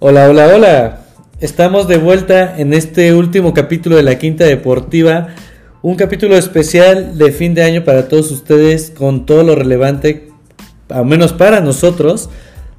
Hola, 0.00 0.28
hola, 0.28 0.54
hola. 0.54 1.06
Estamos 1.40 1.88
de 1.88 1.96
vuelta 1.96 2.56
en 2.56 2.72
este 2.72 3.14
último 3.14 3.52
capítulo 3.52 3.96
de 3.96 4.04
la 4.04 4.16
Quinta 4.16 4.44
Deportiva. 4.44 5.34
Un 5.82 5.96
capítulo 5.96 6.36
especial 6.36 7.18
de 7.18 7.32
fin 7.32 7.52
de 7.52 7.64
año 7.64 7.82
para 7.82 8.06
todos 8.06 8.30
ustedes 8.30 8.92
con 8.96 9.26
todo 9.26 9.42
lo 9.42 9.56
relevante, 9.56 10.28
al 10.88 11.04
menos 11.04 11.32
para 11.32 11.60
nosotros, 11.60 12.30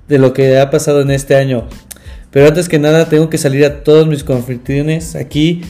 de 0.07 0.18
lo 0.18 0.32
que 0.32 0.59
ha 0.59 0.69
pasado 0.69 1.01
en 1.01 1.11
este 1.11 1.36
año. 1.36 1.68
Pero 2.32 2.47
antes 2.47 2.69
que 2.69 2.79
nada 2.79 3.09
tengo 3.09 3.29
que 3.29 3.38
salir 3.38 3.65
a 3.65 3.83
todos 3.83 4.07
mis 4.07 4.23
confertines 4.23 5.15
aquí. 5.15 5.61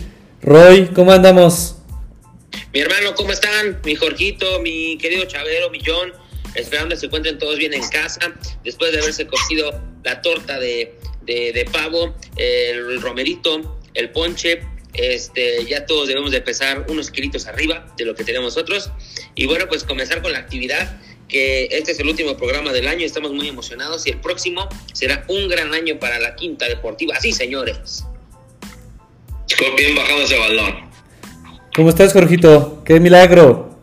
Roy, 0.43 0.89
¿cómo 0.93 1.13
andamos? 1.13 1.77
Mi 2.71 2.81
hermano, 2.81 3.15
¿cómo 3.15 3.31
están? 3.31 3.79
Mi 3.83 3.95
Jorgito, 3.95 4.45
mi 4.61 4.99
querido 4.99 5.25
Chavero, 5.25 5.71
mi 5.71 5.79
John. 5.83 6.11
Esperando 6.53 6.93
que 6.93 6.99
se 6.99 7.05
encuentren 7.07 7.39
todos 7.39 7.57
bien 7.57 7.73
en 7.73 7.81
casa. 7.89 8.19
Después 8.63 8.91
de 8.91 8.99
haberse 8.99 9.25
cogido 9.25 9.71
la 10.03 10.21
torta 10.21 10.59
de, 10.59 10.95
de, 11.29 11.65
pavo, 11.71 12.15
el 12.35 13.01
romerito, 13.01 13.79
el 13.93 14.09
ponche. 14.09 14.61
Este, 14.93 15.65
ya 15.65 15.85
todos 15.85 16.07
debemos 16.07 16.31
de 16.31 16.41
pesar 16.41 16.87
unos 16.89 17.11
kilitos 17.11 17.45
arriba 17.45 17.85
de 17.95 18.05
lo 18.05 18.15
que 18.15 18.23
tenemos 18.23 18.55
nosotros. 18.55 18.91
Y 19.35 19.45
bueno, 19.45 19.65
pues 19.67 19.83
comenzar 19.83 20.21
con 20.21 20.31
la 20.31 20.39
actividad, 20.39 20.99
que 21.27 21.67
este 21.71 21.91
es 21.91 21.99
el 21.99 22.07
último 22.07 22.35
programa 22.35 22.73
del 22.73 22.87
año, 22.87 23.05
estamos 23.05 23.31
muy 23.31 23.47
emocionados 23.47 24.07
y 24.07 24.09
el 24.09 24.19
próximo 24.19 24.67
será 24.93 25.25
un 25.27 25.47
gran 25.47 25.73
año 25.73 25.99
para 25.99 26.19
la 26.19 26.35
Quinta 26.35 26.67
Deportiva. 26.67 27.15
Así, 27.15 27.31
señores. 27.31 28.03
Bien 29.77 29.95
bajado 29.95 30.21
ese 30.23 30.37
balón. 30.37 30.89
¿Cómo 31.75 31.89
estás, 31.89 32.13
Jorgito? 32.13 32.81
¡Qué 32.83 32.99
milagro! 32.99 33.79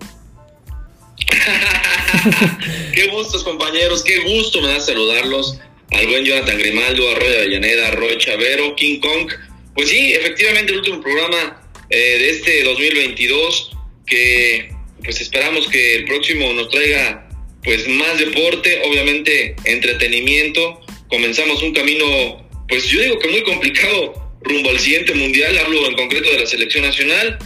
qué 2.95 3.09
gustos, 3.09 3.45
compañeros, 3.45 4.03
qué 4.03 4.25
gusto 4.25 4.61
me 4.61 4.69
da 4.69 4.81
saludarlos 4.81 5.61
al 5.91 6.07
buen 6.07 6.25
Jonathan 6.25 6.59
Grimaldo, 6.59 7.11
a 7.11 7.15
Roy 7.15 7.35
Avellaneda, 7.35 7.89
a 7.89 7.91
Roy 7.93 8.19
Chavero, 8.19 8.75
King 8.77 9.01
Kong. 9.01 9.31
Pues 9.75 9.89
sí, 9.89 10.15
efectivamente 10.15 10.73
el 10.73 10.79
último 10.79 11.01
programa 11.01 11.63
eh, 11.91 11.97
de 11.97 12.31
este 12.31 12.63
2022 12.65 13.73
que 14.07 14.71
pues 15.05 15.21
esperamos 15.21 15.69
que 15.69 15.97
el 15.97 16.05
próximo 16.05 16.53
nos 16.53 16.69
traiga 16.71 17.29
pues 17.63 17.87
más 17.89 18.19
deporte, 18.19 18.81
obviamente 18.85 19.57
entretenimiento. 19.65 20.81
Comenzamos 21.09 21.63
un 21.63 21.73
camino 21.73 22.47
pues 22.69 22.87
yo 22.89 23.01
digo 23.01 23.19
que 23.19 23.29
muy 23.29 23.43
complicado 23.43 24.15
rumbo 24.41 24.71
al 24.71 24.79
siguiente 24.79 25.15
mundial, 25.15 25.59
hablo 25.59 25.87
en 25.87 25.95
concreto 25.95 26.31
de 26.31 26.41
la 26.41 26.47
selección 26.47 26.85
nacional. 26.85 27.39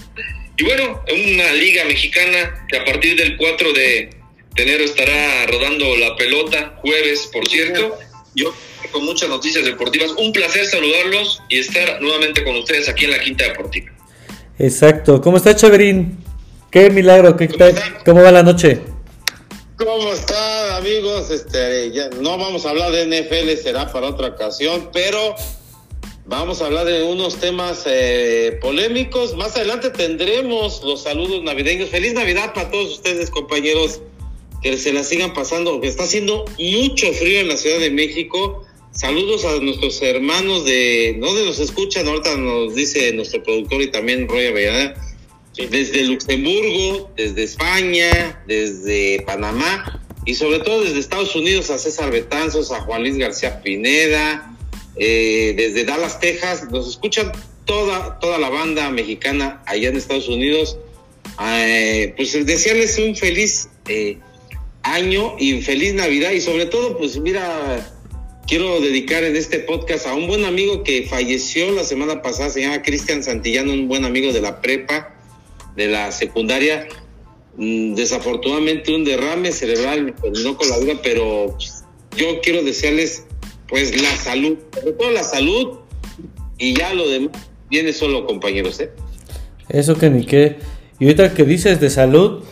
Y 0.57 0.65
bueno, 0.65 1.03
una 1.11 1.53
liga 1.53 1.85
mexicana 1.85 2.67
que 2.69 2.77
a 2.77 2.85
partir 2.85 3.17
del 3.17 3.37
4 3.37 3.73
de 3.73 4.11
enero 4.57 4.85
estará 4.85 5.47
rodando 5.47 5.97
la 5.97 6.17
pelota, 6.17 6.75
jueves 6.83 7.31
por 7.33 7.49
cierto 7.49 7.99
yo 8.35 8.53
con 8.93 9.05
muchas 9.05 9.29
noticias 9.29 9.65
deportivas. 9.65 10.13
Un 10.19 10.33
placer 10.33 10.67
saludarlos 10.67 11.43
y 11.49 11.59
estar 11.59 12.01
nuevamente 12.01 12.45
con 12.45 12.57
ustedes 12.57 12.89
aquí 12.89 13.05
en 13.05 13.13
la 13.13 13.21
Quinta 13.21 13.45
Deportiva. 13.45 13.93
Exacto. 14.59 15.21
¿Cómo 15.21 15.37
está 15.37 15.55
Chaverín? 15.55 16.19
Qué 16.71 16.91
milagro. 16.91 17.37
¿Qué 17.37 17.49
¿Cómo, 17.49 17.71
¿Cómo 18.05 18.23
va 18.23 18.31
la 18.31 18.43
noche? 18.43 18.81
¿Cómo 19.77 20.13
están 20.13 20.73
amigos? 20.73 21.31
Este, 21.31 21.91
ya 21.91 22.11
no 22.11 22.37
vamos 22.37 22.67
a 22.67 22.71
hablar 22.71 22.93
de 22.93 23.07
NFL, 23.07 23.63
será 23.63 23.91
para 23.91 24.09
otra 24.09 24.29
ocasión, 24.29 24.91
pero 24.93 25.35
vamos 26.27 26.61
a 26.61 26.67
hablar 26.67 26.85
de 26.85 27.03
unos 27.03 27.37
temas 27.37 27.85
eh, 27.87 28.59
polémicos. 28.61 29.35
Más 29.37 29.57
adelante 29.57 29.89
tendremos 29.89 30.83
los 30.85 31.03
saludos 31.03 31.43
navideños. 31.43 31.89
Feliz 31.89 32.13
Navidad 32.13 32.53
para 32.53 32.71
todos 32.71 32.93
ustedes, 32.93 33.31
compañeros 33.31 34.03
que 34.63 34.77
se 34.77 34.93
la 34.93 35.05
sigan 35.05 35.33
pasando, 35.33 35.81
que 35.81 35.89
está 35.89 36.05
haciendo 36.05 36.45
mucho 36.59 37.13
frío 37.13 37.41
en 37.41 37.49
la 37.49 37.57
Ciudad 37.57 37.79
de 37.79 37.91
México. 37.91 38.65
Saludos 38.93 39.45
a 39.45 39.59
nuestros 39.61 40.03
hermanos 40.03 40.65
de, 40.65 41.17
¿dónde 41.21 41.45
nos 41.45 41.59
escuchan? 41.59 42.09
Ahorita 42.09 42.37
nos 42.37 42.75
dice 42.75 43.13
nuestro 43.13 43.43
productor 43.43 43.83
y 43.83 43.91
también 43.91 44.29
Roy 44.29 44.47
Avellaneda, 44.47 44.95
desde 45.71 46.05
Luxemburgo, 46.05 47.11
desde 47.17 47.45
España, 47.45 48.43
desde 48.47 49.23
Panamá 49.27 50.01
y 50.25 50.35
sobre 50.35 50.59
todo 50.61 50.83
desde 50.83 50.99
Estados 50.99 51.35
Unidos 51.35 51.71
a 51.71 51.79
César 51.79 52.11
Betanzos, 52.11 52.73
a 52.73 52.81
Juan 52.83 53.03
Luis 53.03 53.17
García 53.17 53.63
Pineda, 53.63 54.57
eh, 54.97 55.55
desde 55.57 55.85
Dallas, 55.85 56.21
Texas, 56.21 56.71
nos 56.71 56.89
escuchan 56.89 57.33
toda, 57.65 58.19
toda 58.19 58.39
la 58.39 58.51
banda 58.51 58.91
mexicana 58.91 59.63
allá 59.67 59.89
en 59.89 59.97
Estados 59.97 60.29
Unidos. 60.29 60.77
Eh, 61.43 62.13
pues 62.17 62.33
desearles 62.45 62.99
un 62.99 63.17
feliz 63.17 63.69
eh, 63.89 64.19
año 64.95 65.35
y 65.39 65.61
feliz 65.63 65.95
Navidad 65.95 66.33
y 66.33 66.41
sobre 66.41 66.67
todo, 66.67 66.97
pues 66.99 67.19
mira, 67.19 67.91
quiero 68.47 68.81
dedicar 68.81 69.23
en 69.25 69.37
este 69.37 69.61
podcast 69.61 70.07
a 70.07 70.15
un 70.15 70.27
buen 70.27 70.45
amigo 70.45 70.83
que 70.83 71.07
falleció 71.09 71.71
la 71.71 71.85
semana 71.85 72.23
pasada, 72.23 72.51
se 72.51 72.63
llama 72.63 72.83
Cristian 72.83 73.23
Santillano, 73.23 73.73
un 73.73 73.89
buen 73.89 74.05
amigo 74.05 74.33
de 74.33 74.41
la 74.41 74.61
prepa, 74.61 75.15
de 75.77 75.87
la 75.87 76.11
secundaria. 76.13 76.89
Mm, 77.57 77.95
desafortunadamente 77.95 78.95
un 78.95 79.05
derrame 79.05 79.53
cerebral 79.53 80.15
terminó 80.21 80.57
con 80.57 80.69
la 80.69 80.79
vida, 80.79 80.95
pero 81.03 81.57
yo 82.17 82.41
quiero 82.43 82.63
desearles 82.63 83.25
pues 83.69 84.01
la 84.01 84.17
salud, 84.17 84.59
sobre 84.75 84.93
todo 84.93 85.11
la 85.11 85.23
salud 85.23 85.79
y 86.59 86.75
ya 86.75 86.93
lo 86.95 87.09
demás 87.09 87.37
viene 87.71 87.93
solo 87.93 88.27
compañeros, 88.27 88.81
¿eh? 88.81 88.91
Eso 89.69 89.97
que 89.97 90.11
ni 90.11 90.27
qué. 90.27 90.57
Y 90.99 91.05
ahorita 91.05 91.33
que 91.33 91.45
dices 91.45 91.81
de 91.81 91.89
salud, 91.89 92.43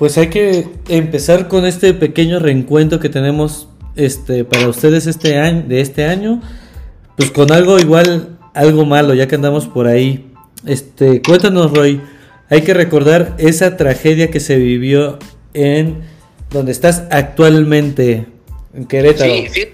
pues 0.00 0.16
hay 0.16 0.30
que 0.30 0.66
empezar 0.88 1.46
con 1.46 1.66
este 1.66 1.92
pequeño 1.92 2.38
reencuentro 2.38 3.00
que 3.00 3.10
tenemos 3.10 3.68
este 3.96 4.44
para 4.44 4.66
ustedes 4.66 5.06
este 5.06 5.36
año 5.36 5.64
de 5.68 5.82
este 5.82 6.06
año, 6.06 6.40
pues 7.18 7.30
con 7.30 7.52
algo 7.52 7.78
igual 7.78 8.38
algo 8.54 8.86
malo, 8.86 9.12
ya 9.12 9.28
que 9.28 9.34
andamos 9.34 9.66
por 9.66 9.86
ahí. 9.86 10.24
Este, 10.66 11.20
cuéntanos 11.20 11.70
Roy, 11.72 12.00
hay 12.48 12.62
que 12.62 12.72
recordar 12.72 13.36
esa 13.36 13.76
tragedia 13.76 14.30
que 14.30 14.40
se 14.40 14.56
vivió 14.56 15.18
en 15.52 16.00
donde 16.48 16.72
estás 16.72 17.02
actualmente 17.10 18.24
en 18.72 18.86
Querétaro. 18.86 19.30
Sí, 19.52 19.68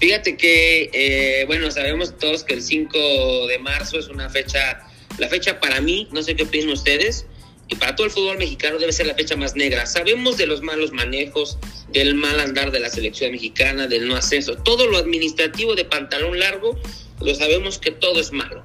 fíjate 0.00 0.36
que, 0.36 0.90
eh, 0.92 1.44
bueno, 1.46 1.70
sabemos 1.70 2.18
todos 2.18 2.42
que 2.42 2.54
el 2.54 2.62
5 2.62 2.98
de 3.46 3.60
marzo 3.60 3.96
es 3.96 4.08
una 4.08 4.28
fecha, 4.28 4.80
la 5.18 5.28
fecha 5.28 5.60
para 5.60 5.80
mí, 5.80 6.08
no 6.10 6.20
sé 6.24 6.34
qué 6.34 6.42
opinan 6.42 6.70
ustedes, 6.70 7.26
y 7.68 7.74
para 7.76 7.96
todo 7.96 8.06
el 8.06 8.12
fútbol 8.12 8.38
mexicano 8.38 8.78
debe 8.78 8.92
ser 8.92 9.06
la 9.06 9.14
fecha 9.14 9.36
más 9.36 9.56
negra. 9.56 9.86
Sabemos 9.86 10.36
de 10.36 10.46
los 10.46 10.62
malos 10.62 10.92
manejos, 10.92 11.58
del 11.90 12.14
mal 12.14 12.38
andar 12.38 12.70
de 12.70 12.80
la 12.80 12.88
selección 12.88 13.32
mexicana, 13.32 13.86
del 13.86 14.06
no 14.06 14.16
ascenso, 14.16 14.56
todo 14.56 14.86
lo 14.86 14.98
administrativo 14.98 15.74
de 15.74 15.84
pantalón 15.84 16.38
largo, 16.38 16.78
lo 17.20 17.34
sabemos 17.34 17.78
que 17.78 17.90
todo 17.90 18.20
es 18.20 18.32
malo. 18.32 18.64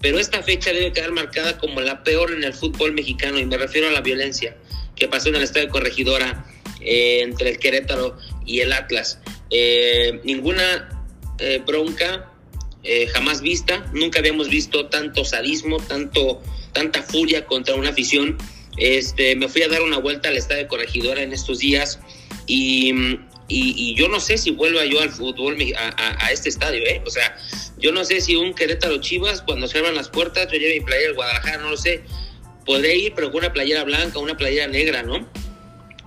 Pero 0.00 0.18
esta 0.18 0.42
fecha 0.42 0.72
debe 0.72 0.92
quedar 0.92 1.12
marcada 1.12 1.58
como 1.58 1.80
la 1.80 2.02
peor 2.02 2.32
en 2.32 2.44
el 2.44 2.52
fútbol 2.52 2.92
mexicano 2.92 3.38
y 3.38 3.46
me 3.46 3.56
refiero 3.56 3.88
a 3.88 3.92
la 3.92 4.00
violencia 4.00 4.56
que 4.96 5.08
pasó 5.08 5.28
en 5.28 5.36
el 5.36 5.42
estadio 5.42 5.68
Corregidora 5.70 6.44
eh, 6.80 7.20
entre 7.22 7.50
el 7.50 7.58
Querétaro 7.58 8.16
y 8.44 8.60
el 8.60 8.72
Atlas. 8.72 9.20
Eh, 9.50 10.20
ninguna 10.24 11.06
eh, 11.38 11.62
bronca 11.64 12.30
jamás 13.14 13.40
vista, 13.40 13.90
nunca 13.94 14.18
habíamos 14.18 14.50
visto 14.50 14.88
tanto 14.90 15.24
sadismo, 15.24 15.78
tanto 15.78 16.42
tanta 16.74 17.02
furia 17.02 17.46
contra 17.46 17.74
una 17.74 17.88
afición. 17.88 18.36
Este, 18.76 19.34
me 19.36 19.48
fui 19.48 19.62
a 19.62 19.68
dar 19.68 19.82
una 19.82 19.98
vuelta 19.98 20.28
al 20.28 20.36
estadio 20.36 20.68
Corregidora 20.68 21.22
en 21.22 21.32
estos 21.32 21.60
días 21.60 22.00
y, 22.46 22.92
y, 23.48 23.94
yo 23.94 24.08
no 24.08 24.20
sé 24.20 24.36
si 24.36 24.50
vuelva 24.50 24.84
yo 24.84 25.00
al 25.00 25.10
fútbol 25.10 25.56
a, 25.76 26.26
a, 26.26 26.32
este 26.32 26.48
estadio, 26.48 26.82
¿eh? 26.84 27.02
O 27.06 27.10
sea, 27.10 27.36
yo 27.78 27.92
no 27.92 28.04
sé 28.04 28.20
si 28.20 28.36
un 28.36 28.54
Querétaro 28.54 28.98
Chivas, 28.98 29.42
cuando 29.42 29.68
se 29.68 29.78
abran 29.78 29.94
las 29.94 30.08
puertas, 30.08 30.50
yo 30.50 30.58
lleve 30.58 30.80
mi 30.80 30.84
playera 30.84 31.08
del 31.08 31.16
Guadalajara, 31.16 31.62
no 31.62 31.70
lo 31.70 31.76
sé. 31.76 32.02
Podré 32.66 32.96
ir, 32.96 33.12
pero 33.14 33.30
con 33.30 33.40
una 33.40 33.52
playera 33.52 33.84
blanca, 33.84 34.18
una 34.18 34.36
playera 34.36 34.66
negra, 34.66 35.02
¿no? 35.02 35.28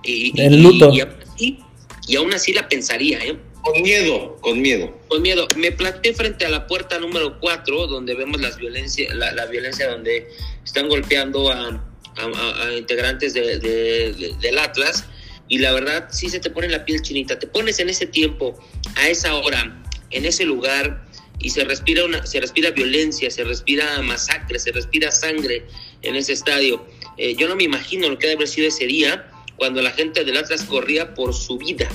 Y, 0.04 0.38
el 0.40 0.62
luto. 0.62 0.92
Y, 1.38 1.58
y, 2.06 2.16
aún 2.16 2.34
así 2.34 2.52
la 2.52 2.68
pensaría, 2.68 3.18
¿eh? 3.20 3.36
Con 3.68 3.82
miedo, 3.82 4.38
con 4.40 4.62
miedo. 4.62 4.98
Con 5.08 5.20
miedo. 5.20 5.46
Me 5.56 5.72
planté 5.72 6.14
frente 6.14 6.46
a 6.46 6.48
la 6.48 6.66
puerta 6.66 6.98
número 6.98 7.38
4, 7.38 7.86
donde 7.86 8.14
vemos 8.14 8.40
las 8.40 8.56
violencia, 8.56 9.12
la, 9.14 9.44
violencia 9.44 9.90
donde 9.90 10.26
están 10.64 10.88
golpeando 10.88 11.52
a, 11.52 11.84
integrantes 12.78 13.34
del 13.34 14.58
Atlas. 14.58 15.04
Y 15.48 15.58
la 15.58 15.72
verdad, 15.72 16.08
sí 16.10 16.30
se 16.30 16.40
te 16.40 16.48
pone 16.48 16.68
la 16.68 16.86
piel 16.86 17.02
chinita. 17.02 17.38
Te 17.38 17.46
pones 17.46 17.78
en 17.78 17.90
ese 17.90 18.06
tiempo, 18.06 18.58
a 18.96 19.10
esa 19.10 19.34
hora, 19.34 19.82
en 20.10 20.24
ese 20.24 20.46
lugar, 20.46 21.04
y 21.38 21.50
se 21.50 21.64
respira, 21.64 22.06
una, 22.06 22.24
se 22.24 22.40
respira 22.40 22.70
violencia, 22.70 23.30
se 23.30 23.44
respira 23.44 24.00
masacre, 24.00 24.58
se 24.58 24.72
respira 24.72 25.10
sangre 25.10 25.66
en 26.00 26.16
ese 26.16 26.32
estadio. 26.32 26.86
Eh, 27.18 27.34
yo 27.36 27.48
no 27.48 27.54
me 27.54 27.64
imagino 27.64 28.08
lo 28.08 28.18
que 28.18 28.32
haber 28.32 28.48
sido 28.48 28.68
ese 28.68 28.86
día 28.86 29.30
cuando 29.56 29.82
la 29.82 29.90
gente 29.90 30.24
del 30.24 30.38
Atlas 30.38 30.62
corría 30.64 31.12
por 31.12 31.34
su 31.34 31.58
vida. 31.58 31.86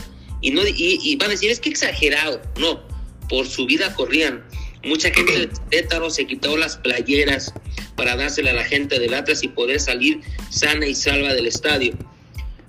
Y, 0.43 0.51
no, 0.51 0.61
y, 0.65 1.15
van 1.15 1.29
a 1.29 1.31
decir, 1.31 1.49
es 1.49 1.61
que 1.61 1.69
exagerado. 1.69 2.41
No, 2.59 2.85
por 3.29 3.47
su 3.47 3.65
vida 3.65 3.95
corrían. 3.95 4.43
Mucha 4.83 5.09
gente 5.09 5.39
de 5.39 5.47
Tétaro 5.69 6.09
se 6.09 6.27
quitó 6.27 6.57
las 6.57 6.75
playeras 6.75 7.53
para 7.95 8.17
dársela 8.17 8.51
a 8.51 8.53
la 8.53 8.65
gente 8.65 8.99
del 8.99 9.13
Atlas 9.13 9.41
y 9.43 9.47
poder 9.47 9.79
salir 9.79 10.19
sana 10.49 10.85
y 10.85 10.95
salva 10.95 11.33
del 11.33 11.47
estadio. 11.47 11.93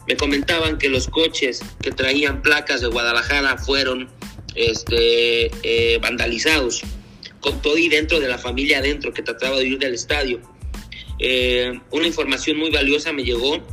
Me 0.07 0.17
comentaban 0.17 0.79
que 0.79 0.89
los 0.89 1.09
coches 1.09 1.63
que 1.83 1.91
traían 1.91 2.43
placas 2.43 2.81
de 2.81 2.87
Guadalajara 2.87 3.59
fueron 3.59 4.09
este, 4.55 5.51
eh, 5.65 5.99
vandalizados, 6.01 6.83
con 7.41 7.61
todo 7.61 7.77
y 7.77 7.89
dentro 7.89 8.21
de 8.21 8.29
la 8.29 8.39
familia 8.39 8.79
adentro 8.79 9.13
que 9.13 9.23
trataba 9.23 9.57
de 9.57 9.67
ir 9.67 9.79
del 9.81 9.95
estadio. 9.95 10.41
Eh, 11.19 11.73
una 11.91 12.07
información 12.07 12.57
muy 12.57 12.71
valiosa 12.71 13.13
me 13.13 13.25
llegó 13.25 13.67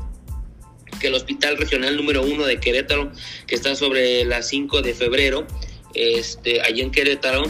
que 1.02 1.08
el 1.08 1.16
Hospital 1.16 1.58
Regional 1.58 1.98
número 1.98 2.22
uno 2.22 2.46
de 2.46 2.60
Querétaro, 2.60 3.12
que 3.48 3.56
está 3.56 3.76
sobre 3.76 4.24
la 4.24 4.44
5 4.44 4.82
de 4.84 4.94
febrero, 4.94 5.48
este, 5.96 6.62
allí 6.62 6.82
en 6.82 6.92
Querétaro, 6.92 7.44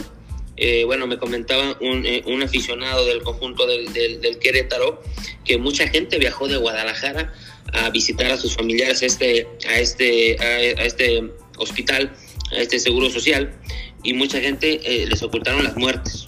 eh, 0.56 0.84
bueno, 0.84 1.06
me 1.06 1.18
comentaba 1.18 1.76
un, 1.80 2.04
eh, 2.06 2.22
un 2.26 2.42
aficionado 2.42 3.06
del 3.06 3.22
conjunto 3.22 3.66
del, 3.66 3.92
del, 3.92 4.20
del, 4.20 4.38
Querétaro 4.38 5.02
que 5.44 5.58
mucha 5.58 5.88
gente 5.88 6.18
viajó 6.18 6.46
de 6.46 6.56
Guadalajara 6.56 7.32
a 7.72 7.90
visitar 7.90 8.30
a 8.30 8.36
sus 8.36 8.54
familiares 8.54 9.02
a 9.02 9.06
este, 9.06 9.48
a 9.68 9.78
este, 9.78 10.36
a, 10.40 10.84
este 10.84 11.30
hospital, 11.58 12.14
a 12.52 12.56
este 12.56 12.78
seguro 12.78 13.10
social, 13.10 13.54
y 14.02 14.14
mucha 14.14 14.40
gente 14.40 14.80
eh, 14.84 15.06
les 15.06 15.22
ocultaron 15.22 15.64
las 15.64 15.76
muertes. 15.76 16.26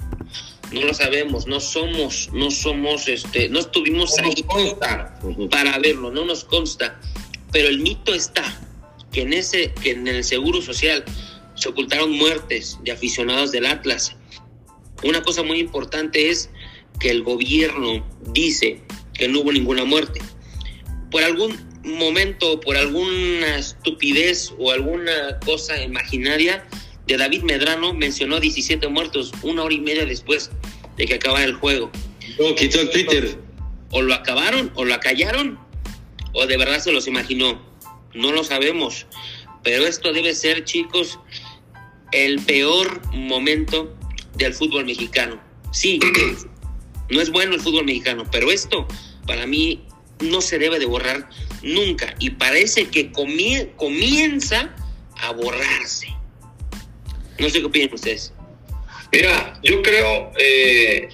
No 0.73 0.81
lo 0.83 0.95
sabemos, 0.95 1.47
no 1.47 1.61
somos, 1.61 2.31
no 2.33 2.51
somos, 2.51 3.09
este, 3.09 3.49
no 3.49 3.61
estuvimos 3.61 4.15
No 4.19 4.27
ahí 4.27 4.43
consta. 4.43 5.21
para 5.51 5.79
verlo, 5.79 6.11
no 6.11 6.25
nos 6.25 6.45
consta. 6.45 7.01
Pero 7.55 7.69
el 7.69 7.79
mito 7.79 8.13
está 8.13 8.61
que 9.13 9.23
en 9.23 9.33
ese, 9.33 9.73
que 9.81 9.93
en 9.93 10.09
el 10.09 10.25
seguro 10.25 10.61
social 10.61 11.05
se 11.55 11.69
ocultaron 11.69 12.11
muertes 12.11 12.81
de 12.83 12.91
aficionados 12.91 13.53
del 13.53 13.65
Atlas. 13.65 14.17
Una 15.05 15.23
cosa 15.23 15.45
muy 15.45 15.61
importante 15.61 16.31
es 16.31 16.51
que 16.99 17.11
el 17.11 17.23
gobierno 17.23 18.05
dice 18.33 18.83
que 19.15 19.29
no 19.29 19.41
hubo 19.41 19.53
ninguna 19.53 19.85
muerte. 19.85 20.21
Por 21.13 21.23
algún 21.23 21.57
momento, 21.85 22.59
por 22.59 22.77
alguna 22.77 23.59
estupidez 23.59 24.53
o 24.59 24.73
alguna 24.73 25.39
cosa 25.45 25.81
imaginaria, 25.81 26.67
de 27.07 27.17
David 27.17 27.43
Medrano 27.43 27.95
mencionó 27.95 28.41
17 28.41 28.89
muertos 28.89 29.31
una 29.43 29.63
hora 29.63 29.75
y 29.75 29.81
media 29.81 30.05
después 30.07 30.51
de 30.97 31.07
que 31.07 31.15
acabara 31.15 31.45
el 31.45 31.55
juego. 31.55 31.93
No, 32.41 32.53
quitó 32.57 32.81
el 32.81 32.91
Twitter. 32.91 33.39
O 33.93 34.03
lo 34.03 34.13
acabaron, 34.13 34.73
o 34.75 34.85
lo 34.85 34.93
acallaron, 34.93 35.57
o 36.35 36.47
de 36.47 36.57
verdad 36.57 36.81
se 36.81 36.93
los 36.93 37.07
imaginó. 37.07 37.61
No 38.13 38.33
lo 38.33 38.45
sabemos. 38.45 39.07
Pero 39.63 39.87
esto 39.87 40.13
debe 40.13 40.35
ser, 40.35 40.65
chicos, 40.65 41.19
el 42.13 42.39
peor 42.41 43.01
momento 43.13 43.97
del 44.35 44.53
fútbol 44.53 44.85
mexicano. 44.85 45.41
Sí, 45.73 45.99
no 47.11 47.21
es 47.21 47.31
bueno 47.31 47.55
el 47.55 47.61
fútbol 47.61 47.87
mexicano, 47.87 48.25
pero 48.31 48.51
esto 48.51 48.87
para 49.27 49.47
mí 49.47 49.87
no 50.21 50.41
se 50.41 50.59
debe 50.59 50.79
de 50.79 50.87
borrar 50.87 51.29
nunca. 51.63 52.15
Y 52.19 52.31
parece 52.31 52.87
que 52.87 53.11
comie 53.11 53.73
comienza 53.77 54.75
a 55.21 55.33
borrarse. 55.33 56.09
No 57.39 57.49
sé 57.49 57.61
qué 57.61 57.67
opinan 57.67 57.93
ustedes. 57.93 58.33
Mira, 59.13 59.59
yo 59.63 59.83
creo, 59.83 60.33
eh, 60.39 61.09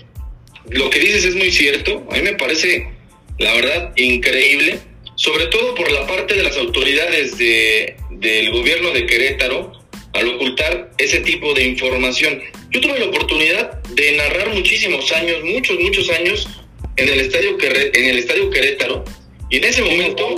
lo 0.70 0.90
que 0.90 0.98
dices 0.98 1.24
es 1.24 1.36
muy 1.36 1.50
cierto. 1.50 2.06
A 2.10 2.14
mí 2.14 2.22
me 2.22 2.34
parece, 2.34 2.90
la 3.38 3.54
verdad, 3.54 3.92
increíble, 3.96 4.80
sobre 5.20 5.48
todo 5.48 5.74
por 5.74 5.92
la 5.92 6.06
parte 6.06 6.34
de 6.34 6.42
las 6.42 6.56
autoridades 6.56 7.36
de, 7.36 7.94
del 8.08 8.52
gobierno 8.52 8.90
de 8.92 9.04
Querétaro 9.04 9.70
al 10.14 10.28
ocultar 10.28 10.92
ese 10.96 11.20
tipo 11.20 11.52
de 11.52 11.64
información. 11.64 12.40
Yo 12.70 12.80
tuve 12.80 12.98
la 12.98 13.04
oportunidad 13.04 13.82
de 13.82 14.12
narrar 14.12 14.48
muchísimos 14.54 15.12
años, 15.12 15.44
muchos, 15.44 15.78
muchos 15.78 16.08
años 16.08 16.48
en 16.96 17.10
el 17.10 17.20
estadio, 17.20 17.58
en 17.60 18.04
el 18.06 18.18
estadio 18.18 18.48
Querétaro 18.48 19.04
y 19.50 19.58
en 19.58 19.64
ese 19.64 19.82
momento, 19.82 20.36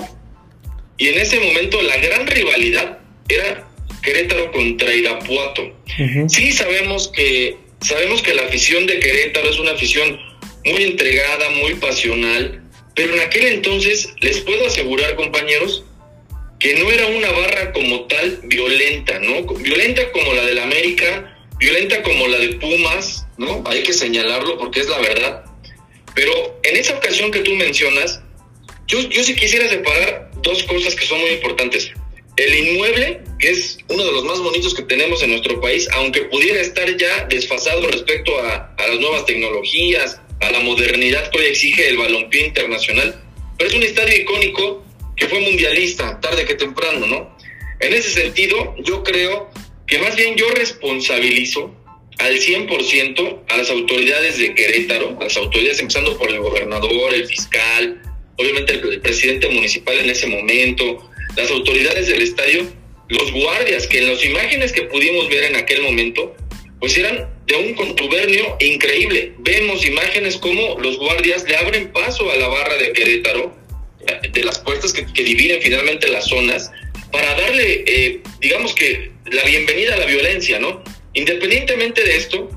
y 0.99 1.09
en 1.09 1.21
ese 1.21 1.39
momento 1.39 1.81
la 1.81 1.97
gran 1.99 2.27
rivalidad 2.27 2.99
era 3.29 3.69
Querétaro 4.03 4.51
contra 4.51 4.93
Irapuato. 4.93 5.63
Ujú. 5.97 6.29
Sí 6.29 6.51
sabemos 6.51 7.07
que 7.15 7.57
sabemos 7.83 8.21
que 8.21 8.35
la 8.35 8.43
afición 8.43 8.89
de 8.89 8.99
Querétaro 8.99 9.49
es 9.49 9.61
una 9.61 9.73
afición 9.73 10.19
muy 10.65 10.83
entregada, 10.83 11.51
muy 11.51 11.75
pasional, 11.75 12.62
pero 12.95 13.15
en 13.15 13.21
aquel 13.21 13.47
entonces 13.47 14.11
les 14.21 14.41
puedo 14.41 14.67
asegurar, 14.67 15.17
compañeros, 15.17 15.85
que 16.59 16.75
no 16.77 16.91
era 16.91 17.07
una 17.07 17.31
barra 17.31 17.73
como 17.73 18.05
tal 18.07 18.41
violenta, 18.45 19.19
¿no? 19.19 19.43
Violenta 19.55 20.13
como 20.13 20.33
la 20.33 20.45
del 20.45 20.59
América, 20.61 21.37
violenta 21.59 22.03
como 22.03 22.29
la 22.29 22.39
de 22.39 22.51
Pumas, 22.55 23.27
¿no? 23.37 23.65
Hay 23.67 23.83
que 23.83 23.93
señalarlo 23.93 24.59
porque 24.59 24.81
es 24.81 24.89
la 24.89 24.99
verdad. 25.01 25.45
Pero 26.15 26.61
en 26.63 26.77
esa 26.77 26.97
ocasión 26.97 27.31
que 27.31 27.41
tú 27.41 27.53
mencionas, 27.55 28.21
yo, 28.87 29.01
yo 29.09 29.25
sí 29.25 29.35
quisiera 29.35 29.69
separar 29.69 30.31
dos 30.43 30.63
cosas 30.65 30.95
que 30.95 31.07
son 31.07 31.21
muy 31.21 31.31
importantes. 31.31 31.91
El 32.37 32.55
inmueble, 32.55 33.23
que 33.39 33.51
es 33.51 33.79
uno 33.89 34.05
de 34.05 34.13
los 34.13 34.25
más 34.25 34.39
bonitos 34.39 34.75
que 34.75 34.83
tenemos 34.83 35.23
en 35.23 35.31
nuestro 35.31 35.61
país, 35.61 35.89
aunque 35.93 36.23
pudiera 36.23 36.61
estar 36.61 36.97
ya 36.97 37.25
desfasado 37.27 37.89
respecto 37.89 38.39
a, 38.39 38.75
a 38.79 38.87
las 38.87 39.01
nuevas 39.01 39.27
tecnologías, 39.27 40.21
a 40.43 40.51
la 40.51 40.61
modernidad 40.61 41.31
que 41.31 41.39
hoy 41.39 41.47
exige 41.47 41.89
el 41.89 41.97
balompié 41.97 42.47
internacional, 42.47 43.23
pero 43.57 43.71
es 43.71 43.77
un 43.77 43.83
estadio 43.83 44.17
icónico 44.17 44.85
que 45.17 45.29
fue 45.29 45.41
mundialista, 45.41 46.21
tarde 46.21 46.45
que 46.45 46.55
temprano, 46.55 47.07
¿no? 47.07 47.37
En 47.81 47.95
ese 47.95 48.11
sentido, 48.11 48.75
yo 48.79 49.03
creo 49.03 49.51
que 49.87 49.99
más 49.99 50.17
bien 50.17 50.37
yo 50.37 50.51
responsabilizo 50.51 51.75
al 52.19 52.39
100% 52.39 53.43
a 53.49 53.57
las 53.57 53.71
autoridades 53.71 54.39
de 54.39 54.55
Querétaro, 54.55 55.17
a 55.21 55.25
las 55.25 55.37
autoridades 55.37 55.81
empezando 55.81 56.17
por 56.19 56.29
el 56.31 56.41
gobernador, 56.41 57.15
el 57.15 57.27
fiscal, 57.27 58.01
obviamente 58.37 58.75
el, 58.75 58.93
el 58.93 59.01
presidente 59.01 59.49
municipal 59.49 59.99
en 59.99 60.11
ese 60.11 60.27
momento, 60.27 61.11
las 61.37 61.51
autoridades 61.51 62.09
del 62.09 62.23
estadio, 62.23 62.67
los 63.09 63.33
guardias, 63.33 63.87
que 63.87 63.99
en 63.99 64.11
las 64.11 64.25
imágenes 64.25 64.73
que 64.73 64.83
pudimos 64.83 65.29
ver 65.29 65.45
en 65.45 65.57
aquel 65.57 65.83
momento, 65.83 66.35
pues 66.81 66.97
eran 66.97 67.29
de 67.53 67.59
un 67.69 67.75
contubernio 67.75 68.57
increíble. 68.61 69.33
Vemos 69.39 69.85
imágenes 69.85 70.37
como 70.37 70.79
los 70.79 70.97
guardias 70.97 71.45
le 71.45 71.57
abren 71.57 71.93
paso 71.93 72.31
a 72.31 72.37
la 72.37 72.49
barra 72.49 72.77
de 72.77 72.93
Querétaro, 72.93 73.55
de 74.33 74.45
las 74.45 74.59
puertas 74.59 74.93
que, 74.93 75.05
que 75.07 75.23
dividen 75.23 75.61
finalmente 75.61 76.09
las 76.09 76.27
zonas, 76.27 76.71
para 77.13 77.35
darle, 77.35 77.85
eh, 77.87 78.21
digamos 78.41 78.75
que, 78.75 79.13
la 79.31 79.45
bienvenida 79.45 79.95
a 79.95 79.99
la 79.99 80.07
violencia, 80.07 80.59
¿no? 80.59 80.83
Independientemente 81.15 82.03
de 82.03 82.17
esto, 82.17 82.51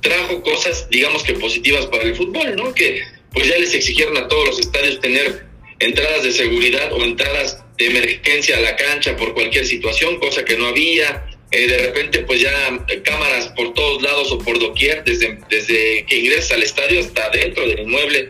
trajo 0.00 0.42
cosas, 0.42 0.88
digamos 0.90 1.22
que 1.22 1.34
positivas 1.34 1.86
para 1.86 2.02
el 2.02 2.14
fútbol, 2.16 2.56
¿no? 2.56 2.74
Que 2.74 3.02
pues 3.32 3.46
ya 3.46 3.56
les 3.58 3.74
exigieron 3.74 4.16
a 4.16 4.28
todos 4.28 4.48
los 4.48 4.58
estadios 4.58 5.00
tener 5.00 5.46
entradas 5.78 6.24
de 6.24 6.32
seguridad 6.32 6.92
o 6.92 7.02
entradas 7.04 7.62
de 7.78 7.86
emergencia 7.86 8.58
a 8.58 8.60
la 8.60 8.76
cancha 8.76 9.16
por 9.16 9.34
cualquier 9.34 9.66
situación, 9.66 10.18
cosa 10.18 10.44
que 10.44 10.56
no 10.56 10.66
había. 10.66 11.26
Eh, 11.52 11.66
de 11.66 11.78
repente, 11.78 12.20
pues 12.20 12.40
ya 12.40 12.52
eh, 12.88 13.02
cámaras 13.02 13.48
por 13.48 13.74
todos 13.74 14.02
lados 14.02 14.30
o 14.32 14.38
por 14.38 14.58
doquier, 14.58 15.02
desde, 15.04 15.38
desde 15.48 16.04
que 16.06 16.18
ingresas 16.18 16.52
al 16.52 16.62
estadio 16.62 17.00
hasta 17.00 17.28
dentro 17.30 17.66
del 17.66 17.80
inmueble. 17.80 18.28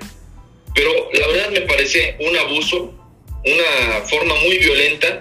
Pero 0.75 1.11
la 1.13 1.27
verdad 1.29 1.51
me 1.51 1.61
parece 1.63 2.17
un 2.21 2.37
abuso, 2.37 2.95
una 3.45 4.01
forma 4.07 4.35
muy 4.37 4.59
violenta 4.59 5.21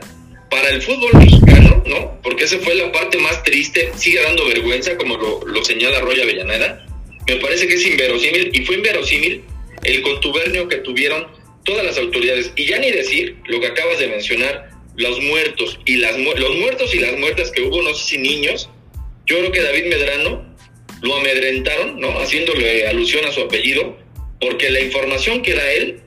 para 0.49 0.69
el 0.69 0.81
fútbol 0.81 1.13
mexicano, 1.15 1.83
¿no? 1.85 2.21
Porque 2.21 2.45
esa 2.45 2.57
fue 2.59 2.75
la 2.75 2.91
parte 2.91 3.17
más 3.17 3.43
triste, 3.43 3.91
sigue 3.95 4.21
dando 4.21 4.47
vergüenza, 4.47 4.95
como 4.97 5.17
lo, 5.17 5.41
lo 5.45 5.63
señala 5.65 5.99
Roy 5.99 6.21
Avellaneda. 6.21 6.85
Me 7.27 7.35
parece 7.35 7.67
que 7.67 7.75
es 7.75 7.85
inverosímil, 7.85 8.49
y 8.53 8.65
fue 8.65 8.75
inverosímil 8.75 9.43
el 9.83 10.01
contubernio 10.01 10.67
que 10.67 10.77
tuvieron 10.77 11.27
todas 11.63 11.85
las 11.85 11.97
autoridades. 11.97 12.51
Y 12.55 12.65
ya 12.65 12.79
ni 12.79 12.91
decir 12.91 13.35
lo 13.45 13.59
que 13.59 13.67
acabas 13.67 13.99
de 13.99 14.07
mencionar, 14.07 14.68
los 14.99 15.21
muertos 15.21 15.79
y 15.85 15.95
las 15.95 16.17
los 16.17 16.55
muertos 16.57 16.93
y 16.93 16.99
las 16.99 17.17
muertas 17.17 17.51
que 17.51 17.61
hubo, 17.61 17.81
no 17.81 17.93
sé 17.95 18.05
si 18.05 18.17
niños. 18.17 18.69
Yo 19.25 19.37
creo 19.39 19.51
que 19.51 19.61
David 19.61 19.85
Medrano 19.85 20.45
lo 21.01 21.15
amedrentaron, 21.15 22.01
¿no? 22.01 22.19
Haciéndole 22.19 22.85
alusión 22.85 23.23
a 23.25 23.31
su 23.31 23.41
apellido, 23.41 23.97
porque 24.41 24.69
la 24.69 24.81
información 24.81 25.41
que 25.41 25.53
da 25.53 25.71
él 25.71 26.01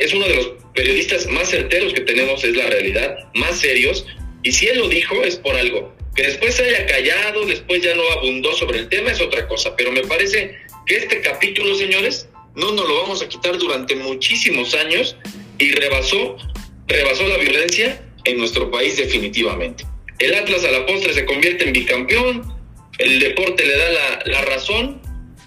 es 0.00 0.14
uno 0.14 0.26
de 0.26 0.34
los 0.34 0.52
periodistas 0.74 1.26
más 1.26 1.50
certeros 1.50 1.92
que 1.92 2.00
tenemos, 2.00 2.42
es 2.42 2.56
la 2.56 2.66
realidad, 2.66 3.18
más 3.34 3.60
serios, 3.60 4.06
y 4.42 4.52
si 4.52 4.66
él 4.66 4.78
lo 4.78 4.88
dijo 4.88 5.22
es 5.24 5.36
por 5.36 5.54
algo. 5.54 5.94
Que 6.14 6.22
después 6.22 6.54
se 6.54 6.64
haya 6.64 6.86
callado, 6.86 7.44
después 7.44 7.82
ya 7.82 7.94
no 7.94 8.02
abundó 8.12 8.54
sobre 8.54 8.78
el 8.78 8.88
tema, 8.88 9.10
es 9.10 9.20
otra 9.20 9.46
cosa, 9.46 9.76
pero 9.76 9.92
me 9.92 10.02
parece 10.02 10.56
que 10.86 10.96
este 10.96 11.20
capítulo, 11.20 11.74
señores, 11.74 12.28
no 12.54 12.72
nos 12.72 12.88
lo 12.88 13.02
vamos 13.02 13.20
a 13.20 13.28
quitar 13.28 13.58
durante 13.58 13.94
muchísimos 13.94 14.74
años 14.74 15.16
y 15.58 15.72
rebasó, 15.72 16.38
rebasó 16.86 17.28
la 17.28 17.36
violencia 17.36 18.07
en 18.28 18.38
nuestro 18.38 18.70
país 18.70 18.96
definitivamente. 18.96 19.84
El 20.18 20.34
Atlas 20.34 20.64
a 20.64 20.70
la 20.70 20.86
postre 20.86 21.12
se 21.14 21.24
convierte 21.24 21.64
en 21.64 21.72
bicampeón, 21.72 22.52
el 22.98 23.20
deporte 23.20 23.64
le 23.64 23.76
da 23.76 23.90
la, 23.90 24.22
la 24.26 24.40
razón 24.42 25.00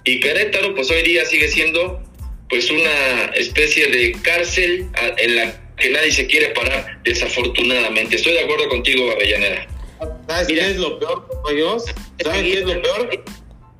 y 0.04 0.20
Querétaro 0.20 0.74
pues 0.74 0.90
hoy 0.90 1.02
día 1.02 1.24
sigue 1.26 1.48
siendo 1.48 2.02
pues 2.48 2.70
una 2.70 3.24
especie 3.34 3.86
de 3.86 4.12
cárcel 4.22 4.86
en 5.18 5.36
la 5.36 5.74
que 5.76 5.90
nadie 5.90 6.12
se 6.12 6.26
quiere 6.26 6.48
parar 6.50 7.00
desafortunadamente. 7.04 8.16
Estoy 8.16 8.32
de 8.32 8.40
acuerdo 8.40 8.68
contigo, 8.68 9.10
Avellaneda. 9.10 9.66
¿Sabes 10.26 10.48
Mira. 10.48 10.64
qué 10.64 10.70
es 10.72 10.76
lo 10.76 10.98
peor, 10.98 11.26
compañeros? 11.28 11.84
¿Saben 12.22 12.44
qué 12.44 12.58
es 12.58 12.64
lo 12.64 12.82
peor? 12.82 13.24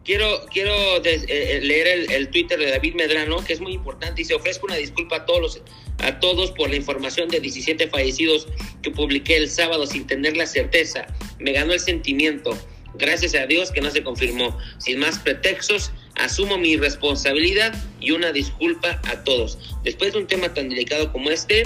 Quiero, 0.05 0.45
quiero 0.53 0.99
des- 1.01 1.23
eh, 1.25 1.57
eh, 1.57 1.61
leer 1.63 1.87
el, 1.87 2.11
el 2.13 2.29
Twitter 2.29 2.59
de 2.59 2.71
David 2.71 2.95
Medrano, 2.95 3.45
que 3.45 3.53
es 3.53 3.61
muy 3.61 3.73
importante, 3.73 4.23
y 4.23 4.25
se 4.25 4.35
ofrezco 4.35 4.67
una 4.67 4.77
disculpa 4.77 5.17
a 5.17 5.27
todos, 5.27 5.41
los- 5.41 5.63
a 5.99 6.19
todos 6.19 6.51
por 6.53 6.71
la 6.71 6.77
información 6.77 7.29
de 7.29 7.39
17 7.41 7.89
fallecidos 7.89 8.49
que 8.83 8.91
publiqué 8.91 9.37
el 9.37 9.49
sábado 9.49 9.87
sin 9.87 10.07
tener 10.07 10.37
la 10.37 10.47
certeza. 10.47 11.07
Me 11.39 11.53
ganó 11.53 11.73
el 11.73 11.81
sentimiento. 11.81 12.51
Gracias 12.95 13.35
a 13.35 13.47
Dios 13.47 13.71
que 13.71 13.81
no 13.81 13.91
se 13.91 14.03
confirmó. 14.03 14.59
Sin 14.79 14.99
más 14.99 15.19
pretextos, 15.21 15.93
asumo 16.17 16.59
mi 16.59 16.77
responsabilidad 16.77 17.73
y 18.01 18.11
una 18.11 18.33
disculpa 18.33 19.01
a 19.05 19.23
todos. 19.25 19.59
Después 19.85 20.13
de 20.13 20.19
un 20.19 20.27
tema 20.27 20.53
tan 20.53 20.69
delicado 20.69 21.13
como 21.13 21.31
este, 21.31 21.63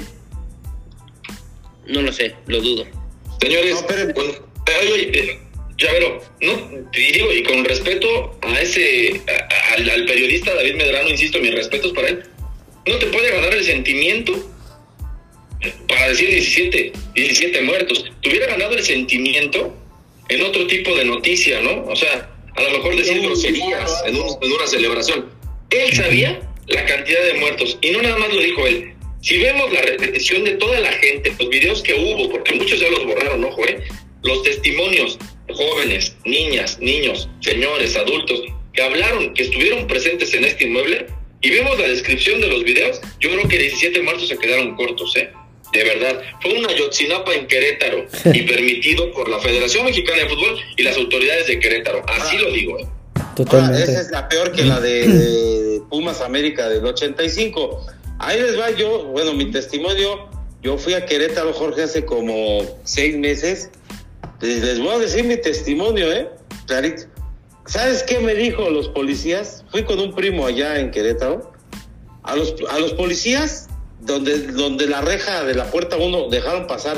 no 1.86 2.02
lo 2.02 2.12
sé, 2.12 2.34
lo 2.46 2.60
dudo. 2.60 2.86
Señores, 3.40 3.74
no, 3.80 3.86
pero... 3.86 4.46
Eh, 4.68 5.40
Llavero, 5.78 6.22
no, 6.40 6.70
y 6.94 7.12
digo, 7.12 7.32
y 7.32 7.42
con 7.42 7.64
respeto 7.64 8.38
a 8.40 8.60
ese, 8.60 9.20
al, 9.76 10.06
periodista 10.06 10.54
David 10.54 10.74
Medrano, 10.74 11.10
insisto, 11.10 11.38
mis 11.38 11.54
respetos 11.54 11.92
para 11.92 12.08
él, 12.08 12.22
no 12.86 12.96
te 12.96 13.06
puede 13.06 13.30
ganar 13.30 13.52
el 13.52 13.62
sentimiento 13.62 14.32
para 15.86 16.08
decir 16.08 16.30
17, 16.30 16.92
17 17.14 17.62
muertos. 17.62 18.10
Te 18.22 18.28
hubiera 18.30 18.46
ganado 18.46 18.74
el 18.74 18.82
sentimiento 18.84 19.74
en 20.28 20.42
otro 20.42 20.66
tipo 20.66 20.94
de 20.94 21.04
noticia, 21.04 21.60
¿no? 21.60 21.84
O 21.84 21.96
sea, 21.96 22.30
a 22.54 22.62
lo 22.62 22.70
mejor 22.70 22.96
decir 22.96 23.20
groserías 23.20 24.02
en, 24.06 24.16
en 24.16 24.52
una 24.52 24.66
celebración. 24.66 25.26
Él 25.70 25.92
sabía 25.92 26.40
la 26.68 26.84
cantidad 26.86 27.22
de 27.22 27.34
muertos 27.34 27.78
y 27.82 27.90
no 27.90 28.00
nada 28.00 28.16
más 28.16 28.32
lo 28.32 28.40
dijo 28.40 28.66
él. 28.66 28.94
Si 29.20 29.38
vemos 29.38 29.72
la 29.72 29.82
repetición 29.82 30.44
de 30.44 30.52
toda 30.52 30.80
la 30.80 30.92
gente, 30.92 31.34
los 31.38 31.48
videos 31.48 31.82
que 31.82 31.94
hubo, 31.94 32.30
porque 32.30 32.54
muchos 32.54 32.80
ya 32.80 32.88
los 32.88 33.04
borraron, 33.04 33.44
ojo, 33.44 33.64
¿eh? 33.66 33.82
los 34.22 34.42
testimonios 34.42 35.18
jóvenes, 35.54 36.16
niñas, 36.24 36.78
niños, 36.80 37.28
señores, 37.40 37.96
adultos, 37.96 38.42
que 38.72 38.82
hablaron, 38.82 39.32
que 39.34 39.44
estuvieron 39.44 39.86
presentes 39.86 40.34
en 40.34 40.44
este 40.44 40.64
inmueble, 40.64 41.06
y 41.40 41.50
vemos 41.50 41.78
la 41.78 41.88
descripción 41.88 42.40
de 42.40 42.48
los 42.48 42.64
videos, 42.64 43.00
yo 43.20 43.30
creo 43.30 43.48
que 43.48 43.58
17 43.58 44.02
muertos 44.02 44.28
se 44.28 44.38
quedaron 44.38 44.74
cortos, 44.74 45.16
¿eh? 45.16 45.30
De 45.72 45.84
verdad, 45.84 46.22
fue 46.40 46.58
una 46.58 46.72
Yotzinapa 46.72 47.34
en 47.34 47.46
Querétaro 47.46 48.06
y 48.32 48.42
permitido 48.42 49.12
por 49.12 49.28
la 49.28 49.38
Federación 49.40 49.84
Mexicana 49.84 50.22
de 50.22 50.28
Fútbol 50.28 50.58
y 50.76 50.82
las 50.82 50.96
autoridades 50.96 51.46
de 51.48 51.58
Querétaro. 51.58 52.02
Así 52.08 52.38
lo 52.38 52.50
digo. 52.50 52.78
¿eh? 52.78 52.86
Totalmente. 53.34 53.82
esa 53.82 54.00
es 54.00 54.10
la 54.10 54.28
peor 54.28 54.52
que 54.52 54.62
la 54.62 54.80
de, 54.80 55.80
Pumas 55.90 56.20
América 56.20 56.68
del 56.68 56.84
85. 56.84 57.86
Ahí 58.18 58.40
les 58.40 58.58
va 58.58 58.70
yo, 58.70 59.04
bueno, 59.04 59.34
mi 59.34 59.50
testimonio. 59.50 60.28
Yo 60.62 60.78
fui 60.78 60.94
a 60.94 61.04
Querétaro, 61.04 61.52
Jorge, 61.52 61.82
hace 61.82 62.04
como 62.04 62.62
seis 62.84 63.16
meses 63.16 63.70
les 64.40 64.80
voy 64.80 64.88
a 64.88 64.98
decir 64.98 65.24
mi 65.24 65.36
testimonio, 65.36 66.12
¿eh? 66.12 66.30
Clarito. 66.66 67.04
¿Sabes 67.66 68.02
qué 68.04 68.20
me 68.20 68.34
dijo 68.34 68.70
los 68.70 68.88
policías? 68.88 69.64
Fui 69.70 69.84
con 69.84 69.98
un 69.98 70.14
primo 70.14 70.46
allá 70.46 70.78
en 70.78 70.90
Querétaro. 70.90 71.52
A 72.22 72.36
los, 72.36 72.54
a 72.70 72.78
los 72.78 72.92
policías, 72.92 73.68
donde, 74.00 74.48
donde 74.48 74.86
la 74.86 75.00
reja 75.00 75.44
de 75.44 75.54
la 75.54 75.70
puerta 75.70 75.96
uno 75.96 76.28
dejaron 76.28 76.66
pasar, 76.66 76.96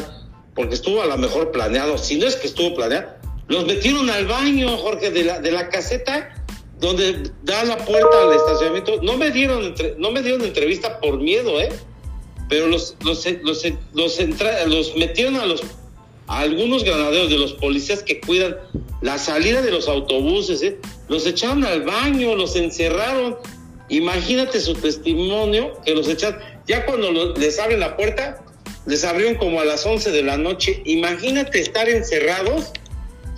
porque 0.55 0.75
estuvo 0.75 1.03
a 1.03 1.07
lo 1.07 1.17
mejor 1.19 1.51
planeado, 1.53 1.99
si 1.99 2.19
no 2.19 2.27
es 2.27 2.37
que 2.37 2.47
estuvo 2.47 2.75
planeado, 2.75 3.09
los 3.47 3.67
metieron 3.67 4.09
al 4.11 4.27
baño, 4.27 4.77
Jorge, 4.79 5.11
de 5.11 5.25
la, 5.25 5.41
de 5.41 5.53
la 5.53 5.69
caseta 5.69 6.35
donde 6.81 7.31
da 7.43 7.65
la 7.65 7.77
puerta 7.79 8.23
al 8.23 8.35
estacionamiento. 8.35 9.03
No 9.03 9.17
me 9.17 9.31
dieron, 9.31 9.75
no 9.99 10.11
me 10.11 10.23
dieron 10.23 10.43
entrevista 10.43 11.01
por 11.01 11.19
miedo, 11.19 11.61
¿eh? 11.61 11.71
Pero 12.49 12.69
los, 12.69 12.97
los, 13.05 13.27
los, 13.43 13.65
los, 13.93 14.19
los 14.67 14.97
metieron 14.97 15.37
a 15.37 15.47
los 15.47 15.63
algunos 16.29 16.85
granaderos 16.85 17.31
de 17.31 17.39
los 17.39 17.55
policías 17.55 18.03
que 18.03 18.21
cuidan 18.21 18.57
la 19.01 19.19
salida 19.19 19.63
de 19.63 19.71
los 19.71 19.89
autobuses, 19.89 20.63
¿eh? 20.63 20.79
los 21.09 21.27
echaron 21.27 21.65
al 21.65 21.83
baño, 21.83 22.35
los 22.35 22.55
encerraron. 22.57 23.37
Imagínate 23.89 24.61
su 24.61 24.75
testimonio 24.75 25.81
que 25.85 25.95
los 25.95 26.09
echaron. 26.09 26.41
Ya 26.67 26.85
cuando 26.85 27.35
les 27.35 27.59
abren 27.59 27.81
la 27.81 27.97
puerta, 27.97 28.45
les 28.87 29.05
abrieron 29.05 29.37
como 29.37 29.61
a 29.61 29.65
las 29.65 29.87
11 29.87 30.11
de 30.11 30.23
la 30.23 30.37
noche. 30.37 30.83
Imagínate 30.85 31.61
estar 31.61 31.89
encerrados 31.89 32.73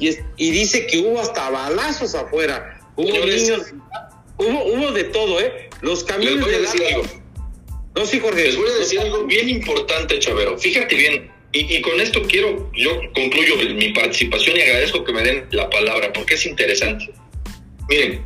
y, 0.00 0.10
y 0.36 0.50
dice 0.50 0.86
que 0.86 0.98
hubo 0.98 1.20
hasta 1.20 1.48
balazos 1.50 2.14
afuera. 2.14 2.80
Hubo 2.96 3.12
niños, 3.24 3.72
hubo, 4.36 4.64
hubo 4.64 4.92
de 4.92 5.04
todo, 5.04 5.40
¿eh? 5.40 5.70
Los 5.80 6.02
camiones 6.02 6.46
de 6.46 6.88
algo. 6.88 7.04
No, 7.94 8.06
sí, 8.06 8.20
Jorge. 8.20 8.44
Les 8.44 8.56
voy 8.56 8.70
a 8.70 8.78
decir 8.78 9.00
algo 9.00 9.24
bien 9.24 9.48
importante, 9.48 10.18
Chavero. 10.18 10.58
Fíjate 10.58 10.94
bien, 10.94 11.30
y, 11.52 11.80
con 11.80 12.00
esto 12.00 12.22
quiero, 12.22 12.70
yo 12.74 13.00
concluyo 13.12 13.56
mi 13.74 13.88
participación 13.88 14.56
y 14.56 14.60
agradezco 14.60 15.02
que 15.02 15.12
me 15.12 15.22
den 15.22 15.46
la 15.50 15.68
palabra 15.68 16.12
porque 16.12 16.34
es 16.34 16.46
interesante. 16.46 17.10
Miren, 17.88 18.24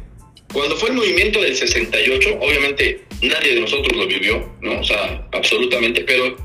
cuando 0.52 0.76
fue 0.76 0.90
el 0.90 0.96
movimiento 0.96 1.40
del 1.40 1.56
68, 1.56 2.38
obviamente 2.40 3.00
nadie 3.22 3.54
de 3.54 3.60
nosotros 3.60 3.96
lo 3.96 4.06
vivió, 4.06 4.54
¿no? 4.60 4.78
O 4.78 4.84
sea, 4.84 5.26
absolutamente, 5.32 6.02
pero 6.02 6.36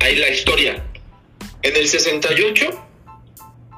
hay 0.00 0.16
la 0.16 0.30
historia. 0.30 0.82
En 1.62 1.76
el 1.76 1.86
68, 1.86 2.70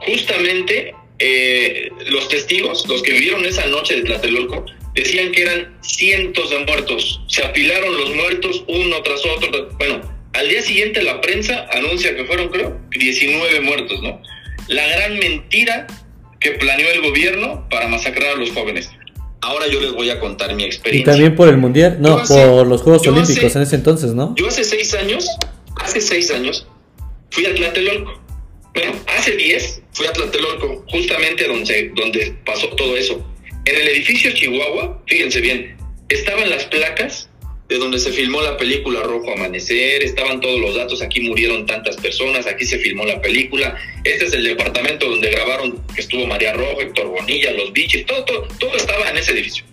justamente 0.06 0.94
eh, 1.18 1.90
los 2.06 2.28
testigos, 2.28 2.87
los 2.88 3.02
que 3.02 3.12
vivieron 3.12 3.44
esa 3.44 3.66
noche 3.66 3.96
de 3.96 4.02
Tlatelolco, 4.02 4.64
decían 4.94 5.32
que 5.32 5.42
eran 5.42 5.76
cientos 5.82 6.50
de 6.50 6.58
muertos. 6.61 7.20
Se 7.28 7.42
apilaron 7.44 7.96
los 7.96 8.14
muertos 8.14 8.64
uno 8.68 9.02
tras 9.02 9.26
otro. 9.26 9.70
Bueno, 9.76 10.13
al 10.34 10.48
día 10.48 10.62
siguiente 10.62 11.02
la 11.02 11.20
prensa 11.20 11.66
anuncia 11.72 12.14
que 12.14 12.24
fueron, 12.24 12.48
creo, 12.48 12.78
19 12.90 13.60
muertos, 13.60 14.02
¿no? 14.02 14.20
La 14.68 14.86
gran 14.86 15.18
mentira 15.18 15.86
que 16.40 16.52
planeó 16.52 16.90
el 16.90 17.02
gobierno 17.02 17.66
para 17.70 17.88
masacrar 17.88 18.34
a 18.34 18.36
los 18.36 18.50
jóvenes. 18.50 18.90
Ahora 19.40 19.66
yo 19.68 19.80
les 19.80 19.92
voy 19.92 20.10
a 20.10 20.20
contar 20.20 20.54
mi 20.54 20.64
experiencia. 20.64 21.02
Y 21.02 21.14
también 21.14 21.36
por 21.36 21.48
el 21.48 21.58
Mundial, 21.58 21.98
no, 22.00 22.22
por 22.24 22.66
los 22.66 22.82
Juegos 22.82 23.06
Olímpicos 23.06 23.54
en 23.56 23.62
ese 23.62 23.76
entonces, 23.76 24.14
¿no? 24.14 24.34
Yo 24.36 24.48
hace 24.48 24.64
seis 24.64 24.94
años, 24.94 25.26
hace 25.80 26.00
seis 26.00 26.30
años, 26.30 26.66
fui 27.30 27.46
a 27.46 27.54
Tlatelolco. 27.54 28.20
Bueno, 28.74 28.92
hace 29.16 29.36
diez 29.36 29.82
fui 29.92 30.06
a 30.06 30.12
Tlatelolco, 30.12 30.84
justamente 30.90 31.46
donde, 31.46 31.92
donde 31.94 32.34
pasó 32.44 32.68
todo 32.70 32.96
eso. 32.96 33.24
En 33.66 33.76
el 33.76 33.88
edificio 33.88 34.32
Chihuahua, 34.32 35.02
fíjense 35.06 35.40
bien, 35.40 35.76
estaban 36.08 36.50
las 36.50 36.64
placas 36.64 37.28
de 37.74 37.80
donde 37.80 37.98
se 37.98 38.12
filmó 38.12 38.40
la 38.40 38.56
película 38.56 39.02
Rojo 39.02 39.32
Amanecer, 39.32 40.00
estaban 40.04 40.40
todos 40.40 40.60
los 40.60 40.76
datos, 40.76 41.02
aquí 41.02 41.20
murieron 41.22 41.66
tantas 41.66 41.96
personas, 41.96 42.46
aquí 42.46 42.64
se 42.64 42.78
filmó 42.78 43.04
la 43.04 43.20
película, 43.20 43.76
este 44.04 44.26
es 44.26 44.32
el 44.32 44.44
departamento 44.44 45.10
donde 45.10 45.28
grabaron 45.28 45.84
que 45.92 46.00
estuvo 46.00 46.24
María 46.24 46.52
Rojo, 46.52 46.80
Héctor 46.80 47.08
Bonilla, 47.08 47.50
los 47.50 47.72
biches, 47.72 48.06
todo, 48.06 48.24
todo, 48.24 48.46
todo 48.60 48.76
estaba 48.76 49.10
en 49.10 49.18
ese 49.18 49.32
edificio. 49.32 49.64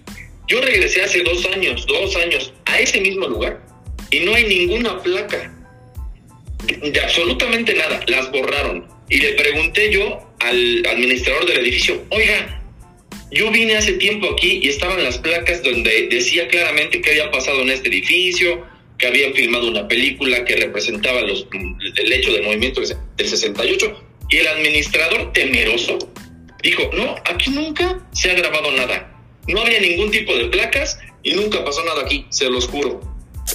Yo 0.47 0.61
regresé 0.61 1.03
hace 1.03 1.21
dos 1.21 1.45
años, 1.45 1.85
dos 1.85 2.15
años, 2.15 2.51
a 2.65 2.79
ese 2.79 3.01
mismo 3.01 3.27
lugar 3.27 3.61
y 4.09 4.21
no 4.21 4.33
hay 4.33 4.45
ninguna 4.45 4.99
placa, 5.03 5.53
de 6.81 7.01
absolutamente 7.01 7.75
nada, 7.75 8.01
las 8.07 8.31
borraron. 8.31 8.87
Y 9.09 9.17
le 9.17 9.33
pregunté 9.33 9.91
yo 9.91 10.27
al 10.39 10.83
administrador 10.87 11.45
del 11.45 11.59
edificio, 11.59 12.03
oiga, 12.09 12.60
yo 13.31 13.49
vine 13.49 13.77
hace 13.77 13.93
tiempo 13.93 14.29
aquí 14.29 14.59
y 14.61 14.67
estaban 14.67 15.01
las 15.03 15.17
placas 15.17 15.63
donde 15.63 16.07
decía 16.09 16.47
claramente 16.49 17.01
que 17.01 17.11
había 17.11 17.31
pasado 17.31 17.61
en 17.61 17.69
este 17.69 17.87
edificio, 17.87 18.65
que 18.97 19.07
habían 19.07 19.33
filmado 19.33 19.69
una 19.69 19.87
película 19.87 20.43
que 20.43 20.57
representaba 20.57 21.21
los, 21.21 21.47
el 21.95 22.11
hecho 22.11 22.33
del 22.33 22.43
movimiento 22.43 22.81
del 22.81 23.27
68, 23.27 24.03
y 24.29 24.37
el 24.37 24.47
administrador 24.47 25.31
temeroso 25.33 25.97
dijo, 26.61 26.89
no, 26.93 27.15
aquí 27.25 27.49
nunca 27.51 28.05
se 28.11 28.31
ha 28.31 28.35
grabado 28.35 28.71
nada, 28.73 29.17
no 29.47 29.61
había 29.61 29.79
ningún 29.79 30.11
tipo 30.11 30.35
de 30.35 30.45
placas 30.49 30.99
y 31.23 31.33
nunca 31.33 31.63
pasó 31.63 31.83
nada 31.85 32.03
aquí, 32.03 32.25
se 32.29 32.49
los 32.49 32.67
juro. 32.67 32.99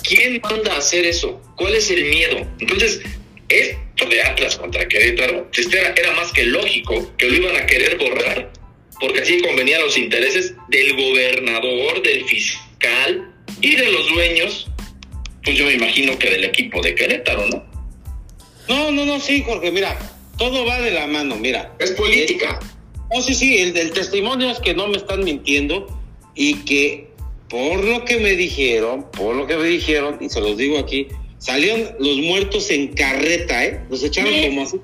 ¿Quién 0.02 0.40
manda 0.42 0.74
a 0.74 0.78
hacer 0.78 1.04
eso? 1.04 1.40
¿Cuál 1.56 1.74
es 1.74 1.90
el 1.90 2.06
miedo? 2.06 2.38
Entonces, 2.60 3.02
esto 3.48 4.08
de 4.08 4.22
Atlas 4.22 4.56
contra 4.56 4.88
Querétaro, 4.88 5.48
pues, 5.52 5.72
era, 5.72 5.94
era 5.96 6.12
más 6.12 6.32
que 6.32 6.44
lógico 6.44 7.14
que 7.16 7.28
lo 7.28 7.36
iban 7.36 7.56
a 7.56 7.66
querer 7.66 7.96
borrar 7.98 8.52
porque 9.00 9.20
así 9.20 9.40
convenían 9.42 9.82
los 9.82 9.96
intereses 9.96 10.54
del 10.68 10.96
gobernador, 10.96 12.02
del 12.02 12.24
fiscal 12.24 13.34
y 13.60 13.76
de 13.76 13.92
los 13.92 14.08
dueños, 14.08 14.68
pues 15.44 15.56
yo 15.56 15.66
me 15.66 15.74
imagino 15.74 16.18
que 16.18 16.30
del 16.30 16.44
equipo 16.44 16.80
de 16.82 16.94
Querétaro, 16.94 17.46
¿no? 17.48 17.64
No, 18.68 18.90
no, 18.90 19.04
no, 19.04 19.20
sí, 19.20 19.42
Jorge, 19.46 19.70
mira, 19.70 19.96
todo 20.38 20.64
va 20.66 20.80
de 20.80 20.90
la 20.90 21.06
mano, 21.06 21.36
mira. 21.36 21.74
Es 21.78 21.92
política. 21.92 22.58
no, 23.14 23.22
sí, 23.22 23.34
sí, 23.34 23.58
el 23.58 23.72
del 23.72 23.92
testimonio 23.92 24.50
es 24.50 24.58
que 24.58 24.74
no 24.74 24.88
me 24.88 24.96
están 24.96 25.22
mintiendo 25.24 25.86
y 26.34 26.54
que 26.64 27.08
por 27.48 27.84
lo 27.84 28.04
que 28.04 28.18
me 28.18 28.32
dijeron, 28.32 29.06
por 29.12 29.36
lo 29.36 29.46
que 29.46 29.56
me 29.56 29.68
dijeron, 29.68 30.18
y 30.20 30.28
se 30.28 30.40
los 30.40 30.56
digo 30.56 30.78
aquí, 30.78 31.06
salieron 31.38 31.94
los 31.98 32.16
muertos 32.18 32.70
en 32.70 32.88
carreta, 32.88 33.64
¿eh? 33.64 33.80
Los 33.90 34.02
echaron 34.02 34.32
como 34.42 34.62
así. 34.62 34.80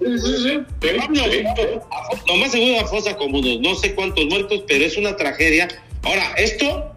Lo 2.27 2.37
más 2.37 2.53
seguro 2.53 2.77
la 2.77 2.87
fosa 2.87 3.17
común, 3.17 3.63
no 3.63 3.75
sé 3.75 3.95
cuántos 3.95 4.27
muertos, 4.27 4.65
pero 4.67 4.85
es 4.85 4.97
una 4.97 5.17
tragedia. 5.17 5.69
Ahora, 6.03 6.35
esto, 6.37 6.93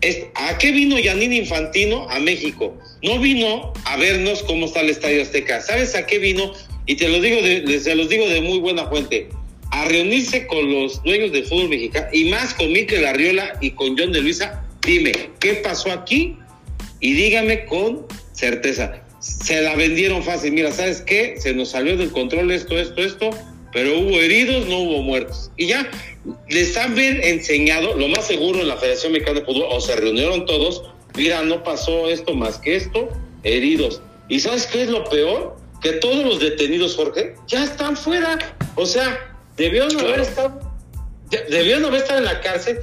es, 0.00 0.26
¿a 0.34 0.58
qué 0.58 0.72
vino 0.72 0.98
Yanine 0.98 1.36
Infantino 1.36 2.08
a 2.10 2.18
México? 2.20 2.76
No 3.02 3.18
vino 3.18 3.72
a 3.84 3.96
vernos 3.96 4.42
cómo 4.44 4.66
está 4.66 4.80
el 4.80 4.90
Estadio 4.90 5.22
Azteca. 5.22 5.60
¿Sabes 5.60 5.94
a 5.94 6.06
qué 6.06 6.18
vino? 6.18 6.52
Y 6.86 6.96
te 6.96 7.08
lo 7.08 7.20
digo 7.20 7.40
de, 7.42 7.80
se 7.80 7.94
los 7.94 8.08
digo 8.08 8.28
de 8.28 8.40
muy 8.40 8.58
buena 8.58 8.86
fuente. 8.86 9.28
A 9.70 9.86
reunirse 9.86 10.46
con 10.46 10.70
los 10.70 11.02
dueños 11.02 11.32
del 11.32 11.46
fútbol 11.46 11.70
mexicano 11.70 12.06
y 12.12 12.24
más 12.26 12.52
con 12.52 12.70
Mikel 12.72 13.06
Arriola 13.06 13.56
y 13.60 13.70
con 13.70 13.96
John 13.96 14.12
de 14.12 14.20
Luisa. 14.20 14.64
Dime, 14.82 15.12
¿qué 15.40 15.54
pasó 15.54 15.90
aquí? 15.90 16.36
Y 17.00 17.14
dígame 17.14 17.64
con 17.64 18.06
certeza. 18.32 19.02
Se 19.20 19.62
la 19.62 19.76
vendieron 19.76 20.22
fácil. 20.22 20.52
Mira, 20.52 20.72
¿sabes 20.72 21.00
qué? 21.02 21.36
Se 21.38 21.54
nos 21.54 21.70
salió 21.70 21.96
del 21.96 22.10
control 22.10 22.50
esto, 22.50 22.78
esto, 22.78 23.00
esto. 23.02 23.30
pero 23.72 23.98
hubo 23.98 24.20
heridos, 24.20 24.66
no 24.66 24.78
hubo 24.80 25.02
muertos. 25.02 25.50
Y 25.56 25.68
ya 25.68 25.88
les 26.48 26.76
han 26.76 26.98
enseñado, 26.98 27.94
lo 27.94 28.08
más 28.08 28.26
seguro 28.26 28.60
en 28.60 28.68
la 28.68 28.76
Federación 28.76 29.12
Mexicana 29.12 29.40
de 29.40 29.46
Fútbol, 29.46 29.66
o 29.70 29.80
se 29.80 29.96
reunieron 29.96 30.44
todos, 30.44 30.82
mira, 31.16 31.42
no 31.42 31.62
pasó 31.62 32.08
esto 32.08 32.34
más 32.34 32.58
que 32.58 32.76
esto, 32.76 33.08
heridos. 33.42 34.02
¿Y 34.28 34.40
sabes 34.40 34.66
qué 34.66 34.82
es 34.82 34.88
lo 34.88 35.04
peor? 35.04 35.56
Que 35.80 35.92
todos 35.92 36.24
los 36.24 36.40
detenidos, 36.40 36.96
Jorge, 36.96 37.34
ya 37.48 37.64
están 37.64 37.96
fuera. 37.96 38.38
O 38.76 38.86
sea, 38.86 39.36
debieron 39.56 39.98
haber 39.98 40.20
estado, 40.20 40.60
debieron 41.50 41.84
haber 41.84 42.02
estado 42.02 42.18
en 42.20 42.26
la 42.26 42.40
cárcel 42.40 42.80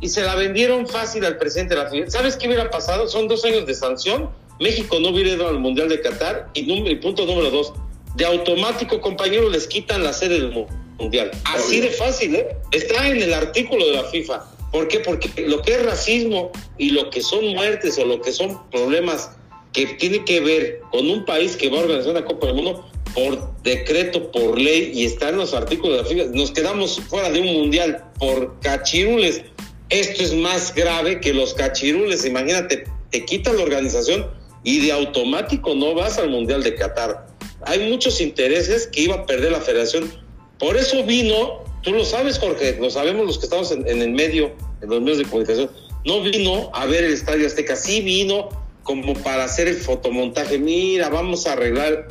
y 0.00 0.08
se 0.08 0.22
la 0.22 0.34
vendieron 0.34 0.86
fácil 0.86 1.24
al 1.24 1.38
presidente 1.38 1.74
de 1.74 1.82
la 1.82 1.90
FIFA. 1.90 2.10
¿Sabes 2.10 2.36
qué 2.36 2.48
hubiera 2.48 2.68
pasado? 2.70 3.08
Son 3.08 3.28
dos 3.28 3.44
años 3.44 3.66
de 3.66 3.74
sanción. 3.74 4.30
México 4.62 4.98
no 5.00 5.10
hubiera 5.10 5.48
al 5.48 5.58
Mundial 5.58 5.88
de 5.88 6.00
Qatar. 6.00 6.48
Y, 6.54 6.60
y 6.60 6.94
punto 6.96 7.26
número 7.26 7.50
dos, 7.50 7.72
de 8.16 8.24
automático, 8.24 9.00
compañero, 9.00 9.50
les 9.50 9.66
quitan 9.66 10.02
la 10.02 10.12
sede 10.12 10.40
del 10.40 10.66
Mundial. 10.98 11.30
Así 11.44 11.80
de 11.80 11.90
fácil, 11.90 12.34
¿eh? 12.36 12.56
Está 12.70 13.08
en 13.08 13.20
el 13.20 13.34
artículo 13.34 13.84
de 13.86 13.92
la 13.92 14.04
FIFA. 14.04 14.44
¿Por 14.70 14.88
qué? 14.88 15.00
Porque 15.00 15.30
lo 15.46 15.60
que 15.62 15.72
es 15.72 15.84
racismo 15.84 16.50
y 16.78 16.90
lo 16.90 17.10
que 17.10 17.20
son 17.20 17.46
muertes 17.48 17.98
o 17.98 18.06
lo 18.06 18.20
que 18.22 18.32
son 18.32 18.58
problemas 18.70 19.30
que 19.72 19.86
tiene 19.86 20.24
que 20.24 20.40
ver 20.40 20.80
con 20.90 21.08
un 21.10 21.24
país 21.24 21.56
que 21.56 21.68
va 21.68 21.78
a 21.78 21.82
organizar 21.82 22.12
una 22.12 22.24
Copa 22.24 22.46
del 22.46 22.56
Mundo 22.56 22.88
por 23.14 23.62
decreto, 23.62 24.30
por 24.32 24.58
ley, 24.58 24.90
y 24.94 25.04
está 25.04 25.28
en 25.28 25.36
los 25.36 25.52
artículos 25.52 25.96
de 25.96 26.02
la 26.02 26.08
FIFA, 26.08 26.36
nos 26.36 26.50
quedamos 26.50 27.00
fuera 27.00 27.30
de 27.30 27.40
un 27.40 27.46
mundial 27.46 28.02
por 28.18 28.58
cachirules. 28.60 29.42
Esto 29.90 30.22
es 30.22 30.32
más 30.34 30.74
grave 30.74 31.20
que 31.20 31.34
los 31.34 31.52
cachirules. 31.52 32.24
Imagínate, 32.24 32.84
te 33.10 33.24
quitan 33.26 33.56
la 33.56 33.64
organización 33.64 34.26
y 34.64 34.80
de 34.80 34.92
automático 34.92 35.74
no 35.74 35.94
vas 35.94 36.18
al 36.18 36.30
mundial 36.30 36.62
de 36.62 36.74
Qatar. 36.74 37.26
Hay 37.62 37.90
muchos 37.90 38.20
intereses 38.20 38.86
que 38.86 39.02
iba 39.02 39.16
a 39.16 39.26
perder 39.26 39.52
la 39.52 39.60
federación. 39.60 40.10
Por 40.58 40.76
eso 40.76 41.02
vino, 41.04 41.64
tú 41.82 41.92
lo 41.92 42.04
sabes, 42.04 42.38
Jorge, 42.38 42.76
lo 42.80 42.90
sabemos 42.90 43.26
los 43.26 43.38
que 43.38 43.44
estamos 43.44 43.70
en, 43.72 43.86
el 43.86 44.10
medio, 44.10 44.52
en 44.80 44.88
los 44.88 45.00
medios 45.00 45.18
de 45.18 45.24
comunicación, 45.24 45.70
no 46.04 46.22
vino 46.22 46.70
a 46.74 46.86
ver 46.86 47.04
el 47.04 47.12
Estadio 47.12 47.46
Azteca, 47.46 47.76
sí 47.76 48.00
vino 48.00 48.48
como 48.82 49.14
para 49.14 49.44
hacer 49.44 49.68
el 49.68 49.76
fotomontaje. 49.76 50.58
Mira, 50.58 51.08
vamos 51.08 51.46
a 51.46 51.52
arreglar, 51.52 52.08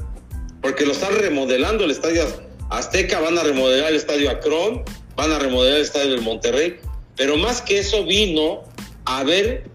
porque 0.62 0.86
lo 0.86 0.94
están 0.94 1.18
remodelando 1.18 1.84
el 1.84 1.92
estadio 1.92 2.24
Azteca, 2.70 3.20
van 3.20 3.38
a 3.38 3.44
remodelar 3.44 3.90
el 3.90 3.98
estadio 3.98 4.30
Acron, 4.30 4.84
van 5.16 5.32
a 5.32 5.40
remodelar 5.40 5.78
el 5.78 5.84
estadio 5.84 6.12
del 6.12 6.22
Monterrey, 6.22 6.78
pero 7.18 7.36
más 7.36 7.62
que 7.62 7.80
eso 7.80 8.06
vino 8.06 8.64
a 9.06 9.24
ver 9.24 9.66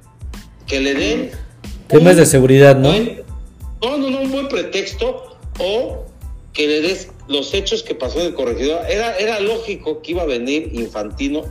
que 0.66 0.80
le 0.80 0.94
den... 0.94 1.45
Temas 1.88 2.16
de 2.16 2.26
seguridad, 2.26 2.76
¿no? 2.76 2.92
no, 2.92 3.98
no, 3.98 4.10
no, 4.10 4.20
un 4.20 4.32
buen 4.32 4.48
pretexto 4.48 5.36
o 5.58 6.04
que 6.52 6.66
le 6.66 6.80
des 6.80 7.08
los 7.28 7.54
hechos 7.54 7.82
que 7.82 7.94
pasó 7.94 8.20
en 8.20 8.26
el 8.26 8.34
corregidor. 8.34 8.80
Era, 8.88 9.16
era 9.18 9.40
lógico 9.40 10.02
que 10.02 10.12
iba 10.12 10.22
a 10.22 10.26
venir 10.26 10.70
Infantino 10.72 11.42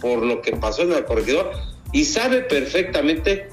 por 0.00 0.24
lo 0.24 0.40
que 0.42 0.52
pasó 0.52 0.82
en 0.82 0.92
el 0.92 1.04
corregidor 1.04 1.50
y 1.92 2.04
sabe 2.04 2.42
perfectamente 2.42 3.48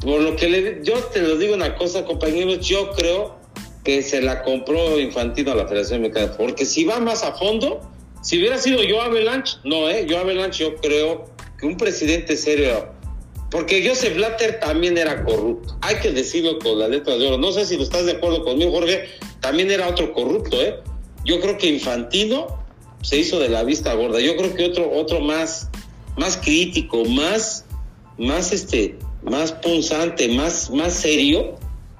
por 0.00 0.20
lo 0.20 0.36
que 0.36 0.48
le, 0.48 0.80
yo 0.82 0.94
te 1.12 1.22
lo 1.22 1.36
digo 1.36 1.54
una 1.54 1.76
cosa, 1.76 2.04
compañeros, 2.04 2.66
yo 2.66 2.90
creo 2.90 3.36
que 3.84 4.02
se 4.02 4.20
la 4.20 4.42
compró 4.42 4.98
Infantino 4.98 5.52
a 5.52 5.54
la 5.54 5.66
Federación 5.66 6.02
Mexicana, 6.02 6.34
porque 6.36 6.64
si 6.64 6.84
va 6.84 6.98
más 7.00 7.22
a 7.22 7.32
fondo, 7.32 7.80
si 8.22 8.38
hubiera 8.38 8.58
sido 8.58 8.82
yo 8.82 9.00
Avalanche, 9.00 9.58
no, 9.64 9.88
eh, 9.88 10.06
yo 10.08 10.18
Avalanche 10.18 10.64
yo 10.64 10.76
creo 10.76 11.26
que 11.58 11.66
un 11.66 11.76
presidente 11.76 12.36
serio, 12.36 12.91
porque 13.52 13.86
Joseph 13.86 14.14
Blatter 14.14 14.58
también 14.60 14.96
era 14.96 15.22
corrupto, 15.24 15.76
hay 15.82 15.96
que 15.96 16.10
decirlo 16.10 16.58
con 16.58 16.78
la 16.78 16.88
letra 16.88 17.18
de 17.18 17.28
oro, 17.28 17.36
no 17.36 17.52
sé 17.52 17.66
si 17.66 17.76
lo 17.76 17.82
estás 17.82 18.06
de 18.06 18.12
acuerdo 18.12 18.42
conmigo, 18.42 18.72
Jorge, 18.72 19.04
también 19.40 19.70
era 19.70 19.86
otro 19.88 20.12
corrupto, 20.14 20.60
eh. 20.60 20.80
Yo 21.26 21.38
creo 21.38 21.58
que 21.58 21.68
Infantino 21.68 22.64
se 23.02 23.18
hizo 23.18 23.38
de 23.38 23.50
la 23.50 23.62
vista 23.62 23.92
gorda, 23.92 24.20
yo 24.20 24.36
creo 24.36 24.54
que 24.54 24.64
otro, 24.64 24.90
otro 24.90 25.20
más, 25.20 25.68
más 26.16 26.38
crítico, 26.38 27.04
más, 27.04 27.66
más 28.16 28.52
este, 28.52 28.96
más 29.22 29.52
punzante, 29.52 30.28
más, 30.28 30.70
más 30.70 30.94
serio, 30.94 31.56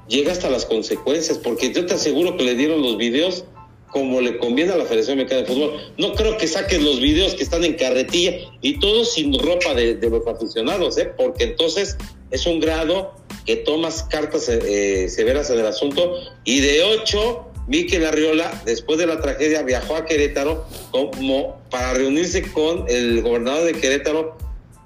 llega 0.09 0.33
hasta 0.33 0.49
las 0.49 0.65
consecuencias, 0.65 1.37
porque 1.37 1.71
yo 1.71 1.85
te 1.85 1.95
aseguro 1.95 2.39
que 2.39 2.45
le 2.45 2.55
dieron 2.55 2.81
los 2.81 2.97
videos 2.97 3.45
como 3.93 4.21
le 4.21 4.39
conviene 4.39 4.73
a 4.73 4.77
la 4.77 4.85
Federación 4.85 5.19
Mexicana 5.19 5.43
de 5.43 5.47
Fútbol. 5.47 5.93
No 5.99 6.15
creo 6.15 6.39
que 6.39 6.49
saquen 6.49 6.85
los 6.85 6.99
videos 6.99 7.35
que 7.35 7.43
están 7.43 7.63
en 7.63 7.75
carretilla 7.75 8.35
y 8.63 8.81
todos 8.81 9.13
sin 9.13 9.39
ropa 9.39 9.75
de, 9.75 9.99
los 10.01 10.27
aficionados, 10.27 10.97
¿eh? 10.99 11.13
porque 11.17 11.45
entonces 11.45 11.97
es 12.31 12.47
un 12.47 12.59
grado 12.59 13.13
que 13.45 13.57
tomas 13.57 14.05
cartas 14.05 14.49
eh, 14.49 15.09
severas 15.09 15.51
en 15.51 15.61
el 15.61 15.67
asunto. 15.67 16.17
Y 16.45 16.61
de 16.61 16.83
ocho, 16.83 17.47
Miquel 17.69 18.07
Arriola, 18.07 18.63
después 18.65 18.99
de 18.99 19.07
la 19.07 19.21
tragedia, 19.21 19.63
viajó 19.63 19.97
a 19.97 20.07
Querétaro 20.07 20.67
como 20.91 21.61
para 21.71 21.93
reunirse 21.93 22.51
con 22.51 22.87
el 22.89 23.21
gobernador 23.21 23.65
de 23.65 23.75
Querétaro 23.75 24.37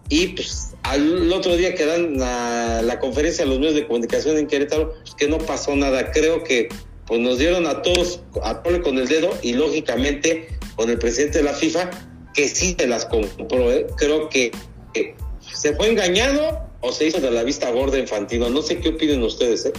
y 0.08 0.28
pues 0.28 0.74
al 0.82 1.32
otro 1.32 1.56
día 1.56 1.74
que 1.74 1.84
dan 1.84 2.18
la, 2.18 2.98
conferencia 3.00 3.44
a 3.44 3.48
los 3.48 3.58
medios 3.58 3.74
de 3.74 3.86
comunicación 3.86 4.36
en 4.38 4.46
Querétaro, 4.46 4.94
pues, 5.02 5.14
que 5.14 5.28
no 5.28 5.38
pasó 5.38 5.74
nada. 5.74 6.10
Creo 6.12 6.44
que 6.44 6.68
pues 7.06 7.20
nos 7.20 7.38
dieron 7.38 7.66
a 7.66 7.82
todos 7.82 8.20
a 8.42 8.62
pole 8.62 8.80
con 8.82 8.98
el 8.98 9.06
dedo 9.06 9.30
y 9.42 9.54
lógicamente 9.54 10.48
con 10.74 10.90
el 10.90 10.98
presidente 10.98 11.38
de 11.38 11.44
la 11.44 11.54
FIFA 11.54 11.90
que 12.34 12.48
sí 12.48 12.76
se 12.78 12.86
las 12.86 13.06
compró. 13.06 13.72
¿eh? 13.72 13.86
Creo 13.96 14.28
que, 14.28 14.52
se 15.40 15.74
fue 15.74 15.88
engañado 15.88 16.68
o 16.80 16.92
se 16.92 17.06
hizo 17.06 17.20
de 17.20 17.30
la 17.30 17.44
vista 17.44 17.70
gorda 17.70 17.98
infantino. 17.98 18.50
No 18.50 18.60
sé 18.60 18.78
qué 18.78 18.90
opinen 18.90 19.22
ustedes. 19.22 19.66
¿eh? 19.66 19.72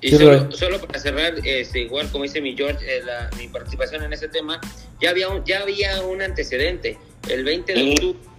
Y 0.00 0.10
solo, 0.10 0.80
para 0.84 0.98
cerrar, 0.98 1.34
este, 1.44 1.80
igual 1.80 2.10
como 2.10 2.24
dice 2.24 2.40
mi 2.40 2.56
George, 2.56 2.84
eh, 2.84 3.02
mi 3.38 3.46
participación 3.48 4.02
en 4.02 4.12
ese 4.12 4.28
tema, 4.28 4.60
ya 5.00 5.10
había 5.10 5.28
un, 5.28 5.44
ya 5.44 5.60
había 5.60 6.02
un 6.02 6.22
antecedente. 6.22 6.98
El 7.28 7.44
20 7.44 7.72
de 7.72 7.90
octubre 7.92 8.31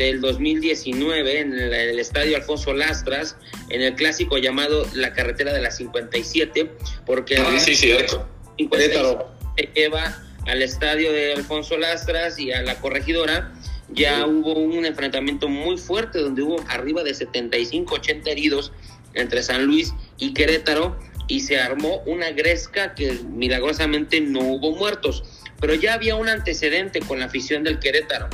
del 0.00 0.22
2019 0.22 1.40
en 1.40 1.52
el, 1.52 1.98
estadio 1.98 2.34
Alfonso 2.34 2.72
Lastras, 2.72 3.36
en 3.68 3.82
el 3.82 3.94
clásico 3.96 4.38
llamado 4.38 4.86
La 4.94 5.12
Carretera 5.12 5.52
de 5.52 5.60
la 5.60 5.70
57, 5.70 6.70
porque 7.04 7.36
ah, 7.36 7.58
sí, 7.58 7.74
cierto. 7.76 8.26
se 8.56 9.68
lleva 9.74 10.22
al 10.46 10.62
estadio 10.62 11.12
de 11.12 11.34
Alfonso 11.34 11.76
Lastras 11.76 12.38
y 12.38 12.50
a 12.50 12.62
la 12.62 12.80
corregidora. 12.80 13.52
Ya 13.90 14.24
hubo 14.26 14.54
un 14.54 14.86
enfrentamiento 14.86 15.48
muy 15.48 15.76
fuerte 15.76 16.18
donde 16.18 16.42
hubo 16.42 16.64
arriba 16.68 17.02
de 17.02 17.12
75, 17.12 17.96
80 17.96 18.30
heridos 18.30 18.72
entre 19.12 19.42
San 19.42 19.66
Luis 19.66 19.92
y 20.16 20.32
Querétaro 20.32 20.98
y 21.28 21.40
se 21.40 21.60
armó 21.60 21.98
una 22.06 22.30
gresca 22.30 22.94
que 22.94 23.20
milagrosamente 23.28 24.22
no 24.22 24.40
hubo 24.40 24.74
muertos, 24.74 25.24
pero 25.60 25.74
ya 25.74 25.92
había 25.92 26.16
un 26.16 26.30
antecedente 26.30 27.00
con 27.00 27.18
la 27.18 27.26
afición 27.26 27.64
del 27.64 27.78
Querétaro 27.80 28.30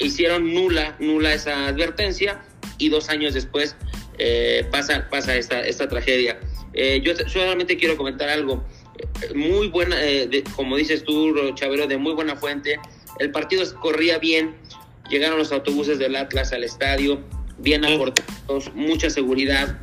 hicieron 0.00 0.52
nula, 0.52 0.96
nula 0.98 1.34
esa 1.34 1.68
advertencia 1.68 2.42
y 2.78 2.88
dos 2.88 3.08
años 3.08 3.34
después 3.34 3.76
eh, 4.18 4.66
pasa, 4.70 5.08
pasa 5.10 5.36
esta, 5.36 5.60
esta 5.60 5.88
tragedia. 5.88 6.38
Eh, 6.72 7.00
yo 7.02 7.14
solamente 7.28 7.76
quiero 7.76 7.96
comentar 7.96 8.28
algo. 8.28 8.64
Eh, 8.98 9.34
muy 9.34 9.68
buena, 9.68 9.96
como 10.56 10.76
dices 10.76 11.04
tú, 11.04 11.34
Chavero, 11.54 11.86
de 11.86 11.96
muy 11.96 12.12
buena 12.12 12.36
fuente. 12.36 12.78
El 13.18 13.30
partido 13.30 13.64
corría 13.80 14.18
bien, 14.18 14.54
llegaron 15.08 15.38
los 15.38 15.52
autobuses 15.52 15.98
del 15.98 16.16
Atlas 16.16 16.52
al 16.52 16.64
estadio, 16.64 17.20
bien 17.58 17.84
aportados, 17.84 18.72
mucha 18.74 19.10
seguridad. 19.10 19.78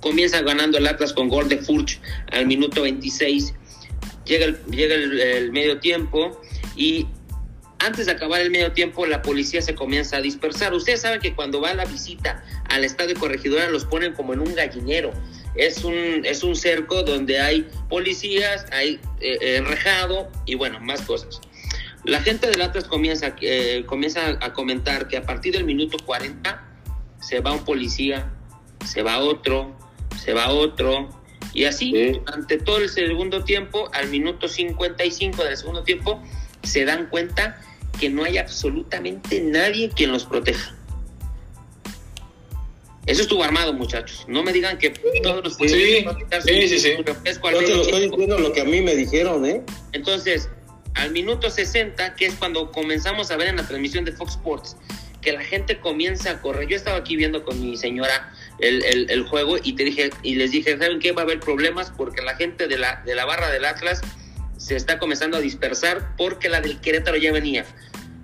Comienza 0.00 0.40
ganando 0.42 0.78
el 0.78 0.86
Atlas 0.86 1.12
con 1.12 1.28
gol 1.28 1.48
de 1.48 1.58
Furch 1.58 2.00
al 2.32 2.46
minuto 2.46 2.82
26. 2.82 3.54
Llega 4.24 4.46
el, 4.46 4.64
llega 4.66 4.94
el 4.94 5.52
medio 5.52 5.78
tiempo 5.78 6.40
y 6.76 7.06
antes 7.86 8.06
de 8.06 8.12
acabar 8.12 8.40
el 8.40 8.50
medio 8.50 8.72
tiempo, 8.72 9.06
la 9.06 9.22
policía 9.22 9.60
se 9.62 9.74
comienza 9.74 10.16
a 10.16 10.20
dispersar. 10.20 10.72
Ustedes 10.72 11.00
saben 11.00 11.20
que 11.20 11.34
cuando 11.34 11.60
va 11.60 11.74
la 11.74 11.84
visita 11.84 12.44
al 12.68 12.84
estadio 12.84 13.14
corregidora 13.18 13.68
los 13.70 13.84
ponen 13.84 14.12
como 14.12 14.32
en 14.32 14.40
un 14.40 14.54
gallinero. 14.54 15.12
Es 15.54 15.84
un, 15.84 16.22
es 16.24 16.42
un 16.42 16.56
cerco 16.56 17.02
donde 17.02 17.40
hay 17.40 17.68
policías, 17.88 18.66
hay 18.72 19.00
eh, 19.20 19.56
enrejado 19.56 20.30
y 20.46 20.54
bueno, 20.54 20.80
más 20.80 21.02
cosas. 21.02 21.40
La 22.04 22.20
gente 22.20 22.48
del 22.48 22.62
Atlas 22.62 22.84
comienza, 22.84 23.34
eh, 23.40 23.84
comienza 23.86 24.38
a 24.40 24.52
comentar 24.52 25.08
que 25.08 25.16
a 25.16 25.22
partir 25.22 25.52
del 25.52 25.64
minuto 25.64 25.98
40 26.04 26.64
se 27.20 27.40
va 27.40 27.52
un 27.52 27.64
policía, 27.64 28.32
se 28.84 29.02
va 29.02 29.18
otro, 29.18 29.76
se 30.20 30.32
va 30.32 30.48
otro, 30.50 31.08
y 31.54 31.64
así 31.64 31.92
durante 32.24 32.58
todo 32.58 32.78
el 32.78 32.88
segundo 32.88 33.44
tiempo, 33.44 33.88
al 33.92 34.08
minuto 34.08 34.48
55 34.48 35.44
del 35.44 35.56
segundo 35.56 35.82
tiempo, 35.82 36.22
se 36.62 36.84
dan 36.84 37.06
cuenta 37.08 37.60
que 38.02 38.10
no 38.10 38.24
hay 38.24 38.36
absolutamente 38.36 39.40
nadie 39.40 39.88
quien 39.88 40.10
los 40.10 40.24
proteja. 40.24 40.74
Eso 43.06 43.22
estuvo 43.22 43.44
armado, 43.44 43.72
muchachos. 43.72 44.24
No 44.26 44.42
me 44.42 44.52
digan 44.52 44.76
que 44.76 44.90
todos 44.90 45.44
los 45.44 45.54
sí, 45.54 45.68
sí, 45.68 46.68
sí, 46.68 46.78
sí. 46.80 46.94
Yo 46.96 47.04
te 47.04 47.34
lo 47.44 47.82
estoy 47.82 48.08
diciendo 48.08 48.40
lo 48.40 48.52
que 48.52 48.62
a 48.62 48.64
mí 48.64 48.80
me 48.80 48.96
dijeron, 48.96 49.46
¿eh? 49.46 49.62
Entonces, 49.92 50.48
al 50.94 51.12
minuto 51.12 51.48
60, 51.48 52.16
que 52.16 52.26
es 52.26 52.34
cuando 52.34 52.72
comenzamos 52.72 53.30
a 53.30 53.36
ver 53.36 53.46
en 53.46 53.56
la 53.58 53.68
transmisión 53.68 54.04
de 54.04 54.10
Fox 54.10 54.32
Sports, 54.32 54.76
que 55.20 55.30
la 55.30 55.42
gente 55.42 55.78
comienza 55.78 56.32
a 56.32 56.40
correr. 56.40 56.66
Yo 56.66 56.74
estaba 56.74 56.96
aquí 56.96 57.14
viendo 57.14 57.44
con 57.44 57.60
mi 57.60 57.76
señora 57.76 58.32
el, 58.58 58.82
el, 59.08 59.22
juego 59.28 59.58
y 59.62 59.74
te 59.74 59.84
dije 59.84 60.10
y 60.24 60.34
les 60.34 60.50
dije, 60.50 60.76
¿saben 60.76 60.98
qué? 60.98 61.12
Va 61.12 61.22
a 61.22 61.24
haber 61.24 61.38
problemas 61.38 61.92
porque 61.96 62.20
la 62.20 62.34
gente 62.34 62.66
de 62.66 62.78
la, 62.78 63.00
de 63.06 63.14
la 63.14 63.26
barra 63.26 63.48
del 63.50 63.64
Atlas 63.64 64.00
se 64.62 64.76
está 64.76 64.98
comenzando 64.98 65.36
a 65.36 65.40
dispersar 65.40 66.14
porque 66.16 66.48
la 66.48 66.60
del 66.60 66.80
Querétaro 66.80 67.16
ya 67.16 67.32
venía. 67.32 67.66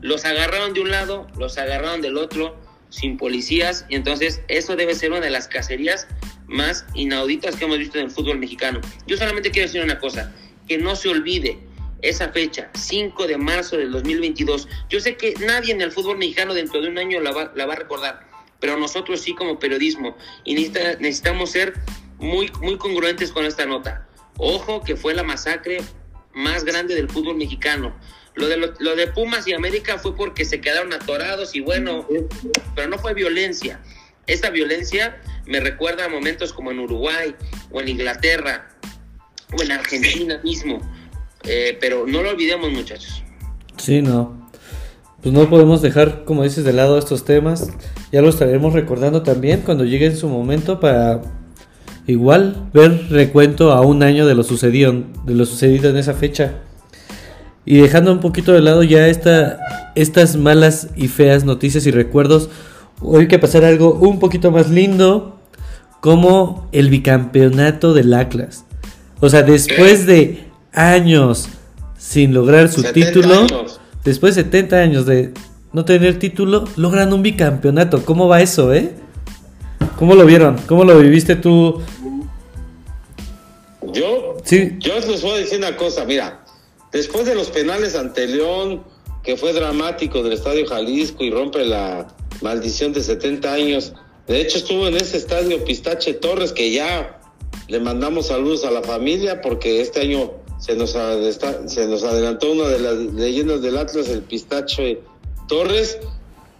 Los 0.00 0.24
agarraron 0.24 0.74
de 0.74 0.80
un 0.80 0.90
lado, 0.90 1.26
los 1.36 1.58
agarraron 1.58 2.00
del 2.00 2.16
otro, 2.16 2.56
sin 2.90 3.16
policías, 3.16 3.84
y 3.88 3.96
entonces 3.96 4.40
eso 4.48 4.76
debe 4.76 4.94
ser 4.94 5.10
una 5.10 5.20
de 5.20 5.30
las 5.30 5.48
cacerías 5.48 6.06
más 6.46 6.86
inauditas 6.94 7.56
que 7.56 7.64
hemos 7.64 7.78
visto 7.78 7.98
en 7.98 8.06
el 8.06 8.10
fútbol 8.10 8.38
mexicano. 8.38 8.80
Yo 9.06 9.16
solamente 9.16 9.50
quiero 9.50 9.68
decir 9.68 9.82
una 9.82 9.98
cosa, 9.98 10.32
que 10.66 10.78
no 10.78 10.96
se 10.96 11.08
olvide 11.08 11.58
esa 12.00 12.28
fecha, 12.30 12.70
5 12.74 13.26
de 13.26 13.38
marzo 13.38 13.76
del 13.76 13.90
2022. 13.90 14.68
Yo 14.88 15.00
sé 15.00 15.16
que 15.16 15.34
nadie 15.40 15.72
en 15.72 15.80
el 15.80 15.90
fútbol 15.90 16.16
mexicano 16.16 16.54
dentro 16.54 16.80
de 16.80 16.88
un 16.88 16.98
año 16.98 17.20
la 17.20 17.32
va, 17.32 17.52
la 17.54 17.66
va 17.66 17.74
a 17.74 17.76
recordar, 17.76 18.28
pero 18.60 18.78
nosotros 18.78 19.20
sí 19.20 19.34
como 19.34 19.58
periodismo, 19.58 20.16
y 20.44 20.54
necesitamos 20.54 21.50
ser 21.50 21.74
muy, 22.18 22.50
muy 22.60 22.78
congruentes 22.78 23.32
con 23.32 23.44
esta 23.44 23.66
nota. 23.66 24.06
Ojo 24.36 24.82
que 24.82 24.96
fue 24.96 25.14
la 25.14 25.24
masacre 25.24 25.78
más 26.32 26.64
grande 26.64 26.94
del 26.94 27.08
fútbol 27.08 27.36
mexicano. 27.36 27.94
Lo 28.38 28.48
de, 28.48 28.56
lo, 28.56 28.96
de 28.96 29.06
Pumas 29.08 29.46
y 29.48 29.52
América 29.52 29.98
fue 29.98 30.14
porque 30.14 30.44
se 30.44 30.60
quedaron 30.60 30.92
atorados 30.92 31.56
y 31.56 31.60
bueno, 31.60 32.06
pero 32.74 32.88
no 32.88 32.98
fue 32.98 33.12
violencia. 33.12 33.80
Esta 34.28 34.50
violencia 34.50 35.20
me 35.46 35.58
recuerda 35.58 36.04
a 36.04 36.08
momentos 36.08 36.52
como 36.52 36.70
en 36.70 36.78
Uruguay 36.78 37.34
o 37.70 37.80
en 37.80 37.88
Inglaterra 37.88 38.68
o 39.56 39.62
en 39.62 39.72
Argentina 39.72 40.38
mismo. 40.44 40.80
Eh, 41.44 41.76
pero 41.80 42.06
no 42.06 42.22
lo 42.22 42.30
olvidemos 42.30 42.70
muchachos. 42.70 43.22
Sí, 43.76 44.02
no. 44.02 44.48
Pues 45.22 45.34
no 45.34 45.48
podemos 45.50 45.82
dejar, 45.82 46.24
como 46.24 46.44
dices, 46.44 46.62
de 46.64 46.72
lado 46.72 46.98
estos 46.98 47.24
temas. 47.24 47.70
Ya 48.12 48.22
lo 48.22 48.28
estaremos 48.28 48.72
recordando 48.72 49.22
también 49.22 49.62
cuando 49.62 49.84
llegue 49.84 50.06
en 50.06 50.16
su 50.16 50.28
momento 50.28 50.78
para 50.78 51.22
igual 52.06 52.70
ver 52.72 53.08
recuento 53.10 53.72
a 53.72 53.80
un 53.80 54.02
año 54.02 54.26
de 54.26 54.34
lo 54.34 54.44
sucedido, 54.44 54.94
de 55.24 55.34
lo 55.34 55.44
sucedido 55.44 55.90
en 55.90 55.96
esa 55.96 56.14
fecha. 56.14 56.62
Y 57.70 57.82
dejando 57.82 58.12
un 58.12 58.20
poquito 58.20 58.54
de 58.54 58.62
lado 58.62 58.82
ya 58.82 59.08
esta, 59.08 59.90
estas 59.94 60.36
malas 60.36 60.88
y 60.96 61.08
feas 61.08 61.44
noticias 61.44 61.84
y 61.84 61.90
recuerdos, 61.90 62.48
hoy 63.02 63.24
hay 63.24 63.28
que 63.28 63.38
pasar 63.38 63.62
algo 63.62 63.92
un 63.92 64.18
poquito 64.20 64.50
más 64.50 64.70
lindo, 64.70 65.38
como 66.00 66.66
el 66.72 66.88
bicampeonato 66.88 67.92
del 67.92 68.14
Atlas. 68.14 68.64
O 69.20 69.28
sea, 69.28 69.42
después 69.42 70.06
de 70.06 70.46
años 70.72 71.50
sin 71.98 72.32
lograr 72.32 72.70
su 72.70 72.82
título, 72.84 73.46
después 74.02 74.34
de 74.34 74.44
70 74.44 74.76
años 74.76 75.04
de 75.04 75.34
no 75.74 75.84
tener 75.84 76.18
título, 76.18 76.64
logran 76.76 77.12
un 77.12 77.22
bicampeonato. 77.22 78.02
¿Cómo 78.02 78.28
va 78.28 78.40
eso, 78.40 78.72
eh? 78.72 78.94
¿Cómo 79.98 80.14
lo 80.14 80.24
vieron? 80.24 80.56
¿Cómo 80.66 80.84
lo 80.84 80.98
viviste 80.98 81.36
tú? 81.36 81.82
Yo, 83.92 84.38
sí. 84.42 84.76
yo 84.78 84.94
les 85.00 85.20
voy 85.20 85.32
a 85.32 85.36
decir 85.36 85.58
una 85.58 85.76
cosa, 85.76 86.06
mira, 86.06 86.46
después 86.92 87.26
de 87.26 87.34
los 87.34 87.50
penales 87.50 87.94
ante 87.94 88.26
León, 88.26 88.84
que 89.22 89.36
fue 89.36 89.52
dramático 89.52 90.22
del 90.22 90.32
Estadio 90.32 90.66
Jalisco 90.66 91.24
y 91.24 91.30
rompe 91.30 91.64
la 91.64 92.08
maldición 92.40 92.92
de 92.92 93.02
70 93.02 93.52
años, 93.52 93.92
de 94.26 94.40
hecho 94.40 94.58
estuvo 94.58 94.86
en 94.86 94.96
ese 94.96 95.16
estadio 95.16 95.64
Pistache 95.64 96.14
Torres, 96.14 96.52
que 96.52 96.70
ya 96.70 97.20
le 97.68 97.80
mandamos 97.80 98.28
saludos 98.28 98.64
a 98.64 98.70
la 98.70 98.82
familia 98.82 99.40
porque 99.40 99.80
este 99.80 100.00
año 100.00 100.32
se 100.58 100.74
nos, 100.74 100.94
adelantó 100.96 102.52
una 102.52 102.68
de 102.68 102.78
las 102.78 102.96
leyendas 103.14 103.62
del 103.62 103.76
Atlas, 103.78 104.08
el 104.08 104.22
Pistache 104.22 105.00
Torres, 105.46 105.98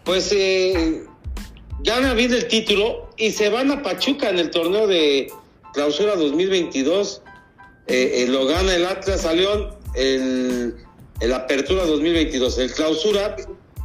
pues 0.05 0.33
eh, 0.33 1.05
gana 1.81 2.15
bien 2.15 2.33
el 2.33 2.47
título 2.49 3.11
y 3.17 3.33
se 3.33 3.49
van 3.49 3.71
a 3.71 3.83
Pachuca 3.83 4.31
en 4.31 4.39
el 4.39 4.51
torneo 4.51 4.87
de 4.87 5.31
clausura 5.73 6.17
2022. 6.17 7.23
Eh, 7.87 8.23
eh, 8.23 8.27
lo 8.29 8.47
gana 8.47 8.75
el 8.75 8.87
Atlas 8.87 9.25
a 9.25 9.33
León, 9.33 9.71
el, 9.95 10.75
el, 11.21 11.33
apertura 11.33 11.85
2022. 11.85 12.59
El 12.59 12.73
clausura, 12.73 13.37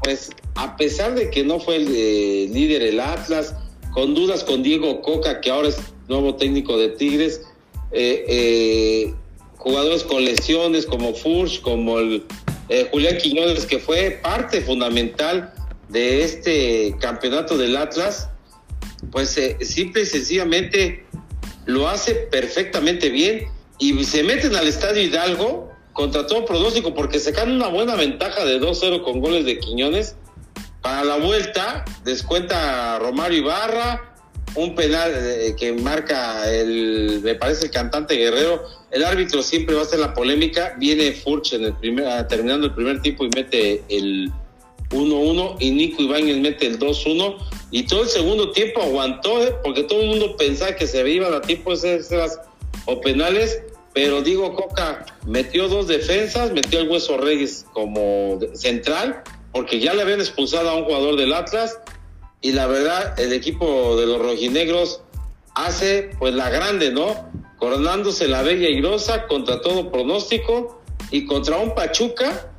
pues 0.04 0.32
a 0.56 0.76
pesar 0.78 1.16
de 1.16 1.30
que 1.30 1.44
no 1.44 1.60
fue 1.60 1.78
el 1.78 1.88
eh, 1.90 2.50
líder 2.52 2.82
el 2.84 3.00
Atlas, 3.00 3.56
con 3.92 4.14
dudas 4.14 4.44
con 4.44 4.64
Diego 4.64 5.02
Coca, 5.02 5.42
que 5.42 5.52
ahora 5.52 5.70
es 5.70 5.78
nuevo 6.08 6.36
técnico 6.36 6.78
de 6.78 6.90
Tigres, 6.90 7.42
jugadores 9.58 10.04
con 10.04 10.26
lesiones 10.26 10.86
como 10.86 11.14
Furch, 11.14 11.62
como 11.62 12.00
el 12.00 12.24
Julián 12.92 13.18
Quiñones, 13.18 13.68
que 13.68 13.78
fue 13.78 14.20
parte 14.24 14.62
fundamental 14.62 15.54
de 15.90 16.24
este 16.24 16.96
campeonato 17.00 17.56
del 17.56 17.78
Atlas, 17.78 18.30
pues 19.12 19.38
eh, 19.38 19.58
simple 19.62 20.02
y 20.02 20.06
sencillamente 20.06 21.06
lo 21.66 21.88
hace 21.88 22.16
perfectamente 22.16 23.10
bien 23.10 23.46
y 23.80 24.04
se 24.04 24.24
meten 24.24 24.56
al 24.56 24.68
Estadio 24.68 25.02
Hidalgo 25.04 25.72
contra 25.94 26.28
todo 26.28 26.46
pronóstico 26.46 26.94
porque 26.94 27.20
sacan 27.20 27.52
una 27.52 27.68
buena 27.68 27.96
ventaja 27.96 28.44
de 28.46 28.60
2-0 28.60 29.04
con 29.04 29.22
goles 29.22 29.46
de 29.46 29.60
Quiñones. 29.60 30.16
Para 30.82 31.04
la 31.04 31.18
vuelta 31.18 31.86
descuenta 32.04 33.00
Romario 33.00 33.40
Ibarra, 33.40 34.14
un 34.56 34.76
penal 34.76 35.12
eh, 35.16 35.56
que 35.58 35.72
marca 35.72 36.52
el, 36.52 37.22
me 37.24 37.36
parece 37.36 37.66
el 37.66 37.72
cantante 37.72 38.16
Guerrero. 38.16 38.64
El 38.92 39.04
árbitro 39.04 39.42
siempre 39.42 39.76
va 39.76 39.84
a 39.84 39.86
ser 39.86 40.00
la 40.00 40.14
polémica. 40.14 40.76
Viene 40.78 41.14
Furch 41.14 41.54
en 41.54 41.66
el 41.66 41.74
primer, 41.76 42.08
ah, 42.08 42.28
terminando 42.28 42.68
el 42.68 42.74
primer 42.74 43.02
tiempo 43.02 43.26
y 43.26 43.30
mete 43.34 43.84
el 43.90 44.32
1-1 44.94 45.56
y 45.60 45.72
Nico 45.72 46.02
Ibáñez 46.04 46.38
mete 46.38 46.68
el 46.68 46.80
2-1 46.80 47.38
y 47.72 47.84
todo 47.84 48.04
el 48.04 48.10
segundo 48.10 48.52
tiempo 48.52 48.82
aguantó, 48.82 49.42
¿eh? 49.42 49.56
porque 49.64 49.84
todo 49.84 50.02
el 50.02 50.10
mundo 50.10 50.38
pensaba 50.38 50.76
que 50.76 50.86
se 50.86 51.08
iban 51.10 51.34
a 51.34 51.42
tiempo 51.42 51.74
esas 51.74 52.40
o 52.86 53.02
penales, 53.02 53.64
pero 53.94 54.22
digo 54.22 54.56
Coca 54.56 55.06
metió 55.28 55.68
dos 55.68 55.88
defensas, 55.88 56.52
metió 56.52 56.80
el 56.80 56.90
Hueso 56.90 57.18
Reyes 57.18 57.66
como 57.74 58.40
central, 58.54 59.22
porque 59.52 59.80
ya 59.80 59.94
le 59.94 60.02
habían 60.02 60.20
expulsado 60.20 60.70
a 60.70 60.76
un 60.76 60.86
jugador 60.86 61.16
del 61.16 61.34
Atlas 61.34 61.80
y 62.42 62.52
la 62.54 62.68
verdad 62.68 63.20
el 63.20 63.34
equipo 63.34 63.96
de 63.96 64.08
los 64.08 64.20
rojinegros 64.20 65.02
hace 65.56 66.10
pues 66.18 66.34
la 66.34 66.50
grande, 66.50 66.92
¿no? 66.92 67.32
Coronándose 67.58 68.28
la 68.28 68.42
bella 68.42 68.68
y 68.68 68.82
grosa 68.82 69.28
contra 69.28 69.62
todo 69.62 69.92
pronóstico 69.92 70.82
y 71.12 71.26
contra 71.26 71.58
un 71.58 71.76
Pachuca 71.76 72.50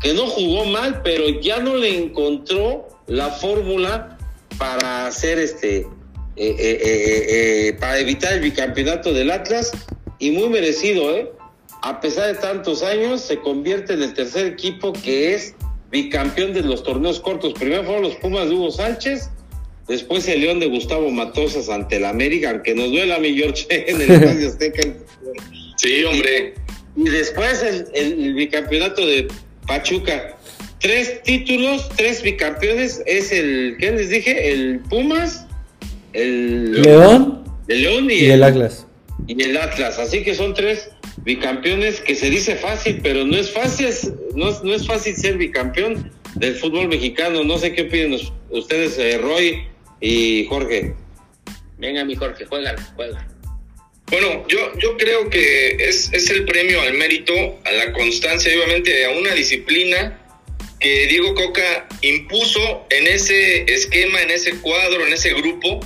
que 0.00 0.12
no 0.12 0.26
jugó 0.26 0.66
mal, 0.66 1.00
pero 1.02 1.28
ya 1.40 1.60
no 1.60 1.76
le 1.76 1.96
encontró 1.96 2.88
la 3.06 3.30
fórmula 3.30 4.18
para 4.58 5.06
hacer 5.06 5.38
este, 5.38 5.78
eh, 5.78 5.86
eh, 6.36 6.80
eh, 7.68 7.76
para 7.80 7.98
evitar 7.98 8.34
el 8.34 8.40
bicampeonato 8.40 9.12
del 9.12 9.30
Atlas 9.30 9.72
y 10.22 10.30
muy 10.30 10.48
merecido, 10.48 11.14
¿eh? 11.16 11.30
A 11.82 12.00
pesar 12.00 12.28
de 12.28 12.40
tantos 12.40 12.84
años, 12.84 13.20
se 13.22 13.38
convierte 13.38 13.94
en 13.94 14.04
el 14.04 14.14
tercer 14.14 14.46
equipo 14.46 14.92
que 14.92 15.34
es 15.34 15.54
bicampeón 15.90 16.52
de 16.52 16.62
los 16.62 16.84
torneos 16.84 17.18
cortos. 17.18 17.54
Primero 17.54 17.82
fueron 17.82 18.04
los 18.04 18.14
Pumas 18.16 18.48
de 18.48 18.54
Hugo 18.54 18.70
Sánchez, 18.70 19.30
después 19.88 20.28
el 20.28 20.42
León 20.42 20.60
de 20.60 20.68
Gustavo 20.68 21.10
Matosas 21.10 21.68
ante 21.68 21.96
el 21.96 22.04
América, 22.04 22.50
aunque 22.50 22.72
nos 22.72 22.92
duela 22.92 23.16
a 23.16 23.18
mi 23.18 23.34
George 23.34 23.66
en 23.70 24.00
el 24.00 24.10
Estadio 24.12 24.48
Azteca. 24.48 24.82
Sí, 25.76 26.04
hombre. 26.04 26.54
Y 26.94 27.08
después 27.08 27.64
el 27.92 28.34
bicampeonato 28.34 29.04
de 29.04 29.26
Pachuca. 29.66 30.36
Tres 30.78 31.22
títulos, 31.24 31.88
tres 31.96 32.22
bicampeones. 32.22 33.02
Es 33.06 33.32
el, 33.32 33.76
¿qué 33.80 33.90
les 33.90 34.08
dije? 34.10 34.52
El 34.52 34.80
Pumas, 34.80 35.46
el 36.12 36.80
León, 36.80 37.42
el 37.66 37.82
León 37.82 38.08
y, 38.08 38.26
el, 38.26 38.42
Atlas. 38.42 38.86
Y 39.26 39.42
el 39.42 39.56
Atlas. 39.56 39.98
Así 39.98 40.22
que 40.22 40.34
son 40.34 40.54
tres 40.54 40.90
bicampeones 41.18 42.00
que 42.00 42.14
se 42.14 42.30
dice 42.30 42.56
fácil, 42.56 43.00
pero 43.02 43.24
no 43.24 43.36
es 43.36 43.50
fácil, 43.50 43.88
no, 44.34 44.50
no 44.62 44.74
es 44.74 44.86
fácil 44.86 45.14
ser 45.14 45.36
bicampeón 45.36 46.10
del 46.34 46.54
fútbol 46.56 46.88
mexicano. 46.88 47.44
No 47.44 47.58
sé 47.58 47.72
qué 47.72 47.82
opinan 47.82 48.18
ustedes, 48.50 48.98
eh, 48.98 49.18
Roy 49.18 49.64
y 50.00 50.46
Jorge. 50.46 50.94
Venga, 51.78 52.04
mi 52.04 52.14
Jorge, 52.14 52.44
juega, 52.46 52.74
juega. 52.96 53.26
Bueno, 54.12 54.46
yo, 54.46 54.78
yo 54.78 54.96
creo 54.98 55.30
que 55.30 55.70
es, 55.88 56.12
es 56.12 56.28
el 56.30 56.44
premio 56.44 56.82
al 56.82 56.94
mérito, 56.94 57.32
a 57.64 57.72
la 57.72 57.92
constancia 57.92 58.52
y 58.52 58.58
obviamente 58.58 59.06
a 59.06 59.10
una 59.10 59.32
disciplina 59.32 60.18
que 60.82 61.06
Diego 61.06 61.34
Coca 61.34 61.88
impuso 62.02 62.86
en 62.90 63.06
ese 63.06 63.62
esquema, 63.72 64.20
en 64.20 64.30
ese 64.30 64.56
cuadro, 64.56 65.06
en 65.06 65.12
ese 65.12 65.32
grupo, 65.32 65.80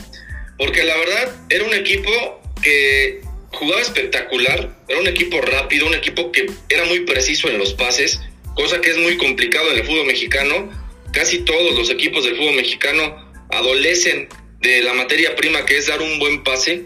porque 0.59 0.83
la 0.83 0.97
verdad 0.97 1.37
era 1.51 1.65
un 1.65 1.75
equipo 1.75 2.41
que 2.63 3.21
jugaba 3.57 3.81
espectacular, 3.81 4.71
era 4.89 5.01
un 5.01 5.09
equipo 5.09 5.41
rápido, 5.41 5.87
un 5.87 5.95
equipo 5.95 6.31
que 6.31 6.47
era 6.69 6.85
muy 6.85 7.01
preciso 7.01 7.49
en 7.49 7.59
los 7.59 7.73
pases, 7.73 8.21
cosa 8.55 8.81
que 8.81 8.91
es 8.91 8.99
muy 8.99 9.17
complicado 9.17 9.71
en 9.73 9.79
el 9.79 9.85
fútbol 9.85 10.07
mexicano. 10.07 10.71
Casi 11.13 11.39
todos 11.39 11.75
los 11.75 11.91
equipos 11.91 12.25
del 12.25 12.37
fútbol 12.37 12.57
mexicano 12.57 13.17
adolecen 13.51 14.29
de 14.61 14.83
la 14.83 14.93
materia 14.93 15.35
prima 15.37 15.65
que 15.65 15.79
es 15.79 15.87
dar 15.87 16.03
un 16.03 16.19
buen 16.19 16.45
pase. 16.45 16.85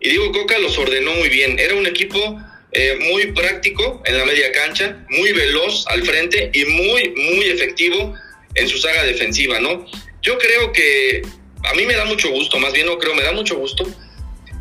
Y 0.00 0.10
Diego 0.10 0.30
Coca 0.32 0.58
los 0.58 0.78
ordenó 0.78 1.12
muy 1.14 1.28
bien. 1.28 1.58
Era 1.58 1.74
un 1.74 1.86
equipo 1.86 2.38
eh, 2.72 2.96
muy 3.10 3.32
práctico 3.32 4.02
en 4.04 4.18
la 4.18 4.24
media 4.24 4.52
cancha, 4.52 5.04
muy 5.08 5.32
veloz 5.32 5.84
al 5.88 6.02
frente 6.04 6.50
y 6.52 6.64
muy, 6.64 7.10
muy 7.10 7.46
efectivo 7.46 8.14
en 8.54 8.68
su 8.68 8.78
saga 8.78 9.02
defensiva, 9.02 9.58
¿no? 9.58 9.86
Yo 10.22 10.38
creo 10.38 10.72
que 10.72 11.22
a 11.64 11.74
mí 11.74 11.86
me 11.86 11.94
da 11.94 12.04
mucho 12.04 12.30
gusto, 12.30 12.58
más 12.58 12.72
bien 12.72 12.86
no 12.86 12.98
creo, 12.98 13.14
me 13.14 13.22
da 13.22 13.32
mucho 13.32 13.56
gusto. 13.56 13.84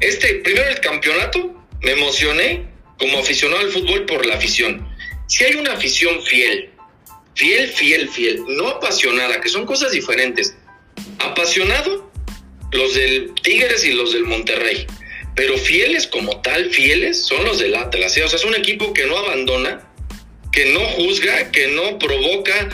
Este, 0.03 0.35
primero 0.35 0.67
el 0.67 0.81
campeonato, 0.81 1.65
me 1.81 1.91
emocioné 1.91 2.65
como 2.99 3.19
aficionado 3.19 3.61
al 3.61 3.71
fútbol 3.71 4.05
por 4.05 4.25
la 4.25 4.35
afición. 4.35 4.85
Si 5.27 5.45
hay 5.45 5.55
una 5.55 5.73
afición 5.73 6.21
fiel, 6.23 6.71
fiel, 7.35 7.69
fiel, 7.69 8.09
fiel, 8.09 8.43
no 8.49 8.67
apasionada, 8.67 9.39
que 9.39 9.47
son 9.47 9.65
cosas 9.65 9.93
diferentes. 9.93 10.57
Apasionado, 11.19 12.11
los 12.73 12.93
del 12.95 13.33
Tigres 13.43 13.85
y 13.85 13.93
los 13.93 14.11
del 14.11 14.25
Monterrey. 14.25 14.85
Pero 15.35 15.57
fieles 15.57 16.05
como 16.07 16.41
tal, 16.41 16.69
fieles, 16.69 17.25
son 17.25 17.45
los 17.45 17.59
del 17.59 17.73
Atlas. 17.73 18.17
¿eh? 18.17 18.23
O 18.23 18.27
sea, 18.27 18.37
es 18.37 18.45
un 18.45 18.55
equipo 18.55 18.91
que 18.91 19.05
no 19.05 19.17
abandona, 19.17 19.89
que 20.51 20.65
no 20.73 20.81
juzga, 20.81 21.49
que 21.49 21.67
no 21.67 21.97
provoca 21.97 22.69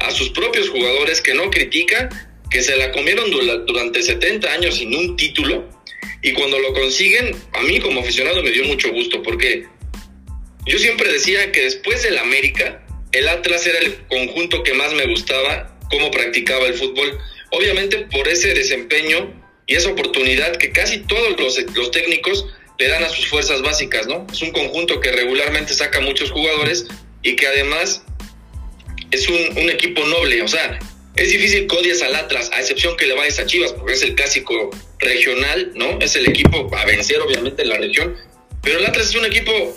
a 0.00 0.10
sus 0.10 0.30
propios 0.30 0.68
jugadores, 0.68 1.20
que 1.20 1.32
no 1.32 1.48
critica, 1.48 2.08
que 2.50 2.60
se 2.60 2.76
la 2.76 2.90
comieron 2.90 3.30
durante 3.66 4.02
70 4.02 4.52
años 4.52 4.74
sin 4.78 4.92
un 4.96 5.16
título. 5.16 5.81
Y 6.22 6.32
cuando 6.32 6.58
lo 6.58 6.72
consiguen, 6.72 7.34
a 7.52 7.62
mí 7.62 7.80
como 7.80 8.00
aficionado 8.00 8.42
me 8.42 8.50
dio 8.50 8.64
mucho 8.64 8.90
gusto, 8.92 9.22
porque 9.22 9.66
yo 10.66 10.78
siempre 10.78 11.12
decía 11.12 11.50
que 11.50 11.62
después 11.62 12.02
del 12.02 12.18
América, 12.18 12.86
el 13.10 13.28
Atlas 13.28 13.66
era 13.66 13.78
el 13.80 13.96
conjunto 14.06 14.62
que 14.62 14.74
más 14.74 14.94
me 14.94 15.06
gustaba, 15.06 15.78
cómo 15.90 16.10
practicaba 16.10 16.66
el 16.66 16.74
fútbol. 16.74 17.18
Obviamente 17.50 18.06
por 18.10 18.26
ese 18.28 18.54
desempeño 18.54 19.42
y 19.66 19.74
esa 19.74 19.90
oportunidad 19.90 20.56
que 20.56 20.70
casi 20.70 21.00
todos 21.00 21.38
los, 21.38 21.90
técnicos 21.90 22.46
le 22.78 22.88
dan 22.88 23.04
a 23.04 23.08
sus 23.08 23.26
fuerzas 23.26 23.62
básicas, 23.62 24.06
¿no? 24.06 24.26
Es 24.32 24.42
un 24.42 24.50
conjunto 24.50 25.00
que 25.00 25.12
regularmente 25.12 25.74
saca 25.74 26.00
muchos 26.00 26.30
jugadores 26.30 26.86
y 27.22 27.36
que 27.36 27.46
además 27.46 28.04
es 29.10 29.28
un, 29.28 29.70
equipo 29.70 30.04
noble, 30.06 30.42
o 30.42 30.48
sea, 30.48 30.78
es 31.16 31.30
difícil 31.30 31.66
que 31.66 31.76
odies 31.76 32.02
al 32.02 32.14
Atlas, 32.14 32.50
a 32.52 32.60
excepción 32.60 32.96
que 32.96 33.06
le 33.06 33.14
vayas 33.14 33.38
a 33.38 33.46
Chivas, 33.46 33.72
porque 33.72 33.94
es 33.94 34.02
el 34.02 34.14
clásico 34.14 34.70
regional, 34.98 35.72
¿no? 35.74 35.98
Es 36.00 36.16
el 36.16 36.28
equipo 36.28 36.70
a 36.74 36.84
vencer, 36.84 37.20
obviamente, 37.20 37.62
en 37.62 37.68
la 37.68 37.78
región. 37.78 38.16
Pero 38.62 38.78
el 38.78 38.86
Atlas 38.86 39.10
es 39.10 39.14
un 39.14 39.26
equipo 39.26 39.76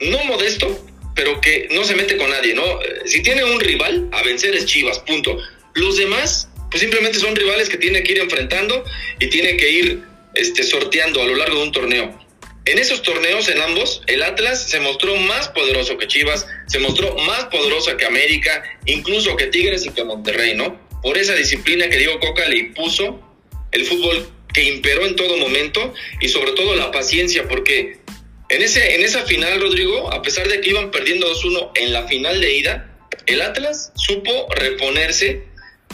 no 0.00 0.24
modesto, 0.24 0.86
pero 1.14 1.40
que 1.40 1.68
no 1.72 1.84
se 1.84 1.94
mete 1.94 2.16
con 2.16 2.30
nadie, 2.30 2.54
¿no? 2.54 2.62
Si 3.04 3.22
tiene 3.22 3.44
un 3.44 3.60
rival, 3.60 4.08
a 4.12 4.22
vencer 4.22 4.54
es 4.54 4.66
Chivas, 4.66 4.98
punto. 5.00 5.38
Los 5.74 5.96
demás 5.98 6.48
pues 6.70 6.80
simplemente 6.80 7.18
son 7.18 7.36
rivales 7.36 7.68
que 7.68 7.78
tiene 7.78 8.02
que 8.02 8.12
ir 8.12 8.18
enfrentando 8.18 8.84
y 9.20 9.28
tiene 9.28 9.56
que 9.56 9.70
ir 9.70 10.02
este, 10.34 10.62
sorteando 10.62 11.22
a 11.22 11.26
lo 11.26 11.34
largo 11.34 11.58
de 11.58 11.62
un 11.62 11.72
torneo. 11.72 12.25
En 12.66 12.78
esos 12.78 13.02
torneos, 13.02 13.48
en 13.48 13.60
ambos, 13.60 14.02
el 14.06 14.22
Atlas 14.22 14.68
se 14.68 14.80
mostró 14.80 15.16
más 15.16 15.48
poderoso 15.48 15.96
que 15.96 16.06
Chivas, 16.06 16.46
se 16.66 16.78
mostró 16.78 17.14
más 17.18 17.44
poderoso 17.46 17.96
que 17.96 18.04
América, 18.04 18.62
incluso 18.86 19.36
que 19.36 19.46
Tigres 19.46 19.86
y 19.86 19.90
que 19.90 20.04
Monterrey, 20.04 20.54
¿no? 20.54 20.80
Por 21.02 21.16
esa 21.16 21.34
disciplina 21.34 21.88
que 21.88 21.98
Diego 21.98 22.18
Coca 22.18 22.48
le 22.48 22.58
impuso, 22.58 23.20
el 23.72 23.84
fútbol 23.84 24.28
que 24.52 24.64
imperó 24.64 25.06
en 25.06 25.16
todo 25.16 25.36
momento 25.36 25.94
y 26.20 26.28
sobre 26.28 26.52
todo 26.52 26.74
la 26.74 26.90
paciencia, 26.90 27.46
porque 27.48 27.98
en, 28.48 28.62
ese, 28.62 28.94
en 28.94 29.02
esa 29.02 29.24
final, 29.24 29.60
Rodrigo, 29.60 30.12
a 30.12 30.22
pesar 30.22 30.48
de 30.48 30.60
que 30.60 30.70
iban 30.70 30.90
perdiendo 30.90 31.32
2-1 31.32 31.70
en 31.76 31.92
la 31.92 32.06
final 32.08 32.40
de 32.40 32.56
ida, 32.56 32.98
el 33.26 33.42
Atlas 33.42 33.92
supo 33.94 34.48
reponerse 34.54 35.44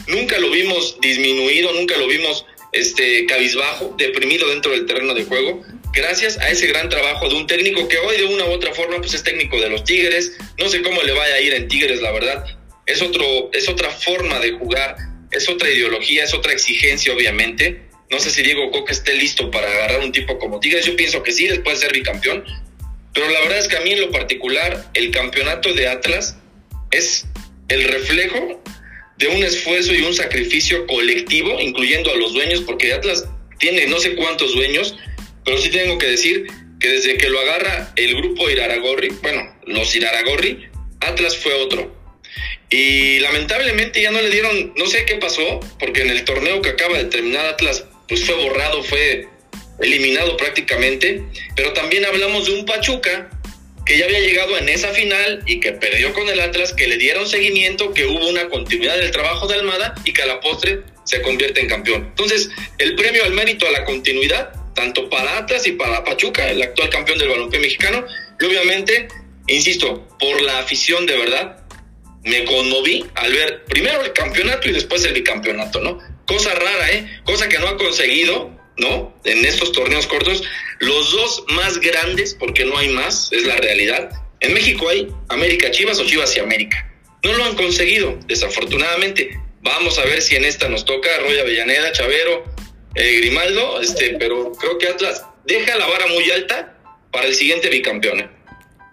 Nunca 0.07 0.39
lo 0.39 0.51
vimos 0.51 0.99
disminuido, 1.01 1.73
nunca 1.73 1.97
lo 1.97 2.07
vimos 2.09 2.45
este, 2.73 3.25
cabizbajo, 3.27 3.95
deprimido 3.97 4.49
dentro 4.49 4.73
del 4.73 4.87
terreno 4.87 5.15
de 5.15 5.25
juego, 5.25 5.63
gracias 5.93 6.39
a 6.39 6.51
ese 6.51 6.67
gran 6.67 6.89
trabajo 6.89 7.29
de 7.29 7.35
un 7.35 7.47
técnico 7.47 7.87
que 7.89 7.99
hoy 7.99 8.17
de 8.17 8.25
una 8.25 8.45
u 8.47 8.51
otra 8.51 8.73
forma 8.73 8.99
pues 8.99 9.15
es 9.15 9.23
técnico 9.23 9.61
de 9.61 9.69
los 9.69 9.85
Tigres, 9.85 10.33
no 10.59 10.69
sé 10.69 10.83
cómo 10.83 11.03
le 11.03 11.13
vaya 11.13 11.35
a 11.35 11.41
ir 11.41 11.55
en 11.55 11.69
Tigres, 11.69 12.01
la 12.01 12.13
verdad, 12.13 12.45
es, 12.87 13.03
otro, 13.03 13.51
es 13.53 13.69
otra 13.69 13.91
forma 13.91 14.39
de 14.41 14.53
jugar, 14.53 14.97
es 15.31 15.49
otra 15.49 15.71
ideología, 15.71 16.25
es 16.25 16.35
otra 16.35 16.53
exigencia 16.53 17.13
obviamente, 17.13 17.83
no 18.11 18.19
sé 18.19 18.31
si 18.31 18.43
Diego 18.43 18.71
Coca 18.71 18.93
esté 18.93 19.15
listo 19.15 19.51
para 19.51 19.71
agarrar 19.71 20.01
un 20.01 20.13
tipo 20.13 20.39
como 20.39 20.61
Tigres, 20.61 20.87
yo 20.87 20.97
pienso 20.97 21.23
que 21.23 21.33
sí, 21.33 21.47
después 21.47 21.81
de 21.81 21.87
ser 21.87 21.95
bicampeón, 21.95 22.45
pero 23.13 23.29
la 23.29 23.41
verdad 23.41 23.59
es 23.59 23.69
que 23.69 23.77
a 23.77 23.81
mí 23.81 23.93
en 23.93 24.01
lo 24.01 24.11
particular 24.11 24.91
el 24.95 25.11
campeonato 25.11 25.73
de 25.75 25.89
Atlas 25.89 26.37
es 26.91 27.27
el 27.69 27.85
reflejo 27.85 28.63
de 29.19 29.29
un 29.29 29.43
esfuerzo 29.43 29.95
y 29.95 30.03
un 30.03 30.15
sacrificio 30.15 30.87
colectivo, 30.87 31.61
incluyendo 31.61 32.11
a 32.11 32.17
los 32.17 32.33
dueños, 32.33 32.61
porque 32.63 32.93
Atlas 32.93 33.29
tiene 33.59 33.87
no 33.87 34.01
sé 34.01 34.17
cuántos 34.17 34.55
dueños, 34.55 34.97
pero 35.45 35.59
sí 35.59 35.71
tengo 35.71 35.99
que 35.99 36.07
decir 36.07 36.47
que 36.81 36.89
desde 36.89 37.17
que 37.17 37.29
lo 37.29 37.39
agarra 37.41 37.93
el 37.97 38.17
grupo 38.17 38.51
Iraragorri, 38.51 39.09
bueno, 39.23 39.57
los 39.67 39.95
Iraragorri, 39.95 40.69
Atlas 41.01 41.37
fue 41.37 41.55
otro. 41.55 41.95
Y 42.71 43.19
lamentablemente 43.21 44.01
ya 44.01 44.11
no 44.11 44.21
le 44.21 44.31
dieron, 44.31 44.73
no 44.77 44.87
sé 44.87 45.05
qué 45.05 45.17
pasó, 45.17 45.61
porque 45.79 46.03
en 46.03 46.11
el 46.11 46.25
torneo 46.25 46.63
que 46.63 46.71
acaba 46.71 46.99
de 46.99 47.05
terminar 47.05 47.47
Atlas, 47.47 47.85
pues 48.09 48.25
fue 48.25 48.35
borrado, 48.37 48.83
fue 48.83 49.29
eliminado 49.81 50.37
prácticamente, 50.37 51.23
pero 51.55 51.73
también 51.73 52.05
hablamos 52.05 52.47
de 52.47 52.55
un 52.55 52.65
Pachuca 52.65 53.31
que 53.85 53.99
ya 53.99 54.05
había 54.05 54.21
llegado 54.21 54.57
en 54.59 54.69
esa 54.69 54.89
final 54.93 55.43
y 55.47 55.61
que 55.61 55.73
perdió 55.73 56.13
con 56.13 56.29
el 56.29 56.41
Atlas, 56.41 56.73
que 56.73 56.87
le 56.87 56.97
dieron 56.97 57.29
seguimiento, 57.29 57.93
que 57.93 58.07
hubo 58.07 58.29
una 58.29 58.49
continuidad 58.49 58.97
del 58.97 59.11
trabajo 59.11 59.49
de 59.49 59.55
Almada 59.57 59.95
y 60.05 60.13
que 60.13 60.23
a 60.23 60.27
la 60.27 60.41
postre 60.41 60.83
se 61.05 61.21
convierte 61.21 61.61
en 61.61 61.69
campeón. 61.69 62.07
Entonces, 62.11 62.51
el 62.79 62.95
premio 62.95 63.25
al 63.25 63.33
mérito 63.33 63.67
a 63.67 63.71
la 63.73 63.85
continuidad, 63.85 64.53
tanto 64.75 65.09
para 65.09 65.39
Atlas 65.39 65.67
y 65.67 65.73
para 65.73 66.05
Pachuca, 66.05 66.51
el 66.51 66.63
actual 66.63 66.91
campeón 66.91 67.19
del 67.19 67.29
balompié 67.29 67.61
mexicano, 67.61 68.05
y 68.41 68.45
obviamente, 68.45 69.09
insisto, 69.47 70.07
por 70.19 70.41
la 70.43 70.59
afición 70.59 71.07
de 71.07 71.17
verdad, 71.17 71.59
me 72.25 72.45
conmoví 72.45 73.05
al 73.15 73.33
ver 73.33 73.65
primero 73.65 74.03
el 74.03 74.13
campeonato 74.13 74.69
y 74.69 74.73
después 74.73 75.05
el 75.05 75.15
bicampeonato, 75.15 75.81
¿no? 75.81 75.99
Cosa 76.27 76.55
rara, 76.55 76.91
¿eh? 76.93 77.21
Cosa 77.25 77.49
que 77.49 77.59
no 77.59 77.69
ha 77.69 77.77
conseguido 77.77 78.63
¿no? 78.77 79.15
En 79.25 79.45
estos 79.45 79.73
torneos 79.73 80.07
cortos, 80.07 80.43
los 80.81 81.13
dos 81.13 81.45
más 81.49 81.79
grandes, 81.79 82.35
porque 82.35 82.65
no 82.65 82.77
hay 82.77 82.89
más, 82.89 83.31
es 83.33 83.45
la 83.45 83.57
realidad. 83.57 84.11
En 84.41 84.55
México 84.55 84.89
hay 84.89 85.09
América 85.29 85.71
Chivas 85.71 85.99
o 85.99 86.05
Chivas 86.05 86.37
y 86.37 86.41
América. 86.41 86.91
No 87.23 87.33
lo 87.35 87.45
han 87.45 87.55
conseguido, 87.55 88.19
desafortunadamente. 88.27 89.39
Vamos 89.61 89.99
a 89.99 90.05
ver 90.05 90.21
si 90.23 90.35
en 90.35 90.45
esta 90.45 90.69
nos 90.69 90.85
toca 90.85 91.09
Roya 91.21 91.43
Avellaneda, 91.43 91.93
Chavero, 91.93 92.45
eh, 92.95 93.21
Grimaldo, 93.21 93.81
este, 93.81 94.17
pero 94.19 94.53
creo 94.53 94.79
que 94.79 94.89
Atlas 94.89 95.25
deja 95.45 95.77
la 95.77 95.87
vara 95.87 96.07
muy 96.09 96.31
alta 96.31 96.77
para 97.11 97.27
el 97.27 97.35
siguiente 97.35 97.69
bicampeón. 97.69 98.21
¿eh? 98.21 98.31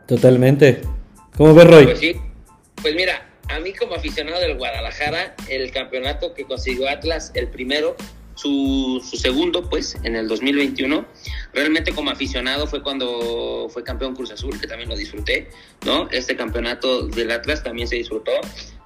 Totalmente. 0.08 0.82
¿Cómo 1.36 1.54
ves, 1.54 1.68
Roy? 1.68 1.86
Pues, 1.86 2.00
sí. 2.00 2.16
pues 2.82 2.96
mira, 2.96 3.30
a 3.50 3.60
mí 3.60 3.74
como 3.74 3.96
aficionado 3.96 4.40
del 4.40 4.58
Guadalajara, 4.58 5.36
el 5.48 5.72
campeonato 5.72 6.34
que 6.34 6.46
consiguió 6.46 6.90
Atlas, 6.90 7.32
el 7.36 7.48
primero, 7.48 7.96
su, 8.36 9.02
segundo, 9.18 9.70
pues, 9.70 9.98
en 10.04 10.16
el 10.16 10.28
2021. 10.28 11.06
Realmente 11.54 11.92
como 11.94 12.10
aficionado 12.10 12.68
fue 12.68 12.82
cuando 12.82 13.68
fue 13.70 13.84
campeón 13.84 14.16
Cruz 14.16 14.32
Azul, 14.32 14.60
que 14.60 14.68
también 14.68 14.90
lo 14.90 14.96
disfruté, 14.96 15.50
¿no? 15.86 16.10
Este 16.10 16.36
campeonato 16.36 17.08
del 17.08 17.32
Atlas 17.32 17.64
también 17.64 17.88
se 17.88 17.98
disfrutó 17.98 18.32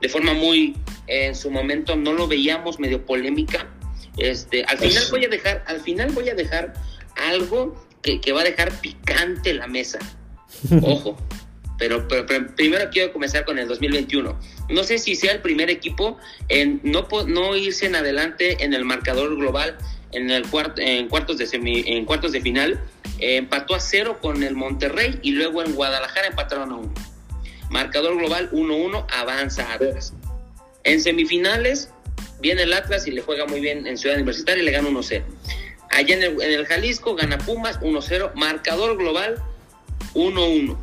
de 0.04 0.10
forma 0.10 0.34
muy, 0.34 0.76
en 1.08 1.34
su 1.34 1.50
momento 1.50 1.96
no 1.96 2.12
lo 2.12 2.28
veíamos 2.28 2.78
medio 2.78 3.06
polémica. 3.06 3.68
Este, 4.18 4.64
al 4.66 4.78
final 4.78 5.04
voy 5.10 5.26
a 5.26 5.28
dejar, 5.28 5.64
al 5.68 5.82
final 5.82 6.12
voy 6.12 6.30
a 6.30 6.36
dejar 6.36 6.74
algo 7.16 7.88
que, 8.02 8.22
que 8.22 8.32
va 8.32 8.42
a 8.42 8.44
dejar 8.44 8.72
picante 8.80 9.54
la 9.54 9.68
mesa. 9.68 10.00
Ojo, 10.82 11.18
pero, 11.78 12.08
primero 12.56 12.90
quiero 12.92 13.12
comenzar 13.12 13.46
con 13.46 13.60
el 13.60 13.68
2021. 13.68 14.40
No 14.70 14.84
sé 14.84 14.98
si 15.00 15.16
sea 15.16 15.34
el 15.34 15.42
primer 15.42 15.70
equipo 15.70 16.18
en 16.48 16.80
no, 16.84 17.08
no 17.28 17.56
irse 17.56 17.88
en 17.88 17.96
adelante 17.96 18.64
en 18.64 18.74
el 18.74 18.86
marcador 18.86 19.36
global 19.36 19.78
en, 20.12 20.30
el 20.30 20.46
en, 20.78 21.10
cuartos, 21.10 21.38
de 21.38 21.48
en 21.52 22.06
cuartos 22.06 22.32
de 22.32 22.42
final. 22.42 22.80
Eh, 23.20 23.38
empató 23.38 23.76
a 23.76 23.80
cero 23.80 24.20
con 24.22 24.44
el 24.44 24.56
Monterrey 24.56 25.20
y 25.24 25.32
luego 25.32 25.64
en 25.64 25.74
Guadalajara 25.74 26.28
empataron 26.28 26.72
a 26.72 26.76
uno. 26.76 26.94
Marcador 27.70 28.18
global 28.18 28.52
1-1, 28.52 29.06
avanza 29.12 29.74
Atlas. 29.74 30.14
En 30.84 31.02
semifinales 31.02 31.90
viene 32.44 32.64
el 32.64 32.74
Atlas 32.74 33.08
y 33.08 33.12
le 33.12 33.22
juega 33.22 33.48
muy 33.48 33.62
bien 33.62 33.88
en 33.88 33.98
Ciudad 33.98 34.18
Universitaria 34.18 34.62
y 34.62 34.66
le 34.66 34.72
gana 34.72 34.90
1-0. 34.90 35.24
Allá 35.90 36.16
en 36.16 36.24
el, 36.24 36.42
en 36.42 36.52
el 36.52 36.66
Jalisco 36.66 37.16
gana 37.16 37.38
Pumas 37.38 37.80
1-0, 37.80 38.34
marcador 38.36 38.98
global 38.98 39.42
1-1. 40.14 40.78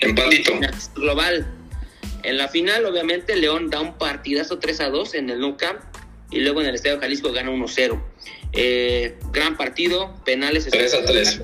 Empatito. 0.00 0.52
Global. 0.94 1.46
En 2.22 2.38
la 2.38 2.48
final, 2.48 2.86
obviamente, 2.86 3.36
León 3.36 3.68
da 3.68 3.80
un 3.80 3.98
partidazo 3.98 4.58
3 4.58 4.80
a 4.80 4.88
2 4.90 5.14
en 5.14 5.30
el 5.30 5.40
Nou 5.40 5.56
Camp 5.56 5.80
y 6.30 6.40
luego 6.40 6.60
en 6.60 6.68
el 6.68 6.76
Estadio 6.76 7.00
Jalisco 7.00 7.32
gana 7.32 7.50
1-0. 7.50 8.00
Eh, 8.52 9.18
gran 9.32 9.56
partido, 9.56 10.14
penales. 10.24 10.68
3 10.70 10.94
a 10.94 11.04
3. 11.04 11.42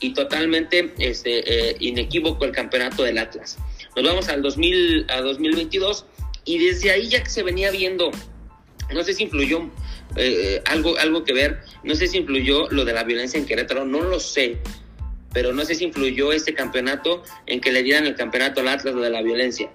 Y 0.00 0.14
totalmente 0.14 0.94
este, 0.98 1.70
eh, 1.70 1.76
inequívoco 1.80 2.44
el 2.44 2.52
campeonato 2.52 3.02
del 3.02 3.18
Atlas. 3.18 3.58
Nos 3.96 4.04
vamos 4.04 4.28
al 4.28 4.42
2000, 4.42 5.06
a 5.08 5.20
2022 5.22 6.06
y 6.48 6.56
desde 6.56 6.90
ahí 6.90 7.08
ya 7.08 7.22
que 7.22 7.28
se 7.28 7.42
venía 7.42 7.70
viendo, 7.70 8.10
no 8.90 9.04
sé 9.04 9.12
si 9.12 9.24
influyó 9.24 9.70
eh, 10.16 10.62
algo, 10.64 10.96
algo 10.96 11.22
que 11.22 11.34
ver, 11.34 11.60
no 11.84 11.94
sé 11.94 12.06
si 12.06 12.16
influyó 12.16 12.70
lo 12.70 12.86
de 12.86 12.94
la 12.94 13.04
violencia 13.04 13.38
en 13.38 13.44
Querétaro, 13.44 13.84
no 13.84 14.00
lo 14.00 14.18
sé, 14.18 14.56
pero 15.34 15.52
no 15.52 15.66
sé 15.66 15.74
si 15.74 15.84
influyó 15.84 16.32
este 16.32 16.54
campeonato 16.54 17.22
en 17.44 17.60
que 17.60 17.70
le 17.70 17.82
dieran 17.82 18.06
el 18.06 18.14
campeonato 18.14 18.62
al 18.62 18.68
Atlas 18.68 18.94
de 18.96 19.10
la 19.10 19.20
violencia. 19.20 19.70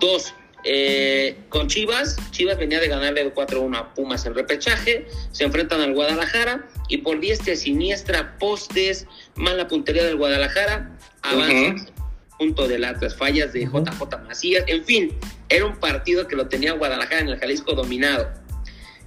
Dos, 0.00 0.34
eh, 0.64 1.36
con 1.50 1.68
Chivas, 1.68 2.16
Chivas 2.32 2.58
venía 2.58 2.80
de 2.80 2.88
ganarle 2.88 3.32
4-1 3.32 3.78
a 3.78 3.94
Pumas 3.94 4.26
en 4.26 4.34
repechaje, 4.34 5.06
se 5.30 5.44
enfrentan 5.44 5.80
al 5.82 5.94
Guadalajara, 5.94 6.68
y 6.88 6.96
por 6.98 7.20
diestra 7.20 7.54
siniestra, 7.54 8.36
postes, 8.38 9.06
mala 9.36 9.68
puntería 9.68 10.02
del 10.02 10.16
Guadalajara, 10.16 10.98
avanza. 11.22 11.92
Punto 12.40 12.66
del 12.66 12.84
Atlas, 12.84 13.16
fallas 13.16 13.52
de 13.52 13.66
JJ 13.66 14.18
Macías, 14.26 14.64
en 14.68 14.84
fin, 14.84 15.16
era 15.48 15.64
un 15.64 15.76
partido 15.76 16.28
que 16.28 16.36
lo 16.36 16.48
tenía 16.48 16.72
Guadalajara 16.72 17.20
en 17.20 17.28
el 17.28 17.38
Jalisco 17.38 17.72
dominado. 17.74 18.28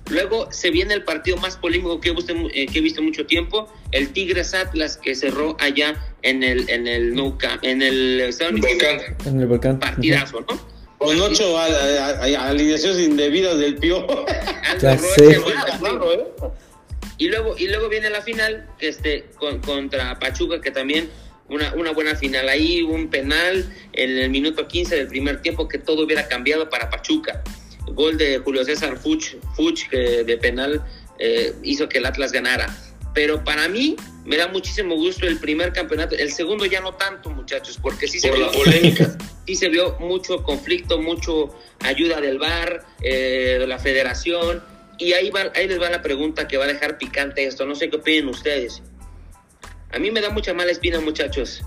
Luego 0.10 0.52
se 0.52 0.72
viene 0.72 0.94
el 0.94 1.04
partido 1.04 1.38
más 1.38 1.58
polémico 1.58 2.02
que 2.02 2.10
he 2.10 2.14
visto, 2.14 2.34
eh, 2.54 2.66
que 2.66 2.80
he 2.80 2.82
visto 2.82 3.02
mucho 3.02 3.26
tiempo, 3.26 3.72
el 3.92 4.10
Tigres 4.10 4.54
Atlas 4.54 4.98
que 4.98 5.16
cerró 5.16 5.56
allá 5.60 5.96
en 6.22 6.44
el 6.44 6.70
en 6.70 6.88
el 6.88 7.14
Nuca, 7.14 7.60
en 7.62 7.82
el 7.82 8.34
volcán. 8.60 9.00
En 9.26 9.40
el 9.40 9.48
volcán. 9.48 9.80
Partidazo, 9.80 10.42
¿no? 10.42 10.60
Con 10.98 11.20
ocho 11.20 11.58
alineaciones 11.58 13.00
indebidas 13.00 13.58
del 13.58 13.80
sé. 14.80 15.42
Y 17.18 17.28
luego, 17.28 17.56
y 17.58 17.68
luego 17.68 17.88
viene 17.90 18.10
la 18.10 18.22
final, 18.22 18.68
que 18.78 18.90
este, 18.90 19.26
con, 19.36 19.62
contra 19.62 20.18
Pachuca, 20.20 20.60
que 20.60 20.72
también 20.72 21.10
una, 21.52 21.74
una 21.76 21.92
buena 21.92 22.16
final 22.16 22.50
ahí, 22.50 22.82
un 22.82 23.10
penal 23.10 23.72
en 23.94 24.18
el 24.18 24.30
minuto 24.30 24.68
15 24.68 24.96
del 24.96 25.08
primer 25.08 25.42
tiempo 25.42 25.68
que 25.68 25.78
todo 25.78 26.06
hubiera 26.06 26.28
cambiado 26.28 26.70
para 26.70 26.90
Pachuca. 26.90 27.44
Gol 27.88 28.18
de 28.18 28.40
Julio 28.40 28.64
César 28.64 28.98
Fuch, 28.98 29.36
Fuch 29.56 29.90
que 29.90 30.24
de 30.24 30.38
penal 30.38 30.84
eh, 31.20 31.54
hizo 31.64 31.90
que 31.90 31.98
el 31.98 32.06
Atlas 32.06 32.32
ganara. 32.32 32.68
Pero 33.14 33.44
para 33.44 33.68
mí 33.68 33.98
me 34.26 34.38
da 34.38 34.48
muchísimo 34.48 34.96
gusto 34.96 35.28
el 35.28 35.38
primer 35.38 35.74
campeonato. 35.74 36.16
El 36.16 36.32
segundo 36.32 36.66
ya 36.66 36.80
no 36.80 36.94
tanto, 36.94 37.30
muchachos, 37.30 37.78
porque 37.82 38.08
sí 38.08 38.20
se 38.20 38.32
vio 38.32 38.50
polémica. 38.52 39.18
sí 39.46 39.56
se 39.56 39.68
vio 39.68 39.98
mucho 40.00 40.44
conflicto, 40.44 41.00
mucho 41.02 41.54
ayuda 41.82 42.22
del 42.22 42.40
VAR, 42.40 42.86
eh, 43.02 43.58
de 43.60 43.68
la 43.68 43.80
federación. 43.80 44.64
Y 44.98 45.14
ahí, 45.14 45.30
va, 45.30 45.52
ahí 45.56 45.68
les 45.68 45.82
va 45.82 45.90
la 45.90 46.02
pregunta 46.02 46.48
que 46.48 46.56
va 46.56 46.64
a 46.64 46.68
dejar 46.68 46.98
picante 46.98 47.46
esto. 47.46 47.66
No 47.66 47.76
sé 47.76 47.90
qué 47.90 47.98
opinen 47.98 48.30
ustedes. 48.30 48.82
A 49.94 50.00
mí 50.00 50.10
me 50.10 50.22
da 50.22 50.30
mucha 50.30 50.54
mala 50.54 50.72
espina, 50.72 51.00
muchachos. 51.02 51.64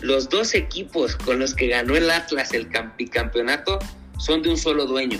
Los 0.00 0.28
dos 0.28 0.54
equipos 0.54 1.16
con 1.16 1.38
los 1.38 1.54
que 1.54 1.68
ganó 1.68 1.96
el 1.96 2.10
Atlas 2.10 2.52
el 2.52 2.68
bicampeonato 2.98 3.78
son 4.18 4.42
de 4.42 4.50
un 4.50 4.58
solo 4.58 4.84
dueño. 4.84 5.18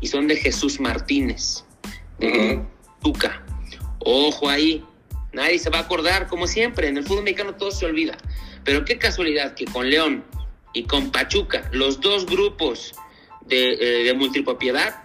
Y 0.00 0.06
son 0.06 0.28
de 0.28 0.36
Jesús 0.36 0.80
Martínez, 0.80 1.64
de. 2.18 2.62
Tuca. 3.02 3.44
Ojo 3.98 4.48
ahí. 4.48 4.84
Nadie 5.32 5.58
se 5.58 5.68
va 5.68 5.78
a 5.78 5.82
acordar, 5.82 6.26
como 6.26 6.46
siempre. 6.46 6.88
En 6.88 6.96
el 6.96 7.04
fútbol 7.04 7.24
mexicano 7.24 7.54
todo 7.54 7.70
se 7.70 7.84
olvida. 7.84 8.16
Pero 8.64 8.84
qué 8.84 8.98
casualidad 8.98 9.54
que 9.54 9.66
con 9.66 9.90
León 9.90 10.24
y 10.72 10.84
con 10.84 11.10
Pachuca, 11.10 11.68
los 11.72 12.00
dos 12.00 12.26
grupos 12.26 12.94
de, 13.46 13.72
eh, 13.74 14.04
de 14.04 14.14
multipropiedad 14.14 15.02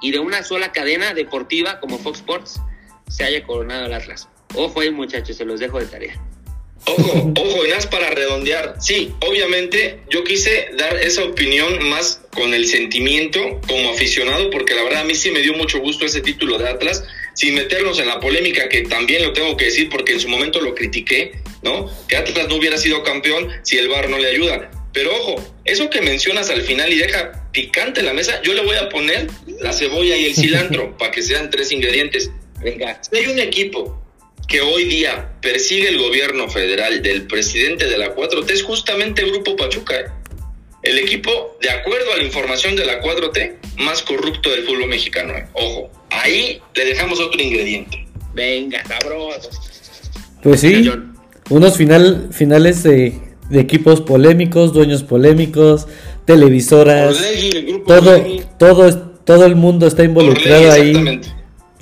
y 0.00 0.10
de 0.10 0.20
una 0.20 0.42
sola 0.42 0.72
cadena 0.72 1.12
deportiva 1.12 1.80
como 1.80 1.98
Fox 1.98 2.20
Sports, 2.20 2.60
se 3.08 3.24
haya 3.24 3.44
coronado 3.44 3.86
el 3.86 3.92
Atlas. 3.92 4.28
Ojo 4.54 4.80
ahí, 4.80 4.90
muchachos, 4.90 5.36
se 5.36 5.44
los 5.44 5.60
dejo 5.60 5.78
de 5.78 5.86
tarea. 5.86 6.20
Ojo, 6.86 7.32
ojo, 7.36 7.66
y 7.66 7.70
más 7.70 7.86
para 7.86 8.10
redondear. 8.10 8.76
Sí, 8.80 9.12
obviamente 9.20 10.00
yo 10.10 10.24
quise 10.24 10.68
dar 10.76 10.96
esa 10.96 11.24
opinión 11.24 11.88
más 11.88 12.22
con 12.32 12.54
el 12.54 12.66
sentimiento 12.66 13.60
como 13.66 13.90
aficionado, 13.90 14.50
porque 14.50 14.74
la 14.74 14.84
verdad 14.84 15.02
a 15.02 15.04
mí 15.04 15.14
sí 15.14 15.30
me 15.30 15.40
dio 15.40 15.54
mucho 15.54 15.80
gusto 15.80 16.06
ese 16.06 16.20
título 16.20 16.56
de 16.56 16.68
Atlas, 16.68 17.04
sin 17.34 17.54
meternos 17.54 17.98
en 17.98 18.06
la 18.06 18.20
polémica, 18.20 18.68
que 18.68 18.82
también 18.82 19.22
lo 19.22 19.32
tengo 19.32 19.56
que 19.56 19.66
decir 19.66 19.88
porque 19.90 20.12
en 20.12 20.20
su 20.20 20.28
momento 20.28 20.60
lo 20.60 20.74
critiqué, 20.74 21.32
¿no? 21.62 21.90
Que 22.08 22.16
Atlas 22.16 22.48
no 22.48 22.56
hubiera 22.56 22.78
sido 22.78 23.02
campeón 23.02 23.48
si 23.62 23.76
el 23.76 23.88
VAR 23.88 24.08
no 24.08 24.18
le 24.18 24.30
ayuda. 24.30 24.70
Pero 24.92 25.14
ojo, 25.14 25.56
eso 25.64 25.90
que 25.90 26.00
mencionas 26.00 26.48
al 26.48 26.62
final 26.62 26.92
y 26.92 26.96
deja 26.96 27.50
picante 27.52 28.02
la 28.02 28.14
mesa, 28.14 28.40
yo 28.42 28.54
le 28.54 28.64
voy 28.64 28.76
a 28.76 28.88
poner 28.88 29.26
la 29.60 29.72
cebolla 29.72 30.16
y 30.16 30.26
el 30.26 30.34
cilantro 30.34 30.96
para 30.98 31.10
que 31.10 31.22
sean 31.22 31.50
tres 31.50 31.70
ingredientes. 31.70 32.30
Venga. 32.60 33.00
Si 33.02 33.16
hay 33.16 33.26
un 33.26 33.38
equipo 33.38 34.07
que 34.48 34.62
hoy 34.62 34.84
día 34.84 35.32
persigue 35.42 35.90
el 35.90 35.98
gobierno 35.98 36.48
federal 36.48 37.02
del 37.02 37.26
presidente 37.26 37.86
de 37.86 37.98
la 37.98 38.16
4T 38.16 38.50
es 38.50 38.62
justamente 38.62 39.22
el 39.22 39.30
Grupo 39.30 39.54
Pachuca. 39.56 39.94
¿eh? 39.94 40.06
El 40.82 40.98
equipo, 40.98 41.58
de 41.60 41.70
acuerdo 41.70 42.14
a 42.14 42.16
la 42.16 42.24
información 42.24 42.74
de 42.74 42.86
la 42.86 43.02
4T, 43.02 43.52
más 43.76 44.02
corrupto 44.02 44.50
del 44.50 44.64
fútbol 44.64 44.88
mexicano. 44.88 45.34
¿eh? 45.34 45.46
Ojo, 45.52 45.90
ahí 46.10 46.60
le 46.74 46.84
dejamos 46.86 47.20
otro 47.20 47.40
ingrediente. 47.40 48.06
Venga, 48.34 48.82
sabroso. 48.86 49.50
Pues 50.42 50.60
sí, 50.62 50.90
unos 51.50 51.76
final, 51.76 52.28
finales 52.32 52.82
de, 52.82 53.18
de 53.50 53.60
equipos 53.60 54.00
polémicos, 54.00 54.72
dueños 54.72 55.02
polémicos, 55.02 55.88
televisoras, 56.24 57.18
Orlegui, 57.18 57.50
el 57.50 57.66
grupo 57.66 57.86
todo, 57.86 58.10
Orlegui. 58.16 58.42
todo, 58.58 58.98
todo 59.24 59.44
el 59.44 59.56
mundo 59.56 59.86
está 59.86 60.04
involucrado 60.04 60.70
Orlegui, 60.70 60.96
ahí. 60.96 61.20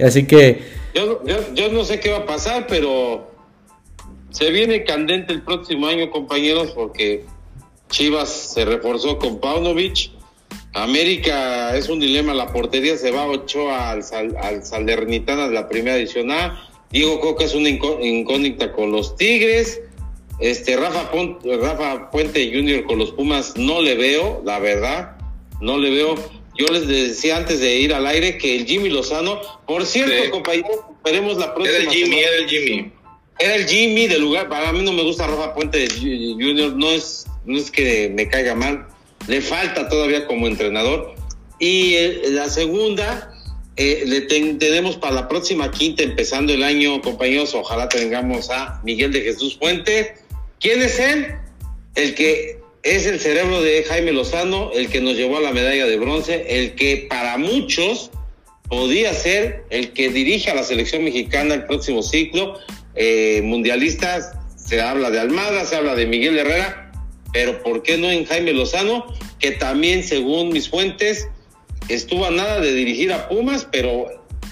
Así 0.01 0.27
que, 0.27 0.76
Yo, 0.97 1.23
yo, 1.27 1.37
yo 1.55 1.69
no 1.71 1.85
sé 1.85 2.01
qué 2.01 2.11
va 2.11 2.19
a 2.21 2.25
pasar, 2.27 2.67
pero 2.67 3.31
se 4.31 4.51
viene 4.51 4.83
candente 4.85 5.35
el 5.35 5.43
próximo 5.43 5.87
año, 5.89 6.11
compañeros, 6.11 6.71
porque 6.75 7.27
Chivas 7.91 8.31
se 8.55 8.65
reforzó 8.65 9.19
con 9.19 9.39
Paunovic. 9.39 10.11
América 10.73 11.77
es 11.77 11.91
un 11.91 12.01
dilema, 12.01 12.33
la 12.33 12.51
portería 12.51 12.97
se 12.97 13.11
va 13.11 13.27
Ochoa 13.27 13.91
al, 13.91 14.03
Sal- 14.05 14.37
al 14.43 14.65
Salernitana 14.65 15.49
de 15.49 15.55
la 15.55 15.69
primera 15.69 15.97
edición 15.99 16.31
A. 16.31 16.67
Diego 16.91 17.21
Coca 17.21 17.45
es 17.45 17.55
una 17.55 17.69
incó- 17.69 17.99
incógnita 18.03 18.73
con 18.73 18.91
los 18.91 19.17
Tigres. 19.17 19.83
Este 20.39 20.77
Rafa, 20.79 21.11
Pon- 21.11 21.39
Rafa 21.61 22.11
Puente 22.11 22.51
Jr. 22.55 22.85
con 22.85 22.99
los 22.99 23.11
Pumas 23.13 23.55
no 23.59 23.83
le 23.83 23.97
veo, 23.97 24.41
la 24.47 24.59
verdad, 24.61 25.17
no 25.61 25.77
le 25.77 25.91
veo. 25.91 26.15
Yo 26.59 26.67
les 26.73 26.87
decía 26.87 27.37
antes 27.37 27.61
de 27.61 27.77
ir 27.77 27.93
al 27.93 28.07
aire 28.07 28.39
que 28.39 28.57
el 28.57 28.67
Jimmy 28.67 28.89
Lozano, 28.89 29.41
por 29.67 29.85
cierto, 29.87 30.15
Sí. 30.25 30.31
compañeros, 30.31 30.71
esperemos 30.97 31.37
la 31.39 31.55
próxima 31.55 31.77
Era 31.79 31.85
el 31.85 31.91
Jimmy, 31.95 32.17
semana. 32.17 32.27
era 32.29 32.37
el 32.39 32.49
Jimmy. 32.49 32.93
Era 33.39 33.55
el 33.57 33.67
Jimmy 33.67 34.07
del 34.07 34.21
lugar. 34.23 34.49
Para 34.49 34.73
mí 34.73 34.83
no 34.83 34.93
me 34.93 35.03
gusta 35.03 35.27
Rafa 35.27 35.55
Puente 35.55 35.87
Junior. 35.91 36.73
No 36.75 36.91
es, 36.91 37.27
no 37.45 37.59
es 37.59 37.71
que 37.71 38.11
me 38.15 38.29
caiga 38.29 38.55
mal. 38.55 38.87
Le 39.29 39.41
falta 39.43 39.89
todavía 39.89 40.27
como 40.27 40.47
entrenador. 40.47 41.15
Y 41.59 41.95
eh, 41.95 42.23
la 42.31 42.49
segunda, 42.49 43.31
eh, 43.77 44.05
le 44.07 44.23
ten- 44.23 44.59
tenemos 44.59 44.97
para 44.97 45.15
la 45.15 45.29
próxima 45.29 45.71
quinta, 45.71 46.03
empezando 46.03 46.53
el 46.55 46.63
año, 46.63 47.03
compañeros. 47.03 47.55
Ojalá 47.55 47.89
tengamos 47.91 48.49
a 48.51 48.81
Miguel 48.85 49.13
de 49.13 49.21
Jesús 49.23 49.57
Fuente. 49.59 50.15
¿Quién 50.61 50.81
es 50.81 50.99
él? 50.99 51.27
El 51.95 52.15
que 52.15 52.59
es 52.87 53.07
el 53.07 53.19
cerebro 53.19 53.63
de 53.63 53.83
Jaime 53.83 54.13
Lozano, 54.13 54.71
el 54.73 54.89
que 54.89 55.01
nos 55.01 55.17
llevó 55.17 55.39
a 55.39 55.41
la 55.41 55.51
medalla 55.51 55.87
de 55.87 55.97
bronce, 55.97 56.47
el 56.49 56.77
que 56.77 57.09
para 57.11 57.37
muchos 57.37 58.13
podía 58.69 59.13
ser 59.13 59.65
el 59.71 59.93
que 59.93 60.09
dirige 60.11 60.53
a 60.53 60.55
la 60.55 60.63
selección 60.63 61.03
mexicana 61.03 61.55
el 61.55 61.65
próximo 61.65 62.03
ciclo 62.05 62.61
eh, 62.95 63.41
mundialista. 63.43 64.41
Se 64.57 64.81
habla 64.81 65.11
de 65.11 65.19
Almada, 65.19 65.65
se 65.65 65.75
habla 65.75 65.97
de 65.97 66.07
Miguel 66.07 66.39
Herrera, 66.39 66.93
pero 67.33 67.61
¿por 67.61 67.83
qué 67.83 67.99
no 67.99 68.09
en 68.09 68.25
Jaime 68.25 68.53
Lozano? 68.53 69.07
Que 69.41 69.51
también, 69.51 70.05
según 70.05 70.51
mis 70.51 70.69
fuentes, 70.69 71.29
estuvo 71.89 72.25
a 72.25 72.31
nada 72.31 72.61
de 72.61 72.73
dirigir 72.73 73.13
a 73.13 73.29
Pumas, 73.29 73.67
pero 73.71 74.07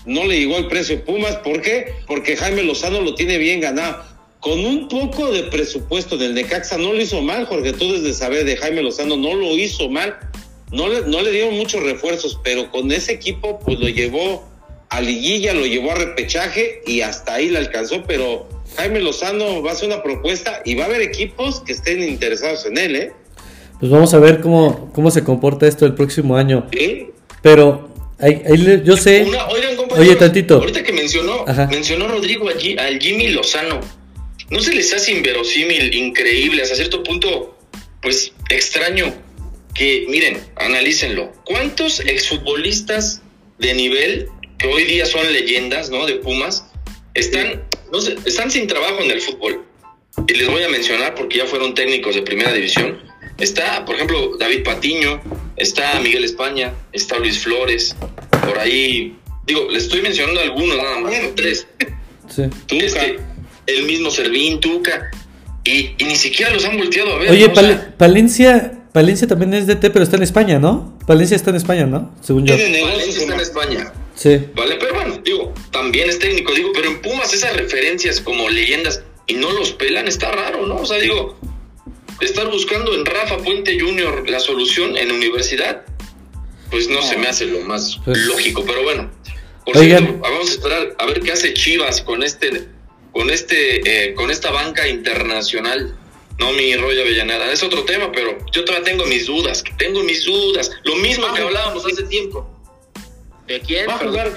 no 0.06 0.24
le 0.24 0.40
llegó 0.40 0.56
el 0.56 0.66
precio 0.66 1.04
Pumas. 1.04 1.36
¿Por 1.36 1.62
qué? 1.62 1.86
Porque 2.08 2.36
Jaime 2.36 2.64
Lozano 2.64 3.00
lo 3.00 3.14
tiene 3.14 3.38
bien 3.38 3.60
ganado. 3.60 4.13
Con 4.44 4.62
un 4.64 4.88
poco 4.88 5.32
de 5.32 5.44
presupuesto 5.44 6.18
del 6.18 6.34
Necaxa 6.34 6.76
no 6.76 6.92
lo 6.92 7.00
hizo 7.00 7.22
mal, 7.22 7.46
Jorge. 7.46 7.72
Tú 7.72 7.90
desde 7.90 8.12
saber 8.12 8.44
de 8.44 8.58
Jaime 8.58 8.82
Lozano 8.82 9.16
no 9.16 9.32
lo 9.34 9.46
hizo 9.56 9.88
mal. 9.88 10.18
No 10.70 10.86
le, 10.86 11.00
no 11.06 11.22
le 11.22 11.30
dieron 11.30 11.54
muchos 11.56 11.82
refuerzos, 11.82 12.38
pero 12.44 12.70
con 12.70 12.92
ese 12.92 13.12
equipo 13.12 13.58
pues 13.64 13.78
lo 13.80 13.88
llevó 13.88 14.44
a 14.90 15.00
liguilla, 15.00 15.54
lo 15.54 15.64
llevó 15.64 15.92
a 15.92 15.94
repechaje 15.94 16.82
y 16.86 17.00
hasta 17.00 17.34
ahí 17.34 17.48
le 17.48 17.56
alcanzó, 17.56 18.02
pero 18.06 18.46
Jaime 18.76 19.00
Lozano 19.00 19.62
va 19.62 19.70
a 19.70 19.72
hacer 19.72 19.88
una 19.88 20.02
propuesta 20.02 20.60
y 20.66 20.74
va 20.74 20.82
a 20.84 20.86
haber 20.88 21.00
equipos 21.00 21.60
que 21.60 21.72
estén 21.72 22.02
interesados 22.02 22.66
en 22.66 22.76
él, 22.76 22.96
¿eh? 22.96 23.12
pues 23.80 23.90
vamos 23.90 24.12
a 24.14 24.18
ver 24.18 24.40
cómo, 24.40 24.90
cómo 24.92 25.10
se 25.10 25.24
comporta 25.24 25.66
esto 25.66 25.86
el 25.86 25.94
próximo 25.94 26.36
año. 26.36 26.66
¿Sí? 26.72 27.06
Pero 27.42 27.88
ahí, 28.18 28.42
ahí 28.46 28.56
le- 28.58 28.82
yo 28.84 28.96
sé, 28.96 29.24
Una- 29.26 29.46
oigan, 29.48 29.74
compañeros, 29.76 30.08
Oye, 30.10 30.16
tantito. 30.16 30.56
Ahorita 30.56 30.82
que 30.82 30.92
mencionó, 30.92 31.44
Ajá. 31.46 31.66
mencionó 31.66 32.08
Rodrigo 32.08 32.48
allí, 32.48 32.76
al 32.78 32.98
Jimmy 33.00 33.28
Lozano. 33.28 33.80
¿No 34.50 34.60
se 34.60 34.74
les 34.74 34.92
hace 34.92 35.12
inverosímil, 35.12 35.94
increíble, 35.94 36.62
hasta 36.62 36.76
cierto 36.76 37.02
punto, 37.02 37.58
pues 38.02 38.32
extraño? 38.50 39.12
Que, 39.74 40.06
miren, 40.08 40.40
analícenlo. 40.56 41.32
¿Cuántos 41.44 42.00
exfutbolistas 42.00 43.22
de 43.58 43.74
nivel, 43.74 44.28
que 44.58 44.68
hoy 44.68 44.84
día 44.84 45.06
son 45.06 45.32
leyendas, 45.32 45.90
¿no? 45.90 46.06
De 46.06 46.16
Pumas, 46.16 46.66
están, 47.14 47.64
no 47.92 48.00
sé, 48.00 48.16
están 48.24 48.50
sin 48.50 48.66
trabajo 48.66 49.00
en 49.00 49.10
el 49.10 49.20
fútbol? 49.20 49.64
Y 50.28 50.34
les 50.34 50.48
voy 50.48 50.62
a 50.62 50.68
mencionar 50.68 51.14
porque 51.14 51.38
ya 51.38 51.46
fueron 51.46 51.74
técnicos 51.74 52.14
de 52.14 52.22
primera 52.22 52.52
división. 52.52 53.02
Está, 53.38 53.84
por 53.84 53.96
ejemplo, 53.96 54.36
David 54.38 54.62
Patiño, 54.62 55.20
está 55.56 55.98
Miguel 56.00 56.24
España, 56.24 56.72
está 56.92 57.18
Luis 57.18 57.40
Flores, 57.40 57.96
por 58.46 58.58
ahí, 58.58 59.16
digo, 59.44 59.68
les 59.70 59.84
estoy 59.84 60.02
mencionando 60.02 60.40
algunos 60.40 60.76
nada 60.76 61.00
más, 61.00 61.20
no 61.20 61.28
tres. 61.30 61.66
sí. 62.28 62.42
Tuca. 62.68 62.84
Este, 62.84 63.18
el 63.66 63.84
mismo 63.84 64.10
Servín, 64.10 64.60
Tuca, 64.60 65.10
y, 65.64 65.94
y 65.98 66.04
ni 66.04 66.16
siquiera 66.16 66.52
los 66.52 66.64
han 66.64 66.76
volteado 66.76 67.14
a 67.14 67.18
ver. 67.18 67.30
Oye, 67.30 67.46
¿no? 67.46 67.52
O 67.52 67.54
sea, 67.56 67.62
Pal- 67.64 67.94
Palencia, 67.96 68.72
Palencia 68.92 69.26
también 69.26 69.54
es 69.54 69.66
DT, 69.66 69.90
pero 69.90 70.02
está 70.02 70.16
en 70.16 70.22
España, 70.22 70.58
¿no? 70.58 70.98
Palencia 71.06 71.34
está 71.36 71.50
en 71.50 71.56
España, 71.56 71.86
¿no? 71.86 72.14
Según 72.20 72.46
yo. 72.46 72.54
Valencia 72.54 73.22
está 73.22 73.34
en 73.34 73.40
España, 73.40 73.92
Sí. 74.14 74.38
¿vale? 74.54 74.76
Pero 74.78 74.94
bueno, 74.94 75.18
digo, 75.24 75.52
también 75.72 76.08
es 76.10 76.18
técnico, 76.18 76.52
digo, 76.54 76.70
pero 76.74 76.88
en 76.88 77.00
Pumas 77.02 77.32
esas 77.34 77.56
referencias 77.56 78.20
como 78.20 78.48
leyendas 78.48 79.02
y 79.26 79.34
no 79.34 79.50
los 79.52 79.72
pelan, 79.72 80.06
está 80.06 80.30
raro, 80.30 80.66
¿no? 80.66 80.76
O 80.76 80.86
sea, 80.86 80.98
digo, 80.98 81.38
estar 82.20 82.48
buscando 82.50 82.94
en 82.94 83.04
Rafa 83.06 83.38
Puente 83.38 83.78
Jr. 83.80 84.28
la 84.28 84.38
solución 84.40 84.96
en 84.96 85.10
universidad, 85.10 85.82
pues 86.70 86.88
no, 86.88 87.00
se 87.02 87.16
me 87.16 87.26
hace 87.28 87.46
lo 87.46 87.60
más 87.60 87.98
Pues- 88.04 88.18
lógico, 88.26 88.64
pero 88.66 88.82
bueno. 88.82 89.10
Por 89.64 89.78
Oigan. 89.78 90.04
cierto, 90.04 90.20
vamos 90.20 90.50
a 90.50 90.52
esperar 90.52 90.94
a 90.98 91.06
ver 91.06 91.20
qué 91.20 91.32
hace 91.32 91.54
Chivas 91.54 92.02
con 92.02 92.22
este, 92.22 92.68
con 93.14 93.30
este, 93.30 94.08
eh, 94.08 94.14
con 94.14 94.30
esta 94.30 94.50
banca 94.50 94.86
internacional. 94.86 95.96
No, 96.38 96.52
mi 96.52 96.74
rollo 96.74 97.02
Avellaneda, 97.02 97.50
es 97.52 97.62
otro 97.62 97.84
tema, 97.84 98.10
pero 98.10 98.36
yo 98.52 98.64
todavía 98.64 98.84
tengo 98.84 99.06
mis 99.06 99.26
dudas, 99.26 99.62
tengo 99.78 100.02
mis 100.02 100.24
dudas. 100.24 100.70
Lo 100.82 100.96
mismo 100.96 101.32
que 101.32 101.42
hablábamos 101.42 101.86
hace 101.86 102.02
tiempo. 102.02 102.50
¿De 103.46 103.60
quién? 103.60 103.88
Va 103.88 103.94
a 103.94 103.98
jugar. 103.98 104.32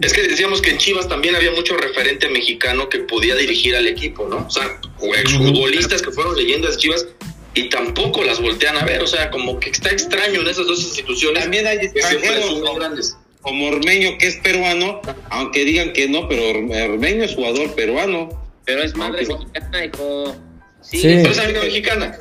Es 0.00 0.12
que 0.12 0.22
decíamos 0.22 0.62
que 0.62 0.70
en 0.70 0.78
Chivas 0.78 1.06
también 1.06 1.36
había 1.36 1.52
mucho 1.52 1.76
referente 1.76 2.28
mexicano 2.30 2.88
que 2.88 3.00
podía 3.00 3.34
dirigir 3.34 3.76
al 3.76 3.86
equipo, 3.86 4.26
¿no? 4.26 4.46
O 4.46 4.50
sea, 4.50 4.80
futbolistas 4.98 6.00
que 6.00 6.10
fueron 6.10 6.34
leyendas 6.34 6.78
Chivas 6.78 7.06
y 7.54 7.68
tampoco 7.68 8.24
las 8.24 8.40
voltean 8.40 8.76
a 8.78 8.84
ver. 8.84 9.02
O 9.02 9.06
sea, 9.06 9.30
como 9.30 9.60
que 9.60 9.68
está 9.68 9.90
extraño 9.90 10.40
en 10.40 10.48
esas 10.48 10.66
dos 10.66 10.80
instituciones. 10.80 11.42
También 11.42 11.66
hay 11.66 11.78
que 11.78 12.02
siempre 12.02 12.42
son 12.42 12.78
grandes. 12.78 13.16
Como 13.46 13.68
Ormeño, 13.68 14.18
que 14.18 14.26
es 14.26 14.36
peruano, 14.38 15.00
aunque 15.30 15.64
digan 15.64 15.92
que 15.92 16.08
no, 16.08 16.28
pero 16.28 16.50
Or- 16.50 16.90
Ormeño 16.90 17.22
es 17.22 17.34
jugador 17.36 17.72
peruano. 17.76 18.28
Pero 18.64 18.82
es 18.82 18.96
madre 18.96 19.24
Aunque- 19.30 19.44
mexicana, 19.44 19.84
hijo. 19.84 20.36
Sí, 20.80 20.98
Sí. 20.98 21.08
Es 21.08 21.38
amiga 21.38 21.60
mexicana. 21.62 22.18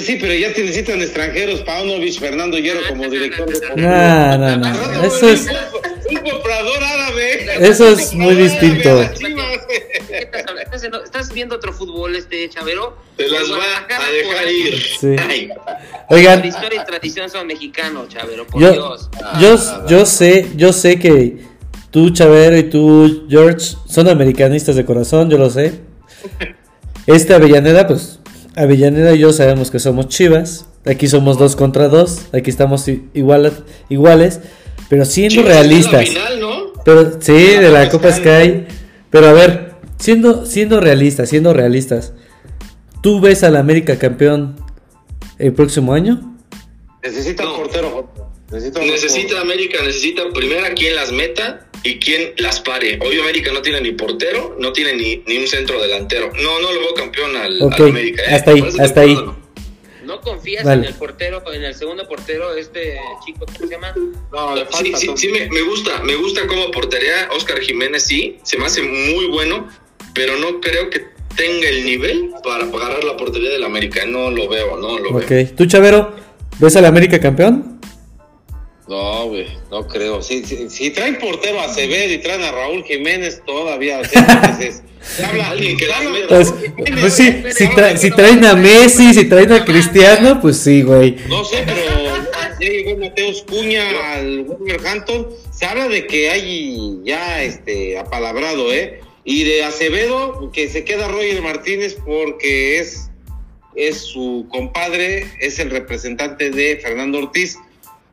Sí, 0.00 0.18
pero 0.20 0.34
ya 0.34 0.52
te 0.52 0.62
necesitan 0.62 1.00
extranjeros, 1.00 1.60
Paunovic, 1.60 2.18
Fernando 2.18 2.58
Hierro 2.58 2.80
como 2.88 3.08
director 3.08 3.46
de... 3.48 3.82
No, 3.82 4.38
no, 4.38 4.56
no. 4.56 5.04
Eso 5.04 5.28
es, 5.28 5.46
Un 6.10 6.16
comprador 6.30 6.82
árabe. 6.82 7.68
eso 7.68 7.88
es 7.88 8.12
muy 8.14 8.34
distinto. 8.34 9.08
¿Qué 9.18 10.28
estás 11.04 11.32
viendo 11.32 11.56
otro 11.56 11.72
fútbol 11.72 12.14
este 12.16 12.48
Chavero? 12.48 12.96
Te 13.16 13.28
las 13.28 13.50
va 13.50 13.56
a 13.88 14.10
dejar 14.10 14.48
ir. 14.48 14.82
Sí. 15.00 15.16
Oigan, 16.08 16.40
Por 16.40 16.48
historia 16.48 16.82
y 16.82 16.86
tradición 16.86 17.30
son 17.30 17.46
mexicanos, 17.46 18.08
Chavero, 18.08 18.46
por 18.46 18.60
yo, 18.60 18.72
Dios. 18.72 19.10
yo, 19.40 19.86
yo 19.88 20.06
sé, 20.06 20.48
yo 20.56 20.72
sé 20.72 20.98
que 20.98 21.38
tú, 21.90 22.10
Chavero, 22.10 22.56
y 22.58 22.64
tú, 22.64 23.26
George, 23.28 23.76
son 23.88 24.08
americanistas 24.08 24.76
de 24.76 24.84
corazón, 24.84 25.30
yo 25.30 25.38
lo 25.38 25.50
sé. 25.50 25.80
Este 27.06 27.34
Avellaneda, 27.34 27.86
pues, 27.86 28.20
Avellaneda 28.56 29.14
y 29.14 29.18
yo 29.18 29.32
sabemos 29.32 29.70
que 29.70 29.78
somos 29.78 30.08
chivas. 30.08 30.66
Aquí 30.84 31.08
somos 31.08 31.38
dos 31.38 31.56
contra 31.56 31.88
dos. 31.88 32.22
Aquí 32.32 32.50
estamos 32.50 32.86
igual, 33.14 33.52
iguales. 33.88 34.40
Pero 34.88 35.04
siendo 35.04 35.34
Chivas 35.42 35.48
la 35.48 35.60
realistas. 35.62 36.08
final, 36.08 36.40
¿no? 36.40 36.72
Pero 36.84 37.20
sí, 37.20 37.32
de 37.32 37.70
la 37.70 37.88
Copa 37.88 38.12
Sky. 38.12 38.64
Pero 39.10 39.26
a 39.28 39.32
ver, 39.32 39.74
siendo, 39.98 40.46
siendo 40.46 40.80
realistas, 40.80 41.28
siendo 41.28 41.52
realistas. 41.52 42.12
¿Tú 43.02 43.20
ves 43.20 43.42
al 43.44 43.56
América 43.56 43.98
campeón 43.98 44.56
el 45.38 45.52
próximo 45.52 45.92
año? 45.92 46.36
Necesita 47.02 47.44
No. 47.44 47.50
un 47.52 47.56
portero. 47.62 48.12
Necesita, 48.50 48.80
un 48.80 48.86
Necesita 48.86 49.40
América, 49.40 49.78
necesita 49.84 50.22
primero 50.32 50.64
a 50.66 50.70
quien 50.70 50.94
las 50.94 51.10
meta 51.10 51.65
y 51.86 51.98
quien 51.98 52.32
las 52.38 52.60
pare. 52.60 52.98
Hoy 53.04 53.18
América 53.20 53.52
no 53.52 53.62
tiene 53.62 53.80
ni 53.80 53.92
portero, 53.92 54.56
no 54.58 54.72
tiene 54.72 54.94
ni, 54.94 55.22
ni 55.26 55.38
un 55.38 55.46
centro 55.46 55.80
delantero. 55.80 56.30
No, 56.34 56.60
no 56.60 56.72
lo 56.72 56.80
veo 56.80 56.94
campeón 56.94 57.36
al, 57.36 57.62
Ok, 57.62 57.74
al 57.80 57.86
América. 57.88 58.22
¿eh? 58.22 58.34
hasta 58.34 58.50
ahí, 58.50 58.64
hasta 58.78 59.00
ahí. 59.00 59.14
no. 59.14 59.46
¿No 60.04 60.20
confías 60.20 60.62
Vale. 60.64 60.82
en 60.82 60.88
el 60.92 60.94
portero, 60.94 61.42
en 61.52 61.64
el 61.64 61.74
segundo 61.74 62.06
portero, 62.06 62.54
este 62.54 62.96
chico, 63.24 63.44
¿cómo 63.44 63.58
se 63.66 63.74
llama? 63.74 63.92
No, 64.32 64.54
le 64.54 64.60
Sí, 64.66 64.68
falta 64.70 64.98
sí, 64.98 65.10
sí, 65.16 65.28
me, 65.30 65.48
me 65.50 65.62
gusta, 65.62 66.00
me 66.04 66.14
gusta 66.14 66.46
cómo 66.46 66.70
portería 66.70 67.28
Oscar 67.36 67.58
Jiménez, 67.58 68.04
sí, 68.04 68.38
se 68.44 68.56
me 68.56 68.66
hace 68.66 68.82
muy 68.82 69.26
bueno, 69.26 69.68
pero 70.14 70.36
no 70.36 70.60
creo 70.60 70.90
que 70.90 71.06
tenga 71.36 71.68
el 71.68 71.84
nivel 71.84 72.30
para 72.44 72.64
agarrar 72.66 73.02
la 73.02 73.16
portería 73.16 73.50
del 73.50 73.64
América. 73.64 74.04
No 74.06 74.30
lo 74.30 74.48
veo, 74.48 74.76
no 74.78 74.96
lo 75.00 75.10
Ok. 75.10 75.28
veo. 75.28 75.48
¿Tú, 75.56 75.66
Chavero, 75.66 76.14
ves 76.60 76.76
al 76.76 76.84
América 76.84 77.18
campeón? 77.18 77.75
No, 78.88 79.26
güey, 79.26 79.48
no 79.70 79.86
creo. 79.88 80.22
Si, 80.22 80.44
si, 80.44 80.70
si 80.70 80.90
traen 80.90 81.18
portero 81.18 81.58
a 81.60 81.64
Acevedo 81.64 82.12
y 82.12 82.18
traen 82.18 82.42
a 82.42 82.52
Raúl 82.52 82.84
Jiménez, 82.84 83.42
todavía. 83.44 84.00
entonces, 84.00 84.82
se 85.00 85.24
habla, 85.24 85.50
Alguien 85.50 85.76
que. 85.76 85.86
Pues, 86.28 86.50
Raúl 86.50 86.60
Jiménez, 86.62 87.00
pues 87.00 87.12
sí, 87.14 87.30
güey. 87.40 87.52
si, 87.52 87.64
tra- 87.66 87.96
si 87.96 88.10
traen 88.12 88.44
a 88.44 88.54
Messi, 88.54 89.12
si 89.12 89.24
traen 89.28 89.52
a 89.52 89.64
Cristiano, 89.64 90.40
pues 90.40 90.58
sí, 90.58 90.82
güey. 90.82 91.16
No 91.28 91.44
sé, 91.44 91.64
pero 91.66 91.80
ya 91.80 92.56
llegó 92.60 92.96
Mateus 92.98 93.42
Cuña 93.42 94.12
al 94.14 94.44
Wolverhampton. 94.44 95.28
Se 95.50 95.66
habla 95.66 95.88
de 95.88 96.06
que 96.06 96.30
hay 96.30 96.98
ya 97.04 97.42
este 97.42 97.98
apalabrado, 97.98 98.72
¿eh? 98.72 99.00
Y 99.24 99.42
de 99.42 99.64
Acevedo, 99.64 100.52
que 100.52 100.68
se 100.68 100.84
queda 100.84 101.08
Roger 101.08 101.42
Martínez 101.42 101.96
porque 102.06 102.78
es, 102.78 103.10
es 103.74 103.98
su 103.98 104.46
compadre, 104.48 105.26
es 105.40 105.58
el 105.58 105.70
representante 105.70 106.50
de 106.50 106.76
Fernando 106.80 107.18
Ortiz. 107.18 107.58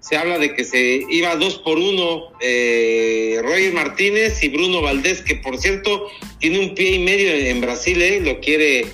Se 0.04 0.18
habla 0.18 0.38
de 0.38 0.54
que 0.54 0.66
se 0.66 1.00
iba 1.10 1.34
dos 1.38 1.60
por 1.60 1.78
uno 1.78 2.34
eh, 2.42 3.40
Roger 3.42 3.74
Martínez 3.74 4.44
y 4.44 4.50
Bruno 4.50 4.82
Valdés, 4.82 5.22
que 5.22 5.38
por 5.38 5.58
cierto 5.58 6.08
tiene 6.40 6.60
un 6.60 6.76
pie 6.76 6.96
y 6.96 7.00
medio 7.00 7.32
en 7.34 7.62
Brasil, 7.62 8.02
¿eh? 8.02 8.20
Lo 8.20 8.42
quiere 8.42 8.86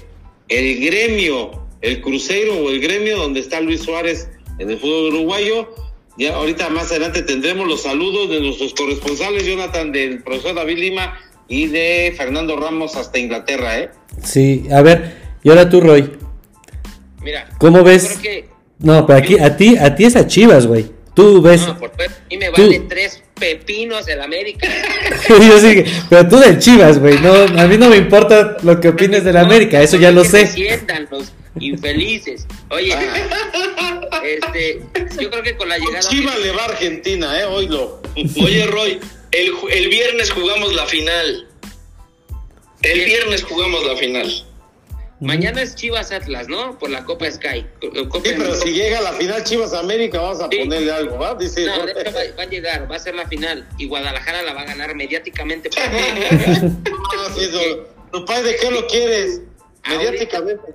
el 0.49 0.79
gremio, 0.79 1.65
el 1.81 2.01
crucero 2.01 2.59
o 2.59 2.69
el 2.69 2.79
gremio 2.79 3.17
donde 3.17 3.39
está 3.39 3.59
Luis 3.59 3.81
Suárez 3.81 4.29
en 4.59 4.69
el 4.69 4.77
fútbol 4.77 5.15
uruguayo. 5.15 5.73
Ya 6.15 6.35
ahorita 6.35 6.69
más 6.69 6.91
adelante 6.91 7.23
tendremos 7.23 7.67
los 7.67 7.81
saludos 7.81 8.29
de 8.29 8.41
nuestros 8.41 8.75
corresponsales, 8.75 9.47
Jonathan, 9.47 9.91
del 9.91 10.21
profesor 10.21 10.53
David 10.53 10.77
Lima 10.77 11.19
y 11.47 11.65
de 11.65 12.13
Fernando 12.15 12.55
Ramos 12.55 12.95
hasta 12.95 13.17
Inglaterra, 13.17 13.79
¿eh? 13.79 13.89
Sí, 14.23 14.67
a 14.71 14.83
ver, 14.83 15.15
y 15.41 15.49
ahora 15.49 15.67
tú, 15.67 15.81
Roy. 15.81 16.11
Mira, 17.23 17.49
¿Cómo 17.57 17.83
ves? 17.83 18.19
creo 18.19 18.21
que 18.21 18.49
No, 18.77 19.07
pero 19.07 19.17
aquí, 19.17 19.39
a 19.39 19.57
ti, 19.57 19.75
a 19.75 19.95
ti 19.95 20.05
es 20.05 20.15
a 20.15 20.27
Chivas, 20.27 20.67
güey. 20.67 20.98
Tú 21.19 21.41
ves. 21.41 21.61
no, 21.67 21.77
por 21.77 21.89
a 21.91 22.07
mí 22.29 22.37
me 22.37 22.49
Tú- 22.51 22.61
vale 22.63 22.79
tres 22.87 23.21
pepinos 23.39 24.07
el 24.07 24.21
América. 24.21 24.67
Yo 25.29 25.59
sí, 25.59 25.83
pero 26.09 26.27
tú 26.27 26.37
del 26.39 26.59
Chivas, 26.59 26.99
güey. 26.99 27.19
No, 27.19 27.33
a 27.33 27.67
mí 27.67 27.77
no 27.77 27.89
me 27.89 27.97
importa 27.97 28.57
lo 28.63 28.79
que 28.79 28.89
opines 28.89 29.23
del 29.23 29.37
América, 29.37 29.81
eso 29.81 29.97
ya 29.97 30.11
lo 30.11 30.23
Que 30.23 30.29
se 30.29 30.45
sé. 30.47 30.53
sientan 30.53 31.07
los 31.11 31.31
infelices. 31.59 32.45
Oye, 32.69 32.93
este, 34.23 34.81
yo 35.21 35.29
creo 35.29 35.43
que 35.43 35.55
con 35.57 35.69
la 35.69 35.77
llegada 35.77 35.99
Chivas 35.99 36.39
le 36.39 36.51
va 36.51 36.63
a 36.63 36.65
Argentina, 36.65 37.39
¿eh? 37.39 37.45
Oílo. 37.45 38.01
Oye, 38.15 38.65
Roy, 38.67 38.99
el, 39.31 39.51
ju- 39.53 39.69
el 39.71 39.89
viernes 39.89 40.31
jugamos 40.31 40.73
la 40.75 40.85
final. 40.85 41.47
El 42.81 43.05
viernes 43.05 43.43
jugamos 43.43 43.85
la 43.85 43.95
final. 43.97 44.45
Mañana 45.19 45.61
es 45.61 45.75
Chivas 45.75 46.11
Atlas, 46.11 46.47
¿no? 46.47 46.77
Por 46.79 46.89
la 46.89 47.03
Copa 47.05 47.29
Sky. 47.29 47.65
Copa- 48.09 48.29
Sí, 48.29 48.35
pero 48.37 48.55
si 48.55 48.71
llega 48.71 48.99
a 48.99 49.01
la 49.01 49.13
final 49.13 49.43
Chivas 49.43 49.73
América, 49.73 50.19
vamos 50.21 50.41
a 50.41 50.47
Sí. 50.49 50.57
ponerle 50.59 50.91
algo, 50.91 51.17
¿va? 51.17 51.35
Dice. 51.35 51.65
No, 51.65 51.85
de 51.85 51.91
hecho 51.91 52.11
va, 52.11 52.21
va 52.37 52.43
a 52.43 52.45
llegar, 52.45 52.91
va 52.91 52.95
a 52.95 52.99
ser 52.99 53.15
la 53.15 53.27
final 53.27 53.67
y 53.77 53.85
Guadalajara 53.87 54.41
la 54.43 54.53
va 54.53 54.61
a 54.61 54.65
ganar 54.65 54.95
mediáticamente. 54.95 55.69
No, 56.79 57.35
sí, 57.35 57.45
eso- 57.49 57.87
¿Tu 58.11 58.25
padre 58.25 58.51
de 58.51 58.55
qué 58.57 58.71
lo 58.71 58.87
quieres? 58.87 59.41
Ahorita. 59.83 59.97
Mediáticamente. 60.11 60.73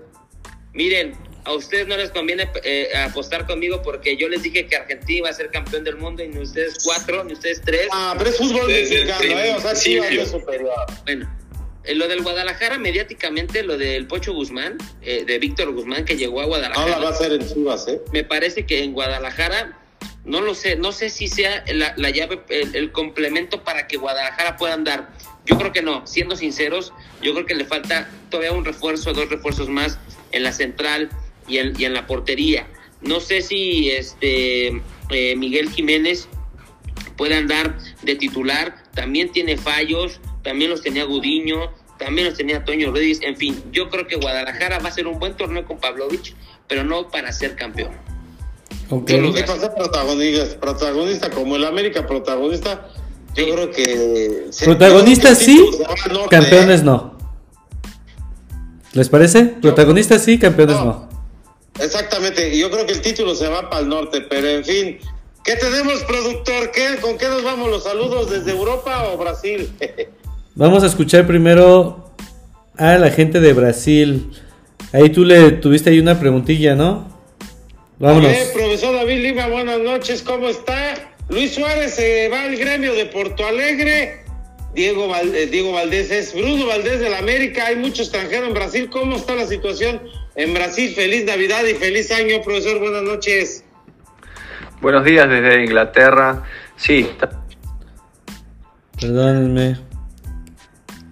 Miren, 0.72 1.16
a 1.44 1.52
ustedes 1.52 1.86
no 1.86 1.96
les 1.96 2.10
conviene 2.10 2.48
eh, 2.62 2.88
apostar 2.96 3.46
conmigo 3.46 3.82
porque 3.82 4.16
yo 4.16 4.28
les 4.28 4.42
dije 4.42 4.66
que 4.66 4.76
Argentina 4.76 5.18
iba 5.18 5.28
a 5.30 5.32
ser 5.32 5.50
campeón 5.50 5.84
del 5.84 5.96
mundo 5.96 6.22
y 6.22 6.28
ni 6.28 6.38
ustedes 6.38 6.78
cuatro, 6.84 7.22
ni 7.24 7.32
ustedes 7.32 7.60
tres. 7.64 7.88
Ah, 7.92 8.14
pero 8.16 8.30
es 8.30 8.36
fútbol 8.38 8.66
Desde 8.68 9.00
el 9.02 9.06
mexicano, 9.06 9.40
¿eh? 9.40 9.54
O 9.56 9.60
sea, 9.60 9.74
Chivas 9.74 10.06
principio. 10.06 10.22
es 10.22 10.30
superior. 10.30 10.72
Bueno, 11.04 11.36
eh, 11.84 11.94
lo 11.94 12.08
del 12.08 12.22
Guadalajara 12.22 12.78
mediáticamente, 12.78 13.62
lo 13.62 13.76
del 13.78 14.06
Pocho 14.06 14.32
Guzmán, 14.32 14.78
eh, 15.02 15.24
de 15.24 15.38
Víctor 15.38 15.72
Guzmán 15.72 16.04
que 16.04 16.16
llegó 16.16 16.40
a 16.40 16.44
Ahora 16.44 16.58
Guadalajara. 16.58 16.98
va 16.98 17.08
a 17.10 17.14
ser 17.14 17.32
en 17.32 17.46
Chivas, 17.46 17.88
¿eh? 17.88 18.00
me 18.12 18.24
parece 18.24 18.66
que 18.66 18.82
en 18.82 18.92
Guadalajara, 18.92 19.78
no 20.24 20.40
lo 20.40 20.54
sé, 20.54 20.76
no 20.76 20.92
sé 20.92 21.10
si 21.10 21.28
sea 21.28 21.64
la, 21.72 21.94
la 21.96 22.10
llave, 22.10 22.40
el, 22.48 22.74
el 22.74 22.92
complemento 22.92 23.62
para 23.62 23.86
que 23.86 23.96
Guadalajara 23.96 24.56
pueda 24.56 24.74
andar. 24.74 25.10
Yo 25.46 25.58
creo 25.58 25.72
que 25.72 25.82
no, 25.82 26.06
siendo 26.06 26.36
sinceros, 26.36 26.92
yo 27.20 27.34
creo 27.34 27.44
que 27.44 27.54
le 27.54 27.66
falta 27.66 28.08
todavía 28.30 28.52
un 28.52 28.64
refuerzo, 28.64 29.12
dos 29.12 29.28
refuerzos 29.28 29.68
más 29.68 29.98
en 30.32 30.42
la 30.42 30.52
central 30.52 31.10
y 31.46 31.58
en, 31.58 31.78
y 31.78 31.84
en 31.84 31.92
la 31.92 32.06
portería. 32.06 32.66
No 33.02 33.20
sé 33.20 33.42
si 33.42 33.90
este 33.90 34.80
eh, 35.10 35.36
Miguel 35.36 35.68
Jiménez 35.70 36.28
puede 37.18 37.34
andar 37.34 37.76
de 38.02 38.16
titular, 38.16 38.82
también 38.94 39.30
tiene 39.30 39.58
fallos, 39.58 40.20
también 40.44 40.70
los 40.70 40.82
tenía 40.82 41.04
Gudiño, 41.04 41.72
también 41.98 42.28
los 42.28 42.36
tenía 42.36 42.64
Toño 42.64 42.88
Rodríguez, 42.88 43.20
en 43.22 43.36
fin, 43.36 43.60
yo 43.72 43.88
creo 43.90 44.06
que 44.06 44.16
Guadalajara 44.16 44.78
va 44.78 44.88
a 44.88 44.92
ser 44.92 45.06
un 45.06 45.18
buen 45.18 45.36
torneo 45.36 45.64
con 45.64 45.78
Pavlovich, 45.78 46.34
pero 46.68 46.84
no 46.84 47.08
para 47.08 47.32
ser 47.32 47.56
campeón. 47.56 47.92
Ok. 48.90 49.10
Yo 49.10 49.18
lo 49.20 49.32
¿Qué 49.32 49.42
veo. 49.42 49.46
pasa? 49.46 49.74
Protagonista, 49.74 50.60
protagonista 50.60 51.30
como 51.30 51.56
el 51.56 51.64
América 51.64 52.06
protagonista. 52.06 52.88
Yo 53.34 53.44
Sí. 53.46 53.50
creo 53.52 53.70
que. 53.70 54.50
Protagonistas 54.64 55.38
que 55.38 55.44
sí, 55.44 55.58
el 55.58 55.64
título 55.70 55.78
se 55.78 55.82
va 55.88 55.94
al 56.04 56.12
norte, 56.12 56.28
campeones 56.36 56.80
¿eh? 56.80 56.84
no. 56.84 57.18
¿Les 58.92 59.08
parece? 59.08 59.44
Protagonistas 59.44 60.22
sí, 60.22 60.38
campeones 60.38 60.76
no. 60.76 61.08
Exactamente, 61.80 62.54
y 62.54 62.60
yo 62.60 62.70
creo 62.70 62.86
que 62.86 62.92
el 62.92 63.00
título 63.00 63.34
se 63.34 63.48
va 63.48 63.68
para 63.68 63.82
el 63.82 63.88
norte, 63.88 64.20
pero 64.20 64.48
en 64.48 64.64
fin, 64.64 64.98
¿Qué 65.44 65.56
tenemos, 65.56 66.02
productor? 66.04 66.70
¿Qué, 66.70 66.96
¿Con 67.02 67.18
qué 67.18 67.28
nos 67.28 67.44
vamos 67.44 67.68
los 67.68 67.84
saludos 67.84 68.30
desde 68.30 68.52
Europa 68.52 69.10
o 69.12 69.18
Brasil? 69.18 69.70
Vamos 70.56 70.84
a 70.84 70.86
escuchar 70.86 71.26
primero 71.26 72.12
a 72.76 72.96
la 72.96 73.10
gente 73.10 73.40
de 73.40 73.52
Brasil. 73.52 74.30
Ahí 74.92 75.10
tú 75.10 75.24
le 75.24 75.50
tuviste 75.50 75.90
ahí 75.90 75.98
una 75.98 76.20
preguntilla, 76.20 76.76
¿no? 76.76 77.12
Vámonos. 77.98 78.32
profesor 78.54 78.94
David 78.94 79.20
Lima, 79.20 79.48
buenas 79.48 79.80
noches, 79.80 80.22
¿cómo 80.22 80.48
está? 80.48 80.94
Luis 81.28 81.54
Suárez 81.54 81.94
se 81.94 82.28
va 82.28 82.42
al 82.42 82.56
gremio 82.56 82.94
de 82.94 83.06
Porto 83.06 83.44
Alegre. 83.44 84.20
Diego, 84.76 85.08
Valdés, 85.08 85.50
Diego 85.50 85.72
Valdés 85.72 86.12
es 86.12 86.32
Bruno 86.32 86.66
Valdés 86.66 87.00
de 87.00 87.10
la 87.10 87.18
América. 87.18 87.66
Hay 87.66 87.76
mucho 87.76 88.02
extranjero 88.02 88.46
en 88.46 88.54
Brasil. 88.54 88.88
¿Cómo 88.90 89.16
está 89.16 89.34
la 89.34 89.46
situación 89.46 90.02
en 90.36 90.54
Brasil? 90.54 90.92
Feliz 90.94 91.24
Navidad 91.24 91.64
y 91.64 91.74
feliz 91.74 92.12
año, 92.12 92.42
profesor. 92.42 92.78
Buenas 92.78 93.02
noches. 93.02 93.64
Buenos 94.80 95.04
días 95.04 95.28
desde 95.28 95.64
Inglaterra. 95.64 96.44
Sí. 96.76 97.08
Perdónenme. 99.00 99.93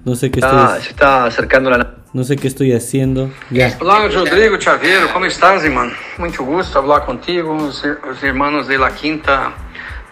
No 0.04 0.16
sé 0.16 0.30
qué 0.30 0.40
está, 0.40 0.64
estoy... 0.64 0.82
Se 0.82 0.90
está 0.90 1.24
acercando 1.24 1.70
la... 1.70 1.94
No 2.12 2.24
sé 2.24 2.36
qué 2.36 2.48
estoy 2.48 2.72
haciendo. 2.72 3.30
Ya. 3.50 3.76
Olá, 3.80 4.08
Rodrigo 4.08 4.58
Chaveiro, 4.58 5.12
¿cómo 5.12 5.26
estás, 5.26 5.64
irmão? 5.64 5.90
Muito 6.18 6.44
gusto 6.44 6.78
hablar 6.78 7.06
contigo, 7.06 7.54
os, 7.54 7.82
os 8.10 8.22
irmãos 8.22 8.66
de 8.66 8.78
la 8.78 8.90
Quinta 8.90 9.52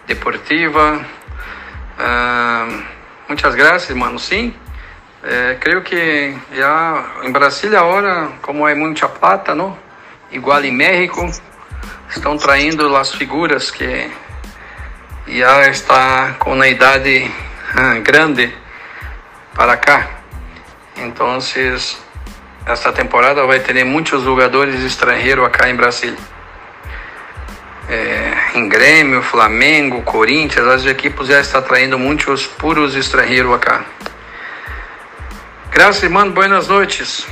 Deportiva. 0.07 1.05
Uh, 1.99 2.83
muchas 3.27 3.53
gracias, 3.53 3.95
mano. 3.95 4.17
Sim, 4.17 4.53
é, 5.23 5.57
creio 5.59 5.83
que 5.83 6.35
já 6.55 7.21
em 7.23 7.31
Brasília 7.31 7.79
agora, 7.79 8.29
como 8.41 8.67
é 8.67 8.73
muita 8.73 9.07
plata, 9.09 9.53
não? 9.53 9.77
igual 10.31 10.63
em 10.63 10.71
México, 10.71 11.29
estão 12.09 12.37
traindo 12.37 12.95
as 12.95 13.13
figuras 13.13 13.69
que 13.69 14.09
já 15.27 15.67
está 15.67 16.35
com 16.39 16.59
a 16.59 16.67
idade 16.67 17.29
uh, 17.75 18.01
grande 18.01 18.53
para 19.55 19.77
cá. 19.77 20.21
Então, 20.97 21.37
esta 22.65 22.93
temporada 22.93 23.45
vai 23.45 23.59
ter 23.59 23.83
muitos 23.83 24.23
jogadores 24.23 24.83
estrangeiros 24.83 25.45
acá 25.45 25.69
em 25.69 25.75
Brasília 25.75 26.17
é, 27.91 28.57
em 28.57 28.69
Grêmio, 28.69 29.21
Flamengo, 29.21 30.01
Corinthians, 30.03 30.65
as 30.65 30.85
equipes 30.85 31.27
já 31.27 31.41
estão 31.41 31.59
atraindo 31.59 31.99
muitos 31.99 32.47
puros 32.47 32.95
estrangeiros 32.95 33.53
acá. 33.53 33.85
Gracias, 35.71 36.03
hermano. 36.03 36.31
Buenas 36.31 36.67
noches. 36.69 37.25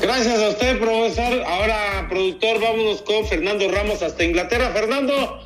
Gracias 0.00 0.40
a 0.40 0.48
usted, 0.48 0.78
profesor. 0.78 1.42
Ahora, 1.46 2.06
productor, 2.08 2.58
vámonos 2.58 3.02
con 3.02 3.26
Fernando 3.26 3.70
Ramos 3.70 4.02
hasta 4.02 4.24
Inglaterra. 4.24 4.70
Fernando, 4.72 5.40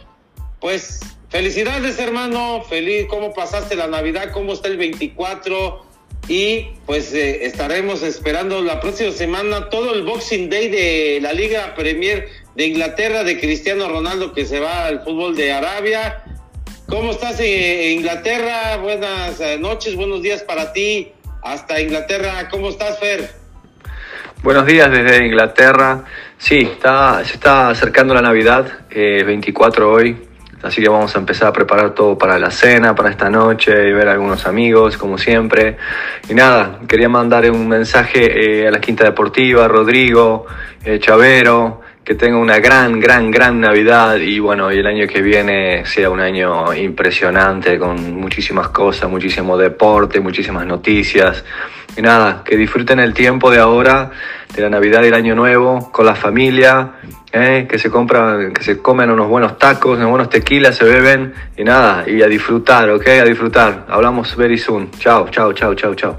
pues 0.61 1.01
felicidades, 1.31 1.99
hermano. 1.99 2.63
Feliz, 2.69 3.07
¿cómo 3.09 3.33
pasaste 3.33 3.77
la 3.77 3.87
Navidad? 3.87 4.33
¿Cómo 4.33 4.53
está 4.53 4.69
el 4.69 4.77
24? 4.77 5.87
Y 6.29 6.67
pues 6.85 7.15
eh, 7.15 7.47
estaremos 7.47 8.03
esperando 8.03 8.61
la 8.61 8.81
próxima 8.81 9.13
semana 9.13 9.71
todo 9.71 9.95
el 9.95 10.03
Boxing 10.03 10.51
Day 10.51 10.69
de 10.69 11.19
la 11.23 11.33
Liga 11.33 11.75
Premier 11.75 12.29
de 12.55 12.67
Inglaterra, 12.67 13.25
de 13.25 13.41
Cristiano 13.41 13.89
Ronaldo 13.89 14.33
que 14.33 14.45
se 14.45 14.61
va 14.61 14.87
al 14.87 15.03
fútbol 15.03 15.37
de 15.37 15.53
Arabia. 15.53 16.23
¿Cómo 16.87 17.13
estás 17.13 17.41
en 17.41 17.99
Inglaterra? 17.99 18.77
Buenas 18.79 19.41
eh, 19.41 19.59
noches, 19.59 19.95
buenos 19.95 20.23
días 20.23 20.43
para 20.43 20.73
ti. 20.73 21.13
Hasta 21.43 21.81
Inglaterra, 21.81 22.49
¿cómo 22.51 22.69
estás, 22.69 22.99
Fer? 22.99 23.31
Buenos 24.43 24.67
días 24.67 24.91
desde 24.91 25.25
Inglaterra. 25.25 26.05
Sí, 26.37 26.59
está, 26.59 27.25
se 27.25 27.35
está 27.35 27.71
acercando 27.71 28.15
la 28.15 28.23
Navidad, 28.23 28.87
eh, 28.91 29.23
24 29.25 29.93
hoy, 29.93 30.28
así 30.63 30.83
que 30.83 30.89
vamos 30.89 31.15
a 31.15 31.19
empezar 31.19 31.49
a 31.49 31.53
preparar 31.53 31.95
todo 31.95 32.17
para 32.19 32.39
la 32.39 32.51
cena, 32.51 32.95
para 32.95 33.11
esta 33.11 33.31
noche 33.31 33.73
y 33.89 33.93
ver 33.93 34.09
a 34.09 34.13
algunos 34.13 34.47
amigos, 34.47 34.97
como 34.97 35.19
siempre. 35.19 35.77
Y 36.29 36.35
nada, 36.35 36.81
quería 36.89 37.09
mandar 37.09 37.51
un 37.51 37.69
mensaje 37.69 38.63
eh, 38.63 38.69
a 38.69 38.71
la 38.71 38.81
Quinta 38.81 39.05
Deportiva, 39.05 39.69
Rodrigo, 39.69 40.47
eh, 40.85 40.99
Chavero, 40.99 41.83
que 42.09 42.15
tenga 42.15 42.39
una 42.39 42.59
gran, 42.59 42.99
gran, 42.99 43.31
gran 43.31 43.61
Navidad 43.61 44.17
y 44.17 44.39
bueno, 44.39 44.73
y 44.73 44.79
el 44.79 44.87
año 44.87 45.07
que 45.07 45.21
viene 45.21 45.85
sea 45.85 46.09
un 46.09 46.21
año 46.21 46.73
impresionante 46.73 47.79
con 47.79 48.15
muchísimas 48.19 48.69
cosas, 48.69 49.11
muchísimo 49.11 49.59
deporte, 49.59 50.19
muchísimas 50.19 50.65
noticias. 50.65 51.45
Y 51.99 52.01
nada, 52.01 52.43
que 52.43 52.57
disfruten 52.57 52.99
el 52.99 53.13
tiempo 53.13 53.51
de 53.51 53.59
ahora, 53.59 54.11
de 54.55 54.63
la 54.63 54.71
Navidad 54.71 55.03
y 55.03 55.09
el 55.09 55.13
Año 55.13 55.35
Nuevo, 55.35 55.93
con 55.93 56.07
la 56.07 56.15
familia, 56.15 56.93
¿eh? 57.31 57.67
que 57.69 57.79
se 57.79 57.91
compran, 57.91 58.55
que 58.55 58.63
se 58.63 58.79
comen 58.79 59.11
unos 59.11 59.29
buenos 59.29 59.59
tacos, 59.59 59.99
unos 59.99 60.09
buenos 60.09 60.31
tequilas, 60.31 60.77
se 60.77 60.85
beben 60.85 61.35
y 61.59 61.63
nada, 61.63 62.09
y 62.09 62.23
a 62.23 62.27
disfrutar, 62.27 62.89
¿ok? 62.89 63.07
A 63.07 63.25
disfrutar. 63.25 63.85
Hablamos 63.87 64.35
very 64.35 64.57
soon. 64.57 64.91
Chao, 64.93 65.29
chao, 65.29 65.53
chao, 65.53 65.75
chao, 65.75 65.95
chao. 65.95 66.19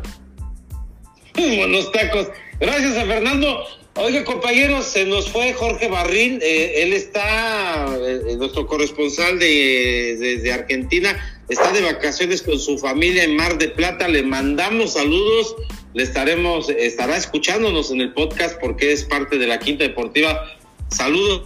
Buenos 1.33 1.91
tacos. 1.91 2.29
Gracias 2.59 2.95
a 2.95 3.05
Fernando. 3.07 3.78
Oiga, 4.01 4.23
compañeros, 4.23 4.85
se 4.85 5.03
nos 5.03 5.29
fue 5.29 5.51
Jorge 5.51 5.89
Barril, 5.89 6.39
eh, 6.41 6.83
él 6.83 6.93
está, 6.93 7.85
eh, 7.97 8.37
nuestro 8.37 8.65
corresponsal 8.65 9.37
de, 9.39 10.15
desde 10.17 10.53
Argentina, 10.53 11.41
está 11.49 11.73
de 11.73 11.81
vacaciones 11.81 12.41
con 12.41 12.57
su 12.61 12.77
familia 12.77 13.25
en 13.25 13.35
Mar 13.35 13.57
de 13.57 13.67
Plata, 13.67 14.07
le 14.07 14.23
mandamos 14.23 14.93
saludos, 14.93 15.53
le 15.93 16.03
estaremos, 16.03 16.69
estará 16.69 17.17
escuchándonos 17.17 17.91
en 17.91 17.99
el 17.99 18.13
podcast 18.13 18.57
porque 18.61 18.93
es 18.93 19.03
parte 19.03 19.37
de 19.37 19.47
la 19.47 19.59
Quinta 19.59 19.83
Deportiva. 19.83 20.45
Saludos 20.89 21.43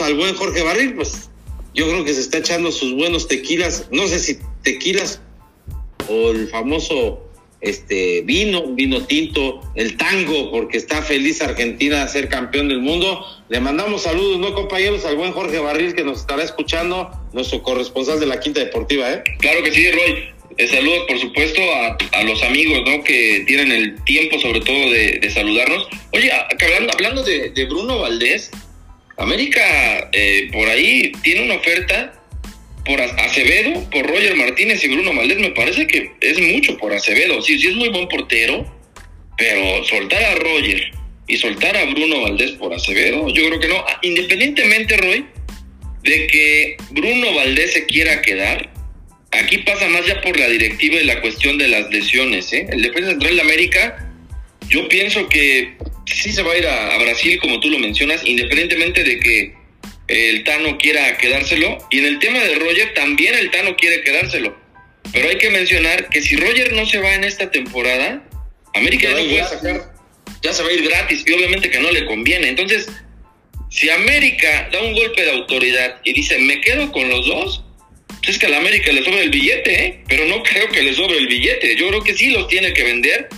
al 0.00 0.14
buen 0.14 0.34
Jorge 0.36 0.62
Barril, 0.62 0.94
pues 0.94 1.28
yo 1.74 1.86
creo 1.88 2.06
que 2.06 2.14
se 2.14 2.22
está 2.22 2.38
echando 2.38 2.72
sus 2.72 2.94
buenos 2.94 3.28
tequilas, 3.28 3.86
no 3.90 4.08
sé 4.08 4.18
si 4.18 4.38
tequilas 4.62 5.20
o 6.08 6.30
el 6.30 6.48
famoso 6.48 7.29
este 7.60 8.22
vino, 8.22 8.74
vino 8.74 9.04
tinto, 9.06 9.60
el 9.74 9.96
tango, 9.96 10.50
porque 10.50 10.78
está 10.78 11.02
feliz 11.02 11.42
Argentina 11.42 12.04
de 12.04 12.08
ser 12.10 12.28
campeón 12.28 12.68
del 12.68 12.80
mundo. 12.80 13.24
Le 13.48 13.60
mandamos 13.60 14.02
saludos, 14.02 14.38
¿no, 14.38 14.54
compañeros? 14.54 15.04
Al 15.04 15.16
buen 15.16 15.32
Jorge 15.32 15.58
Barril 15.58 15.94
que 15.94 16.04
nos 16.04 16.20
estará 16.20 16.42
escuchando, 16.42 17.10
nuestro 17.32 17.62
corresponsal 17.62 18.18
de 18.18 18.26
la 18.26 18.40
Quinta 18.40 18.60
Deportiva, 18.60 19.12
¿eh? 19.12 19.22
Claro 19.38 19.62
que 19.62 19.72
sí, 19.72 19.90
Roy. 19.90 20.30
Saludos, 20.68 21.04
por 21.08 21.18
supuesto, 21.18 21.60
a, 22.12 22.22
los 22.22 22.42
amigos, 22.42 22.82
¿no? 22.84 23.02
Que 23.02 23.44
tienen 23.46 23.72
el 23.72 24.02
tiempo, 24.04 24.38
sobre 24.38 24.60
todo, 24.60 24.90
de, 24.90 25.30
saludarnos. 25.32 25.88
Oye, 26.12 26.30
hablando, 26.32 26.92
hablando 26.92 27.22
de, 27.22 27.64
Bruno 27.66 28.00
Valdés, 28.00 28.50
América 29.16 30.10
eh, 30.12 30.48
por 30.52 30.68
ahí 30.68 31.12
tiene 31.22 31.44
una 31.44 31.54
oferta 31.54 32.19
por 32.90 33.00
Acevedo, 33.00 33.88
por 33.88 34.04
Roger 34.04 34.34
Martínez 34.34 34.82
y 34.82 34.88
Bruno 34.88 35.14
Valdés, 35.14 35.38
me 35.38 35.50
parece 35.50 35.86
que 35.86 36.10
es 36.20 36.40
mucho 36.40 36.76
por 36.76 36.92
Acevedo. 36.92 37.40
Sí, 37.40 37.56
sí 37.56 37.68
es 37.68 37.76
muy 37.76 37.88
buen 37.88 38.08
portero, 38.08 38.66
pero 39.38 39.84
soltar 39.84 40.20
a 40.24 40.34
Roger 40.34 40.90
y 41.28 41.36
soltar 41.36 41.76
a 41.76 41.84
Bruno 41.84 42.22
Valdés 42.22 42.50
por 42.52 42.74
Acevedo, 42.74 43.28
yo 43.28 43.46
creo 43.46 43.60
que 43.60 43.68
no. 43.68 43.76
Ah, 43.76 44.00
independientemente, 44.02 44.96
Roy, 44.96 45.24
de 46.02 46.26
que 46.26 46.76
Bruno 46.90 47.32
Valdés 47.32 47.74
se 47.74 47.86
quiera 47.86 48.20
quedar, 48.22 48.72
aquí 49.30 49.58
pasa 49.58 49.86
más 49.88 50.04
ya 50.06 50.20
por 50.20 50.36
la 50.36 50.48
directiva 50.48 50.96
y 51.00 51.04
la 51.04 51.20
cuestión 51.20 51.58
de 51.58 51.68
las 51.68 51.88
lesiones. 51.92 52.52
¿eh? 52.52 52.66
El 52.72 52.82
defensa 52.82 53.10
central 53.10 53.36
de 53.36 53.42
América, 53.42 54.12
yo 54.68 54.88
pienso 54.88 55.28
que 55.28 55.76
sí 56.06 56.32
se 56.32 56.42
va 56.42 56.54
a 56.54 56.58
ir 56.58 56.66
a 56.66 56.98
Brasil, 56.98 57.38
como 57.40 57.60
tú 57.60 57.70
lo 57.70 57.78
mencionas, 57.78 58.26
independientemente 58.26 59.04
de 59.04 59.20
que 59.20 59.59
el 60.10 60.44
Tano 60.44 60.76
quiera 60.76 61.16
quedárselo. 61.18 61.78
Y 61.90 62.00
en 62.00 62.06
el 62.06 62.18
tema 62.18 62.40
de 62.40 62.56
Roger, 62.56 62.94
también 62.94 63.34
el 63.34 63.50
Tano 63.50 63.76
quiere 63.76 64.02
quedárselo. 64.02 64.58
Pero 65.12 65.28
hay 65.28 65.38
que 65.38 65.50
mencionar 65.50 66.08
que 66.08 66.20
si 66.20 66.36
Roger 66.36 66.72
no 66.72 66.84
se 66.86 66.98
va 66.98 67.14
en 67.14 67.24
esta 67.24 67.50
temporada, 67.50 68.22
América 68.74 69.08
ya 69.08 69.14
no 69.14 69.28
puede 69.28 69.44
sacar, 69.44 69.92
ya 70.42 70.52
se 70.52 70.62
va 70.62 70.68
a 70.68 70.72
ir 70.72 70.82
gratis 70.82 71.24
y 71.26 71.32
obviamente 71.32 71.70
que 71.70 71.80
no 71.80 71.90
le 71.90 72.06
conviene. 72.06 72.48
Entonces, 72.48 72.88
si 73.70 73.88
América 73.90 74.68
da 74.72 74.82
un 74.82 74.94
golpe 74.94 75.22
de 75.22 75.32
autoridad 75.32 76.00
y 76.04 76.12
dice, 76.12 76.38
me 76.38 76.60
quedo 76.60 76.90
con 76.92 77.08
los 77.08 77.26
dos, 77.26 77.64
pues 78.18 78.30
es 78.30 78.38
que 78.38 78.46
a 78.46 78.50
la 78.50 78.58
América 78.58 78.92
le 78.92 79.04
sobra 79.04 79.20
el 79.20 79.30
billete, 79.30 79.84
¿eh? 79.84 80.00
pero 80.08 80.26
no 80.26 80.42
creo 80.42 80.68
que 80.68 80.82
le 80.82 80.92
sobre 80.92 81.18
el 81.18 81.28
billete. 81.28 81.76
Yo 81.76 81.88
creo 81.88 82.02
que 82.02 82.14
sí 82.14 82.30
los 82.30 82.48
tiene 82.48 82.72
que 82.72 82.82
vender 82.82 83.28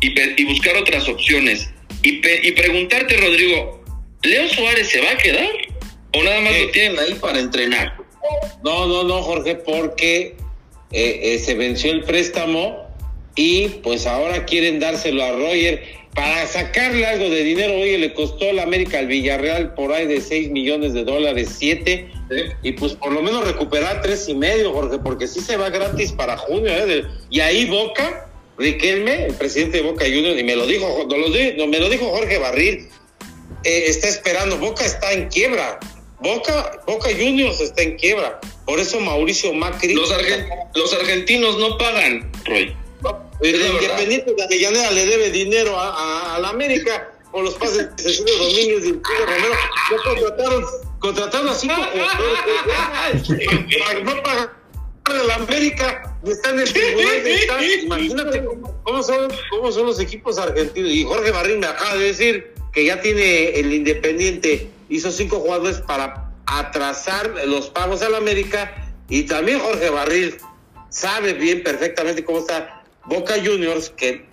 y, 0.00 0.44
buscar 0.44 0.76
otras 0.76 1.08
opciones. 1.08 1.70
Y, 2.02 2.20
y 2.26 2.52
preguntarte, 2.52 3.16
Rodrigo, 3.16 3.84
¿Leo 4.22 4.48
Suárez 4.48 4.88
se 4.88 5.00
va 5.00 5.12
a 5.12 5.16
quedar? 5.16 5.48
¿O 6.14 6.22
nada 6.22 6.40
más 6.40 6.52
lo 6.52 6.58
eh, 6.58 6.70
tienen 6.72 6.98
ahí 6.98 7.14
para 7.14 7.38
entrenar? 7.38 7.96
No, 8.64 8.86
no, 8.86 9.04
no, 9.04 9.22
Jorge, 9.22 9.56
porque 9.56 10.36
eh, 10.90 11.20
eh, 11.22 11.38
se 11.38 11.54
venció 11.54 11.92
el 11.92 12.02
préstamo 12.02 12.86
y 13.34 13.68
pues 13.82 14.06
ahora 14.06 14.44
quieren 14.46 14.80
dárselo 14.80 15.22
a 15.22 15.32
Roger 15.32 15.82
para 16.14 16.46
sacarle 16.46 17.06
algo 17.06 17.28
de 17.28 17.44
dinero. 17.44 17.74
Oye, 17.74 17.98
le 17.98 18.14
costó 18.14 18.52
la 18.52 18.62
América 18.62 18.98
al 18.98 19.06
Villarreal 19.06 19.74
por 19.74 19.92
ahí 19.92 20.06
de 20.06 20.20
6 20.20 20.50
millones 20.50 20.94
de 20.94 21.04
dólares, 21.04 21.54
7. 21.58 22.10
Y 22.62 22.72
pues 22.72 22.94
por 22.94 23.12
lo 23.12 23.22
menos 23.22 23.46
recuperar 23.46 24.02
tres 24.02 24.28
y 24.28 24.34
medio, 24.34 24.72
Jorge, 24.72 24.98
porque 24.98 25.26
sí 25.26 25.40
se 25.40 25.56
va 25.56 25.70
gratis 25.70 26.12
para 26.12 26.36
junio. 26.36 26.72
Y 27.30 27.40
ahí 27.40 27.66
Boca, 27.66 28.28
Riquelme, 28.56 29.26
el 29.26 29.34
presidente 29.34 29.78
de 29.78 29.84
Boca 29.84 30.04
Juniors, 30.04 30.38
y 30.38 30.42
me 30.42 30.56
lo 30.56 30.66
dijo, 30.66 31.06
no, 31.08 31.66
me 31.68 31.78
lo 31.78 31.88
dijo 31.88 32.06
Jorge 32.10 32.38
Barril, 32.38 32.88
está 33.62 34.08
esperando, 34.08 34.58
Boca 34.58 34.84
está 34.84 35.12
en 35.12 35.28
quiebra 35.28 35.78
Boca, 36.20 36.80
Boca 36.86 37.08
Juniors 37.10 37.60
está 37.60 37.82
en 37.82 37.96
quiebra. 37.96 38.40
Por 38.66 38.78
eso 38.80 38.98
Mauricio 39.00 39.52
Macri. 39.54 39.94
Los, 39.94 40.10
argen- 40.12 40.46
los 40.74 40.92
argentinos 40.92 41.58
no 41.58 41.78
pagan, 41.78 42.30
Roy. 42.44 42.76
El 43.40 43.60
la 43.60 43.66
verdad. 43.72 43.80
Independiente 43.82 44.34
de 44.34 44.42
Avellaneda 44.42 44.90
le 44.90 45.06
debe 45.06 45.30
dinero 45.30 45.78
a, 45.78 45.88
a- 45.90 46.36
a 46.36 46.40
la 46.40 46.48
América 46.48 47.12
por 47.30 47.44
los 47.44 47.54
pases 47.54 47.94
de 47.96 48.02
Cecilio 48.02 48.36
Domínguez 48.36 48.84
y 48.86 48.92
Pedro 48.94 49.26
Romero. 49.26 49.54
Ya 49.90 49.96
contrataron, 50.02 50.64
contrataron 50.98 51.48
a 51.48 51.54
cinco 51.54 51.74
jugadores 51.92 52.38
no 54.04 54.22
pagar 54.22 54.58
la 55.26 55.34
América 55.36 56.16
y 56.26 56.30
está 56.32 56.50
en 56.50 56.60
el 56.60 56.70
tribunal 56.72 57.22
de. 57.24 57.82
Imagínate 57.84 58.44
cómo 58.82 59.02
son, 59.02 59.32
cómo 59.50 59.72
son 59.72 59.86
los 59.86 60.00
equipos 60.00 60.36
argentinos. 60.38 60.90
Y 60.90 61.04
Jorge 61.04 61.30
Barrín 61.30 61.60
me 61.60 61.66
acaba 61.66 61.94
de 61.96 62.04
decir 62.06 62.52
que 62.72 62.84
ya 62.84 63.00
tiene 63.00 63.50
el 63.58 63.72
Independiente, 63.72 64.68
hizo 64.88 65.10
cinco 65.10 65.40
jugadores 65.40 65.78
para 65.80 66.30
atrasar 66.46 67.30
los 67.46 67.70
pagos 67.70 68.02
a 68.02 68.08
la 68.08 68.18
América. 68.18 68.74
Y 69.08 69.24
también 69.24 69.60
Jorge 69.60 69.90
Barril 69.90 70.36
sabe 70.90 71.32
bien 71.34 71.62
perfectamente 71.62 72.24
cómo 72.24 72.38
está 72.40 72.82
Boca 73.06 73.34
Juniors, 73.42 73.90
que 73.90 74.26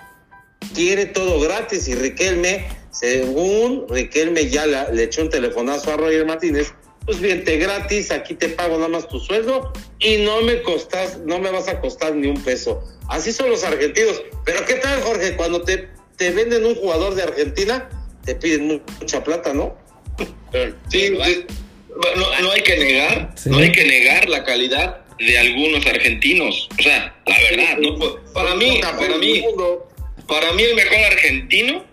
quiere 0.74 1.06
todo 1.06 1.40
gratis. 1.40 1.88
Y 1.88 1.96
Riquelme, 1.96 2.68
según 2.92 3.86
Riquelme 3.90 4.50
ya 4.50 4.66
le 4.66 5.04
echó 5.04 5.22
un 5.22 5.30
telefonazo 5.30 5.94
a 5.94 5.98
Roger 5.98 6.26
Martínez, 6.26 6.74
pues 7.06 7.22
vente 7.22 7.58
gratis, 7.58 8.10
aquí 8.10 8.34
te 8.34 8.50
pago 8.50 8.78
nada 8.78 8.88
más 8.88 9.08
tu 9.08 9.20
sueldo 9.20 9.72
y 10.00 10.18
no 10.24 10.42
me 10.42 10.64
costas, 10.64 11.20
no 11.20 11.38
me 11.38 11.52
vas 11.52 11.68
a 11.68 11.80
costar 11.80 12.16
ni 12.16 12.28
un 12.28 12.42
peso. 12.44 12.84
Así 13.10 13.32
son 13.32 13.50
los 13.50 13.64
argentinos. 13.64 14.24
Pero 14.44 14.66
¿qué 14.66 14.76
tal, 14.76 15.02
Jorge? 15.04 15.36
Cuando 15.36 15.62
te, 15.62 15.88
te 16.18 16.32
venden 16.32 16.66
un 16.66 16.74
jugador 16.76 17.14
de 17.14 17.22
Argentina, 17.22 17.88
te 18.26 18.34
piden 18.34 18.68
mu- 18.68 18.80
mucha 19.00 19.24
plata, 19.24 19.54
¿no? 19.54 19.78
Sí, 20.90 21.12
no, 22.18 22.42
no 22.42 22.52
hay 22.52 22.62
que 22.62 22.78
negar, 22.78 23.32
Sí. 23.36 23.50
no 23.50 23.58
hay 23.58 23.72
que 23.72 23.84
negar 23.86 24.28
la 24.30 24.44
calidad 24.44 25.06
de 25.20 25.38
algunos 25.38 25.86
argentinos. 25.86 26.68
O 26.78 26.82
sea, 26.84 27.16
la 27.26 27.38
verdad, 27.50 27.78
no 27.78 27.98
para 28.34 28.56
mí, 28.56 28.80
para 28.82 29.18
mí, 29.18 29.44
para 30.28 30.54
mí 30.54 30.64
el 30.64 30.76
mejor 30.76 30.98
argentino, 31.12 31.86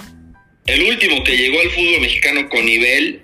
el 0.66 0.82
último 0.84 1.22
que 1.24 1.36
llegó 1.36 1.60
al 1.60 1.70
fútbol 1.70 2.00
mexicano 2.00 2.48
con 2.48 2.64
nivel, 2.66 3.22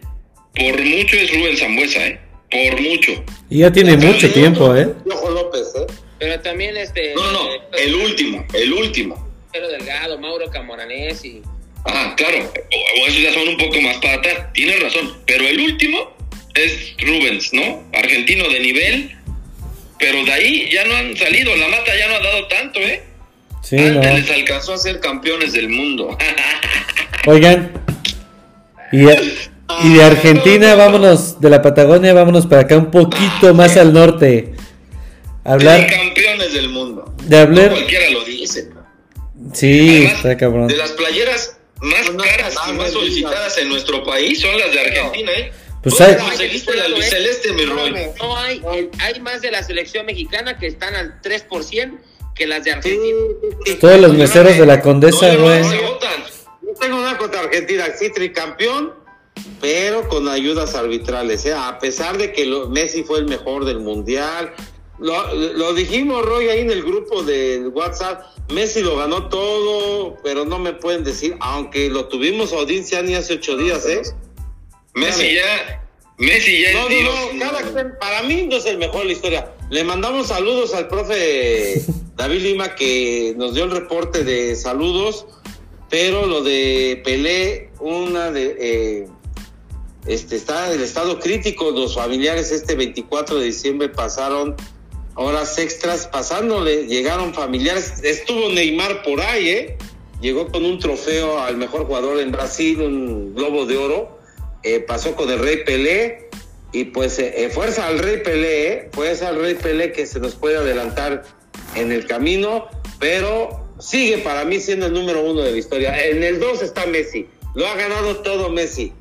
por 0.55 0.83
mucho 0.85 1.17
es 1.17 1.33
Rubén 1.35 1.57
Zambuesa, 1.57 2.07
¿eh? 2.07 2.21
Por 2.51 2.81
mucho. 2.81 3.25
Y 3.51 3.59
ya 3.59 3.71
tiene 3.73 3.97
mucho 3.97 4.31
tiempo, 4.33 4.75
¿eh? 4.75 4.89
Ojo 5.11 5.31
López, 5.31 5.73
¿eh? 5.77 5.87
Pero 6.19 6.41
también 6.41 6.77
este. 6.77 7.15
No, 7.15 7.31
no, 7.33 7.55
eh, 7.55 7.61
el 7.85 7.95
último, 7.95 8.45
el 8.55 8.73
último. 8.73 9.29
Pedro 9.53 9.69
Delgado, 9.69 10.19
Mauro 10.19 10.49
Camoranés 10.51 11.25
Ajá, 11.89 12.15
claro, 12.17 12.39
o, 12.39 13.03
o 13.03 13.07
esos 13.07 13.23
ya 13.23 13.33
son 13.33 13.49
un 13.49 13.57
poco 13.57 13.81
más 13.81 13.97
para 13.97 14.15
atrás, 14.15 14.53
tienes 14.53 14.79
razón, 14.83 15.17
pero 15.27 15.47
el 15.47 15.59
último 15.61 16.17
es 16.55 16.95
Rubens, 16.99 17.53
¿no? 17.55 17.83
Argentino 17.95 18.49
de 18.49 18.61
nivel, 18.61 19.17
pero 19.99 20.25
de 20.25 20.33
ahí 20.33 20.71
ya 20.71 20.85
no 20.85 20.95
han 20.95 21.17
salido, 21.17 21.55
la 21.57 21.69
mata 21.69 21.97
ya 21.99 22.09
no 22.09 22.15
ha 22.17 22.21
dado 22.21 22.47
tanto, 22.49 22.81
¿eh? 22.81 23.03
Sí, 23.63 23.77
Antes 23.79 24.11
no. 24.11 24.17
les 24.19 24.31
alcanzó 24.31 24.75
a 24.75 24.79
ser 24.79 25.01
campeones 25.01 25.53
del 25.53 25.69
mundo. 25.69 26.17
Oigan. 27.27 27.73
Y, 28.93 29.03
y 29.03 29.95
de 29.95 30.03
Argentina, 30.05 30.75
vámonos, 30.75 31.41
de 31.41 31.51
la 31.51 31.61
Patagonia, 31.61 32.13
vámonos 32.15 32.47
para 32.47 32.63
acá 32.63 32.77
un 32.77 32.91
poquito 32.91 33.53
más 33.55 33.77
al 33.77 33.93
norte. 33.93 34.55
Hablar 35.45 35.87
campeones 35.87 36.53
del 36.53 36.69
mundo. 36.69 37.15
de 37.25 37.39
hablar. 37.39 37.71
No 37.71 37.77
cualquiera 37.77 38.11
lo 38.11 38.25
dice. 38.25 38.69
Sí, 39.53 39.99
Además, 39.99 40.13
está 40.17 40.37
cabrón. 40.37 40.69
De 40.69 40.77
las 40.77 40.93
playeras 40.93 41.58
más 41.81 42.13
No, 42.13 42.23
caras 42.23 42.55
y 42.69 42.73
más 42.73 42.93
solicitadas 42.93 43.59
en 43.59 43.69
nuestro 43.69 44.03
país 44.05 44.41
son 44.41 44.59
las 44.59 44.73
de 44.73 44.81
Argentina, 44.81 45.33
¿eh? 45.33 45.53
Pues 45.83 45.97
¿Dónde 45.97 46.15
hay- 46.15 46.21
conseguiste 46.29 46.75
la 46.77 46.85
albiceleste, 46.87 47.53
mi 47.53 47.65
Roy? 47.65 47.93
No 48.19 48.37
hay, 48.37 48.63
hay 48.99 49.21
más 49.21 49.41
de 49.43 49.51
la 49.53 49.63
selección 49.63 50.07
mexicana 50.07 50.59
que 50.59 50.67
están 50.67 50.95
al 50.97 51.21
3% 51.23 51.99
que 52.35 52.47
las 52.47 52.65
de 52.65 52.73
Argentina. 52.73 53.17
Todos 53.81 54.01
los 54.01 54.13
meseros 54.15 54.57
de 54.59 54.67
la 54.67 54.81
condesa, 54.81 55.29
¿Dónde 55.35 55.43
güey. 55.63 55.81
No 56.63 56.75
tengo 56.81 56.97
nada 57.01 57.17
contra 57.19 57.41
Argentina, 57.41 57.87
sí, 57.99 58.11
tricampeón, 58.13 58.93
pero 59.61 60.09
con 60.09 60.29
ayudas 60.29 60.75
arbitrales, 60.75 61.45
¿eh? 61.47 61.53
a 61.57 61.79
pesar 61.79 62.19
de 62.19 62.33
que 62.33 62.45
lo- 62.47 62.69
Messi 62.69 63.03
fue 63.05 63.21
el 63.21 63.27
mejor 63.27 63.65
del 63.65 63.81
mundial. 63.81 64.53
Lo, 64.99 65.35
lo 65.35 65.75
dijimos, 65.75 66.25
Roy, 66.25 66.49
ahí 66.49 66.61
en 66.61 66.71
el 66.71 66.83
grupo 66.83 67.23
de 67.23 67.69
WhatsApp. 67.69 68.23
Messi 68.51 68.81
lo 68.83 68.97
ganó 68.97 69.29
todo, 69.29 70.17
pero 70.23 70.45
no 70.45 70.59
me 70.59 70.73
pueden 70.73 71.05
decir, 71.05 71.37
aunque 71.41 71.89
lo 71.89 72.09
tuvimos 72.09 72.53
audiencia 72.53 73.03
ni 73.03 73.15
hace 73.15 73.35
ocho 73.35 73.57
días, 73.57 73.87
¿eh? 73.87 74.03
Messi 74.95 75.35
ya. 75.35 75.85
Messi 76.17 76.63
ya 76.63 76.73
No, 76.73 76.89
no, 76.89 77.33
no, 77.35 77.39
cada 77.39 77.99
para 78.01 78.23
mí 78.23 78.47
no 78.51 78.57
es 78.57 78.67
el 78.67 78.79
mejor 78.79 79.01
de 79.01 79.07
la 79.07 79.13
historia. 79.13 79.55
Le 79.71 79.85
mandamos 79.85 80.29
saludos 80.29 80.75
al 80.75 80.89
profe 80.89 81.81
David 82.17 82.43
Lima 82.43 82.75
que 82.75 83.35
nos 83.37 83.55
dio 83.55 83.65
el 83.65 83.71
reporte 83.71 84.25
de 84.25 84.57
saludos, 84.57 85.27
pero 85.91 86.27
lo 86.27 86.43
de 86.43 87.01
Pelé, 87.05 87.71
una 87.79 88.33
de... 88.33 88.57
eh, 88.59 89.09
este 90.07 90.37
está 90.37 90.73
el 90.73 90.81
estado 90.81 91.21
crítico, 91.21 91.71
los 91.71 91.95
familiares 91.95 92.51
este 92.51 92.75
24 92.75 93.39
de 93.39 93.45
diciembre 93.45 93.89
pasaron 93.91 94.57
horas 95.19 95.59
extras 95.59 96.07
pasándole, 96.07 96.87
llegaron 96.87 97.35
familiares, 97.35 97.95
estuvo 98.05 98.51
Neymar 98.51 99.03
por 99.03 99.21
ahí, 99.21 99.49
¿eh? 99.49 99.77
Llegó 100.21 100.47
con 100.47 100.65
un 100.65 100.79
trofeo 100.79 101.41
al 101.41 101.57
mejor 101.57 101.87
jugador 101.87 102.21
en 102.21 102.31
Brasil, 102.31 102.81
un 102.81 103.35
globo 103.35 103.67
de 103.67 103.77
oro, 103.77 104.19
eh, 104.63 104.79
pasó 104.79 105.17
con 105.17 105.29
el 105.29 105.41
Rey 105.41 105.65
Pelé 105.65 106.29
y 106.73 106.85
pues 106.85 107.19
eh, 107.19 107.33
eh, 107.37 107.51
fuerza 107.51 107.89
al 107.89 107.99
Rey 107.99 108.23
Pelé, 108.23 108.73
¿eh? 108.73 108.89
fuerza 108.93 109.29
al 109.29 109.41
Rey 109.41 109.55
Pelé 109.55 109.91
que 109.91 110.07
se 110.07 110.21
nos 110.21 110.37
puede 110.37 110.57
adelantar 110.57 111.25
en 111.75 111.91
el 111.91 112.07
camino, 112.07 112.69
pero 113.01 113.69
sigue 113.81 114.19
para 114.19 114.45
mí 114.45 114.61
siendo 114.61 114.87
el 114.87 114.93
número 114.93 115.25
uno 115.25 115.43
de 115.43 115.51
la 115.51 115.57
historia. 115.57 116.07
En 116.07 116.23
el 116.23 116.39
2 116.39 116.63
está 116.63 116.87
Messi, 116.87 117.27
lo 117.55 117.67
ha 117.67 117.75
ganado 117.75 118.19
todo 118.19 118.51
Messi, 118.51 118.93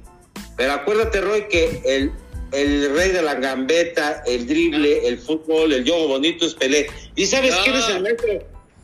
pero 0.55 0.73
acuérdate 0.73 1.21
Roy 1.21 1.47
que 1.47 1.81
el, 1.85 2.11
el 2.51 2.93
rey 2.95 3.11
de 3.11 3.21
la 3.21 3.35
gambeta, 3.35 4.23
el 4.25 4.47
drible, 4.47 5.07
el 5.07 5.17
fútbol, 5.19 5.73
el 5.73 5.83
juego 5.87 6.07
bonito 6.07 6.45
es 6.45 6.53
Pelé. 6.55 6.87
¿Y 7.15 7.25
sabes 7.25 7.53
No. 7.55 7.63
quién 7.63 7.75
es 7.75 7.89
el 7.89 8.01
maestro? 8.01 8.27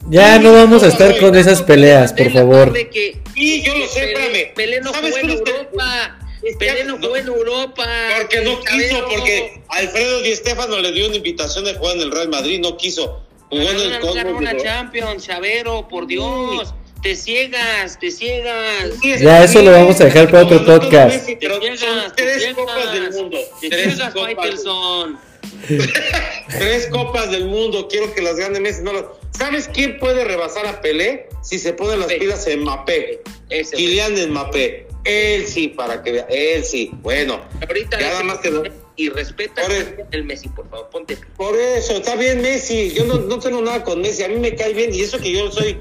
Ya 0.10 0.38
no 0.40 0.54
vamos 0.54 0.84
a 0.84 0.88
estar 0.88 1.18
con 1.20 1.34
esas 1.36 1.62
peleas, 1.62 2.12
por 2.14 2.30
favor. 2.32 2.74
que- 2.74 3.22
Sí, 3.34 3.64
yo 3.64 3.74
lo 3.78 3.88
sé, 3.88 4.02
Pelé- 4.02 4.12
espérame. 4.12 4.54
Pelé 4.56 4.82
no 4.82 4.92
¿Sabes 4.92 5.16
jugó 5.16 5.24
en 5.24 5.30
Europa. 5.38 6.20
Pelé 6.60 6.84
no 6.84 6.98
jugó 6.98 7.16
en 7.18 7.28
Europa. 7.28 7.88
Porque 8.20 8.42
no 8.42 8.60
quiso, 8.60 9.06
porque 9.10 9.62
Alfredo 9.70 10.22
Di 10.22 10.36
Stéfano 10.36 10.80
le 10.80 10.92
dio 10.92 11.08
una 11.08 11.16
invitación 11.16 11.64
de 11.64 11.74
jugar 11.76 11.96
en 11.96 12.02
el 12.02 12.12
Real 12.12 12.28
Madrid, 12.30 12.60
no 12.60 12.76
quiso. 12.76 13.24
Jugó 13.50 13.62
en 13.62 13.80
el 13.80 13.88
una, 13.88 14.00
Cosmos. 14.02 14.64
Champions, 14.64 15.26
Chavero, 15.26 15.88
por 15.88 16.06
Dios. 16.06 16.74
Te 17.04 17.16
ciegas, 17.18 18.00
te 18.00 18.10
ciegas. 18.12 18.90
Ya, 19.20 19.44
eso 19.44 19.62
lo 19.62 19.72
vamos 19.72 20.00
a 20.00 20.06
dejar 20.06 20.32
para 20.32 20.44
otro 20.46 20.64
podcast. 20.66 21.26
Te 21.26 21.38
ciegas, 21.38 22.16
te 22.16 22.24
tres 22.24 22.54
copas 22.56 22.94
del 22.94 23.12
mundo. 23.12 23.38
Te 23.60 23.70
Tres 23.70 23.84
ciegas, 23.96 24.14
copas, 24.14 24.34
Faitelson. 24.36 25.20
tres 26.50 26.88
copas 26.88 27.30
del 27.32 27.46
mundo. 27.48 27.88
Quiero 27.90 28.14
que 28.14 28.22
las 28.22 28.38
gane 28.38 28.60
Messi. 28.62 28.82
No 28.84 28.94
lo- 28.94 29.20
¿Sabes 29.38 29.70
quién 29.74 30.00
puede 30.00 30.24
rebasar 30.24 30.66
a 30.66 30.80
Pelé? 30.82 31.28
Si 31.42 31.60
se 31.60 31.74
pone 31.74 31.98
las 31.98 32.08
pilas 32.14 32.48
en 32.48 32.62
Mbappé. 32.62 33.22
Ese, 33.50 33.76
güey. 33.76 33.86
Kylian 33.88 34.30
Mbappé. 34.32 34.88
Él 35.04 35.46
sí, 35.48 35.68
para 35.68 36.02
que 36.04 36.12
vea. 36.14 36.26
Él 36.30 36.64
sí. 36.64 36.90
Bueno. 37.02 37.42
Ahorita 37.68 38.00
Ya 38.00 38.08
nada 38.08 38.24
más 38.24 38.38
que 38.40 38.50
no- 38.50 38.64
y 38.96 39.10
respeta 39.10 39.64
Por 39.64 39.72
el- 39.74 39.96
el 40.12 40.24
Messi, 40.24 40.48
por 40.50 40.70
favor, 40.70 40.88
ponte. 40.90 41.18
Por 41.36 41.58
eso, 41.60 41.94
está 41.98 42.16
bien 42.16 42.42
Messi. 42.42 42.94
Yo 42.94 43.04
no, 43.06 43.16
no 43.16 43.40
tengo 43.40 43.62
nada 43.62 43.84
con 43.84 44.00
Messi. 44.02 44.24
A 44.24 44.30
mí 44.30 44.36
me 44.38 44.56
cae 44.56 44.74
bien. 44.74 44.94
Y 44.94 45.02
eso 45.02 45.20
que 45.20 45.32
yo 45.34 45.52
soy, 45.52 45.78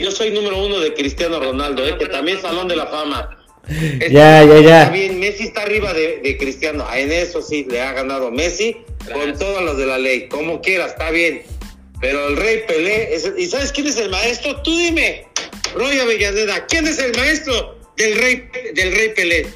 yo 0.00 0.10
soy 0.10 0.30
número 0.30 0.58
uno 0.64 0.80
de 0.80 0.94
Cristiano 0.94 1.38
Ronaldo, 1.40 1.86
¿eh? 1.86 1.96
que 1.98 2.06
también 2.06 2.38
es 2.38 2.42
Salón 2.42 2.68
de 2.68 2.76
la 2.76 2.86
Fama. 2.86 3.36
Ya, 4.10 4.42
ya, 4.44 4.60
ya. 4.60 4.80
Está 4.82 4.92
bien, 4.92 5.20
Messi 5.20 5.44
está 5.44 5.62
arriba 5.62 5.92
de, 5.92 6.18
de 6.24 6.36
Cristiano. 6.38 6.84
En 6.92 7.12
eso 7.12 7.40
sí 7.40 7.64
le 7.70 7.80
ha 7.80 7.92
ganado 7.92 8.30
Messi 8.30 8.76
con 9.12 9.38
todas 9.38 9.62
las 9.62 9.76
de 9.76 9.86
la 9.86 9.98
ley. 9.98 10.26
Como 10.28 10.60
quiera, 10.60 10.86
está 10.86 11.10
bien. 11.10 11.42
Pero 12.00 12.28
el 12.28 12.36
Rey 12.36 12.62
Pelé, 12.66 13.14
es- 13.14 13.30
¿y 13.36 13.46
sabes 13.46 13.70
quién 13.70 13.86
es 13.86 13.96
el 13.98 14.08
maestro? 14.08 14.60
Tú 14.62 14.76
dime, 14.76 15.26
Roy 15.74 15.98
Avellaneda, 16.00 16.66
¿quién 16.66 16.88
es 16.88 16.98
el 16.98 17.14
maestro 17.16 17.78
del 17.96 18.16
Rey, 18.16 18.48
del 18.74 18.92
Rey 18.92 19.10
Pelé? 19.14 19.46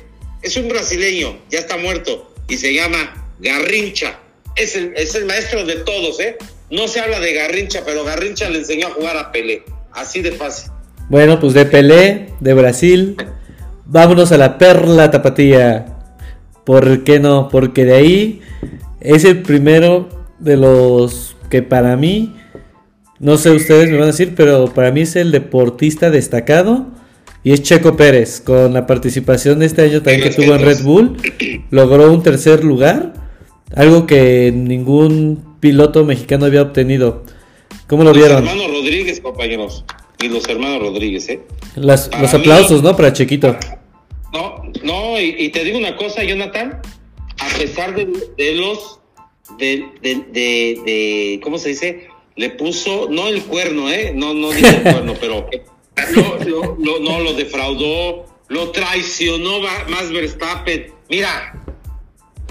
Es 0.42 0.56
un 0.58 0.68
brasileño, 0.68 1.40
ya 1.50 1.58
está 1.60 1.76
muerto, 1.78 2.32
y 2.48 2.58
se 2.58 2.72
llama 2.74 3.32
Garrincha. 3.40 4.20
Es 4.56 4.76
el, 4.76 4.92
es 4.94 5.14
el 5.14 5.24
maestro 5.24 5.64
de 5.64 5.76
todos, 5.76 6.20
¿eh? 6.20 6.36
No 6.70 6.86
se 6.86 7.00
habla 7.00 7.18
de 7.18 7.32
Garrincha, 7.32 7.82
pero 7.84 8.04
Garrincha 8.04 8.48
le 8.50 8.58
enseñó 8.58 8.88
a 8.88 8.90
jugar 8.90 9.16
a 9.16 9.32
Pelé. 9.32 9.62
Así 9.94 10.22
de 10.22 10.32
fácil. 10.32 10.72
Bueno, 11.08 11.38
pues 11.38 11.54
de 11.54 11.66
Pelé, 11.66 12.30
de 12.40 12.54
Brasil, 12.54 13.16
vámonos 13.86 14.32
a 14.32 14.38
la 14.38 14.58
perla 14.58 15.10
tapatía. 15.10 15.86
¿Por 16.64 17.04
qué 17.04 17.20
no? 17.20 17.48
Porque 17.48 17.84
de 17.84 17.94
ahí 17.94 18.40
es 19.00 19.24
el 19.24 19.42
primero 19.42 20.08
de 20.38 20.56
los 20.56 21.36
que 21.50 21.62
para 21.62 21.96
mí, 21.96 22.34
no 23.18 23.36
sé 23.36 23.50
ustedes 23.50 23.90
me 23.90 23.96
van 23.96 24.04
a 24.04 24.12
decir, 24.12 24.34
pero 24.34 24.72
para 24.72 24.90
mí 24.90 25.02
es 25.02 25.14
el 25.14 25.30
deportista 25.30 26.10
destacado 26.10 26.86
y 27.42 27.52
es 27.52 27.62
Checo 27.62 27.96
Pérez, 27.96 28.40
con 28.40 28.72
la 28.72 28.86
participación 28.86 29.58
de 29.58 29.66
este 29.66 29.82
año 29.82 30.02
también 30.02 30.22
que 30.22 30.30
tuvo 30.30 30.54
en 30.54 30.62
Red 30.62 30.82
Bull, 30.82 31.16
logró 31.70 32.10
un 32.10 32.22
tercer 32.22 32.64
lugar, 32.64 33.12
algo 33.76 34.06
que 34.06 34.50
ningún 34.50 35.56
piloto 35.60 36.04
mexicano 36.04 36.46
había 36.46 36.62
obtenido. 36.62 37.24
¿Cómo 37.86 38.02
lo 38.02 38.14
vieron? 38.14 38.38
Hermanos 38.38 38.73
Rodríguez, 38.84 39.20
compañeros. 39.20 39.82
Y 40.20 40.28
los 40.28 40.46
hermanos 40.46 40.80
Rodríguez, 40.80 41.26
¿eh? 41.30 41.40
los 41.76 42.34
aplausos, 42.34 42.82
¿no? 42.82 42.94
Para 42.94 43.14
Chequito. 43.14 43.56
No, 44.32 44.62
no, 44.82 45.18
y, 45.18 45.48
te 45.48 45.64
digo 45.64 45.78
una 45.78 45.96
cosa, 45.96 46.22
Jonathan. 46.22 46.82
A 47.38 47.58
pesar 47.58 47.94
de, 47.94 48.54
los. 48.54 49.00
De, 49.58 49.86
de, 50.02 50.14
de, 50.32 51.40
¿Cómo 51.42 51.56
se 51.56 51.70
dice? 51.70 52.08
Le 52.36 52.50
puso. 52.50 53.08
No 53.10 53.28
el 53.28 53.42
cuerno, 53.44 53.90
¿eh? 53.90 54.12
No, 54.14 54.34
no 54.34 54.50
dice 54.50 54.68
el 54.68 54.82
cuerno, 54.82 55.14
pero 55.20 55.48
lo, 56.14 56.76
lo, 56.78 57.00
no 57.00 57.20
lo 57.20 57.32
defraudó, 57.32 58.26
lo 58.48 58.70
traicionó 58.70 59.60
más 59.60 60.12
Verstappen. 60.12 60.92
Mira, 61.08 61.64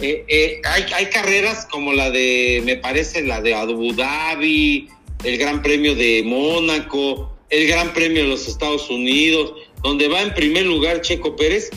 eh, 0.02 0.26
eh, 0.28 0.62
hay, 0.66 0.86
hay 0.96 1.06
carreras 1.08 1.68
como 1.70 1.94
la 1.94 2.10
de, 2.10 2.64
me 2.66 2.78
parece, 2.78 3.22
la 3.22 3.40
de 3.42 3.54
Abu 3.54 3.94
Dhabi, 3.94 4.90
el 5.24 5.38
Gran 5.38 5.62
Premio 5.62 5.96
de 5.96 6.24
Mónaco, 6.26 7.32
el 7.50 7.68
Gran 7.68 7.94
Premio 7.94 8.24
de 8.24 8.30
los 8.30 8.48
Estados 8.48 8.90
Unidos, 8.90 9.54
donde 9.82 10.08
va 10.08 10.22
en 10.22 10.34
primer 10.34 10.66
lugar 10.66 11.02
Checo 11.02 11.36
Pérez 11.36 11.70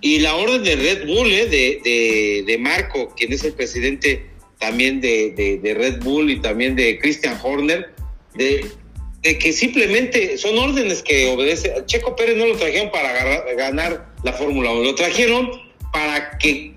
y 0.00 0.18
la 0.20 0.34
orden 0.34 0.62
de 0.62 0.76
Red 0.76 1.06
Bull, 1.06 1.30
eh, 1.30 1.46
de, 1.46 2.44
de, 2.46 2.58
Marco, 2.58 3.12
quien 3.16 3.32
es 3.32 3.44
el 3.44 3.52
presidente 3.52 4.26
también 4.58 5.00
de, 5.00 5.30
de 5.62 5.74
Red 5.74 6.02
Bull 6.02 6.30
y 6.30 6.40
también 6.40 6.76
de 6.76 6.98
Christian 6.98 7.38
Horner, 7.42 7.94
de 8.34 8.64
de 9.22 9.38
que 9.38 9.52
simplemente 9.52 10.38
son 10.38 10.58
órdenes 10.58 11.02
que 11.02 11.28
obedece. 11.28 11.74
Checo 11.86 12.16
Pérez 12.16 12.36
no 12.36 12.46
lo 12.46 12.56
trajeron 12.56 12.90
para 12.90 13.12
ganar 13.54 14.14
la 14.22 14.32
Fórmula 14.32 14.72
1, 14.72 14.82
lo 14.82 14.94
trajeron 14.94 15.50
para 15.92 16.38
que 16.38 16.74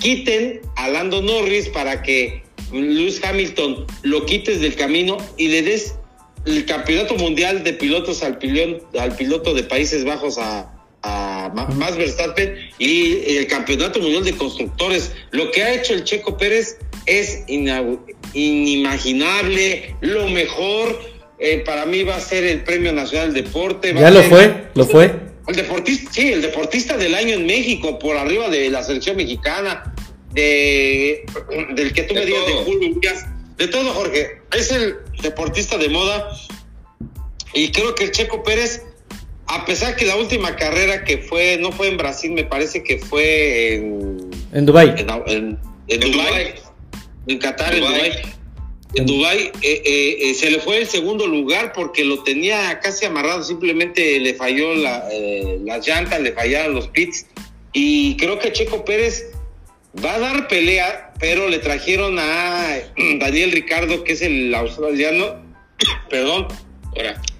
quiten 0.00 0.60
a 0.76 0.88
Lando 0.88 1.20
Norris, 1.20 1.68
para 1.68 2.02
que 2.02 2.42
Lewis 2.72 3.22
Hamilton 3.22 3.86
lo 4.02 4.24
quites 4.26 4.60
del 4.60 4.74
camino 4.74 5.18
y 5.36 5.48
le 5.48 5.62
des 5.62 5.94
el 6.44 6.64
campeonato 6.64 7.14
mundial 7.16 7.62
de 7.62 7.72
pilotos 7.74 8.22
al, 8.22 8.38
al 8.98 9.16
piloto 9.16 9.54
de 9.54 9.62
Países 9.62 10.04
Bajos 10.04 10.38
a, 10.38 10.72
a 11.02 11.52
Max 11.54 11.96
Verstappen 11.96 12.54
y 12.78 13.36
el 13.36 13.46
campeonato 13.46 14.00
mundial 14.00 14.24
de 14.24 14.32
constructores. 14.32 15.12
Lo 15.30 15.50
que 15.50 15.62
ha 15.62 15.72
hecho 15.74 15.94
el 15.94 16.04
Checo 16.04 16.36
Pérez 16.36 16.78
es 17.06 17.44
inimaginable, 18.34 19.96
lo 20.00 20.28
mejor 20.28 20.98
eh, 21.38 21.62
para 21.64 21.86
mí 21.86 22.02
va 22.04 22.16
a 22.16 22.20
ser 22.20 22.44
el 22.44 22.62
Premio 22.62 22.92
Nacional 22.92 23.32
del 23.34 23.44
Deporte. 23.44 23.92
ya 23.94 24.10
lo 24.10 24.22
fue, 24.22 24.68
lo 24.74 24.86
fue. 24.86 25.12
El 25.48 25.56
deportista, 25.56 26.12
sí, 26.12 26.32
el 26.32 26.40
deportista 26.40 26.96
del 26.96 27.16
año 27.16 27.34
en 27.34 27.46
México, 27.46 27.98
por 27.98 28.16
arriba 28.16 28.48
de 28.48 28.70
la 28.70 28.84
selección 28.84 29.16
mexicana, 29.16 29.92
de 30.32 31.24
del 31.74 31.92
que 31.92 32.02
tú 32.04 32.14
me 32.14 32.24
digas 32.24 32.46
de 32.46 32.52
Julio 32.64 33.00
de 33.58 33.68
todo, 33.68 33.92
Jorge. 33.92 34.40
Es 34.52 34.72
el 34.72 34.96
deportista 35.22 35.78
de 35.78 35.88
moda. 35.88 36.30
Y 37.54 37.70
creo 37.70 37.94
que 37.94 38.04
el 38.04 38.10
Checo 38.10 38.42
Pérez, 38.42 38.82
a 39.46 39.64
pesar 39.64 39.94
que 39.94 40.06
la 40.06 40.16
última 40.16 40.56
carrera 40.56 41.04
que 41.04 41.18
fue, 41.18 41.58
no 41.58 41.70
fue 41.70 41.88
en 41.88 41.96
Brasil, 41.96 42.32
me 42.32 42.44
parece 42.44 42.82
que 42.82 42.98
fue 42.98 43.74
en. 43.74 44.30
En 44.52 44.66
Dubái. 44.66 44.94
En, 44.96 45.58
en, 45.86 46.00
Dubái. 46.00 46.54
En 47.26 47.38
Qatar, 47.38 47.74
en 47.74 47.80
Dubái 47.80 48.32
en 48.94 49.06
Dubái 49.06 49.50
eh, 49.62 49.82
eh, 49.84 50.16
eh, 50.20 50.34
se 50.34 50.50
le 50.50 50.60
fue 50.60 50.78
el 50.78 50.86
segundo 50.86 51.26
lugar 51.26 51.72
porque 51.72 52.04
lo 52.04 52.22
tenía 52.22 52.78
casi 52.80 53.06
amarrado, 53.06 53.42
simplemente 53.42 54.20
le 54.20 54.34
falló 54.34 54.74
la, 54.74 55.08
las 55.64 55.86
llantas, 55.86 56.20
le 56.20 56.32
fallaron 56.32 56.74
los 56.74 56.88
pits 56.88 57.26
y 57.72 58.16
creo 58.16 58.38
que 58.38 58.52
Checo 58.52 58.84
Pérez 58.84 59.31
va 60.04 60.14
a 60.14 60.18
dar 60.18 60.48
pelea, 60.48 61.12
pero 61.18 61.48
le 61.48 61.58
trajeron 61.58 62.18
a 62.18 62.78
Daniel 63.18 63.52
Ricardo, 63.52 64.04
que 64.04 64.12
es 64.12 64.22
el 64.22 64.54
australiano, 64.54 65.42
perdón, 66.10 66.48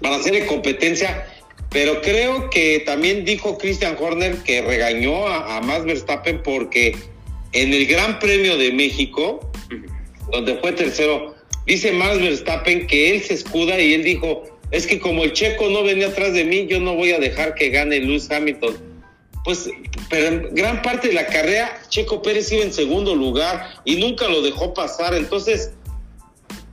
para 0.01 0.15
hacerle 0.15 0.45
competencia, 0.45 1.27
pero 1.69 2.01
creo 2.01 2.49
que 2.49 2.83
también 2.85 3.25
dijo 3.25 3.57
Christian 3.57 3.95
Horner 3.99 4.37
que 4.37 4.61
regañó 4.61 5.27
a, 5.27 5.57
a 5.57 5.61
Max 5.61 5.85
Verstappen 5.85 6.41
porque 6.43 6.95
en 7.51 7.73
el 7.73 7.85
Gran 7.85 8.19
Premio 8.19 8.57
de 8.57 8.71
México, 8.71 9.51
donde 10.31 10.55
fue 10.55 10.73
tercero, 10.73 11.33
Dice 11.65 11.93
Max 11.93 12.19
Verstappen 12.19 12.87
que 12.87 13.13
él 13.13 13.21
se 13.21 13.35
escuda 13.35 13.79
y 13.79 13.93
él 13.93 14.03
dijo, 14.03 14.43
es 14.71 14.85
que 14.85 14.99
como 14.99 15.23
el 15.23 15.31
checo 15.31 15.69
no 15.69 15.83
venía 15.83 16.07
atrás 16.07 16.33
de 16.33 16.43
mí, 16.43 16.67
yo 16.67 16.79
no 16.79 16.95
voy 16.95 17.11
a 17.11 17.19
dejar 17.19 17.55
que 17.55 17.69
gane 17.69 17.99
Lewis 17.99 18.29
Hamilton. 18.29 18.75
Pues, 19.43 19.69
pero 20.09 20.27
en 20.27 20.55
gran 20.55 20.81
parte 20.81 21.09
de 21.09 21.13
la 21.13 21.25
carrera, 21.25 21.81
Checo 21.89 22.21
Pérez 22.21 22.51
iba 22.51 22.63
en 22.63 22.73
segundo 22.73 23.15
lugar 23.15 23.81
y 23.83 23.97
nunca 23.97 24.27
lo 24.27 24.41
dejó 24.41 24.73
pasar. 24.73 25.13
Entonces, 25.13 25.71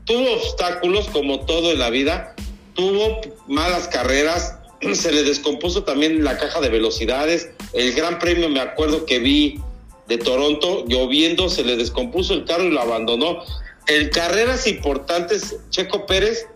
tuvo 0.05 0.33
obstáculos 0.35 1.09
como 1.09 1.41
todo 1.47 1.73
en 1.73 1.81
la 1.81 1.91
vida, 1.91 2.35
tuvo 2.75 3.21
malas 3.49 3.89
carreras, 3.89 4.57
se 4.93 5.13
le 5.13 5.25
descompuso 5.25 5.83
también 5.85 6.23
la 6.23 6.39
caja 6.39 6.61
de 6.61 6.69
velocidades. 6.69 7.51
El 7.73 7.93
gran 7.93 8.19
premio, 8.19 8.49
me 8.49 8.61
acuerdo 8.61 9.05
que 9.05 9.19
vi 9.19 9.61
de 10.07 10.19
Toronto, 10.19 10.85
lloviendo, 10.87 11.49
se 11.49 11.65
le 11.65 11.77
descompuso 11.77 12.35
el 12.35 12.45
carro 12.45 12.65
y 12.65 12.71
lo 12.71 12.81
abandonó 12.81 13.45
en 13.91 14.09
carreras 14.11 14.69
importantes, 14.69 15.57
Checo 15.71 16.07
Pérez 16.07 16.47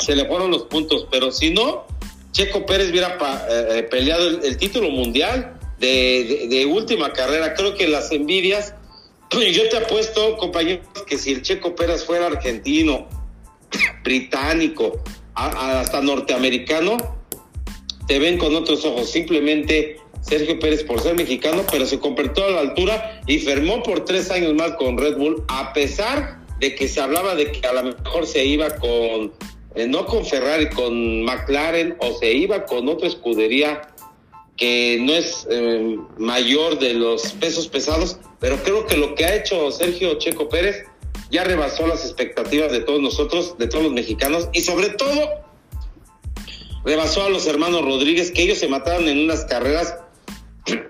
se 0.00 0.16
le 0.16 0.26
fueron 0.26 0.50
los 0.50 0.64
puntos, 0.64 1.06
pero 1.10 1.30
si 1.30 1.50
no, 1.50 1.86
Checo 2.32 2.66
Pérez 2.66 2.90
hubiera 2.90 3.18
eh, 3.50 3.78
eh, 3.78 3.82
peleado 3.84 4.28
el, 4.42 4.56
título 4.56 4.90
mundial 4.90 5.58
de, 5.78 6.68
última 6.70 7.12
carrera. 7.12 7.54
Creo 7.54 7.74
que 7.74 7.88
las 7.88 8.12
envidias, 8.12 8.74
yo 9.30 9.68
te 9.68 9.76
apuesto, 9.78 10.36
compañeros, 10.36 10.86
que 11.06 11.18
si 11.18 11.32
el 11.32 11.42
Checo 11.42 11.74
Pérez 11.74 12.04
fuera 12.04 12.26
argentino, 12.26 13.08
británico, 14.04 15.02
hasta 15.34 16.00
norteamericano, 16.00 16.96
te 18.06 18.18
ven 18.18 18.38
con 18.38 18.54
otros 18.56 18.84
ojos. 18.84 19.10
Simplemente 19.10 19.98
Sergio 20.20 20.58
Pérez 20.58 20.82
por 20.82 21.00
ser 21.00 21.14
mexicano, 21.14 21.64
pero 21.70 21.86
se 21.86 21.98
completó 21.98 22.44
a 22.44 22.50
la 22.50 22.60
altura 22.60 23.20
y 23.26 23.38
firmó 23.38 23.82
por 23.82 24.04
tres 24.04 24.30
años 24.30 24.54
más 24.54 24.72
con 24.72 24.98
Red 24.98 25.16
Bull, 25.16 25.44
a 25.48 25.72
pesar 25.72 26.40
de 26.58 26.74
que 26.74 26.88
se 26.88 27.00
hablaba 27.00 27.34
de 27.34 27.52
que 27.52 27.66
a 27.66 27.72
lo 27.72 27.84
mejor 27.84 28.26
se 28.26 28.44
iba 28.44 28.68
con, 28.76 29.32
eh, 29.74 29.86
no 29.86 30.06
con 30.06 30.24
Ferrari, 30.24 30.68
con 30.70 31.24
McLaren 31.24 31.96
o 32.00 32.12
se 32.18 32.32
iba 32.32 32.64
con 32.64 32.88
otra 32.88 33.08
escudería 33.08 33.82
que 34.56 34.98
no 35.00 35.12
es 35.12 35.46
eh, 35.50 35.96
mayor 36.18 36.78
de 36.78 36.94
los 36.94 37.32
pesos 37.34 37.68
pesados, 37.68 38.18
pero 38.40 38.56
creo 38.62 38.86
que 38.86 38.96
lo 38.96 39.14
que 39.14 39.24
ha 39.24 39.36
hecho 39.36 39.70
Sergio 39.70 40.18
Checo 40.18 40.48
Pérez 40.48 40.84
ya 41.30 41.44
rebasó 41.44 41.86
las 41.86 42.04
expectativas 42.04 42.72
de 42.72 42.80
todos 42.80 43.00
nosotros, 43.00 43.56
de 43.58 43.68
todos 43.68 43.84
los 43.84 43.92
mexicanos 43.92 44.48
y 44.52 44.62
sobre 44.62 44.90
todo 44.90 45.28
rebasó 46.84 47.24
a 47.24 47.28
los 47.28 47.46
hermanos 47.46 47.82
Rodríguez, 47.82 48.30
que 48.30 48.42
ellos 48.42 48.58
se 48.58 48.68
mataron 48.68 49.08
en 49.08 49.20
unas 49.20 49.44
carreras 49.44 49.96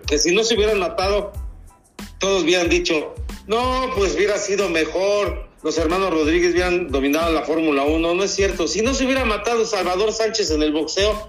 que 0.07 0.19
si 0.19 0.35
no 0.35 0.45
se 0.45 0.55
hubieran 0.55 0.79
matado, 0.79 1.33
todos 2.19 2.45
hubieran 2.45 2.69
dicho, 2.69 3.15
no, 3.47 3.91
pues 3.97 4.15
hubiera 4.15 4.39
sido 4.39 4.69
mejor 4.69 5.48
los 5.63 5.77
hermanos 5.77 6.11
Rodríguez 6.11 6.53
hubieran 6.53 6.89
dominado 6.89 7.33
la 7.33 7.43
Fórmula 7.43 7.85
1. 7.85 8.15
No 8.15 8.25
es 8.25 8.31
cierto. 8.31 8.69
Si 8.69 8.83
no 8.83 8.95
se 8.95 9.05
hubiera 9.05 9.25
matado 9.25 9.65
Salvador 9.65 10.13
Sánchez 10.13 10.51
en 10.51 10.63
el 10.63 10.73
boxeo, 10.73 11.29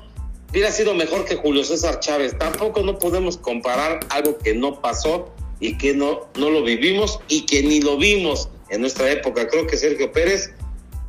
hubiera 0.51 0.71
sido 0.71 0.93
mejor 0.93 1.25
que 1.25 1.35
Julio 1.35 1.63
César 1.63 1.99
Chávez. 1.99 2.37
Tampoco 2.37 2.81
no 2.81 2.99
podemos 2.99 3.37
comparar 3.37 3.99
algo 4.09 4.37
que 4.37 4.53
no 4.53 4.81
pasó 4.81 5.33
y 5.59 5.77
que 5.77 5.93
no, 5.93 6.27
no 6.35 6.49
lo 6.49 6.63
vivimos 6.63 7.19
y 7.27 7.45
que 7.45 7.63
ni 7.63 7.81
lo 7.81 7.97
vimos 7.97 8.49
en 8.69 8.81
nuestra 8.81 9.11
época. 9.11 9.47
Creo 9.47 9.65
que 9.65 9.77
Sergio 9.77 10.11
Pérez, 10.11 10.51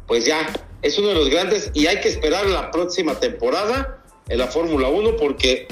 pues 0.07 0.25
ya, 0.25 0.51
es 0.83 0.99
uno 0.99 1.09
de 1.09 1.14
los 1.14 1.29
grandes 1.29 1.71
y 1.75 1.87
hay 1.87 2.01
que 2.01 2.09
esperar 2.09 2.47
la 2.47 2.71
próxima 2.71 3.21
temporada 3.21 4.03
en 4.29 4.39
la 4.39 4.47
Fórmula 4.47 4.89
1 4.89 5.16
porque 5.16 5.68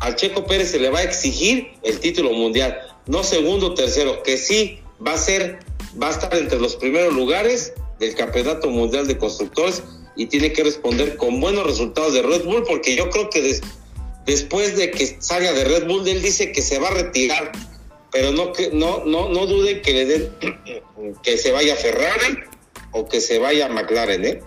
al 0.00 0.14
Checo 0.14 0.46
Pérez 0.46 0.70
se 0.70 0.78
le 0.78 0.90
va 0.90 1.00
a 1.00 1.02
exigir 1.02 1.72
el 1.82 1.98
título 1.98 2.32
mundial, 2.32 2.78
no 3.06 3.24
segundo, 3.24 3.74
tercero, 3.74 4.22
que 4.22 4.36
sí 4.36 4.78
va 5.04 5.14
a 5.14 5.18
ser 5.18 5.58
va 6.00 6.08
a 6.08 6.10
estar 6.12 6.34
entre 6.36 6.58
los 6.58 6.76
primeros 6.76 7.14
lugares 7.14 7.72
del 7.98 8.14
Campeonato 8.14 8.70
Mundial 8.70 9.06
de 9.06 9.18
Constructores 9.18 9.82
y 10.16 10.26
tiene 10.26 10.52
que 10.52 10.64
responder 10.64 11.16
con 11.16 11.40
buenos 11.40 11.66
resultados 11.66 12.12
de 12.14 12.22
Red 12.22 12.44
Bull, 12.44 12.64
porque 12.66 12.96
yo 12.96 13.08
creo 13.10 13.30
que 13.30 13.60
después 14.26 14.76
de 14.76 14.90
que 14.90 15.16
salga 15.20 15.52
de 15.52 15.64
Red 15.64 15.86
Bull, 15.86 16.06
él 16.08 16.20
dice 16.22 16.52
que 16.52 16.60
se 16.60 16.78
va 16.78 16.88
a 16.88 16.94
retirar, 16.94 17.52
pero 18.10 18.32
no 18.32 18.52
que 18.52 18.70
no 18.72 19.04
no 19.04 19.28
no 19.28 19.46
dude 19.46 19.80
que 19.80 19.92
le 19.92 20.06
den 20.06 20.28
que 21.22 21.38
se 21.38 21.52
vaya 21.52 21.74
a 21.74 21.76
Ferrari 21.76 22.38
o 22.92 23.08
que 23.08 23.20
se 23.20 23.38
vaya 23.38 23.66
a 23.66 23.68
McLaren, 23.68 24.24
¿eh? 24.24 24.40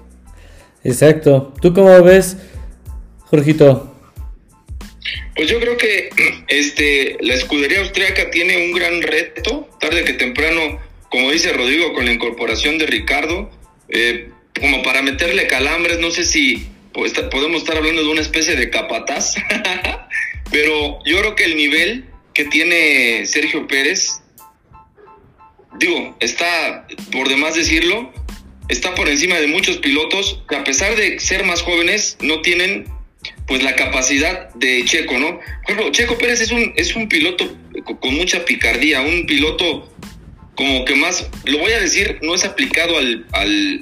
Exacto. 0.84 1.54
¿Tú 1.62 1.74
cómo 1.74 2.04
ves, 2.04 2.38
Jorgito? 3.30 3.96
Pues 5.36 5.50
yo 5.50 5.60
creo 5.60 5.78
que 5.78 6.10
este 6.48 7.18
la 7.22 7.36
escudería 7.36 7.80
austríaca 7.80 8.30
tiene 8.30 8.66
un 8.66 8.74
gran 8.74 9.02
reto, 9.02 9.70
tarde 9.80 10.04
que 10.04 10.14
temprano 10.14 10.80
como 11.12 11.30
dice 11.30 11.52
Rodrigo, 11.52 11.94
con 11.94 12.06
la 12.06 12.14
incorporación 12.14 12.78
de 12.78 12.86
Ricardo, 12.86 13.52
eh, 13.90 14.30
como 14.60 14.82
para 14.82 15.02
meterle 15.02 15.46
calambres, 15.46 16.00
no 16.00 16.10
sé 16.10 16.24
si 16.24 16.68
podemos 16.94 17.62
estar 17.62 17.76
hablando 17.76 18.02
de 18.02 18.10
una 18.10 18.22
especie 18.22 18.56
de 18.56 18.70
capataz, 18.70 19.36
pero 20.52 21.00
yo 21.06 21.20
creo 21.20 21.36
que 21.36 21.44
el 21.44 21.58
nivel 21.58 22.06
que 22.34 22.46
tiene 22.46 23.26
Sergio 23.26 23.68
Pérez, 23.68 24.22
digo, 25.78 26.16
está, 26.22 26.88
por 27.12 27.28
demás 27.28 27.56
decirlo, 27.56 28.14
está 28.70 28.96
por 28.96 29.10
encima 29.10 29.36
de 29.36 29.48
muchos 29.48 29.78
pilotos 29.80 30.42
que 30.48 30.56
a 30.56 30.64
pesar 30.64 30.96
de 30.96 31.20
ser 31.20 31.44
más 31.44 31.62
jóvenes 31.62 32.18
no 32.22 32.42
tienen 32.42 32.86
pues 33.48 33.64
la 33.64 33.76
capacidad 33.76 34.50
de 34.54 34.86
Checo, 34.86 35.20
¿no? 35.20 35.42
Por 35.68 35.92
Checo 35.92 36.18
Pérez 36.18 36.40
es 36.40 36.54
un, 36.54 36.72
es 36.78 36.96
un 36.96 37.10
piloto 37.10 37.54
con 38.00 38.16
mucha 38.16 38.46
picardía, 38.46 39.02
un 39.02 39.26
piloto 39.26 39.91
como 40.56 40.86
que 40.86 40.96
más, 40.96 41.30
lo 41.46 41.60
voy 41.60 41.72
a 41.72 41.80
decir, 41.80 42.20
no 42.22 42.36
es 42.36 42.46
aplicado 42.46 42.98
al, 42.98 43.26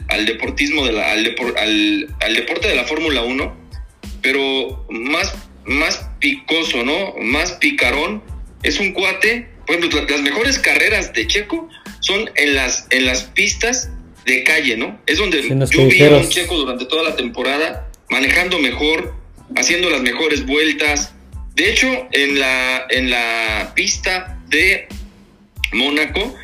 al, 0.07 0.25
deportismo, 0.25 0.85
de 0.85 0.93
la, 0.93 1.11
al, 1.11 2.15
al, 2.21 2.35
deporte 2.35 2.67
de 2.67 2.75
la 2.75 2.85
Fórmula 2.85 3.21
1, 3.23 3.57
pero 4.21 4.85
más, 4.89 5.33
más 5.65 6.09
picoso, 6.19 6.83
¿no? 6.83 7.15
Más 7.21 7.53
picarón. 7.53 8.23
Es 8.63 8.79
un 8.79 8.91
cuate, 8.93 9.49
por 9.65 9.75
ejemplo, 9.75 10.05
las 10.07 10.21
mejores 10.21 10.59
carreras 10.59 11.13
de 11.13 11.27
Checo 11.27 11.69
son 12.01 12.29
en 12.35 12.55
las, 12.55 12.87
en 12.91 13.05
las 13.05 13.23
pistas 13.23 13.89
de 14.25 14.43
calle, 14.43 14.77
¿no? 14.77 14.99
Es 15.05 15.17
donde 15.17 15.41
yo 15.71 15.87
vi 15.87 16.03
a 16.03 16.09
un 16.09 16.29
Checo 16.29 16.55
durante 16.55 16.85
toda 16.85 17.03
la 17.03 17.15
temporada 17.15 17.89
manejando 18.09 18.59
mejor, 18.59 19.13
haciendo 19.55 19.89
las 19.89 20.01
mejores 20.01 20.45
vueltas. 20.45 21.13
De 21.55 21.69
hecho, 21.69 21.87
en 22.11 22.39
la, 22.39 22.85
en 22.89 23.09
la 23.09 23.71
pista 23.75 24.39
de 24.47 24.87
Mónaco, 25.73 26.35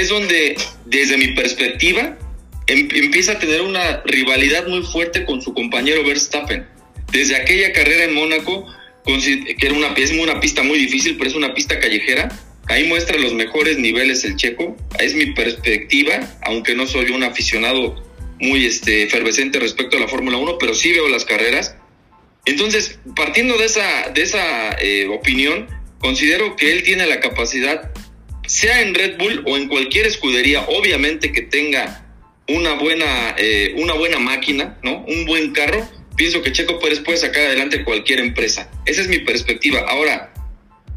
es 0.00 0.08
donde, 0.08 0.56
desde 0.86 1.16
mi 1.16 1.28
perspectiva, 1.28 2.18
em, 2.66 2.88
empieza 2.92 3.32
a 3.32 3.38
tener 3.38 3.60
una 3.60 4.02
rivalidad 4.04 4.66
muy 4.66 4.82
fuerte 4.82 5.24
con 5.24 5.40
su 5.40 5.54
compañero 5.54 6.04
Verstappen. 6.04 6.66
Desde 7.12 7.36
aquella 7.36 7.72
carrera 7.72 8.04
en 8.04 8.14
Mónaco, 8.14 8.66
que 9.04 9.66
era 9.66 9.74
una, 9.74 9.88
es 9.94 10.10
una 10.10 10.40
pista 10.40 10.62
muy 10.62 10.78
difícil, 10.78 11.16
pero 11.16 11.30
es 11.30 11.36
una 11.36 11.54
pista 11.54 11.78
callejera, 11.78 12.28
ahí 12.66 12.84
muestra 12.88 13.18
los 13.18 13.34
mejores 13.34 13.78
niveles 13.78 14.24
el 14.24 14.36
checo. 14.36 14.76
Es 14.98 15.14
mi 15.14 15.26
perspectiva, 15.26 16.20
aunque 16.42 16.74
no 16.74 16.86
soy 16.86 17.10
un 17.10 17.22
aficionado 17.22 18.02
muy 18.40 18.66
este, 18.66 19.04
efervescente 19.04 19.60
respecto 19.60 19.96
a 19.96 20.00
la 20.00 20.08
Fórmula 20.08 20.38
1, 20.38 20.58
pero 20.58 20.74
sí 20.74 20.90
veo 20.90 21.08
las 21.08 21.24
carreras. 21.24 21.76
Entonces, 22.46 22.98
partiendo 23.14 23.56
de 23.58 23.66
esa, 23.66 24.10
de 24.12 24.22
esa 24.22 24.72
eh, 24.80 25.06
opinión, 25.08 25.68
considero 25.98 26.56
que 26.56 26.72
él 26.72 26.82
tiene 26.82 27.06
la 27.06 27.20
capacidad 27.20 27.92
sea 28.46 28.82
en 28.82 28.94
Red 28.94 29.18
Bull 29.18 29.42
o 29.46 29.56
en 29.56 29.68
cualquier 29.68 30.06
escudería, 30.06 30.64
obviamente 30.68 31.32
que 31.32 31.42
tenga 31.42 32.04
una 32.48 32.74
buena, 32.74 33.34
eh, 33.38 33.74
una 33.78 33.94
buena 33.94 34.18
máquina, 34.18 34.78
¿no? 34.82 35.04
Un 35.06 35.24
buen 35.24 35.52
carro, 35.52 35.88
pienso 36.16 36.42
que 36.42 36.52
Checo 36.52 36.78
Pérez 36.78 37.00
puede 37.00 37.18
sacar 37.18 37.46
adelante 37.46 37.84
cualquier 37.84 38.20
empresa. 38.20 38.70
Esa 38.86 39.02
es 39.02 39.08
mi 39.08 39.18
perspectiva. 39.20 39.80
Ahora, 39.88 40.32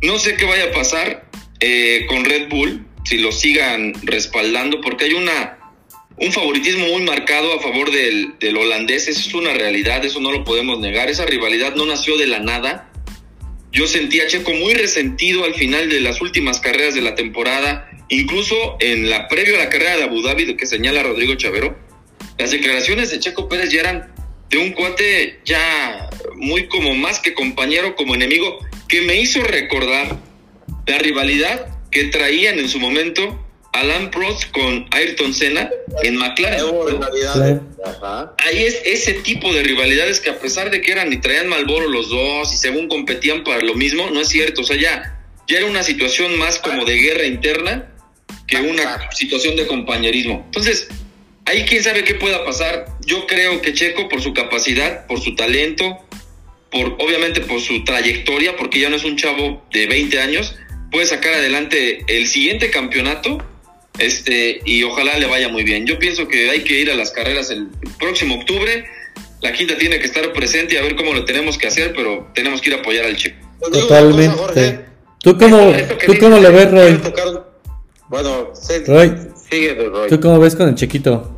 no 0.01 0.19
sé 0.19 0.35
qué 0.35 0.45
vaya 0.45 0.65
a 0.65 0.71
pasar 0.71 1.29
eh, 1.59 2.05
con 2.07 2.25
Red 2.25 2.49
Bull, 2.49 2.85
si 3.05 3.17
lo 3.17 3.31
sigan 3.31 3.93
respaldando, 4.03 4.81
porque 4.81 5.05
hay 5.05 5.13
una 5.13 5.57
un 6.19 6.31
favoritismo 6.31 6.87
muy 6.87 7.03
marcado 7.03 7.53
a 7.53 7.61
favor 7.61 7.91
del, 7.91 8.39
del 8.39 8.57
holandés, 8.57 9.07
eso 9.07 9.19
es 9.19 9.33
una 9.35 9.53
realidad, 9.53 10.03
eso 10.03 10.19
no 10.19 10.31
lo 10.31 10.43
podemos 10.43 10.79
negar, 10.79 11.09
esa 11.09 11.25
rivalidad 11.25 11.75
no 11.75 11.85
nació 11.85 12.17
de 12.17 12.25
la 12.25 12.39
nada, 12.39 12.86
yo 13.71 13.87
sentí 13.87 14.19
a 14.21 14.27
Checo 14.27 14.53
muy 14.53 14.73
resentido 14.73 15.43
al 15.43 15.53
final 15.53 15.89
de 15.89 16.01
las 16.01 16.21
últimas 16.21 16.59
carreras 16.59 16.95
de 16.95 17.01
la 17.01 17.15
temporada, 17.15 17.89
incluso 18.09 18.77
en 18.79 19.09
la 19.09 19.27
previo 19.27 19.55
a 19.55 19.59
la 19.59 19.69
carrera 19.69 19.97
de 19.97 20.03
Abu 20.03 20.21
Dhabi, 20.21 20.55
que 20.55 20.65
señala 20.65 21.03
Rodrigo 21.03 21.35
Chavero. 21.35 21.77
Las 22.37 22.51
declaraciones 22.51 23.11
de 23.11 23.19
Checo 23.19 23.49
Pérez 23.49 23.71
ya 23.71 23.81
eran 23.81 24.13
de 24.49 24.57
un 24.57 24.71
cuate 24.71 25.39
ya 25.43 26.09
muy 26.35 26.67
como 26.67 26.95
más 26.95 27.19
que 27.19 27.33
compañero, 27.33 27.95
como 27.95 28.15
enemigo, 28.15 28.59
que 28.87 29.01
me 29.01 29.19
hizo 29.19 29.43
recordar 29.43 30.17
la 30.85 30.97
rivalidad 30.99 31.67
que 31.91 32.05
traían 32.05 32.59
en 32.59 32.69
su 32.69 32.79
momento 32.79 33.46
Alan 33.73 34.09
Prost 34.11 34.51
con 34.51 34.87
Ayrton 34.91 35.33
Senna 35.33 35.69
en 36.03 36.17
McLaren. 36.17 36.65
Ahí 38.45 38.63
es 38.63 38.81
ese 38.85 39.13
tipo 39.13 39.53
de 39.53 39.63
rivalidades 39.63 40.19
que 40.19 40.29
a 40.29 40.39
pesar 40.39 40.71
de 40.71 40.81
que 40.81 40.91
eran 40.91 41.11
y 41.13 41.17
traían 41.17 41.47
Malboro 41.47 41.87
los 41.87 42.09
dos 42.09 42.53
y 42.53 42.57
según 42.57 42.87
competían 42.87 43.43
para 43.43 43.61
lo 43.61 43.75
mismo, 43.75 44.09
no 44.09 44.21
es 44.21 44.29
cierto. 44.29 44.61
O 44.61 44.63
sea, 44.63 44.77
ya, 44.77 45.19
ya 45.47 45.57
era 45.57 45.67
una 45.67 45.83
situación 45.83 46.37
más 46.37 46.59
como 46.59 46.85
de 46.85 46.97
guerra 46.97 47.25
interna 47.25 47.93
que 48.47 48.57
una 48.57 49.11
situación 49.11 49.55
de 49.55 49.67
compañerismo. 49.67 50.43
Entonces, 50.45 50.87
ahí 51.45 51.65
quién 51.65 51.83
sabe 51.83 52.03
qué 52.03 52.15
pueda 52.15 52.43
pasar. 52.45 52.85
Yo 53.05 53.27
creo 53.27 53.61
que 53.61 53.73
Checo, 53.73 54.09
por 54.09 54.21
su 54.21 54.33
capacidad, 54.33 55.05
por 55.05 55.21
su 55.21 55.35
talento, 55.35 55.97
por 56.71 56.95
obviamente 56.99 57.41
por 57.41 57.61
su 57.61 57.83
trayectoria, 57.83 58.55
porque 58.55 58.79
ya 58.79 58.89
no 58.89 58.95
es 58.95 59.03
un 59.03 59.17
chavo 59.17 59.63
de 59.71 59.87
20 59.87 60.19
años, 60.19 60.55
puede 60.91 61.05
sacar 61.05 61.33
adelante 61.33 62.03
el 62.07 62.27
siguiente 62.27 62.69
campeonato 62.69 63.37
este, 63.97 64.61
y 64.65 64.83
ojalá 64.83 65.17
le 65.17 65.27
vaya 65.27 65.49
muy 65.49 65.63
bien. 65.63 65.85
Yo 65.85 65.97
pienso 65.99 66.27
que 66.27 66.49
hay 66.49 66.63
que 66.63 66.79
ir 66.79 66.91
a 66.91 66.95
las 66.95 67.11
carreras 67.11 67.49
el 67.49 67.67
próximo 67.99 68.35
octubre. 68.35 68.85
La 69.41 69.53
quinta 69.53 69.77
tiene 69.77 69.99
que 69.99 70.05
estar 70.05 70.31
presente 70.33 70.75
y 70.75 70.77
a 70.77 70.81
ver 70.81 70.95
cómo 70.95 71.13
lo 71.13 71.25
tenemos 71.25 71.57
que 71.57 71.67
hacer, 71.67 71.93
pero 71.95 72.29
tenemos 72.33 72.61
que 72.61 72.69
ir 72.69 72.75
a 72.75 72.79
apoyar 72.79 73.05
al 73.05 73.15
chico. 73.15 73.37
Totalmente. 73.59 74.85
¿Tú 75.19 75.37
cómo, 75.37 75.73
¿tú 76.05 76.13
cómo 76.19 76.39
lo 76.39 76.51
ves, 76.51 76.71
Roy? 76.71 77.01
Bueno, 78.07 78.53
sigue, 78.55 79.73
Roy. 79.75 80.09
¿Tú 80.09 80.19
cómo 80.19 80.39
ves 80.39 80.55
con 80.55 80.69
el 80.69 80.75
chiquito? 80.75 81.37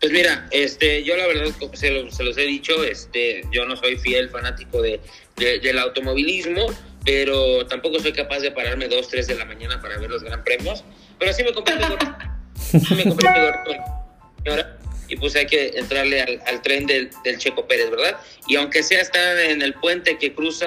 Pues 0.00 0.12
mira, 0.12 0.48
este, 0.50 1.04
yo 1.04 1.16
la 1.16 1.28
verdad 1.28 1.54
se, 1.74 2.10
se 2.10 2.24
los 2.24 2.36
he 2.36 2.42
dicho, 2.42 2.82
este, 2.82 3.42
yo 3.52 3.64
no 3.66 3.76
soy 3.76 3.96
fiel 3.96 4.30
fanático 4.30 4.82
de, 4.82 5.00
del 5.36 5.78
automovilismo, 5.78 6.66
pero 7.04 7.64
tampoco 7.66 8.00
soy 8.00 8.12
capaz 8.12 8.40
de 8.40 8.50
pararme 8.50 8.88
dos, 8.88 9.08
tres 9.08 9.28
de 9.28 9.36
la 9.36 9.44
mañana 9.44 9.80
para 9.80 9.98
ver 9.98 10.10
los 10.10 10.24
gran 10.24 10.42
premios. 10.42 10.82
Pero 11.22 11.34
sí 11.34 11.44
me 11.44 11.52
compré 11.52 11.76
mi 11.76 11.82
gorro. 11.82 12.16
Sí 12.56 12.94
me 12.96 13.04
compré 13.04 13.30
mi 13.30 14.50
gorro. 14.50 14.64
Y 15.08 15.14
pues 15.14 15.36
hay 15.36 15.46
que 15.46 15.68
entrarle 15.76 16.20
al, 16.20 16.62
tren 16.62 16.84
del, 16.86 17.10
Checo 17.38 17.64
Pérez, 17.68 17.90
¿verdad? 17.90 18.18
Y 18.48 18.56
aunque 18.56 18.82
sea 18.82 19.00
estar 19.00 19.38
en 19.38 19.62
el 19.62 19.72
puente 19.74 20.18
que 20.18 20.34
cruza 20.34 20.66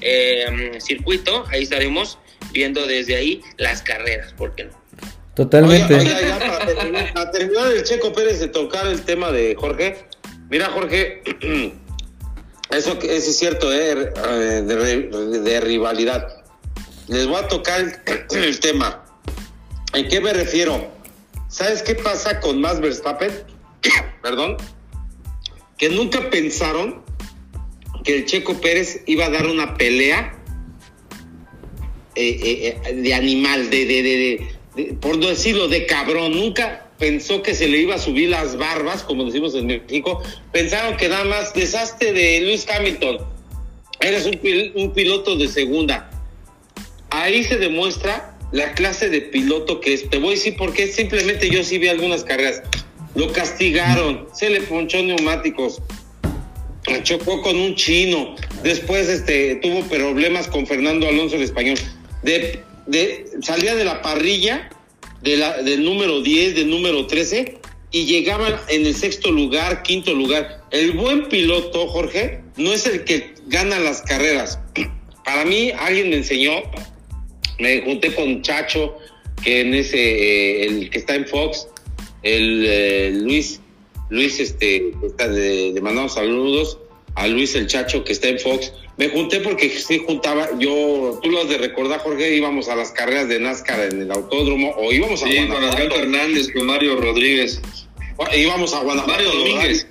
eh, 0.00 0.78
circuito, 0.80 1.44
ahí 1.50 1.64
estaremos 1.64 2.18
viendo 2.50 2.86
desde 2.86 3.16
ahí 3.16 3.42
las 3.58 3.82
carreras, 3.82 4.32
¿por 4.32 4.54
qué 4.54 4.64
no? 4.64 4.80
Totalmente. 5.34 5.94
para, 7.12 7.30
terminar, 7.30 7.72
el 7.72 7.82
Checo 7.82 8.10
Pérez 8.14 8.40
de 8.40 8.48
tocar 8.48 8.86
el 8.86 9.02
tema 9.02 9.30
de 9.30 9.54
Jorge. 9.54 10.06
Mira, 10.48 10.70
Jorge, 10.70 11.20
eso, 12.70 12.98
eso 13.02 13.02
es 13.02 13.38
cierto, 13.38 13.70
¿eh? 13.70 13.96
de, 14.64 15.60
rivalidad. 15.60 16.42
Les 17.08 17.26
voy 17.26 17.36
a 17.36 17.48
tocar 17.48 17.84
el 18.30 18.60
tema. 18.60 19.04
¿En 19.92 20.08
qué 20.08 20.20
me 20.20 20.32
refiero? 20.32 20.88
¿Sabes 21.48 21.82
qué 21.82 21.96
pasa 21.96 22.40
con 22.40 22.60
Max 22.60 22.80
Verstappen? 22.80 23.32
Perdón. 24.22 24.56
Que 25.76 25.88
nunca 25.88 26.30
pensaron 26.30 27.02
que 28.04 28.16
el 28.18 28.26
Checo 28.26 28.60
Pérez 28.60 29.02
iba 29.06 29.26
a 29.26 29.30
dar 29.30 29.46
una 29.46 29.74
pelea 29.74 30.38
eh, 32.14 32.40
eh, 32.42 32.80
eh, 32.84 32.94
de 32.94 33.14
animal, 33.14 33.70
de, 33.70 34.46
por 35.00 35.18
decirlo, 35.18 35.66
de 35.68 35.86
cabrón. 35.86 36.32
Nunca 36.32 36.88
pensó 36.98 37.42
que 37.42 37.54
se 37.54 37.66
le 37.66 37.78
iba 37.78 37.96
a 37.96 37.98
subir 37.98 38.28
las 38.28 38.56
barbas, 38.56 39.02
como 39.02 39.24
decimos 39.24 39.54
en 39.56 39.66
México. 39.66 40.22
Pensaron 40.52 40.96
que 40.96 41.08
nada 41.08 41.24
más 41.24 41.52
desastre 41.52 42.12
de 42.12 42.42
Luis 42.42 42.66
Hamilton. 42.68 43.18
Eres 44.00 44.26
un, 44.26 44.38
un 44.76 44.92
piloto 44.92 45.36
de 45.36 45.48
segunda. 45.48 46.10
Ahí 47.10 47.42
se 47.42 47.56
demuestra 47.56 48.38
la 48.52 48.72
clase 48.74 49.08
de 49.08 49.20
piloto 49.20 49.80
que 49.80 49.94
es. 49.94 50.08
Te 50.08 50.18
voy 50.18 50.28
a 50.28 50.32
decir 50.32 50.56
por 50.56 50.72
qué. 50.72 50.86
Simplemente 50.88 51.48
yo 51.50 51.62
sí 51.64 51.78
vi 51.78 51.88
algunas 51.88 52.24
carreras. 52.24 52.62
Lo 53.14 53.32
castigaron, 53.32 54.28
se 54.32 54.50
le 54.50 54.60
ponchó 54.62 55.02
neumáticos, 55.02 55.82
chocó 57.02 57.42
con 57.42 57.56
un 57.58 57.74
chino. 57.74 58.36
Después 58.62 59.08
este, 59.08 59.56
tuvo 59.56 59.82
problemas 59.82 60.46
con 60.46 60.66
Fernando 60.66 61.08
Alonso 61.08 61.36
el 61.36 61.42
español. 61.42 61.76
De, 62.22 62.60
de, 62.86 63.26
salía 63.42 63.74
de 63.74 63.84
la 63.84 64.00
parrilla 64.02 64.70
de 65.22 65.36
la, 65.36 65.62
del 65.62 65.84
número 65.84 66.22
10, 66.22 66.54
del 66.54 66.70
número 66.70 67.06
13 67.06 67.58
y 67.90 68.04
llegaban 68.06 68.54
en 68.68 68.86
el 68.86 68.94
sexto 68.94 69.30
lugar, 69.32 69.82
quinto 69.82 70.14
lugar. 70.14 70.64
El 70.70 70.92
buen 70.92 71.28
piloto, 71.28 71.88
Jorge, 71.88 72.40
no 72.56 72.72
es 72.72 72.86
el 72.86 73.04
que 73.04 73.34
gana 73.46 73.78
las 73.78 74.02
carreras. 74.02 74.60
Para 75.24 75.44
mí, 75.44 75.72
alguien 75.76 76.10
me 76.10 76.16
enseñó 76.16 76.52
me 77.60 77.82
junté 77.82 78.14
con 78.14 78.42
Chacho, 78.42 78.96
que 79.42 79.60
en 79.60 79.74
ese, 79.74 79.98
eh, 79.98 80.66
el 80.66 80.90
que 80.90 80.98
está 80.98 81.14
en 81.14 81.26
Fox, 81.26 81.68
el 82.22 82.64
eh, 82.66 83.10
Luis, 83.14 83.60
Luis, 84.10 84.40
este, 84.40 84.92
está 85.06 85.28
de, 85.28 85.72
le 85.74 85.80
mandamos 85.80 86.14
saludos 86.14 86.78
a 87.14 87.26
Luis 87.26 87.54
el 87.54 87.66
Chacho, 87.66 88.04
que 88.04 88.12
está 88.12 88.28
en 88.28 88.38
Fox. 88.38 88.72
Me 88.96 89.08
junté 89.08 89.40
porque 89.40 89.70
sí 89.70 90.02
juntaba, 90.06 90.48
yo, 90.58 91.18
tú 91.22 91.30
lo 91.30 91.40
has 91.40 91.48
de 91.48 91.58
recordar, 91.58 92.00
Jorge, 92.00 92.34
íbamos 92.36 92.68
a 92.68 92.76
las 92.76 92.92
carreras 92.92 93.28
de 93.28 93.40
NASCAR 93.40 93.92
en 93.92 94.02
el 94.02 94.10
autódromo, 94.10 94.74
o 94.76 94.92
íbamos 94.92 95.22
a 95.22 95.26
sí, 95.26 95.36
con 95.46 95.64
Alberto 95.64 95.96
Hernández, 95.96 96.52
con 96.52 96.66
Mario 96.66 96.96
Rodríguez. 96.96 97.60
Íbamos 98.36 98.74
a 98.74 98.80
Guanajuato. 98.82 99.12
Mario 99.12 99.38
Domínguez. 99.38 99.86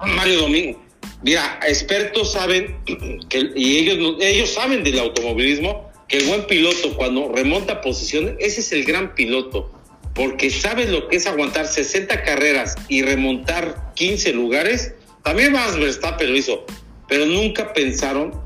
Mario 0.00 0.40
Domínguez. 0.40 0.76
Mira, 1.22 1.60
expertos 1.66 2.32
saben 2.32 2.76
que, 3.28 3.50
y 3.54 3.78
ellos, 3.78 4.16
ellos 4.20 4.50
saben 4.50 4.82
del 4.82 4.98
automovilismo 4.98 5.87
que 6.08 6.18
el 6.18 6.26
buen 6.26 6.46
piloto 6.46 6.96
cuando 6.96 7.32
remonta 7.32 7.80
posiciones, 7.80 8.34
ese 8.38 8.60
es 8.60 8.72
el 8.72 8.84
gran 8.84 9.14
piloto, 9.14 9.70
porque 10.14 10.50
sabe 10.50 10.86
lo 10.86 11.08
que 11.08 11.16
es 11.16 11.26
aguantar 11.26 11.66
60 11.66 12.22
carreras 12.22 12.74
y 12.88 13.02
remontar 13.02 13.92
15 13.94 14.32
lugares. 14.32 14.94
También 15.22 15.52
Max 15.52 15.78
Verstappen 15.78 16.30
lo 16.30 16.36
hizo, 16.36 16.64
pero 17.08 17.26
nunca 17.26 17.72
pensaron 17.72 18.40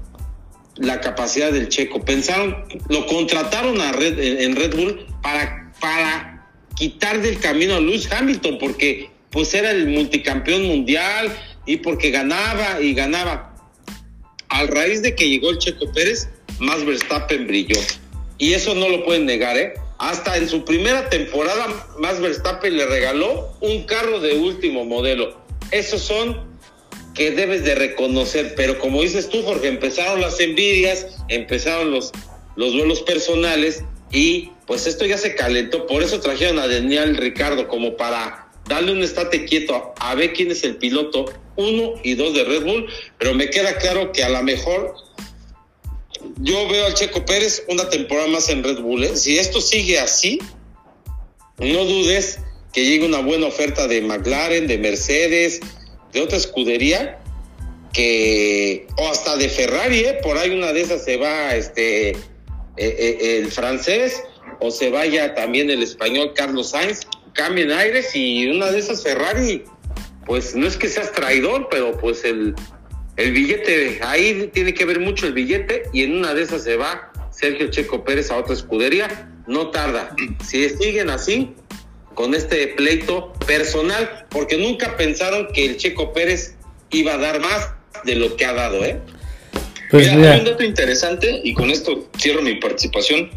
la 0.76 1.00
capacidad 1.00 1.52
del 1.52 1.68
checo. 1.68 2.04
Pensaron, 2.04 2.64
lo 2.88 3.06
contrataron 3.06 3.80
a 3.80 3.92
Red, 3.92 4.18
en 4.18 4.56
Red 4.56 4.74
Bull 4.74 5.06
para, 5.22 5.72
para 5.80 6.50
quitar 6.74 7.22
del 7.22 7.38
camino 7.38 7.76
a 7.76 7.80
Lewis 7.80 8.10
Hamilton, 8.10 8.58
porque 8.58 9.10
pues 9.30 9.54
era 9.54 9.70
el 9.70 9.88
multicampeón 9.88 10.64
mundial, 10.64 11.32
y 11.66 11.78
porque 11.78 12.10
ganaba 12.10 12.80
y 12.80 12.94
ganaba. 12.94 13.54
A 14.48 14.66
raíz 14.66 15.02
de 15.02 15.14
que 15.14 15.28
llegó 15.28 15.50
el 15.50 15.58
Checo 15.58 15.90
Pérez, 15.92 16.28
más 16.62 16.84
Verstappen 16.84 17.46
brilló. 17.46 17.78
Y 18.38 18.54
eso 18.54 18.74
no 18.74 18.88
lo 18.88 19.04
pueden 19.04 19.26
negar, 19.26 19.58
¿eh? 19.58 19.74
Hasta 19.98 20.36
en 20.36 20.48
su 20.48 20.64
primera 20.64 21.08
temporada, 21.10 21.68
más 21.98 22.20
Verstappen 22.20 22.76
le 22.76 22.86
regaló 22.86 23.52
un 23.60 23.84
carro 23.84 24.20
de 24.20 24.38
último 24.38 24.84
modelo. 24.84 25.36
Esos 25.70 26.02
son 26.02 26.52
que 27.14 27.30
debes 27.32 27.64
de 27.64 27.74
reconocer. 27.74 28.54
Pero 28.56 28.78
como 28.78 29.02
dices 29.02 29.28
tú, 29.28 29.42
Jorge, 29.42 29.68
empezaron 29.68 30.20
las 30.20 30.40
envidias, 30.40 31.06
empezaron 31.28 31.90
los, 31.90 32.12
los 32.56 32.72
duelos 32.72 33.02
personales 33.02 33.84
y 34.10 34.50
pues 34.66 34.86
esto 34.86 35.04
ya 35.04 35.18
se 35.18 35.34
calentó. 35.34 35.86
Por 35.86 36.02
eso 36.02 36.20
trajeron 36.20 36.58
a 36.58 36.68
Daniel 36.68 37.16
Ricardo 37.16 37.68
como 37.68 37.96
para 37.96 38.48
darle 38.68 38.92
un 38.92 39.02
estate 39.02 39.44
quieto 39.44 39.92
a 39.98 40.14
ver 40.14 40.32
quién 40.32 40.50
es 40.50 40.62
el 40.64 40.76
piloto 40.76 41.26
uno 41.56 41.94
y 42.02 42.14
dos 42.14 42.34
de 42.34 42.44
Red 42.44 42.64
Bull, 42.64 42.86
pero 43.18 43.34
me 43.34 43.50
queda 43.50 43.76
claro 43.76 44.12
que 44.12 44.22
a 44.24 44.28
lo 44.28 44.42
mejor 44.42 44.94
yo 46.38 46.68
veo 46.68 46.86
al 46.86 46.94
Checo 46.94 47.24
Pérez 47.24 47.64
una 47.68 47.88
temporada 47.88 48.28
más 48.28 48.48
en 48.48 48.62
Red 48.62 48.80
Bull. 48.80 49.04
¿eh? 49.04 49.16
Si 49.16 49.38
esto 49.38 49.60
sigue 49.60 49.98
así, 49.98 50.38
no 51.58 51.84
dudes 51.84 52.38
que 52.72 52.84
llegue 52.84 53.06
una 53.06 53.20
buena 53.20 53.46
oferta 53.46 53.86
de 53.86 54.00
McLaren, 54.00 54.66
de 54.66 54.78
Mercedes, 54.78 55.60
de 56.12 56.22
otra 56.22 56.38
escudería, 56.38 57.18
que 57.92 58.86
o 58.96 59.08
hasta 59.08 59.36
de 59.36 59.48
Ferrari, 59.48 60.00
¿eh? 60.00 60.18
por 60.22 60.38
ahí 60.38 60.50
una 60.50 60.72
de 60.72 60.80
esas 60.80 61.04
se 61.04 61.16
va 61.16 61.54
este 61.54 62.10
eh, 62.10 62.16
eh, 62.76 63.38
el 63.42 63.52
francés 63.52 64.22
o 64.60 64.70
se 64.70 64.90
vaya 64.90 65.34
también 65.34 65.68
el 65.68 65.82
español 65.82 66.32
Carlos 66.34 66.70
Sainz, 66.70 67.00
cambien 67.34 67.70
aires 67.70 68.14
y 68.14 68.46
una 68.48 68.70
de 68.70 68.78
esas 68.78 69.02
Ferrari 69.02 69.64
pues 70.24 70.54
no 70.54 70.66
es 70.66 70.76
que 70.76 70.88
seas 70.88 71.12
traidor, 71.12 71.68
pero 71.70 71.98
pues 71.98 72.24
el, 72.24 72.54
el 73.16 73.32
billete, 73.32 74.00
ahí 74.02 74.50
tiene 74.52 74.72
que 74.74 74.84
ver 74.84 75.00
mucho 75.00 75.26
el 75.26 75.32
billete 75.32 75.84
y 75.92 76.04
en 76.04 76.16
una 76.16 76.34
de 76.34 76.42
esas 76.42 76.64
se 76.64 76.76
va 76.76 77.12
Sergio 77.30 77.68
Checo 77.70 78.04
Pérez 78.04 78.30
a 78.30 78.36
otra 78.36 78.54
escudería, 78.54 79.30
no 79.46 79.70
tarda. 79.70 80.14
Si 80.44 80.68
siguen 80.68 81.10
así, 81.10 81.54
con 82.14 82.34
este 82.34 82.68
pleito 82.68 83.32
personal, 83.46 84.26
porque 84.30 84.56
nunca 84.56 84.96
pensaron 84.96 85.48
que 85.52 85.64
el 85.64 85.76
Checo 85.76 86.12
Pérez 86.12 86.56
iba 86.90 87.14
a 87.14 87.18
dar 87.18 87.40
más 87.40 87.70
de 88.04 88.16
lo 88.16 88.36
que 88.36 88.44
ha 88.44 88.52
dado, 88.52 88.84
¿eh? 88.84 88.98
Pues 89.90 90.14
mira, 90.14 90.32
hay 90.32 90.40
un 90.40 90.46
dato 90.46 90.62
interesante 90.62 91.40
y 91.44 91.52
con 91.54 91.70
esto 91.70 92.08
cierro 92.18 92.42
mi 92.42 92.54
participación. 92.54 93.30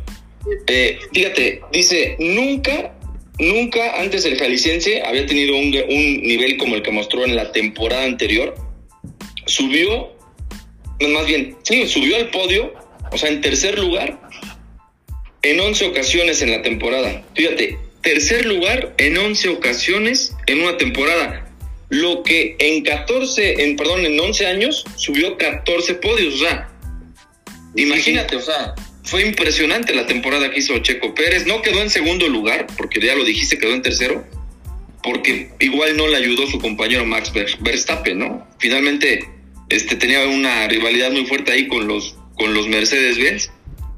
Eh, 0.67 0.99
fíjate, 1.13 1.61
dice, 1.71 2.15
nunca 2.19 2.93
Nunca 3.39 3.99
antes 3.99 4.23
el 4.25 4.37
jalisciense 4.37 5.01
había 5.01 5.25
tenido 5.25 5.57
un, 5.57 5.69
nivel 5.69 6.57
como 6.57 6.75
el 6.75 6.81
que 6.81 6.91
mostró 6.91 7.25
en 7.25 7.35
la 7.35 7.51
temporada 7.51 8.05
anterior. 8.05 8.55
Subió, 9.45 10.15
más 10.99 11.25
bien, 11.27 11.57
sí, 11.63 11.87
subió 11.87 12.17
al 12.17 12.29
podio, 12.29 12.73
o 13.11 13.17
sea, 13.17 13.29
en 13.29 13.41
tercer 13.41 13.77
lugar, 13.79 14.19
en 15.41 15.59
11 15.59 15.87
ocasiones 15.87 16.41
en 16.41 16.51
la 16.51 16.61
temporada. 16.61 17.23
Fíjate, 17.35 17.77
tercer 18.01 18.45
lugar 18.45 18.93
en 18.97 19.17
11 19.17 19.49
ocasiones 19.49 20.33
en 20.47 20.61
una 20.61 20.77
temporada. 20.77 21.41
Lo 21.89 22.23
que 22.23 22.55
en 22.59 22.83
14, 22.83 23.63
en, 23.63 23.75
perdón, 23.75 24.05
en 24.05 24.19
11 24.19 24.47
años 24.47 24.85
subió 24.95 25.37
14 25.37 25.95
podios. 25.95 26.35
O 26.35 26.37
sea, 26.39 26.69
imagínate, 27.75 28.35
o 28.35 28.41
sea, 28.41 28.73
fue 29.03 29.25
impresionante 29.25 29.93
la 29.93 30.07
temporada 30.07 30.49
que 30.49 30.59
hizo 30.59 30.77
Checo 30.79 31.13
Pérez. 31.13 31.45
No 31.45 31.61
quedó 31.61 31.81
en 31.81 31.89
segundo 31.89 32.27
lugar, 32.27 32.65
porque 32.75 32.99
ya 32.99 33.15
lo 33.15 33.23
dijiste, 33.23 33.59
quedó 33.59 33.73
en 33.73 33.83
tercero, 33.83 34.25
porque 35.03 35.51
igual 35.59 35.95
no 35.95 36.07
le 36.07 36.17
ayudó 36.17 36.47
su 36.47 36.59
compañero 36.59 37.05
Max 37.05 37.31
Verstappen, 37.59 38.17
¿no? 38.17 38.47
Finalmente 38.57 39.29
este, 39.69 39.95
tenía 39.95 40.25
una 40.27 40.67
rivalidad 40.67 41.11
muy 41.11 41.25
fuerte 41.25 41.51
ahí 41.51 41.67
con 41.67 41.87
los, 41.87 42.17
con 42.35 42.53
los 42.53 42.67
Mercedes-Benz. 42.67 43.51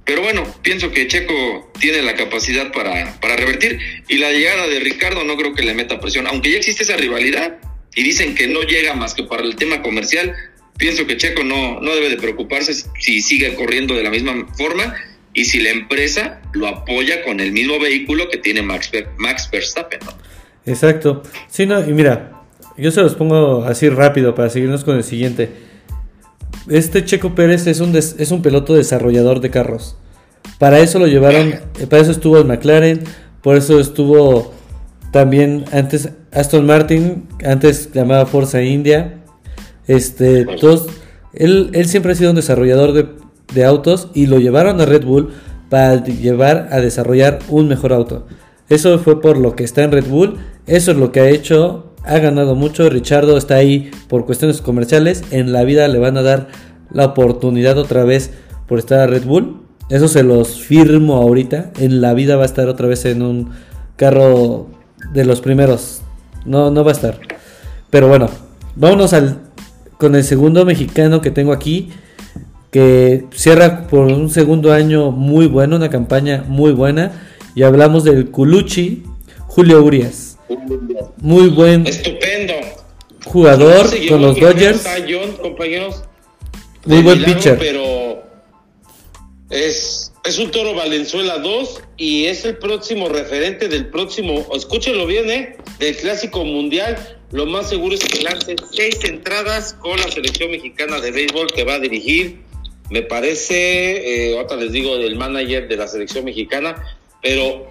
Pero 0.06 0.22
bueno, 0.22 0.44
pienso 0.62 0.92
que 0.92 1.08
Checo 1.08 1.72
tiene 1.80 2.02
la 2.02 2.16
capacidad 2.16 2.72
para, 2.72 3.20
para 3.20 3.36
revertir 3.36 3.80
y 4.08 4.18
la 4.18 4.32
llegada 4.32 4.68
de 4.68 4.80
Ricardo 4.80 5.24
no 5.26 5.36
creo 5.36 5.54
que 5.54 5.64
le 5.64 5.74
meta 5.74 6.00
presión, 6.00 6.28
aunque 6.28 6.52
ya 6.52 6.58
existe 6.58 6.84
esa 6.84 6.96
rivalidad 6.96 7.58
y 7.94 8.04
dicen 8.04 8.34
que 8.34 8.48
no 8.48 8.62
llega 8.62 8.94
más 8.94 9.14
que 9.14 9.24
para 9.24 9.44
el 9.44 9.58
tema 9.58 9.82
comercial, 9.82 10.34
pienso 10.78 11.06
que 11.08 11.18
Checo 11.18 11.44
no, 11.44 11.82
no 11.82 11.94
debe 11.94 12.10
de 12.10 12.18
preocuparse 12.18 12.74
si 13.00 13.22
sigue 13.22 13.54
corriendo 13.56 13.96
de 13.96 14.04
la 14.04 14.10
misma 14.10 14.48
forma 14.58 14.96
y 15.34 15.46
si 15.46 15.60
la 15.60 15.72
empresa 15.72 16.42
lo 16.54 16.68
apoya 16.68 17.24
con 17.24 17.40
el 17.42 17.52
mismo 17.52 17.78
vehículo 17.80 18.30
que 18.30 18.38
tiene 18.38 18.62
Max, 18.62 18.90
Max 19.18 19.50
Verstappen. 19.52 20.00
Exacto. 20.66 21.24
Sí, 21.50 21.66
no, 21.66 21.82
y 21.88 21.92
mira, 21.92 22.37
yo 22.78 22.92
se 22.92 23.02
los 23.02 23.16
pongo 23.16 23.64
así 23.64 23.90
rápido 23.90 24.36
para 24.36 24.50
seguirnos 24.50 24.84
con 24.84 24.96
el 24.96 25.04
siguiente. 25.04 25.52
Este 26.70 27.06
Checo 27.06 27.34
Pérez 27.36 27.68
es 27.68 27.80
un, 27.80 27.96
es 27.96 28.32
un 28.32 28.42
piloto 28.42 28.74
desarrollador 28.74 29.40
de 29.40 29.50
carros. 29.50 29.98
Para 30.60 30.80
eso 30.80 30.98
lo 31.00 31.08
llevaron, 31.08 31.50
eh, 31.50 31.88
para 31.88 32.02
eso 32.02 32.12
estuvo 32.12 32.40
en 32.40 32.48
McLaren, 32.48 33.04
por 33.42 33.58
eso 33.58 33.80
estuvo 33.80 34.54
también 35.12 35.66
antes 35.72 36.10
Aston 36.32 36.66
Martin, 36.66 37.28
antes 37.46 37.92
llamada 37.94 38.26
Forza 38.26 38.62
India, 38.64 39.20
este, 39.88 40.46
todos, 40.60 40.88
él, 41.34 41.70
él 41.74 41.86
siempre 41.86 42.12
ha 42.12 42.16
sido 42.16 42.32
un 42.32 42.36
desarrollador 42.36 42.94
de, 42.94 43.08
de, 43.54 43.66
autos 43.66 44.10
y 44.14 44.26
lo 44.26 44.40
llevaron 44.40 44.82
a 44.82 44.86
Red 44.86 45.06
Bull 45.06 45.30
para 45.70 46.04
llevar 46.04 46.70
a 46.72 46.82
desarrollar 46.82 47.40
un 47.50 47.68
mejor 47.68 47.94
auto. 47.94 48.26
Eso 48.68 48.98
fue 49.00 49.22
por 49.22 49.38
lo 49.38 49.56
que 49.56 49.64
está 49.64 49.84
en 49.84 49.92
Red 49.92 50.08
Bull, 50.08 50.40
eso 50.66 50.92
es 50.92 50.98
lo 50.98 51.12
que 51.12 51.22
ha 51.22 51.30
hecho, 51.30 51.87
ha 52.08 52.20
ganado 52.20 52.56
mucho. 52.56 52.90
Richardo 52.90 53.38
está 53.38 53.56
ahí 53.56 53.92
por 54.08 54.26
cuestiones 54.26 54.62
comerciales, 54.62 55.24
en 55.32 55.52
la 55.52 55.64
vida 55.64 55.88
le 55.88 56.00
van 56.00 56.18
a 56.18 56.24
dar 56.24 56.48
la 56.92 57.06
oportunidad 57.06 57.78
otra 57.78 58.04
vez 58.04 58.32
por 58.68 58.80
estar 58.80 59.00
a 59.00 59.08
Red 59.08 59.26
Bull. 59.26 59.62
Eso 59.90 60.08
se 60.08 60.24
los 60.24 60.60
firmo 60.60 61.16
ahorita, 61.16 61.72
en 61.80 62.02
la 62.02 62.14
vida 62.14 62.36
va 62.36 62.44
a 62.44 62.48
estar 62.48 62.68
otra 62.68 62.88
vez 62.88 63.06
en 63.06 63.22
un 63.22 63.52
carro 63.96 64.68
de 65.14 65.26
los 65.26 65.42
primeros. 65.42 66.02
No, 66.46 66.72
no 66.72 66.84
va 66.84 66.92
a 66.92 66.94
estar. 66.94 67.20
Pero 67.90 68.08
bueno, 68.08 68.30
vámonos 68.76 69.14
al 69.14 69.48
con 69.98 70.16
el 70.16 70.24
segundo 70.24 70.66
mexicano 70.66 71.22
que 71.22 71.32
tengo 71.32 71.52
aquí, 71.52 71.90
que 72.72 73.26
cierra 73.32 73.88
por 73.88 74.08
un 74.08 74.30
segundo 74.30 74.72
año 74.72 75.12
muy 75.12 75.48
bueno, 75.48 75.78
una 75.78 75.90
campaña 75.90 76.44
muy 76.48 76.72
buena. 76.72 77.12
Y 77.56 77.64
hablamos 77.64 78.04
del 78.04 78.30
Culuchi, 78.30 79.04
Julio 79.48 79.84
Urias. 79.84 80.27
Muy 81.18 81.50
buen. 81.50 81.86
Estupendo. 81.86 82.54
Jugador 83.26 83.90
con 84.08 84.22
los 84.22 84.40
Dodgers. 84.40 84.86
compañeros. 85.42 86.04
Muy 86.86 87.02
buen 87.02 87.24
pitcher. 87.24 87.58
Pero 87.58 88.24
es, 89.50 90.14
es 90.24 90.38
un 90.40 90.52
toro 90.52 90.74
Valenzuela 90.74 91.38
2 91.40 91.84
y 91.98 92.26
es 92.26 92.46
el 92.46 92.58
próximo 92.58 93.10
referente 93.10 93.68
del 93.68 93.88
próximo, 93.88 94.46
escúchelo 94.54 95.06
bien, 95.06 95.30
¿eh? 95.30 95.58
Del 95.80 95.96
Clásico 95.98 96.46
Mundial 96.46 97.18
lo 97.32 97.46
más 97.46 97.70
seguro 97.70 97.94
es 97.94 98.06
que 98.06 98.24
lance 98.24 98.56
seis 98.72 99.04
entradas 99.04 99.74
con 99.74 100.00
la 100.00 100.10
selección 100.10 100.50
mexicana 100.50 101.02
de 101.02 101.12
béisbol 101.12 101.48
que 101.48 101.66
va 101.66 101.74
a 101.76 101.80
dirigir. 101.80 102.40
Me 102.90 103.02
parece, 103.02 104.30
eh, 104.30 104.38
ahora 104.40 104.56
les 104.56 104.72
digo, 104.72 104.98
del 104.98 105.18
manager 105.18 105.68
de 105.68 105.76
la 105.76 105.88
selección 105.88 106.24
mexicana, 106.24 106.82
pero 107.22 107.70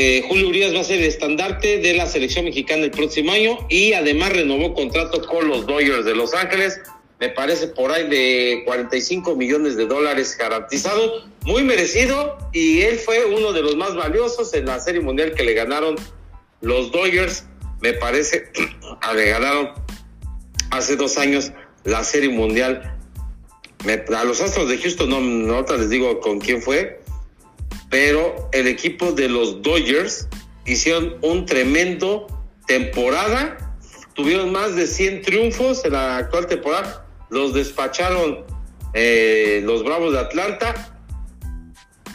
eh, 0.00 0.22
Julio 0.28 0.48
Urias 0.48 0.72
va 0.72 0.78
a 0.78 0.84
ser 0.84 1.00
el 1.00 1.06
estandarte 1.06 1.78
de 1.78 1.94
la 1.94 2.06
selección 2.06 2.44
mexicana 2.44 2.84
el 2.84 2.92
próximo 2.92 3.32
año 3.32 3.58
y 3.68 3.94
además 3.94 4.32
renovó 4.32 4.72
contrato 4.72 5.26
con 5.26 5.48
los 5.48 5.66
Dodgers 5.66 6.04
de 6.04 6.14
Los 6.14 6.34
Ángeles. 6.34 6.80
Me 7.18 7.30
parece 7.30 7.66
por 7.66 7.90
ahí 7.90 8.08
de 8.08 8.62
45 8.64 9.34
millones 9.34 9.76
de 9.76 9.86
dólares 9.86 10.36
garantizado, 10.38 11.24
muy 11.42 11.64
merecido 11.64 12.38
y 12.52 12.82
él 12.82 12.96
fue 12.96 13.24
uno 13.24 13.52
de 13.52 13.62
los 13.62 13.74
más 13.74 13.96
valiosos 13.96 14.54
en 14.54 14.66
la 14.66 14.78
Serie 14.78 15.00
Mundial 15.00 15.34
que 15.34 15.42
le 15.42 15.54
ganaron 15.54 15.96
los 16.60 16.92
Dodgers 16.92 17.44
me 17.80 17.92
parece, 17.94 18.52
le 19.16 19.30
ganaron 19.30 19.70
hace 20.70 20.94
dos 20.94 21.18
años 21.18 21.50
la 21.82 22.04
Serie 22.04 22.30
Mundial. 22.30 22.96
a 24.16 24.24
los 24.24 24.40
Astros 24.40 24.68
de 24.68 24.78
Houston, 24.78 25.08
no, 25.10 25.20
no 25.20 25.76
les 25.76 25.90
digo 25.90 26.20
con 26.20 26.38
quién 26.38 26.62
fue, 26.62 27.00
pero 27.90 28.48
el 28.52 28.66
equipo 28.66 29.12
de 29.12 29.28
los 29.28 29.62
Dodgers 29.62 30.28
hicieron 30.66 31.16
un 31.22 31.46
tremendo 31.46 32.26
temporada. 32.66 33.56
tuvieron 34.14 34.52
más 34.52 34.74
de 34.74 34.86
100 34.86 35.22
triunfos 35.22 35.84
en 35.84 35.92
la 35.92 36.18
actual 36.18 36.46
temporada. 36.46 37.06
Los 37.30 37.54
despacharon 37.54 38.44
eh, 38.94 39.62
los 39.64 39.84
Bravos 39.84 40.12
de 40.12 40.18
Atlanta. 40.20 40.94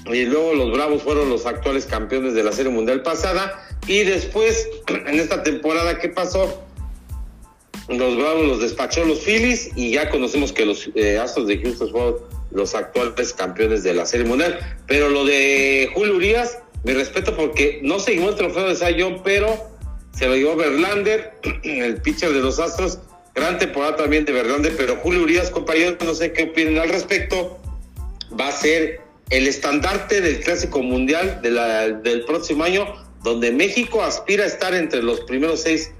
Y 0.05 0.25
luego 0.25 0.53
los 0.53 0.71
Bravos 0.73 1.01
fueron 1.01 1.29
los 1.29 1.45
actuales 1.45 1.85
campeones 1.85 2.33
de 2.33 2.43
la 2.43 2.51
Serie 2.51 2.71
Mundial 2.71 3.01
pasada. 3.03 3.67
Y 3.87 4.03
después, 4.03 4.67
en 4.87 5.19
esta 5.19 5.43
temporada, 5.43 5.97
¿qué 5.99 6.09
pasó? 6.09 6.61
Los 7.87 8.15
Bravos 8.17 8.45
los 8.45 8.61
despachó 8.61 9.03
los 9.05 9.19
Phillies 9.19 9.71
y 9.75 9.91
ya 9.91 10.09
conocemos 10.09 10.53
que 10.53 10.65
los 10.65 10.89
eh, 10.95 11.17
Astros 11.17 11.47
de 11.47 11.59
Houston 11.61 11.89
fueron 11.89 12.15
los 12.53 12.75
actuales 12.75 13.33
campeones 13.33 13.83
de 13.83 13.93
la 13.93 14.05
Serie 14.05 14.25
Mundial. 14.25 14.59
Pero 14.87 15.09
lo 15.09 15.25
de 15.25 15.89
Julio 15.93 16.15
Urias, 16.15 16.59
me 16.83 16.93
respeto 16.93 17.35
porque 17.35 17.79
no 17.81 17.99
se 17.99 18.15
llevó 18.15 18.29
el 18.29 18.35
trofeo 18.35 18.67
de 18.67 18.75
Cy 18.75 19.21
pero 19.23 19.71
se 20.15 20.27
lo 20.27 20.35
llevó 20.35 20.55
Verlander, 20.55 21.33
el 21.63 22.01
pitcher 22.01 22.31
de 22.31 22.39
los 22.39 22.59
Astros. 22.59 22.99
Gran 23.35 23.57
temporada 23.57 23.95
también 23.95 24.25
de 24.25 24.31
Verlander, 24.31 24.75
pero 24.77 24.97
Julio 24.97 25.23
Urias, 25.23 25.49
compañeros, 25.49 25.97
no 26.05 26.13
sé 26.13 26.33
qué 26.33 26.43
opinan 26.43 26.77
al 26.77 26.89
respecto. 26.89 27.59
Va 28.39 28.49
a 28.49 28.51
ser 28.51 29.01
el 29.29 29.47
estandarte 29.47 30.21
del 30.21 30.39
Clásico 30.41 30.83
Mundial 30.83 31.39
de 31.41 31.49
la, 31.49 31.89
del 31.89 32.25
próximo 32.25 32.63
año, 32.63 32.85
donde 33.23 33.51
México 33.51 34.03
aspira 34.03 34.43
a 34.43 34.47
estar 34.47 34.75
entre 34.75 35.01
los 35.01 35.21
primeros 35.21 35.61
seis 35.61 35.91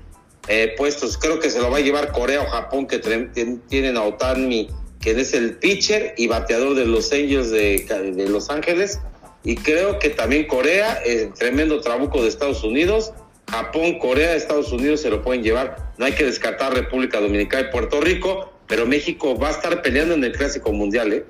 eh, 0.48 0.76
puestos. 0.78 1.18
Creo 1.18 1.40
que 1.40 1.50
se 1.50 1.60
lo 1.60 1.72
va 1.72 1.78
a 1.78 1.82
llevar 1.82 2.12
Corea 2.12 2.42
o 2.42 2.46
Japón, 2.46 2.86
que 2.86 3.00
tienen 3.00 3.98
a 3.98 4.04
Otani, 4.04 4.70
que 5.04 5.12
es 5.12 5.34
el 5.34 5.58
pitcher 5.58 6.14
y 6.18 6.28
bateador 6.28 6.76
de 6.76 6.86
los 6.86 7.12
Angels 7.12 7.52
de, 7.52 7.86
de 8.16 8.30
Los 8.30 8.50
Ángeles. 8.50 9.02
Y 9.44 9.56
creo 9.56 10.00
que 10.00 10.10
también 10.10 10.48
Corea, 10.48 10.94
el 11.06 11.34
tremendo 11.34 11.82
trabuco 11.82 12.22
de 12.22 12.30
Estados 12.30 12.64
Unidos. 12.64 13.12
Japón, 13.52 14.00
Corea, 14.00 14.34
Estados 14.34 14.72
Unidos 14.72 15.02
se 15.02 15.10
lo 15.10 15.22
pueden 15.22 15.44
llevar. 15.44 15.92
No 15.98 16.06
hay 16.06 16.14
que 16.14 16.24
descartar 16.24 16.74
República 16.74 17.20
Dominicana 17.20 17.68
y 17.68 17.72
Puerto 17.72 18.00
Rico, 18.00 18.54
pero 18.68 18.86
México 18.86 19.38
va 19.38 19.50
a 19.50 19.52
estar 19.52 19.82
peleando 19.82 20.14
en 20.14 20.24
el 20.24 20.32
Clásico 20.32 20.72
Mundial, 20.72 21.12
¿eh? 21.12 21.26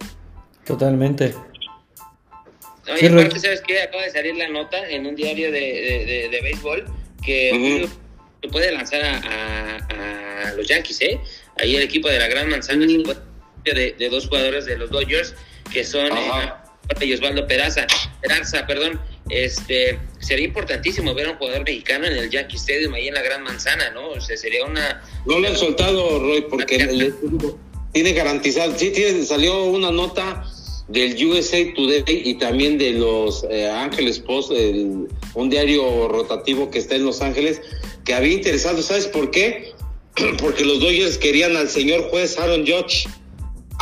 Totalmente. 0.66 1.34
Oye, 2.94 3.08
aparte, 3.08 3.40
¿sabes 3.40 3.62
qué? 3.66 3.82
Acaba 3.82 4.04
de 4.04 4.12
salir 4.12 4.36
la 4.36 4.50
nota 4.50 4.88
en 4.88 5.08
un 5.08 5.16
diario 5.16 5.52
de, 5.52 6.30
de, 6.30 6.42
béisbol 6.44 6.86
que 7.26 7.90
puede 8.52 8.72
lanzar 8.72 9.02
a, 9.04 10.54
los 10.56 10.68
Yankees, 10.68 11.02
¿eh? 11.02 11.20
Ahí 11.58 11.76
el 11.76 11.82
equipo 11.82 12.08
de 12.08 12.20
la 12.20 12.28
Gran 12.28 12.50
Manzana 12.50 12.86
de, 13.64 13.96
de 13.98 14.10
dos 14.10 14.28
jugadores 14.28 14.66
de 14.66 14.78
los 14.78 14.90
Dodgers 14.90 15.36
que 15.72 15.84
son 15.84 16.08
eh, 16.08 17.06
y 17.06 17.14
Osvaldo 17.14 17.48
Peraza, 17.48 17.88
Peraza, 18.22 18.68
perdón, 18.68 19.00
este 19.30 20.00
sería 20.20 20.46
importantísimo 20.46 21.14
ver 21.14 21.28
a 21.28 21.32
un 21.32 21.38
jugador 21.38 21.64
mexicano 21.64 22.06
en 22.06 22.14
el 22.14 22.30
Yankee 22.30 22.58
Stadium 22.58 22.94
ahí 22.94 23.08
en 23.08 23.14
la 23.14 23.22
Gran 23.22 23.44
Manzana, 23.44 23.90
¿no? 23.92 24.10
O 24.10 24.22
sea, 24.22 24.36
sería 24.36 24.66
una 24.66 25.02
No 25.26 25.40
lo 25.40 25.48
han 25.48 25.56
soltado, 25.56 26.20
Roy, 26.20 26.42
porque 26.50 27.14
tiene 27.94 28.14
garantizado, 28.14 28.78
sí 28.78 28.92
tiene, 28.92 29.24
salió 29.24 29.64
una 29.66 29.92
nota 29.92 30.44
del 30.90 31.16
USA 31.26 31.58
Today 31.74 32.04
y 32.08 32.36
también 32.36 32.78
de 32.78 32.92
los 32.92 33.46
eh, 33.50 33.70
Ángeles 33.70 34.20
Post, 34.20 34.52
un 34.52 35.50
diario 35.50 36.10
rotativo 36.10 36.70
que 36.70 36.80
está 36.80 36.96
en 36.96 37.06
Los 37.06 37.22
Ángeles, 37.22 37.62
que 38.04 38.14
había 38.14 38.34
interesado, 38.34 38.82
¿sabes 38.82 39.08
por 39.08 39.32
qué? 39.32 39.72
Porque 40.40 40.66
los 40.66 40.80
Dodgers 40.82 41.18
querían 41.18 41.56
al 41.56 41.70
señor 41.70 42.10
juez 42.10 42.38
Aaron 42.38 42.66
Judge 42.68 43.08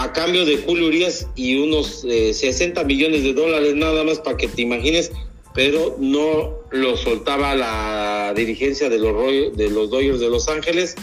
a 0.01 0.13
cambio 0.13 0.45
de 0.45 0.57
Julio 0.57 0.87
Urias 0.87 1.27
y 1.35 1.57
unos 1.59 2.01
60 2.01 2.81
eh, 2.81 2.85
millones 2.85 3.23
de 3.23 3.33
dólares 3.33 3.75
nada 3.75 4.03
más 4.03 4.17
para 4.19 4.35
que 4.35 4.47
te 4.47 4.63
imagines, 4.63 5.11
pero 5.53 5.95
no 5.99 6.57
lo 6.71 6.97
soltaba 6.97 7.53
la 7.55 8.33
dirigencia 8.35 8.89
de 8.89 8.97
los, 8.97 9.55
de 9.55 9.69
los 9.69 9.91
Dodgers 9.91 10.19
de 10.19 10.29
Los 10.29 10.47
Ángeles. 10.47 10.95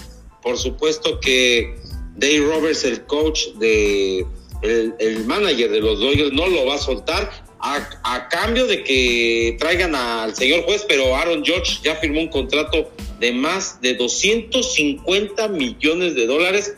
Por 0.42 0.58
supuesto 0.58 1.20
que 1.20 1.76
Dave 2.16 2.40
Roberts, 2.40 2.82
el 2.82 3.04
coach 3.04 3.50
de 3.60 4.26
el, 4.62 4.94
el 4.98 5.24
manager 5.26 5.70
de 5.70 5.80
los 5.80 6.00
Dodgers, 6.00 6.32
no 6.32 6.48
lo 6.48 6.66
va 6.66 6.74
a 6.74 6.78
soltar 6.78 7.30
a, 7.60 7.88
a, 8.02 8.28
cambio 8.28 8.66
de 8.66 8.82
que 8.82 9.56
traigan 9.60 9.94
al 9.94 10.34
señor 10.34 10.64
juez, 10.64 10.84
pero 10.88 11.14
Aaron 11.14 11.44
George 11.44 11.78
ya 11.84 11.94
firmó 11.96 12.20
un 12.20 12.28
contrato 12.28 12.90
de 13.20 13.32
más 13.32 13.80
de 13.80 13.94
250 13.94 15.48
millones 15.48 16.16
de 16.16 16.26
dólares, 16.26 16.74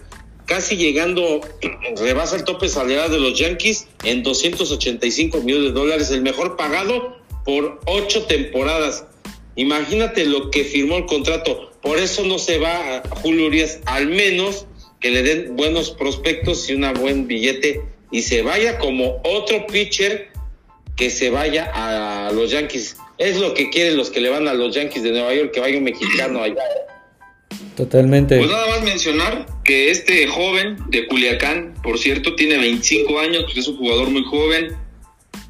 casi 0.50 0.76
llegando, 0.76 1.40
rebasa 1.96 2.34
el 2.34 2.42
tope 2.42 2.68
salarial 2.68 3.08
de 3.12 3.20
los 3.20 3.38
Yankees 3.38 3.86
en 4.02 4.24
285 4.24 5.42
millones 5.42 5.68
de 5.68 5.72
dólares, 5.72 6.10
el 6.10 6.22
mejor 6.22 6.56
pagado 6.56 7.16
por 7.44 7.80
ocho 7.86 8.24
temporadas. 8.24 9.06
Imagínate 9.54 10.26
lo 10.26 10.50
que 10.50 10.64
firmó 10.64 10.96
el 10.96 11.06
contrato. 11.06 11.70
Por 11.80 11.98
eso 11.98 12.24
no 12.24 12.40
se 12.40 12.58
va 12.58 12.98
a 12.98 13.02
Julio 13.22 13.46
Urias, 13.46 13.78
al 13.86 14.08
menos 14.08 14.66
que 14.98 15.10
le 15.10 15.22
den 15.22 15.54
buenos 15.54 15.92
prospectos 15.92 16.68
y 16.68 16.74
un 16.74 16.92
buen 16.94 17.28
billete 17.28 17.82
y 18.10 18.22
se 18.22 18.42
vaya 18.42 18.76
como 18.78 19.20
otro 19.22 19.68
pitcher 19.68 20.30
que 20.96 21.10
se 21.10 21.30
vaya 21.30 21.70
a 21.72 22.32
los 22.32 22.50
Yankees. 22.50 22.96
Es 23.18 23.38
lo 23.38 23.54
que 23.54 23.70
quieren 23.70 23.96
los 23.96 24.10
que 24.10 24.20
le 24.20 24.28
van 24.30 24.48
a 24.48 24.54
los 24.54 24.74
Yankees 24.74 25.04
de 25.04 25.12
Nueva 25.12 25.32
York, 25.32 25.52
que 25.52 25.60
vaya 25.60 25.78
un 25.78 25.84
mexicano 25.84 26.42
allá. 26.42 26.56
Totalmente. 27.76 28.36
Pues 28.36 28.50
nada 28.50 28.68
más 28.68 28.82
mencionar 28.82 29.46
que 29.64 29.90
este 29.90 30.26
joven 30.26 30.76
de 30.88 31.06
Culiacán, 31.06 31.74
por 31.82 31.98
cierto, 31.98 32.34
tiene 32.34 32.58
25 32.58 33.18
años, 33.18 33.44
pues 33.44 33.58
es 33.58 33.68
un 33.68 33.76
jugador 33.76 34.10
muy 34.10 34.22
joven. 34.24 34.76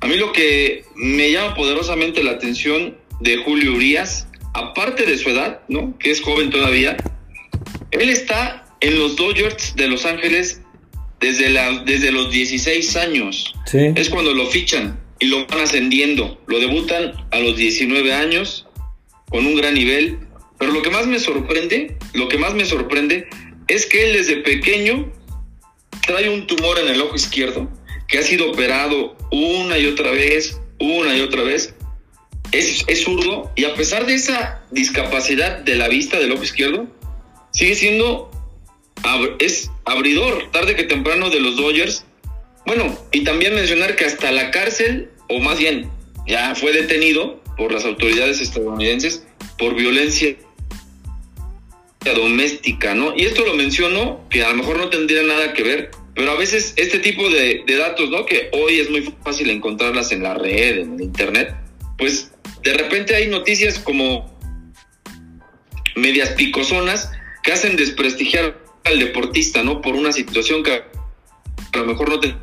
A 0.01 0.07
mí 0.07 0.17
lo 0.17 0.33
que 0.33 0.85
me 0.95 1.33
llama 1.33 1.55
poderosamente 1.55 2.23
la 2.23 2.33
atención 2.33 2.97
de 3.21 3.37
Julio 3.39 3.75
Urias, 3.75 4.29
aparte 4.55 5.07
de 5.07 5.19
su 5.19 5.31
edad, 5.31 5.61
¿no? 5.69 5.97
Que 5.99 6.11
es 6.11 6.21
joven 6.21 6.51
todavía, 6.51 6.97
él 7.91 8.09
está 8.09 8.65
en 8.81 8.99
los 8.99 9.17
Dodgers 9.17 9.75
de 9.77 9.89
Los 9.89 10.07
Ángeles 10.07 10.63
desde, 11.21 11.51
la, 11.51 11.83
desde 11.85 12.13
los 12.13 12.31
16 12.31 12.97
años. 12.97 13.55
Sí. 13.67 13.93
Es 13.95 14.09
cuando 14.09 14.33
lo 14.33 14.47
fichan 14.47 14.99
y 15.19 15.27
lo 15.27 15.47
van 15.47 15.61
ascendiendo. 15.61 16.41
Lo 16.47 16.59
debutan 16.59 17.13
a 17.31 17.39
los 17.41 17.57
19 17.57 18.13
años 18.13 18.67
con 19.29 19.47
un 19.47 19.55
gran 19.55 19.75
nivel. 19.75 20.19
Pero 20.61 20.73
lo 20.73 20.83
que 20.83 20.91
más 20.91 21.09
me 21.09 21.19
sorprende, 21.19 21.97
lo 22.13 22.29
que 22.29 22.39
más 22.39 22.55
me 22.55 22.65
sorprende 22.65 23.29
es 23.67 23.87
que 23.87 24.05
él 24.05 24.13
desde 24.13 24.37
pequeño 24.37 25.13
trae 26.07 26.29
un 26.29 26.47
tumor 26.47 26.79
en 26.79 26.89
el 26.89 27.01
ojo 27.01 27.17
izquierdo 27.17 27.69
que 28.07 28.19
ha 28.19 28.23
sido 28.23 28.51
operado 28.51 29.17
una 29.33 29.79
y 29.79 29.87
otra 29.87 30.13
vez, 30.13 30.61
una 30.79 31.17
y 31.17 31.23
otra 31.23 31.43
vez. 31.43 31.75
Es, 32.53 32.85
es 32.87 33.03
zurdo 33.03 33.51
y 33.57 33.65
a 33.65 33.75
pesar 33.75 34.07
de 34.07 34.15
esa 34.15 34.63
discapacidad 34.71 35.59
de 35.59 35.75
la 35.77 35.89
vista 35.89 36.19
del 36.19 36.33
ojo 36.33 36.45
izquierdo, 36.45 36.87
sigue 37.53 37.75
siendo 37.75 38.31
es 39.39 39.71
abridor 39.87 40.51
tarde 40.53 40.77
que 40.77 40.85
temprano 40.85 41.31
de 41.31 41.41
los 41.41 41.57
Dodgers 41.57 42.05
bueno, 42.67 42.97
y 43.11 43.25
también 43.25 43.55
mencionar 43.55 43.97
que 43.97 44.05
hasta 44.05 44.31
la 44.31 44.51
cárcel, 44.51 45.11
o 45.29 45.41
más 45.41 45.59
bien, 45.59 45.91
ya 46.27 46.55
fue 46.55 46.73
detenido 46.73 47.43
por 47.57 47.73
las 47.73 47.85
autoridades 47.85 48.41
estadounidenses 48.41 49.27
por 49.59 49.75
violencia 49.75 50.37
doméstica, 52.05 52.95
¿no? 52.95 53.15
Y 53.15 53.27
esto 53.27 53.45
lo 53.45 53.55
menciono, 53.55 54.27
que 54.31 54.43
a 54.43 54.51
lo 54.51 54.57
mejor 54.57 54.79
no 54.79 54.89
tendría 54.89 55.23
nada 55.23 55.53
que 55.53 55.63
ver, 55.63 55.91
pero 56.15 56.33
a 56.33 56.37
veces 56.37 56.73
este 56.77 56.99
tipo 56.99 57.29
de, 57.29 57.65
datos, 57.67 58.11
¿no? 58.11 58.25
Que 58.27 58.51
hoy 58.53 58.81
es 58.81 58.91
muy 58.91 59.03
fácil 59.23 59.51
encontrarlas 59.51 60.11
en 60.13 60.23
la 60.23 60.35
red, 60.35 60.79
en 60.79 61.01
internet, 61.01 61.55
pues 61.99 62.33
de 62.63 62.73
repente 62.73 63.15
hay 63.15 63.29
noticias 63.29 63.79
como 63.79 64.39
medias 65.95 66.31
picosonas 66.31 67.11
que 67.43 67.53
hacen 67.53 67.77
desprestigiar 67.77 68.59
al 68.85 68.99
deportista, 68.99 69.63
¿no? 69.63 69.83
Por 69.83 69.95
una 69.95 70.13
situación 70.13 70.63
que 70.63 70.73
a 70.73 71.77
lo 71.77 71.85
mejor 71.85 72.09
no 72.09 72.21
te 72.21 72.35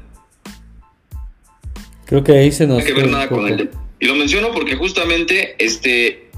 Creo 2.06 2.24
que 2.24 2.32
ahí 2.32 2.52
se 2.52 2.66
nos. 2.66 2.80
No 2.80 2.86
que 2.86 2.94
ver 2.94 3.10
nada 3.10 3.28
con 3.28 3.48
él. 3.48 3.70
Y 4.00 4.06
lo 4.06 4.16
menciono 4.16 4.54
porque 4.54 4.76
justamente 4.76 5.56
este 5.60 6.30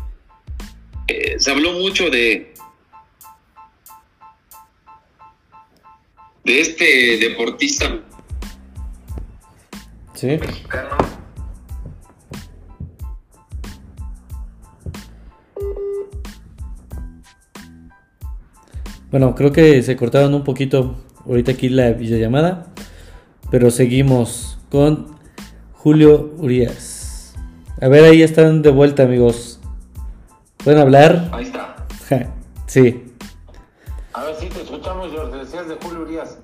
eh, 1.08 1.36
se 1.38 1.52
habló 1.52 1.74
mucho 1.74 2.10
de 2.10 2.54
de 6.50 6.62
este 6.62 7.18
deportista. 7.20 8.00
Sí. 10.16 10.40
Bueno, 19.12 19.36
creo 19.36 19.52
que 19.52 19.84
se 19.84 19.96
cortaron 19.96 20.34
un 20.34 20.44
poquito 20.44 20.96
ahorita 21.28 21.52
aquí 21.52 21.70
la 21.70 21.92
videollamada, 21.92 22.74
pero 23.52 23.70
seguimos 23.70 24.58
con 24.72 25.20
Julio 25.74 26.34
Urias. 26.40 27.36
A 27.80 27.88
ver, 27.90 28.06
ahí 28.06 28.24
están 28.24 28.64
de 28.64 28.72
vuelta, 28.72 29.04
amigos. 29.04 29.60
¿Pueden 30.64 30.82
hablar? 30.82 31.30
Ahí 31.32 31.44
está. 31.44 31.86
sí. 32.66 33.09
Escuchamos, 35.00 35.12
George. 35.12 35.46
Decías 35.46 35.68
de 35.70 35.76
Julio 35.76 36.02
Urias. 36.02 36.40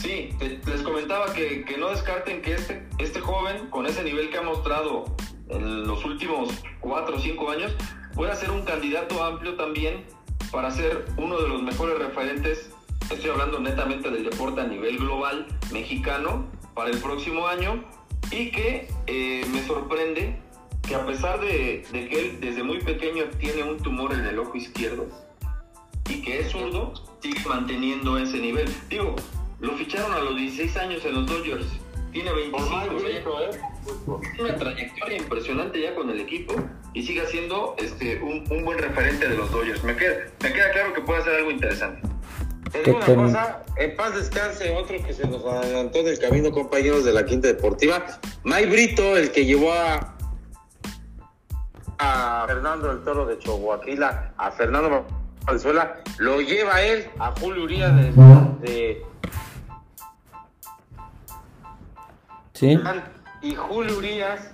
Sí, 0.00 0.30
les 0.40 0.82
comentaba 0.82 1.32
que, 1.34 1.64
no 1.78 1.90
descarten 1.90 2.40
que 2.40 2.54
este, 2.54 2.86
este 2.98 3.20
joven, 3.20 3.68
con 3.68 3.84
ese 3.86 4.02
nivel 4.02 4.30
que 4.30 4.38
ha 4.38 4.42
mostrado 4.42 5.04
en 5.48 5.86
los 5.86 6.02
últimos 6.04 6.48
cuatro 6.80 7.16
o 7.16 7.18
cinco 7.18 7.50
años, 7.50 7.72
pueda 8.14 8.34
ser 8.36 8.50
un 8.52 8.62
candidato 8.62 9.22
amplio 9.22 9.56
también 9.56 10.04
para 10.50 10.70
ser 10.70 11.04
uno 11.18 11.38
de 11.38 11.48
los 11.48 11.62
mejores 11.62 11.98
referentes, 11.98 12.70
estoy 13.10 13.30
hablando 13.30 13.60
netamente 13.60 14.10
del 14.10 14.24
deporte 14.24 14.62
a 14.62 14.66
nivel 14.66 14.96
global 14.96 15.46
mexicano 15.72 16.46
para 16.74 16.90
el 16.90 16.98
próximo 16.98 17.46
año 17.46 17.84
y 18.30 18.50
que 18.50 18.88
eh, 19.06 19.44
me 19.52 19.62
sorprende 19.66 20.40
que 20.86 20.94
a 20.94 21.04
pesar 21.04 21.40
de, 21.40 21.84
de, 21.92 22.08
que 22.08 22.20
él 22.20 22.40
desde 22.40 22.62
muy 22.62 22.78
pequeño 22.80 23.24
tiene 23.38 23.62
un 23.62 23.78
tumor 23.78 24.14
en 24.14 24.24
el 24.24 24.38
ojo 24.38 24.56
izquierdo 24.56 25.06
y 26.08 26.22
que 26.22 26.40
es 26.40 26.50
zurdo, 26.52 26.92
sigue 27.24 27.48
manteniendo 27.48 28.18
ese 28.18 28.38
nivel. 28.38 28.68
Digo, 28.90 29.16
lo 29.60 29.72
ficharon 29.76 30.12
a 30.12 30.18
los 30.18 30.36
16 30.36 30.76
años 30.76 31.04
en 31.06 31.14
los 31.14 31.26
Dodgers, 31.26 31.66
tiene 32.12 32.30
25 32.32 32.76
años. 32.76 33.02
Tiene 33.02 34.50
una 34.50 34.56
trayectoria 34.56 35.16
impresionante 35.16 35.80
ya 35.80 35.94
con 35.94 36.10
el 36.10 36.20
equipo 36.20 36.54
y 36.92 37.02
sigue 37.02 37.26
siendo 37.26 37.74
este, 37.78 38.20
un, 38.22 38.44
un 38.50 38.64
buen 38.64 38.78
referente 38.78 39.26
de 39.26 39.36
los 39.36 39.50
Dodgers. 39.50 39.82
Me 39.84 39.96
queda, 39.96 40.16
me 40.42 40.52
queda 40.52 40.70
claro 40.72 40.92
que 40.92 41.00
puede 41.00 41.20
hacer 41.20 41.34
algo 41.36 41.50
interesante. 41.50 42.06
Una 42.86 43.06
cosa, 43.06 43.62
en 43.76 43.96
paz 43.96 44.16
descanse 44.16 44.74
otro 44.74 44.96
que 45.02 45.14
se 45.14 45.26
nos 45.26 45.44
adelantó 45.46 46.00
en 46.00 46.08
el 46.08 46.18
camino, 46.18 46.50
compañeros 46.50 47.04
de 47.04 47.12
la 47.12 47.24
Quinta 47.24 47.48
Deportiva. 47.48 48.04
May 48.42 48.66
Brito, 48.66 49.16
el 49.16 49.30
que 49.30 49.46
llevó 49.46 49.72
a, 49.72 50.16
a 51.98 52.44
Fernando 52.46 52.90
el 52.90 53.02
Toro 53.04 53.26
de 53.26 53.38
Chihuahua, 53.38 53.80
a 54.36 54.50
Fernando 54.50 55.06
Valenzuela, 55.44 56.00
lo 56.18 56.40
lleva 56.40 56.80
él 56.82 57.06
a 57.18 57.32
Julio 57.32 57.64
Urias 57.64 57.94
de, 57.96 58.12
de 58.60 59.02
Sí. 62.54 62.78
y 63.42 63.54
Julio 63.54 63.98
Urias 63.98 64.48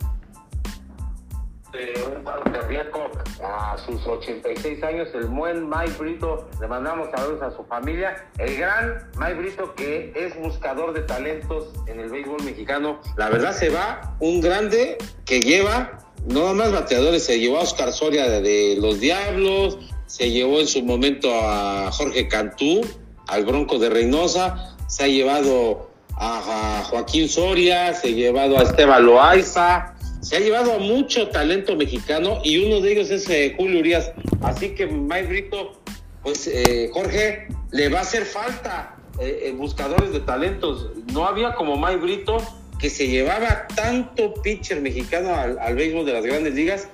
de 1.73 2.03
un 2.17 2.25
paro 2.25 2.43
cardíaco 2.45 3.11
a 3.45 3.77
sus 3.79 4.05
86 4.05 4.83
años, 4.83 5.09
el 5.15 5.27
buen 5.27 5.69
Mike 5.69 5.93
Brito, 5.99 6.49
le 6.61 6.67
mandamos 6.67 7.11
saludos 7.15 7.43
a 7.43 7.57
su 7.57 7.63
familia, 7.65 8.27
el 8.39 8.57
gran 8.57 9.09
Mike 9.17 9.35
Brito 9.35 9.75
que 9.77 10.13
es 10.17 10.37
buscador 10.41 10.93
de 10.93 11.03
talentos 11.03 11.69
en 11.87 12.01
el 12.01 12.11
béisbol 12.11 12.43
mexicano, 12.43 13.01
la 13.17 13.29
verdad 13.29 13.53
se 13.53 13.69
va 13.69 14.17
un 14.19 14.41
grande 14.41 14.99
que 15.25 15.41
lleva 15.41 15.99
no 16.27 16.53
más 16.55 16.73
bateadores, 16.73 17.25
se 17.25 17.39
llevó 17.39 17.59
a 17.59 17.61
Oscar 17.61 17.93
Soria 17.93 18.29
de, 18.29 18.41
de 18.43 18.77
los 18.81 18.99
Diablos, 18.99 19.79
se 20.11 20.29
llevó 20.29 20.59
en 20.59 20.67
su 20.67 20.83
momento 20.83 21.31
a 21.33 21.93
Jorge 21.93 22.27
Cantú, 22.27 22.81
al 23.29 23.45
Bronco 23.45 23.79
de 23.79 23.91
Reynosa, 23.91 24.77
se 24.89 25.05
ha 25.05 25.07
llevado 25.07 25.89
a, 26.17 26.83
Joaquín 26.91 27.29
Soria, 27.29 27.95
se 27.95 28.09
ha 28.09 28.11
llevado 28.11 28.59
a 28.59 28.63
Esteban 28.63 29.07
Loaiza, 29.07 29.95
se 30.21 30.37
ha 30.37 30.41
llevado 30.41 30.75
a 30.75 30.79
mucho 30.79 31.29
talento 31.29 31.77
mexicano 31.77 32.41
y 32.43 32.59
uno 32.59 32.81
de 32.81 32.93
ellos 32.93 33.11
es 33.11 33.31
eh, 33.31 33.55
Julio 33.57 33.79
Urias. 33.79 34.11
Así 34.43 34.71
que 34.71 34.89
Mike 34.89 35.29
Brito, 35.29 35.81
pues 36.25 36.49
eh, 36.49 36.91
Jorge, 36.93 37.47
le 37.71 37.89
va 37.89 38.01
a 38.01 38.03
hacer 38.03 38.25
falta 38.25 38.97
eh, 39.21 39.55
buscadores 39.57 40.13
de 40.13 40.19
talentos. 40.21 40.89
No 41.13 41.25
había 41.25 41.55
como 41.55 41.77
Mike 41.77 41.99
Brito 41.99 42.39
que 42.81 42.91
se 42.91 43.07
llevaba 43.07 43.69
tanto 43.77 44.35
pitcher 44.43 44.81
mexicano 44.81 45.37
al, 45.37 45.57
al 45.61 45.77
béisbol 45.77 46.05
de 46.05 46.15
las 46.15 46.27
grandes 46.27 46.55
ligas. 46.55 46.89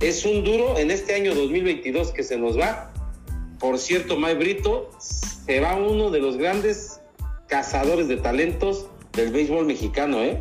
Es 0.00 0.24
un 0.24 0.44
duro 0.44 0.78
en 0.78 0.90
este 0.90 1.14
año 1.14 1.34
2022 1.34 2.12
que 2.12 2.22
se 2.22 2.38
nos 2.38 2.58
va. 2.58 2.92
Por 3.58 3.78
cierto, 3.78 4.16
Mike 4.16 4.34
Brito 4.34 4.90
se 4.98 5.60
va 5.60 5.76
uno 5.76 6.10
de 6.10 6.20
los 6.20 6.36
grandes 6.38 7.00
cazadores 7.48 8.08
de 8.08 8.16
talentos 8.16 8.86
del 9.12 9.30
béisbol 9.30 9.66
mexicano, 9.66 10.22
¿eh? 10.22 10.40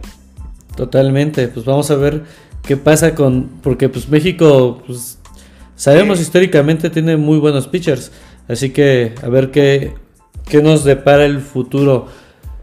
Totalmente, 0.78 1.48
pues 1.50 1.66
vamos 1.66 1.92
a 1.92 1.96
ver 1.96 2.24
qué 2.64 2.78
pasa 2.78 3.16
con, 3.16 3.50
porque 3.62 3.90
pues 3.90 4.08
México, 4.08 4.82
pues 4.88 5.18
sabemos 5.76 6.22
históricamente 6.22 6.90
tiene 6.90 7.18
muy 7.18 7.38
buenos 7.40 7.68
pitchers, 7.68 8.12
así 8.48 8.70
que 8.70 9.14
a 9.22 9.28
ver 9.28 9.52
qué, 9.52 9.94
qué 10.48 10.62
nos 10.62 10.86
depara 10.86 11.26
el 11.26 11.42
futuro. 11.42 12.08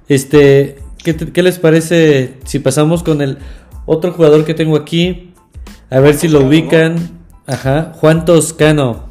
Este, 0.08 0.78
¿qué, 1.04 1.12
te- 1.12 1.30
qué 1.32 1.42
les 1.42 1.58
parece 1.58 2.34
si 2.46 2.58
pasamos 2.60 3.02
con 3.02 3.20
el 3.20 3.36
otro 3.84 4.12
jugador 4.12 4.46
que 4.46 4.54
tengo 4.54 4.76
aquí? 4.76 5.34
A 5.90 6.00
ver 6.00 6.14
si 6.14 6.28
lo 6.28 6.40
Toscano, 6.40 6.48
ubican. 6.48 7.10
Ajá, 7.46 7.92
Juan 7.96 8.24
Toscano. 8.24 9.06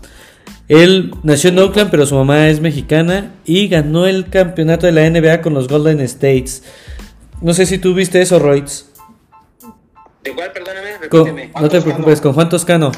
Él 0.68 1.14
nació 1.24 1.52
en 1.52 1.60
Oakland, 1.60 1.92
pero 1.92 2.06
su 2.06 2.16
mamá 2.16 2.50
es 2.50 2.60
mexicana 2.60 3.34
y 3.46 3.68
ganó 3.68 4.08
el 4.08 4.30
campeonato 4.30 4.88
de 4.88 4.92
la 4.94 5.10
NBA 5.10 5.42
con 5.42 5.54
los 5.54 5.68
Golden 5.68 6.00
States. 6.02 6.64
No 7.42 7.54
sé 7.54 7.66
si 7.66 7.78
tú 7.78 7.94
viste 7.94 8.22
eso, 8.22 8.40
Royce. 8.40 8.86
Igual, 10.26 10.52
perdóname, 10.52 11.08
Con- 11.10 11.26
repíteme. 11.28 11.52
no 11.62 11.70
te 11.70 11.82
preocupes, 11.82 12.20
con 12.20 12.34
Juan 12.34 12.50
Toscano. 12.50 12.92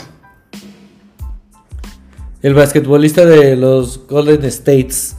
El 2.42 2.54
basquetbolista 2.54 3.26
de 3.26 3.56
los 3.58 4.08
Golden 4.08 4.46
States. 4.46 5.16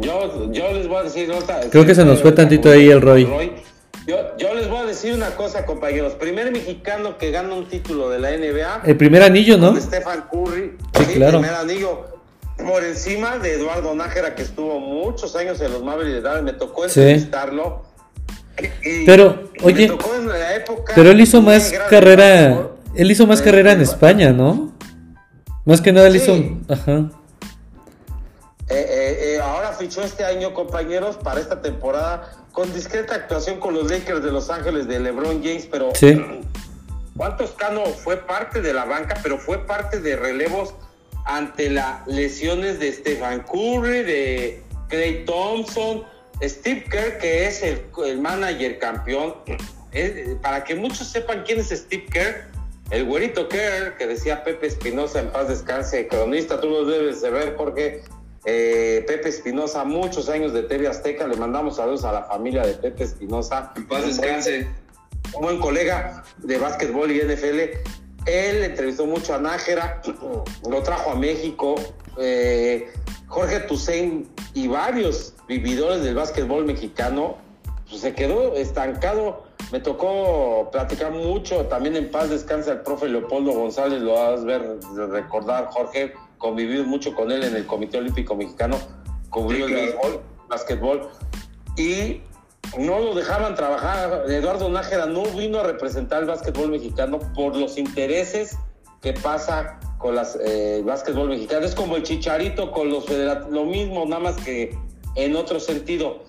Yo, 0.00 0.50
yo 0.50 0.72
les 0.72 0.88
voy 0.88 0.96
a 0.96 1.02
decir 1.02 1.30
otra. 1.30 1.60
Creo 1.70 1.84
que 1.84 1.94
se 1.94 2.04
nos 2.04 2.22
fue 2.22 2.32
tantito 2.32 2.70
ahí 2.70 2.88
el 2.88 3.00
Roy. 3.02 3.24
Yo, 3.24 3.38
decir 5.04 5.16
una 5.22 5.36
cosa, 5.36 5.66
compañeros. 5.66 6.14
Primer 6.14 6.50
mexicano 6.50 7.18
que 7.18 7.30
gana 7.30 7.54
un 7.54 7.68
título 7.68 8.08
de 8.08 8.18
la 8.18 8.30
NBA. 8.30 8.82
El 8.84 8.96
primer 8.96 9.22
anillo, 9.22 9.58
¿no? 9.58 9.78
Stephen 9.78 10.24
Curry. 10.32 10.76
Sí, 10.94 11.04
claro. 11.14 11.40
Primer 11.40 11.54
anillo. 11.56 12.06
Por 12.56 12.84
encima 12.84 13.38
de 13.38 13.54
Eduardo 13.54 13.94
Nájera, 13.94 14.34
que 14.34 14.42
estuvo 14.42 14.78
muchos 14.78 15.34
años 15.36 15.60
en 15.60 15.72
los 15.72 15.82
Mavericks 15.82 16.14
de 16.14 16.20
Dallas. 16.22 16.42
Me 16.42 16.52
tocó 16.52 16.88
Sí. 16.88 17.00
entrevistarlo. 17.00 17.82
Y 18.82 19.04
Pero, 19.04 19.50
me 19.60 19.64
oye, 19.66 19.88
tocó 19.88 20.14
en 20.14 20.28
la 20.28 20.54
época 20.54 20.92
Pero 20.94 21.10
él 21.10 21.20
hizo 21.20 21.42
más 21.42 21.72
carrera. 21.90 22.68
Él 22.94 23.10
hizo 23.10 23.26
más 23.26 23.42
carrera 23.42 23.72
en 23.72 23.80
España, 23.80 24.32
¿no? 24.32 24.72
Más 25.64 25.80
que 25.80 25.92
nada 25.92 26.06
él 26.06 26.16
hizo. 26.16 26.32
Ajá. 26.68 27.10
Eh, 28.68 28.86
eh, 28.88 29.18
eh, 29.36 29.40
ahora 29.42 29.72
fichó 29.72 30.02
este 30.02 30.24
año, 30.24 30.54
compañeros, 30.54 31.16
para 31.16 31.40
esta 31.40 31.60
temporada, 31.60 32.30
con 32.54 32.72
discreta 32.72 33.16
actuación 33.16 33.58
con 33.58 33.74
los 33.74 33.90
Lakers 33.90 34.22
de 34.22 34.30
Los 34.30 34.48
Ángeles 34.48 34.86
de 34.86 35.00
LeBron 35.00 35.42
James, 35.42 35.66
pero 35.70 35.90
Sí. 35.94 36.18
Juan 37.16 37.36
Toscano 37.36 37.84
fue 37.84 38.16
parte 38.16 38.62
de 38.62 38.72
la 38.72 38.84
banca, 38.84 39.18
pero 39.22 39.38
fue 39.38 39.58
parte 39.66 40.00
de 40.00 40.16
relevos 40.16 40.72
ante 41.26 41.68
las 41.68 42.06
lesiones 42.06 42.78
de 42.78 42.92
Stephen 42.92 43.40
Curry, 43.40 44.02
de 44.02 44.62
Clay 44.88 45.24
Thompson, 45.24 46.04
Steve 46.42 46.84
Kerr, 46.84 47.18
que 47.18 47.46
es 47.46 47.62
el, 47.62 47.82
el 48.04 48.20
manager 48.20 48.78
campeón. 48.78 49.34
Eh, 49.92 50.36
para 50.40 50.64
que 50.64 50.74
muchos 50.74 51.08
sepan 51.08 51.42
quién 51.44 51.58
es 51.60 51.70
Steve 51.70 52.06
Kerr, 52.06 52.46
el 52.90 53.04
güerito 53.04 53.48
Kerr, 53.48 53.96
que 53.96 54.06
decía 54.06 54.44
Pepe 54.44 54.68
Espinosa, 54.68 55.20
en 55.20 55.30
paz 55.30 55.48
descanse, 55.48 56.06
cronista, 56.06 56.60
tú 56.60 56.68
lo 56.68 56.84
debes 56.84 57.20
de 57.20 57.30
ver, 57.30 57.56
Jorge. 57.56 58.02
Eh, 58.46 59.04
Pepe 59.06 59.28
Espinosa, 59.30 59.84
muchos 59.84 60.28
años 60.28 60.52
de 60.52 60.62
TV 60.64 60.86
Azteca, 60.86 61.26
le 61.26 61.36
mandamos 61.36 61.76
saludos 61.76 62.04
a 62.04 62.12
la 62.12 62.24
familia 62.24 62.62
de 62.62 62.74
Pepe 62.74 63.04
Espinosa. 63.04 63.72
En 63.76 63.88
paz 63.88 64.06
descanse. 64.06 64.68
Un 65.34 65.42
buen 65.42 65.60
colega 65.60 66.22
de 66.38 66.58
básquetbol 66.58 67.10
y 67.10 67.20
NFL. 67.20 67.58
Él 68.26 68.64
entrevistó 68.64 69.06
mucho 69.06 69.34
a 69.34 69.38
Nájera, 69.38 70.02
lo 70.70 70.82
trajo 70.82 71.10
a 71.10 71.14
México. 71.14 71.74
eh, 72.18 72.92
Jorge 73.26 73.60
Tusein 73.60 74.28
y 74.52 74.68
varios 74.68 75.34
vividores 75.48 76.04
del 76.04 76.14
básquetbol 76.14 76.64
mexicano 76.64 77.36
pues, 77.88 78.02
se 78.02 78.14
quedó 78.14 78.54
estancado. 78.54 79.44
Me 79.72 79.80
tocó 79.80 80.68
platicar 80.70 81.10
mucho, 81.10 81.66
también 81.66 81.96
en 81.96 82.10
paz 82.10 82.30
descansa 82.30 82.72
el 82.72 82.80
profe 82.82 83.08
Leopoldo 83.08 83.52
González, 83.52 84.02
lo 84.02 84.12
vas 84.12 84.40
a 84.40 84.44
ver, 84.44 84.78
recordar, 85.10 85.66
Jorge, 85.70 86.12
conviví 86.44 86.82
mucho 86.82 87.14
con 87.14 87.32
él 87.32 87.42
en 87.42 87.56
el 87.56 87.64
Comité 87.64 87.96
Olímpico 87.96 88.36
Mexicano, 88.36 88.76
cubrió 89.30 89.66
Sí, 89.66 89.72
el 89.72 89.80
béisbol, 89.80 90.20
básquetbol, 90.46 91.08
y 91.78 92.20
no 92.78 92.98
lo 92.98 93.14
dejaban 93.14 93.54
trabajar. 93.54 94.24
Eduardo 94.28 94.68
Nájera 94.68 95.06
no 95.06 95.22
vino 95.22 95.60
a 95.60 95.62
representar 95.62 96.20
el 96.20 96.28
básquetbol 96.28 96.70
mexicano 96.70 97.18
por 97.34 97.56
los 97.56 97.78
intereses 97.78 98.58
que 99.00 99.14
pasa 99.14 99.80
con 99.96 100.16
las 100.16 100.36
eh, 100.36 100.80
el 100.80 100.84
básquetbol 100.84 101.30
mexicano. 101.30 101.64
Es 101.64 101.74
como 101.74 101.96
el 101.96 102.02
chicharito 102.02 102.70
con 102.72 102.90
los 102.90 103.06
federativos, 103.06 103.50
lo 103.50 103.64
mismo, 103.64 104.04
nada 104.04 104.20
más 104.24 104.36
que 104.36 104.76
en 105.14 105.36
otro 105.36 105.58
sentido. 105.58 106.24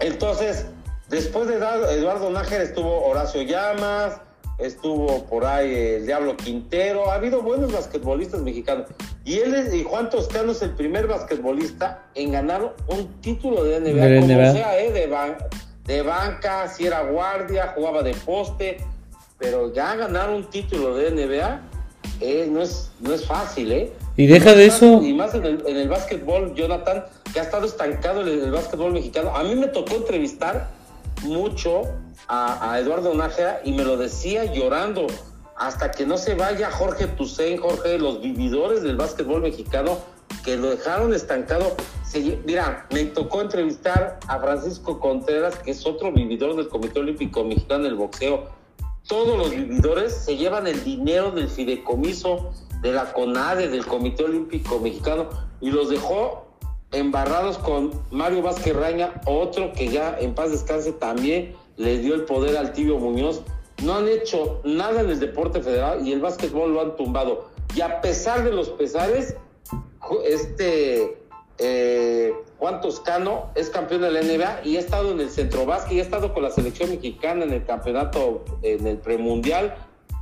Entonces, 0.00 0.66
después 1.08 1.48
de 1.48 1.54
Eduardo 1.54 2.28
Nájera 2.28 2.64
estuvo 2.64 3.06
Horacio 3.06 3.40
Llamas, 3.40 4.20
estuvo 4.58 5.24
por 5.24 5.44
ahí 5.44 5.74
el 5.74 6.06
Diablo 6.06 6.36
Quintero, 6.36 7.10
ha 7.10 7.14
habido 7.14 7.42
buenos 7.42 7.72
basquetbolistas 7.72 8.40
mexicanos. 8.42 8.86
Y 9.24 9.38
él 9.38 9.54
es, 9.54 9.74
y 9.74 9.82
Juan 9.84 10.10
Toscano 10.10 10.52
es 10.52 10.62
el 10.62 10.70
primer 10.70 11.06
basquetbolista 11.06 12.02
en 12.14 12.32
ganar 12.32 12.74
un 12.88 13.06
título 13.20 13.64
de 13.64 13.80
NBA, 13.80 14.04
De 14.06 14.20
como 14.20 14.32
NBA. 14.34 14.52
sea, 14.52 14.78
¿eh? 14.80 14.92
de, 14.92 15.08
ban- 15.10 15.36
de 15.86 16.02
banca, 16.02 16.68
si 16.68 16.86
era 16.86 17.02
guardia, 17.02 17.72
jugaba 17.74 18.02
de 18.02 18.14
poste, 18.14 18.78
pero 19.38 19.72
ya 19.72 19.96
ganar 19.96 20.30
un 20.30 20.44
título 20.50 20.94
de 20.96 21.10
NBA 21.10 21.60
eh, 22.20 22.46
no, 22.48 22.62
es, 22.62 22.90
no 23.00 23.12
es 23.12 23.24
fácil, 23.26 23.72
¿eh? 23.72 23.92
Y 24.16 24.26
deja 24.26 24.50
No 24.50 24.56
de 24.56 24.66
es 24.66 24.74
eso. 24.76 25.02
Y 25.02 25.12
más 25.14 25.34
en 25.34 25.44
el, 25.46 25.64
en 25.66 25.76
el 25.76 25.88
básquetbol, 25.88 26.54
Jonathan, 26.54 27.04
que 27.32 27.40
ha 27.40 27.42
estado 27.42 27.66
estancado 27.66 28.20
en 28.20 28.28
el, 28.28 28.40
el 28.44 28.50
básquetbol 28.52 28.92
mexicano. 28.92 29.34
A 29.34 29.42
mí 29.42 29.54
me 29.56 29.66
tocó 29.68 29.94
entrevistar 29.94 30.68
mucho 31.22 31.82
a, 32.28 32.78
Eduardo 32.78 33.14
Nájera 33.14 33.60
y 33.64 33.72
me 33.72 33.84
lo 33.84 33.96
decía 33.96 34.52
llorando. 34.52 35.06
hasta 35.56 35.90
que 35.92 36.06
no 36.06 36.16
se 36.16 36.34
vaya 36.34 36.70
Jorge 36.70 37.06
Tucen, 37.06 37.56
Jorge, 37.58 37.98
los 37.98 38.20
vividores 38.20 38.82
del 38.82 38.96
básquetbol 38.96 39.42
mexicano, 39.42 39.98
que 40.44 40.56
lo 40.56 40.70
dejaron 40.70 41.14
estancado. 41.14 41.76
mira, 42.44 42.86
me 42.90 43.04
tocó 43.04 43.42
entrevistar 43.42 44.18
a 44.26 44.40
Francisco 44.40 44.98
Contreras, 44.98 45.56
que 45.58 45.70
es 45.70 45.86
otro 45.86 46.10
vividor 46.10 46.56
del 46.56 46.68
Comité 46.68 47.00
Olímpico 47.00 47.44
Mexicano 47.44 47.84
del 47.84 47.94
boxeo. 47.94 48.50
Todos 49.06 49.38
los 49.38 49.50
vividores 49.50 50.14
se 50.14 50.36
llevan 50.36 50.66
el 50.66 50.82
dinero 50.82 51.30
del 51.30 51.48
fideicomiso 51.48 52.52
de 52.80 52.92
la 52.92 53.12
CONADE, 53.12 53.68
del 53.68 53.86
Comité 53.86 54.24
Olímpico 54.24 54.80
Mexicano, 54.80 55.28
y 55.60 55.70
los 55.70 55.90
dejó 55.90 56.51
embarrados 56.92 57.58
con 57.58 57.90
Mario 58.10 58.42
Vázquez 58.42 58.76
Raña, 58.76 59.20
otro 59.26 59.72
que 59.72 59.88
ya 59.88 60.16
en 60.20 60.34
paz 60.34 60.50
descanse 60.50 60.92
también 60.92 61.54
le 61.76 61.98
dio 61.98 62.14
el 62.14 62.24
poder 62.24 62.56
al 62.56 62.72
Tibio 62.72 62.98
Muñoz. 62.98 63.42
No 63.82 63.96
han 63.96 64.08
hecho 64.08 64.60
nada 64.64 65.00
en 65.00 65.10
el 65.10 65.18
deporte 65.18 65.60
federal 65.60 66.06
y 66.06 66.12
el 66.12 66.20
básquetbol 66.20 66.72
lo 66.72 66.82
han 66.82 66.96
tumbado. 66.96 67.48
Y 67.74 67.80
a 67.80 68.00
pesar 68.00 68.44
de 68.44 68.52
los 68.52 68.68
pesares, 68.70 69.34
este 70.24 71.16
eh, 71.58 72.34
Juan 72.58 72.80
Toscano 72.80 73.50
es 73.54 73.70
campeón 73.70 74.02
de 74.02 74.10
la 74.10 74.22
NBA 74.22 74.66
y 74.66 74.76
ha 74.76 74.80
estado 74.80 75.12
en 75.12 75.20
el 75.20 75.30
centro 75.30 75.66
básquet 75.66 75.94
y 75.94 76.00
ha 76.00 76.02
estado 76.02 76.32
con 76.34 76.42
la 76.42 76.50
selección 76.50 76.90
mexicana 76.90 77.44
en 77.44 77.52
el 77.52 77.64
campeonato, 77.64 78.44
en 78.62 78.86
el 78.86 78.98
premundial. 78.98 79.74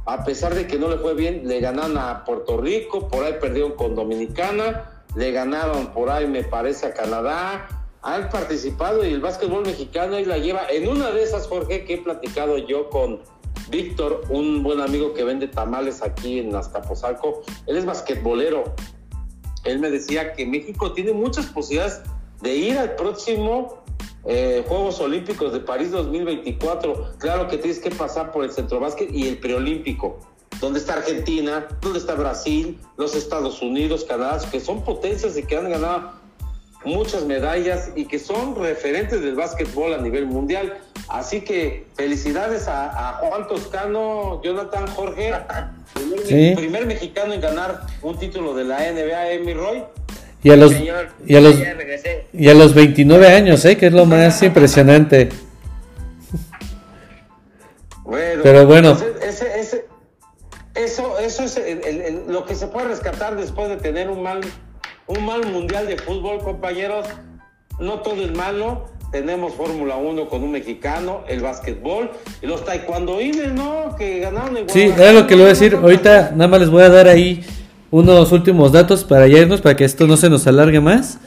A 0.07 0.25
pesar 0.25 0.55
de 0.55 0.67
que 0.67 0.79
no 0.79 0.89
le 0.89 0.97
fue 0.97 1.15
bien, 1.15 1.47
le 1.47 1.61
ganaron 1.61 1.99
a 1.99 2.25
Puerto 2.25 2.57
Rico, 2.59 3.09
por 3.09 3.25
ahí 3.25 3.35
perdieron 3.41 3.73
con 3.73 3.95
Dominicana, 3.95 5.00
le 5.17 5.33
ganaron 5.33 5.89
por 5.89 6.11
ahí, 6.11 6.27
me 6.27 6.45
parece, 6.45 6.87
a 6.87 6.95
Canadá. 6.95 7.69
Han 8.03 8.31
participado 8.31 9.05
y 9.05 9.13
el 9.13 9.21
básquetbol 9.21 9.65
mexicano 9.65 10.17
ahí 10.17 10.25
la 10.25 10.39
lleva. 10.39 10.67
En 10.71 10.89
una 10.89 11.11
de 11.11 11.23
esas, 11.23 11.47
Jorge, 11.47 11.85
que 11.85 11.95
he 11.95 11.99
platicado 11.99 12.57
yo 12.59 12.89
con 12.89 13.21
Víctor, 13.71 14.23
un 14.31 14.63
buen 14.63 14.81
amigo 14.81 15.13
que 15.15 15.25
vende 15.25 15.49
tamales 15.49 16.03
aquí 16.03 16.39
en 16.39 16.55
Azcapotzalco, 16.55 17.43
él 17.67 17.77
es 17.77 17.85
basquetbolero. 17.85 18.65
Él 19.65 19.79
me 19.79 19.91
decía 19.91 20.33
que 20.33 20.47
México 20.47 20.93
tiene 20.93 21.13
muchas 21.13 21.47
posibilidades 21.47 22.01
de 22.41 22.55
ir 22.55 22.79
al 22.79 22.97
próximo 22.97 23.83
eh, 24.25 24.65
Juegos 24.67 25.01
Olímpicos 25.01 25.53
de 25.53 25.61
París 25.61 25.91
2024. 25.91 27.17
Claro 27.19 27.49
que 27.49 27.59
tienes 27.59 27.79
que 27.79 27.91
pasar 27.91 28.33
por 28.33 28.45
el 28.45 28.51
Centro 28.51 28.81
Básquet 28.81 29.11
y 29.13 29.29
el 29.29 29.39
Preolímpico, 29.39 30.19
donde 30.61 30.79
está 30.79 30.95
Argentina, 30.95 31.67
donde 31.81 31.99
está 31.99 32.15
Brasil, 32.15 32.79
los 32.97 33.15
Estados 33.15 33.63
Unidos, 33.63 34.05
Canadá, 34.05 34.41
que 34.51 34.61
son 34.61 34.85
potencias 34.85 35.37
y 35.37 35.43
que 35.43 35.57
han 35.57 35.71
ganado 35.71 36.13
muchas 36.85 37.25
medallas 37.25 37.91
y 37.95 38.07
que 38.07 38.19
son 38.19 38.57
referentes 38.57 39.21
del 39.21 39.35
básquetbol 39.35 39.95
a 39.95 39.99
nivel 39.99 40.27
mundial. 40.27 40.79
Así 41.09 41.41
que 41.41 41.87
felicidades 41.95 42.69
a, 42.69 43.19
Juan 43.21 43.47
Toscano, 43.49 44.41
Jonathan 44.43 44.87
Jorge, 44.89 45.33
primer, 45.95 46.57
primer, 46.57 46.87
mexicano 46.87 47.35
en 47.35 47.41
ganar 47.41 47.83
un 48.03 48.19
título 48.19 48.55
de 48.55 48.65
la 48.65 48.79
NBA, 48.93 49.33
Emi 49.33 49.55
Roy. 49.55 49.85
Y 50.43 50.51
a 50.51 50.57
los, 50.57 50.73
y 50.73 50.89
a 50.89 51.41
los, 51.41 51.57
y 52.33 52.49
a 52.49 52.55
los 52.55 52.75
29 52.75 53.27
años, 53.29 53.63
¿eh? 53.67 53.77
que 53.77 53.89
es 53.89 53.93
lo 53.93 54.07
más 54.07 54.43
impresionante. 54.43 55.29
Pero 58.43 58.67
bueno. 58.67 58.97
Eso, 60.85 61.19
eso 61.19 61.45
es 61.45 61.59
lo 62.27 62.45
que 62.45 62.55
se 62.55 62.67
puede 62.67 62.89
rescatar 62.89 63.37
después 63.37 63.69
de 63.69 63.77
tener 63.77 64.11
un 64.11 64.23
mal 64.23 64.41
un 65.11 65.27
mal 65.27 65.45
mundial 65.51 65.87
de 65.87 65.97
fútbol, 65.97 66.39
compañeros. 66.39 67.07
No 67.79 68.01
todo 68.01 68.23
es 68.23 68.33
malo. 68.33 68.87
Tenemos 69.11 69.55
Fórmula 69.55 69.97
1 69.97 70.29
con 70.29 70.45
un 70.45 70.53
mexicano, 70.53 71.25
el 71.27 71.41
básquetbol 71.41 72.13
y 72.41 72.47
los 72.47 72.65
taekwondoines, 72.65 73.53
¿no? 73.53 73.97
Que 73.99 74.21
ganaron 74.21 74.57
igual. 74.57 74.71
Sí, 74.71 74.83
es 74.83 75.15
lo 75.15 75.27
que 75.27 75.35
le 75.35 75.43
voy 75.43 75.47
a 75.47 75.55
decir. 75.55 75.75
Ahorita 75.75 76.31
nada 76.37 76.47
más 76.47 76.61
les 76.61 76.71
voy 76.71 76.85
a 76.85 76.89
dar 76.89 77.09
ahí 77.09 77.45
unos 77.91 78.31
últimos 78.31 78.71
datos 78.71 79.03
para 79.03 79.27
irnos, 79.27 79.61
para 79.61 79.75
que 79.75 79.85
esto 79.85 80.07
no 80.07 80.17
se 80.17 80.31
nos 80.31 80.47
alargue 80.47 80.81
más. 80.81 81.19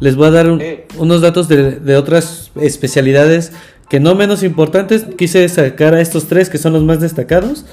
Les 0.00 0.16
voy 0.16 0.26
a 0.26 0.30
dar 0.30 0.46
unos 0.98 1.20
datos 1.20 1.46
de, 1.46 1.72
de, 1.72 1.96
otras 1.96 2.50
especialidades 2.60 3.52
que 3.88 4.00
no 4.00 4.16
menos 4.16 4.42
importantes. 4.42 5.06
Quise 5.16 5.48
sacar 5.48 5.94
a 5.94 6.00
estos 6.00 6.26
tres 6.26 6.50
que 6.50 6.58
son 6.58 6.72
los 6.72 6.82
más 6.82 7.00
destacados. 7.00 7.64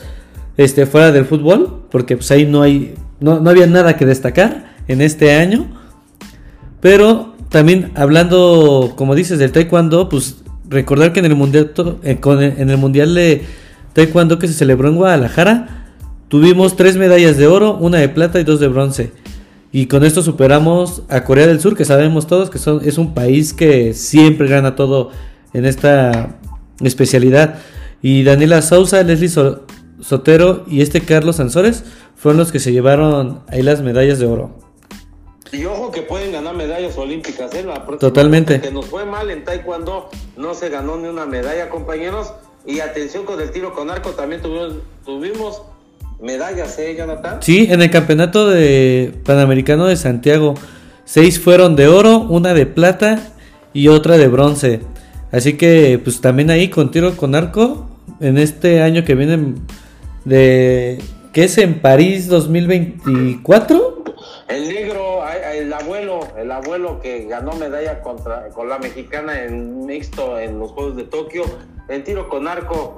Este, 0.58 0.86
fuera 0.88 1.12
del 1.12 1.26
fútbol, 1.26 1.84
porque 1.92 2.18
pues 2.18 2.32
ahí 2.32 2.46
no 2.46 2.64
hay, 2.64 2.96
no, 3.20 3.40
no 3.40 3.50
había 3.50 3.68
nada 3.68 3.96
que 3.96 4.06
destacar 4.06 4.76
en 4.88 5.02
este 5.02 5.34
año. 5.34 5.68
Pero 6.82 7.36
también 7.50 7.92
hablando, 7.96 8.94
como 8.96 9.16
dices, 9.16 9.40
del 9.40 9.52
taekwondo, 9.52 10.10
pues 10.10 10.38
recordar 10.70 11.14
que 11.14 11.20
en 11.20 11.26
el 11.26 11.36
mundial, 11.36 11.72
eh, 12.04 12.20
en 12.24 12.70
el 12.70 12.78
mundial 12.78 13.14
de 13.14 13.44
taekwondo 13.94 14.40
que 14.40 14.48
se 14.48 14.54
celebró 14.54 14.90
en 14.90 14.96
Guadalajara, 14.96 15.86
tuvimos 16.28 16.76
tres 16.76 16.98
medallas 16.98 17.38
de 17.38 17.48
oro, 17.48 17.78
una 17.78 18.00
de 18.00 18.10
plata 18.10 18.40
y 18.40 18.44
dos 18.44 18.60
de 18.60 18.68
bronce. 18.68 19.12
Y 19.72 19.88
con 19.88 20.04
esto 20.04 20.22
superamos 20.22 21.04
a 21.10 21.24
Corea 21.24 21.48
del 21.48 21.60
Sur, 21.60 21.76
que 21.76 21.86
sabemos 21.86 22.28
todos 22.28 22.50
que 22.50 22.58
son, 22.58 22.82
es 22.84 22.98
un 22.98 23.14
país 23.14 23.54
que 23.54 23.94
siempre 23.94 24.48
gana 24.48 24.76
todo 24.76 25.12
en 25.54 25.66
esta 25.66 26.38
especialidad. 26.82 27.56
Y 28.02 28.24
Daniela 28.24 28.62
Sousa, 28.62 29.04
Leslie 29.04 29.30
Sotero 30.02 30.64
y 30.68 30.82
este 30.82 31.02
Carlos 31.02 31.38
Sansores 31.38 31.84
fueron 32.16 32.40
los 32.40 32.52
que 32.52 32.60
se 32.60 32.72
llevaron 32.72 33.42
ahí 33.48 33.62
las 33.62 33.82
medallas 33.82 34.20
de 34.20 34.26
oro. 34.26 34.52
Y 35.52 35.66
ojo 35.66 35.92
que 35.92 36.02
pueden 36.02 36.32
ganar 36.34 36.56
medallas 36.56 36.98
olímpicas, 36.98 37.54
¿eh? 37.56 37.66
Totalmente. 38.00 38.60
Que 38.60 38.72
nos 38.72 38.86
fue 38.88 39.06
mal 39.06 39.30
en 39.30 39.44
Taekwondo, 39.46 40.10
no 40.36 40.54
se 40.54 40.70
ganó 40.70 40.98
ni 40.98 41.08
una 41.08 41.26
medalla, 41.26 41.70
compañeros. 41.70 42.34
Y 42.66 42.82
atención 42.82 43.24
con 43.24 43.40
el 43.40 43.52
tiro 43.52 43.74
con 43.74 43.90
arco, 43.90 44.10
también 44.12 44.42
tuvimos, 44.42 44.74
tuvimos 45.06 45.62
medallas, 46.20 46.78
¿eh, 46.80 46.96
Jonathan? 46.98 47.42
Sí, 47.42 47.68
en 47.70 47.82
el 47.82 47.90
campeonato 47.90 48.50
de 48.50 49.14
Panamericano 49.24 49.86
de 49.86 49.96
Santiago. 49.96 50.56
Seis 51.06 51.40
fueron 51.40 51.78
de 51.78 51.88
oro, 51.88 52.20
una 52.20 52.54
de 52.54 52.66
plata 52.66 53.32
y 53.72 53.88
otra 53.88 54.18
de 54.18 54.28
bronce. 54.28 54.82
Así 55.32 55.56
que, 55.56 56.00
pues 56.04 56.20
también 56.20 56.50
ahí 56.50 56.70
con 56.70 56.92
tiro 56.92 57.16
con 57.16 57.36
arco, 57.36 57.88
en 58.20 58.38
este 58.38 58.82
año 58.82 59.06
que 59.06 59.16
viene 59.16 59.56
de. 60.28 61.00
¿Qué 61.34 61.46
es 61.46 61.58
en 61.58 61.80
París 61.80 62.28
2024? 62.28 64.04
El 64.48 64.68
negro, 64.70 65.22
el 65.54 65.72
abuelo, 65.72 66.20
el 66.38 66.52
abuelo 66.52 67.00
que 67.00 67.26
ganó 67.26 67.54
medalla 67.54 68.02
contra, 68.02 68.50
con 68.50 68.70
la 68.70 68.80
mexicana 68.80 69.44
en 69.44 69.86
mixto 69.86 70.40
en 70.40 70.58
los 70.58 70.72
Juegos 70.72 70.96
de 70.96 71.04
Tokio, 71.04 71.44
en 71.90 72.04
tiro 72.04 72.28
con 72.30 72.48
arco, 72.48 72.96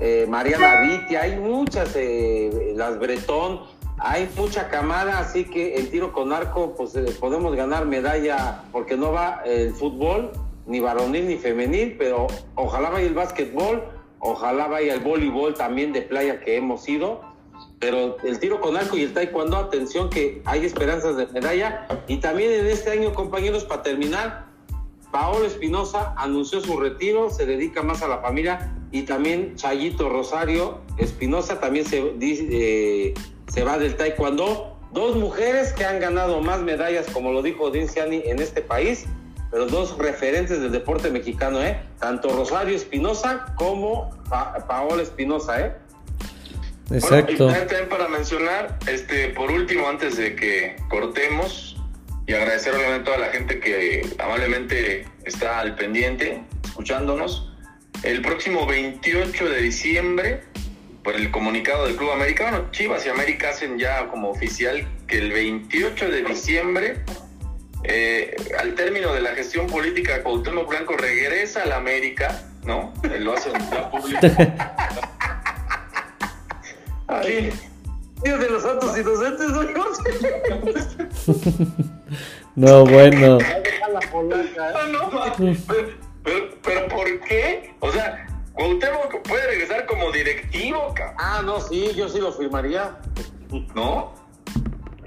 eh, 0.00 0.26
Mariana 0.28 0.80
Vitti, 0.80 1.16
hay 1.16 1.36
muchas, 1.36 1.94
eh, 1.96 2.74
las 2.76 2.98
Bretón, 2.98 3.60
hay 3.98 4.28
mucha 4.36 4.68
camada, 4.68 5.18
así 5.18 5.44
que 5.44 5.78
en 5.78 5.90
tiro 5.90 6.12
con 6.12 6.32
arco 6.32 6.74
pues 6.76 6.94
eh, 6.94 7.06
podemos 7.18 7.54
ganar 7.56 7.86
medalla 7.86 8.62
porque 8.70 8.96
no 8.96 9.12
va 9.12 9.42
el 9.46 9.72
fútbol, 9.72 10.32
ni 10.66 10.80
varonil 10.80 11.26
ni 11.26 11.36
femenil, 11.36 11.96
pero 11.98 12.26
ojalá 12.54 12.90
vaya 12.90 13.06
el 13.06 13.14
básquetbol, 13.14 13.82
ojalá 14.20 14.66
vaya 14.66 14.94
el 14.94 15.00
voleibol 15.00 15.54
también 15.54 15.92
de 15.92 16.02
playa 16.02 16.40
que 16.40 16.56
hemos 16.56 16.88
ido 16.88 17.28
pero 17.78 18.16
el 18.24 18.38
tiro 18.38 18.60
con 18.60 18.76
arco 18.76 18.96
y 18.96 19.02
el 19.02 19.12
taekwondo, 19.12 19.56
atención 19.56 20.10
que 20.10 20.42
hay 20.44 20.64
esperanzas 20.64 21.16
de 21.16 21.26
medalla. 21.28 21.86
Y 22.08 22.16
también 22.18 22.52
en 22.52 22.66
este 22.66 22.90
año, 22.90 23.12
compañeros, 23.14 23.64
para 23.64 23.82
terminar, 23.82 24.46
Paolo 25.12 25.46
Espinosa 25.46 26.12
anunció 26.16 26.60
su 26.60 26.78
retiro, 26.78 27.30
se 27.30 27.46
dedica 27.46 27.82
más 27.82 28.02
a 28.02 28.08
la 28.08 28.18
familia 28.18 28.74
y 28.90 29.02
también 29.02 29.54
Chayito 29.56 30.08
Rosario 30.08 30.80
Espinosa 30.98 31.60
también 31.60 31.86
se, 31.86 32.14
eh, 32.20 33.14
se 33.48 33.64
va 33.64 33.78
del 33.78 33.96
taekwondo. 33.96 34.74
Dos 34.92 35.16
mujeres 35.16 35.72
que 35.74 35.84
han 35.84 36.00
ganado 36.00 36.40
más 36.40 36.60
medallas, 36.60 37.06
como 37.12 37.32
lo 37.32 37.42
dijo 37.42 37.70
Ciani, 37.72 38.22
en 38.24 38.40
este 38.40 38.62
país, 38.62 39.06
pero 39.50 39.66
dos 39.66 39.96
referentes 39.98 40.60
del 40.60 40.72
deporte 40.72 41.10
mexicano, 41.10 41.62
¿eh? 41.62 41.80
Tanto 41.98 42.28
Rosario 42.30 42.76
Espinosa 42.76 43.54
como 43.56 44.10
Paola 44.28 45.02
Espinosa, 45.02 45.60
¿eh? 45.60 45.72
Exacto. 46.90 47.48
también 47.48 47.88
para 47.88 48.08
mencionar, 48.08 48.78
este, 48.86 49.28
por 49.30 49.50
último, 49.50 49.88
antes 49.88 50.16
de 50.16 50.34
que 50.34 50.76
cortemos, 50.88 51.76
y 52.28 52.34
agradecer 52.34 52.74
obviamente 52.74 53.00
a 53.00 53.04
toda 53.14 53.26
la 53.26 53.32
gente 53.32 53.58
que 53.58 54.06
amablemente 54.18 55.06
está 55.24 55.60
al 55.60 55.74
pendiente, 55.76 56.42
escuchándonos. 56.62 57.50
El 58.02 58.20
próximo 58.20 58.66
28 58.66 59.48
de 59.48 59.62
diciembre, 59.62 60.42
por 61.02 61.16
el 61.16 61.30
comunicado 61.30 61.86
del 61.86 61.96
Club 61.96 62.10
Americano, 62.10 62.68
Chivas 62.70 63.06
y 63.06 63.08
América 63.08 63.48
hacen 63.48 63.78
ya 63.78 64.08
como 64.08 64.28
oficial 64.28 64.86
que 65.06 65.18
el 65.18 65.32
28 65.32 66.10
de 66.10 66.22
diciembre, 66.22 67.00
eh, 67.84 68.34
al 68.58 68.74
término 68.74 69.12
de 69.12 69.20
la 69.20 69.30
gestión 69.30 69.66
política, 69.66 70.22
Cuauhtémoc 70.22 70.68
Blanco 70.68 70.96
regresa 70.96 71.62
a 71.62 71.66
la 71.66 71.76
América, 71.76 72.42
¿no? 72.64 72.92
Lo 73.18 73.34
hacen 73.34 73.52
ya 73.70 73.90
público. 73.90 74.20
Ay, 77.06 77.52
Dios 78.22 78.40
de 78.40 78.50
los 78.50 78.62
santos 78.62 78.98
inocentes, 78.98 79.48
no, 82.56 82.84
bueno. 82.84 83.38
¿eh? 83.40 83.62
pero, 86.24 86.50
pero, 86.62 86.88
¿por 86.88 87.20
qué? 87.20 87.74
O 87.80 87.92
sea, 87.92 88.26
Cuauhtémoc 88.54 89.22
puede 89.22 89.46
regresar 89.46 89.86
como 89.86 90.10
directivo, 90.10 90.92
cabrón. 90.94 91.16
Ah, 91.18 91.42
no, 91.44 91.60
sí, 91.60 91.92
yo 91.94 92.08
sí 92.08 92.18
lo 92.18 92.32
firmaría. 92.32 92.98
¿no? 93.74 94.12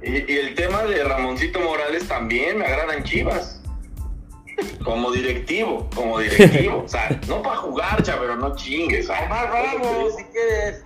Y, 0.03 0.32
y 0.32 0.38
el 0.38 0.56
tema 0.56 0.84
de 0.84 1.03
Ramoncito 1.03 1.60
Morales 1.60 2.07
también 2.07 2.57
me 2.57 2.65
agradan 2.65 3.03
Chivas. 3.03 3.61
Como 4.84 5.11
directivo, 5.11 5.90
como 5.95 6.19
directivo. 6.19 6.84
O 6.86 6.88
sea, 6.88 7.19
no 7.28 7.41
para 7.41 7.57
jugar, 7.57 8.03
pero 8.03 8.36
no 8.36 8.56
chingues. 8.56 9.07
¿sabes? 9.07 9.23
Omar 9.26 9.49
Bravo, 9.49 10.10
si 10.18 10.23
quieres. 10.26 10.84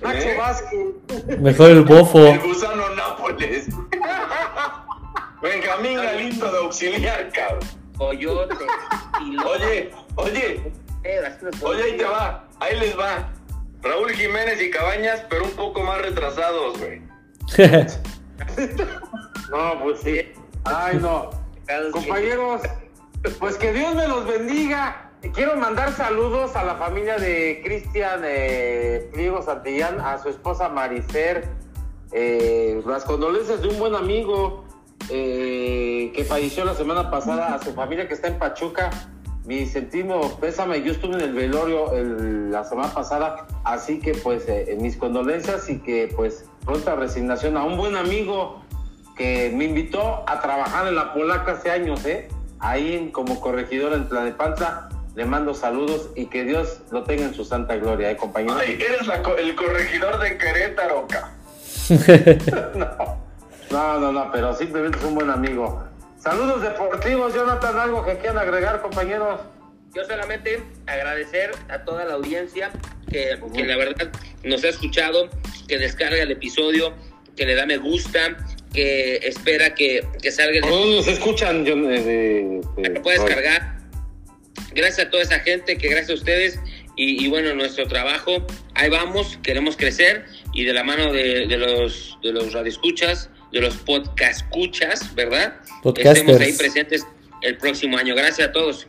Nacho 0.00 0.28
¿Eh? 0.28 0.36
Vázquez. 0.36 1.38
Mejor 1.38 1.70
el 1.70 1.82
bofo. 1.82 2.26
El 2.26 2.40
gusano 2.40 2.94
Nápoles. 2.94 3.66
Benjamín 5.42 5.96
Galindo 5.96 6.50
de 6.50 6.58
auxiliar, 6.58 7.30
cabrón. 7.32 7.68
Coyote. 7.96 8.54
Oye, 9.46 9.90
oye, 10.16 10.72
oye, 11.62 11.82
ahí 11.82 11.96
te 11.96 12.04
va, 12.04 12.46
ahí 12.60 12.78
les 12.78 12.98
va. 12.98 13.32
Raúl 13.82 14.12
Jiménez 14.12 14.60
y 14.60 14.70
Cabañas, 14.70 15.24
pero 15.30 15.44
un 15.44 15.52
poco 15.52 15.82
más 15.82 16.02
retrasados, 16.02 16.78
güey. 16.78 17.00
No, 19.50 19.80
pues 19.82 20.00
sí. 20.00 20.20
Ay, 20.64 20.98
no. 21.00 21.30
Compañeros, 21.92 22.62
pues 23.38 23.56
que 23.56 23.72
Dios 23.72 23.94
me 23.94 24.08
los 24.08 24.26
bendiga. 24.26 25.10
Quiero 25.34 25.56
mandar 25.56 25.92
saludos 25.92 26.54
a 26.56 26.64
la 26.64 26.74
familia 26.76 27.16
de 27.18 27.60
Cristian 27.64 28.20
eh, 28.24 29.08
Pliego 29.12 29.42
Santillán, 29.42 30.00
a 30.00 30.18
su 30.18 30.28
esposa 30.28 30.68
Marifer, 30.68 31.48
eh, 32.12 32.80
las 32.86 33.04
condolencias 33.04 33.62
de 33.62 33.68
un 33.68 33.78
buen 33.78 33.94
amigo 33.94 34.64
eh, 35.10 36.12
que 36.14 36.24
falleció 36.24 36.64
la 36.64 36.74
semana 36.74 37.10
pasada, 37.10 37.54
a 37.54 37.62
su 37.62 37.72
familia 37.72 38.06
que 38.08 38.14
está 38.14 38.28
en 38.28 38.38
Pachuca. 38.38 38.90
Mi 39.44 39.64
sentimo 39.66 40.38
pésame, 40.40 40.82
yo 40.82 40.92
estuve 40.92 41.14
en 41.14 41.20
el 41.20 41.32
velorio 41.32 41.92
el- 41.94 42.50
la 42.50 42.64
semana 42.64 42.92
pasada, 42.92 43.46
así 43.64 44.00
que 44.00 44.12
pues 44.14 44.44
eh, 44.48 44.76
mis 44.80 44.96
condolencias 44.96 45.68
y 45.68 45.78
que 45.78 46.12
pues 46.14 46.44
pronta 46.66 46.96
resignación 46.96 47.56
a 47.56 47.64
un 47.64 47.78
buen 47.78 47.96
amigo 47.96 48.60
que 49.16 49.50
me 49.54 49.64
invitó 49.64 50.24
a 50.26 50.40
trabajar 50.42 50.86
en 50.88 50.96
la 50.96 51.14
Polaca 51.14 51.52
hace 51.52 51.70
años, 51.70 52.04
¿eh? 52.04 52.28
Ahí 52.58 53.08
como 53.12 53.40
corregidor 53.40 53.94
en 53.94 54.08
Tlanepantla. 54.08 54.90
Le 55.14 55.24
mando 55.24 55.54
saludos 55.54 56.10
y 56.14 56.26
que 56.26 56.44
Dios 56.44 56.80
lo 56.90 57.04
tenga 57.04 57.24
en 57.24 57.32
su 57.32 57.42
santa 57.42 57.76
gloria, 57.76 58.10
¿eh, 58.10 58.16
compañeros? 58.18 58.60
Ay, 58.60 58.74
eres 58.74 59.06
la 59.06 59.22
el 59.38 59.56
corregidor 59.56 60.18
de 60.18 60.36
Querétaro, 60.36 61.06
ca. 61.08 61.32
No, 63.70 63.98
no, 63.98 64.12
no, 64.12 64.30
pero 64.30 64.54
simplemente 64.54 64.98
es 64.98 65.04
un 65.04 65.16
buen 65.16 65.28
amigo. 65.28 65.82
Saludos 66.18 66.62
deportivos, 66.62 67.34
Jonathan, 67.34 67.76
algo 67.78 68.04
que 68.04 68.16
quieran 68.18 68.38
agregar, 68.38 68.80
compañeros. 68.80 69.40
Yo 69.96 70.04
solamente 70.04 70.60
agradecer 70.86 71.52
a 71.70 71.78
toda 71.84 72.04
la 72.04 72.12
audiencia 72.14 72.70
que, 73.10 73.38
que 73.54 73.64
la 73.64 73.78
verdad 73.78 74.12
nos 74.44 74.62
ha 74.62 74.68
escuchado, 74.68 75.30
que 75.66 75.78
descarga 75.78 76.22
el 76.22 76.30
episodio, 76.30 76.94
que 77.34 77.46
le 77.46 77.54
da 77.54 77.64
me 77.64 77.78
gusta, 77.78 78.36
que 78.74 79.16
espera 79.22 79.74
que, 79.74 80.06
que 80.20 80.30
salga 80.30 80.56
el 80.56 80.60
¿Por 80.60 80.70
dónde 80.70 80.96
nos 80.96 81.08
escuchan, 81.08 81.66
Jon- 81.66 81.88
eh, 81.90 82.60
puedes 83.02 83.22
cargar. 83.22 83.78
Gracias 84.74 85.06
a 85.06 85.10
toda 85.10 85.22
esa 85.22 85.40
gente, 85.40 85.78
que 85.78 85.88
gracias 85.88 86.10
a 86.10 86.14
ustedes. 86.14 86.60
Y, 86.94 87.24
y 87.24 87.28
bueno, 87.28 87.54
nuestro 87.54 87.86
trabajo, 87.88 88.46
ahí 88.74 88.90
vamos, 88.90 89.38
queremos 89.42 89.78
crecer 89.78 90.26
y 90.52 90.64
de 90.64 90.74
la 90.74 90.84
mano 90.84 91.10
de, 91.10 91.46
de 91.46 91.56
los, 91.56 92.18
de 92.22 92.32
los 92.32 92.52
radioescuchas, 92.52 93.30
de 93.50 93.60
los 93.62 93.76
podcast 93.78 94.42
escuchas, 94.42 95.14
¿verdad? 95.14 95.54
Podcasters. 95.82 96.18
Estemos 96.20 96.40
ahí 96.42 96.52
presentes 96.52 97.06
el 97.40 97.56
próximo 97.56 97.96
año. 97.96 98.14
Gracias 98.14 98.48
a 98.48 98.52
todos. 98.52 98.86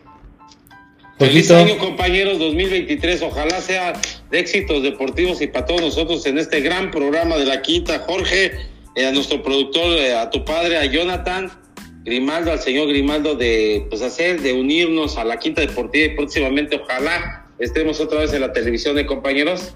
Feliz 1.19 1.49
año, 1.49 1.77
compañeros, 1.79 2.37
2023. 2.37 3.23
Ojalá 3.23 3.59
sea 3.59 3.93
de 4.29 4.39
éxitos 4.39 4.83
deportivos 4.83 5.41
y 5.41 5.47
para 5.47 5.65
todos 5.65 5.81
nosotros 5.81 6.25
en 6.27 6.37
este 6.37 6.61
gran 6.61 6.91
programa 6.91 7.37
de 7.37 7.45
la 7.45 7.61
Quinta. 7.63 7.99
Jorge, 7.99 8.51
eh, 8.95 9.05
a 9.05 9.11
nuestro 9.11 9.41
productor, 9.41 9.97
eh, 9.97 10.13
a 10.13 10.29
tu 10.29 10.45
padre, 10.45 10.77
a 10.77 10.85
Jonathan 10.85 11.51
Grimaldo, 12.03 12.51
al 12.51 12.59
señor 12.59 12.87
Grimaldo, 12.87 13.35
de 13.35 13.85
pues 13.89 14.01
hacer, 14.01 14.41
de 14.41 14.53
unirnos 14.53 15.17
a 15.17 15.23
la 15.23 15.39
Quinta 15.39 15.61
Deportiva 15.61 16.05
y 16.05 16.15
próximamente, 16.15 16.75
ojalá 16.75 17.47
estemos 17.59 17.99
otra 17.99 18.19
vez 18.19 18.31
en 18.33 18.41
la 18.41 18.53
televisión 18.53 18.95
de 18.95 19.05
compañeros. 19.05 19.73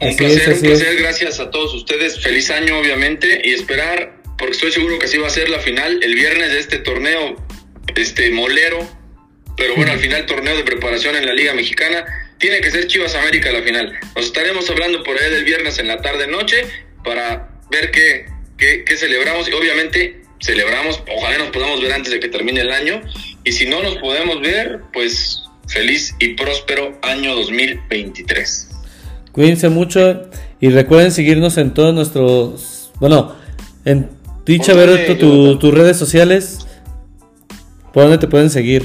Un 0.00 0.08
Así 0.08 0.18
placer, 0.18 0.42
es, 0.42 0.48
así 0.48 0.66
un 0.66 0.72
placer, 0.72 0.96
gracias 0.96 1.40
a 1.40 1.50
todos 1.50 1.72
ustedes. 1.72 2.20
Feliz 2.20 2.50
año, 2.50 2.78
obviamente, 2.80 3.42
y 3.44 3.52
esperar, 3.52 4.20
porque 4.36 4.52
estoy 4.52 4.72
seguro 4.72 4.98
que 4.98 5.06
sí 5.06 5.18
va 5.18 5.28
a 5.28 5.30
ser 5.30 5.48
la 5.48 5.60
final 5.60 6.02
el 6.02 6.14
viernes 6.16 6.50
de 6.50 6.58
este 6.58 6.78
torneo, 6.78 7.36
este 7.94 8.30
molero. 8.30 9.03
Pero 9.56 9.74
bueno, 9.76 9.92
al 9.92 9.98
final, 10.06 10.26
torneo 10.26 10.56
de 10.56 10.64
preparación 10.64 11.16
en 11.16 11.26
la 11.26 11.32
Liga 11.34 11.54
Mexicana. 11.54 12.04
Tiene 12.38 12.60
que 12.60 12.70
ser 12.70 12.86
Chivas 12.88 13.14
América 13.14 13.50
la 13.52 13.62
final. 13.62 13.92
Nos 14.16 14.26
estaremos 14.26 14.68
hablando 14.68 15.02
por 15.02 15.18
ahí 15.18 15.30
del 15.30 15.44
viernes 15.44 15.78
en 15.78 15.88
la 15.88 16.00
tarde-noche 16.02 16.64
para 17.04 17.48
ver 17.70 17.90
qué, 17.90 18.26
qué, 18.58 18.84
qué 18.84 18.96
celebramos. 18.96 19.48
Y 19.48 19.52
obviamente, 19.52 20.20
celebramos, 20.42 21.02
ojalá 21.16 21.38
nos 21.38 21.48
podamos 21.48 21.80
ver 21.80 21.92
antes 21.92 22.12
de 22.12 22.20
que 22.20 22.28
termine 22.28 22.60
el 22.60 22.70
año. 22.72 23.00
Y 23.44 23.52
si 23.52 23.66
no 23.66 23.82
nos 23.82 23.96
podemos 23.98 24.40
ver, 24.42 24.80
pues 24.92 25.42
feliz 25.68 26.14
y 26.18 26.34
próspero 26.34 26.98
año 27.02 27.34
2023. 27.36 28.68
Cuídense 29.32 29.68
mucho 29.68 30.28
y 30.60 30.68
recuerden 30.68 31.12
seguirnos 31.12 31.56
en 31.56 31.72
todos 31.72 31.94
nuestros. 31.94 32.90
Bueno, 33.00 33.34
en 33.84 34.10
Twitch, 34.44 34.68
a 34.68 34.74
ver 34.74 35.16
tu- 35.18 35.58
tus 35.58 35.72
redes 35.74 35.96
sociales. 35.96 36.58
¿Por 37.92 38.02
dónde 38.04 38.18
te 38.18 38.26
pueden 38.26 38.50
seguir? 38.50 38.84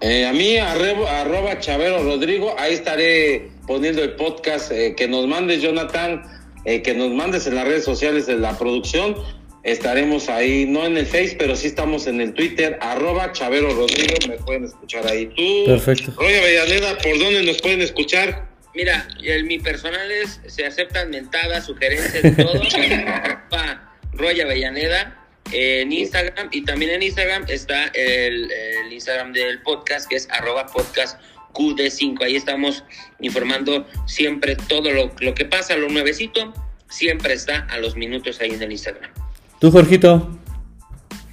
Eh, 0.00 0.24
a 0.26 0.32
mí, 0.32 0.56
arrebo- 0.56 1.06
arroba 1.06 1.58
Chavero 1.60 2.02
Rodrigo, 2.02 2.54
ahí 2.58 2.72
estaré 2.74 3.50
poniendo 3.66 4.02
el 4.02 4.12
podcast 4.12 4.72
eh, 4.72 4.94
que 4.96 5.06
nos 5.08 5.26
mandes, 5.26 5.60
Jonathan, 5.60 6.22
eh, 6.64 6.80
que 6.82 6.94
nos 6.94 7.10
mandes 7.10 7.46
en 7.46 7.54
las 7.54 7.66
redes 7.66 7.84
sociales 7.84 8.26
de 8.26 8.36
la 8.38 8.56
producción. 8.58 9.14
Estaremos 9.62 10.30
ahí, 10.30 10.64
no 10.66 10.86
en 10.86 10.96
el 10.96 11.04
Face, 11.04 11.36
pero 11.38 11.54
sí 11.54 11.66
estamos 11.66 12.06
en 12.06 12.22
el 12.22 12.32
Twitter, 12.32 12.78
arroba 12.80 13.30
Chavero 13.32 13.74
Rodrigo, 13.74 14.14
me 14.26 14.38
pueden 14.38 14.64
escuchar 14.64 15.06
ahí. 15.06 15.26
Tú, 15.36 15.64
Perfecto. 15.66 16.12
Roy 16.16 16.32
Avellaneda, 16.34 16.96
¿por 16.96 17.18
dónde 17.18 17.42
nos 17.42 17.60
pueden 17.60 17.82
escuchar? 17.82 18.48
Mira, 18.74 19.06
el, 19.22 19.44
mi 19.44 19.58
personal 19.58 20.10
es, 20.10 20.40
se 20.46 20.64
aceptan 20.64 21.10
mentadas, 21.10 21.66
sugerencias 21.66 22.36
todo. 22.36 22.54
Arroba 23.06 23.92
Roy 24.14 24.40
Avellaneda 24.40 25.19
en 25.52 25.92
Instagram 25.92 26.48
y 26.52 26.64
también 26.64 26.92
en 26.92 27.02
Instagram 27.02 27.44
está 27.48 27.86
el, 27.88 28.50
el 28.50 28.92
Instagram 28.92 29.32
del 29.32 29.62
podcast 29.62 30.08
que 30.08 30.16
es 30.16 30.28
arroba 30.30 30.66
podcast 30.66 31.20
QD5. 31.52 32.22
Ahí 32.22 32.36
estamos 32.36 32.84
informando 33.20 33.86
siempre 34.06 34.56
todo 34.56 34.90
lo, 34.90 35.12
lo 35.20 35.34
que 35.34 35.44
pasa, 35.44 35.76
lo 35.76 35.88
nuevecito, 35.88 36.52
siempre 36.88 37.34
está 37.34 37.66
a 37.70 37.78
los 37.78 37.96
minutos 37.96 38.40
ahí 38.40 38.50
en 38.50 38.62
el 38.62 38.72
Instagram. 38.72 39.10
¿Tú, 39.60 39.70
Jorgito? 39.70 40.38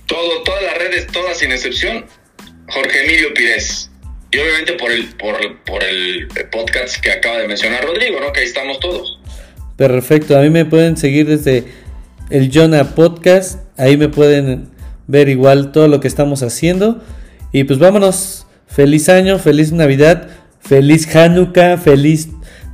Todo, 0.05 0.43
todas 0.43 0.63
las 0.63 0.77
redes, 0.77 1.07
todas 1.07 1.37
sin 1.37 1.51
excepción, 1.51 2.05
Jorge 2.69 3.05
Emilio 3.05 3.33
Pires. 3.33 3.91
Y 4.31 4.39
obviamente 4.39 4.73
por 4.73 4.91
el, 4.91 5.07
por, 5.15 5.63
por 5.63 5.83
el 5.83 6.27
podcast 6.51 6.97
que 6.97 7.11
acaba 7.11 7.37
de 7.37 7.47
mencionar 7.47 7.83
Rodrigo, 7.85 8.19
¿no? 8.19 8.31
Que 8.33 8.41
ahí 8.41 8.45
estamos 8.45 8.79
todos. 8.79 9.19
Perfecto. 9.77 10.37
A 10.37 10.41
mí 10.41 10.49
me 10.49 10.65
pueden 10.65 10.97
seguir 10.97 11.27
desde 11.27 11.63
el 12.29 12.51
Jonah 12.51 12.95
Podcast. 12.95 13.66
Ahí 13.77 13.97
me 13.97 14.09
pueden 14.09 14.69
ver 15.07 15.29
igual 15.29 15.71
todo 15.71 15.87
lo 15.87 15.99
que 15.99 16.07
estamos 16.07 16.43
haciendo. 16.43 17.01
Y 17.51 17.63
pues 17.63 17.79
vámonos. 17.79 18.45
Feliz 18.67 19.07
año, 19.09 19.39
feliz 19.39 19.71
Navidad, 19.71 20.27
feliz 20.59 21.15
Hanukkah, 21.15 21.77
feliz 21.77 22.29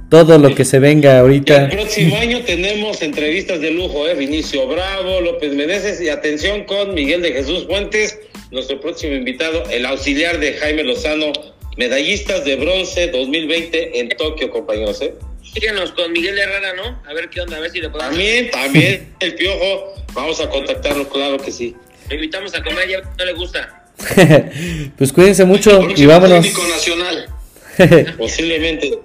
todo 0.09 0.37
lo 0.37 0.53
que 0.53 0.65
se 0.65 0.79
venga 0.79 1.13
El 1.13 1.17
ahorita. 1.19 1.69
próximo 1.69 2.15
año 2.17 2.41
tenemos 2.45 3.01
entrevistas 3.01 3.61
de 3.61 3.71
lujo, 3.71 4.07
¿eh? 4.07 4.15
Vinicio 4.15 4.67
Bravo, 4.67 5.21
López 5.21 5.53
Meneses 5.53 6.01
y 6.01 6.09
atención 6.09 6.65
con 6.65 6.93
Miguel 6.93 7.21
de 7.21 7.31
Jesús 7.31 7.65
Fuentes, 7.65 8.19
nuestro 8.51 8.79
próximo 8.79 9.13
invitado, 9.13 9.63
el 9.71 9.85
auxiliar 9.85 10.39
de 10.39 10.53
Jaime 10.53 10.83
Lozano, 10.83 11.31
medallistas 11.77 12.45
de 12.45 12.57
bronce 12.57 13.07
2020 13.07 13.99
en 13.99 14.09
Tokio, 14.09 14.49
compañeros, 14.49 15.01
¿eh? 15.01 15.13
Síguenos 15.53 15.91
con 15.91 16.11
Miguel 16.11 16.37
Herrera, 16.37 16.73
¿no? 16.73 17.01
A 17.07 17.13
ver 17.13 17.29
qué 17.29 17.41
onda, 17.41 17.57
a 17.57 17.59
ver 17.59 17.71
si 17.71 17.79
le 17.79 17.89
podemos... 17.89 18.09
También, 18.11 18.49
también 18.49 19.13
el 19.19 19.35
piojo, 19.35 19.93
vamos 20.13 20.39
a 20.39 20.49
contactarlo, 20.49 21.07
claro 21.09 21.37
que 21.37 21.51
sí. 21.51 21.75
Lo 22.09 22.15
invitamos 22.15 22.53
a 22.55 22.63
comer, 22.63 22.89
ya 22.89 23.01
no 23.01 23.25
le 23.25 23.33
gusta. 23.33 23.85
pues 24.97 25.13
cuídense 25.13 25.45
mucho 25.45 25.87
y 25.95 26.05
vámonos. 26.05 26.45
nacional. 26.45 27.27
Posiblemente. 28.17 28.99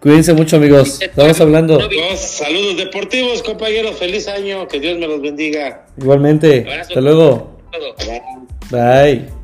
cuídense 0.00 0.34
mucho, 0.34 0.56
amigos. 0.56 0.98
Estamos 1.02 1.40
hablando. 1.40 1.78
Dos 1.78 2.20
saludos 2.20 2.76
deportivos, 2.76 3.42
compañeros, 3.42 3.98
feliz 3.98 4.28
año, 4.28 4.68
que 4.68 4.80
Dios 4.80 4.98
me 4.98 5.06
los 5.06 5.20
bendiga. 5.22 5.86
Igualmente. 5.98 6.66
Hasta 6.70 7.00
luego. 7.00 7.58
Bye. 8.70 9.39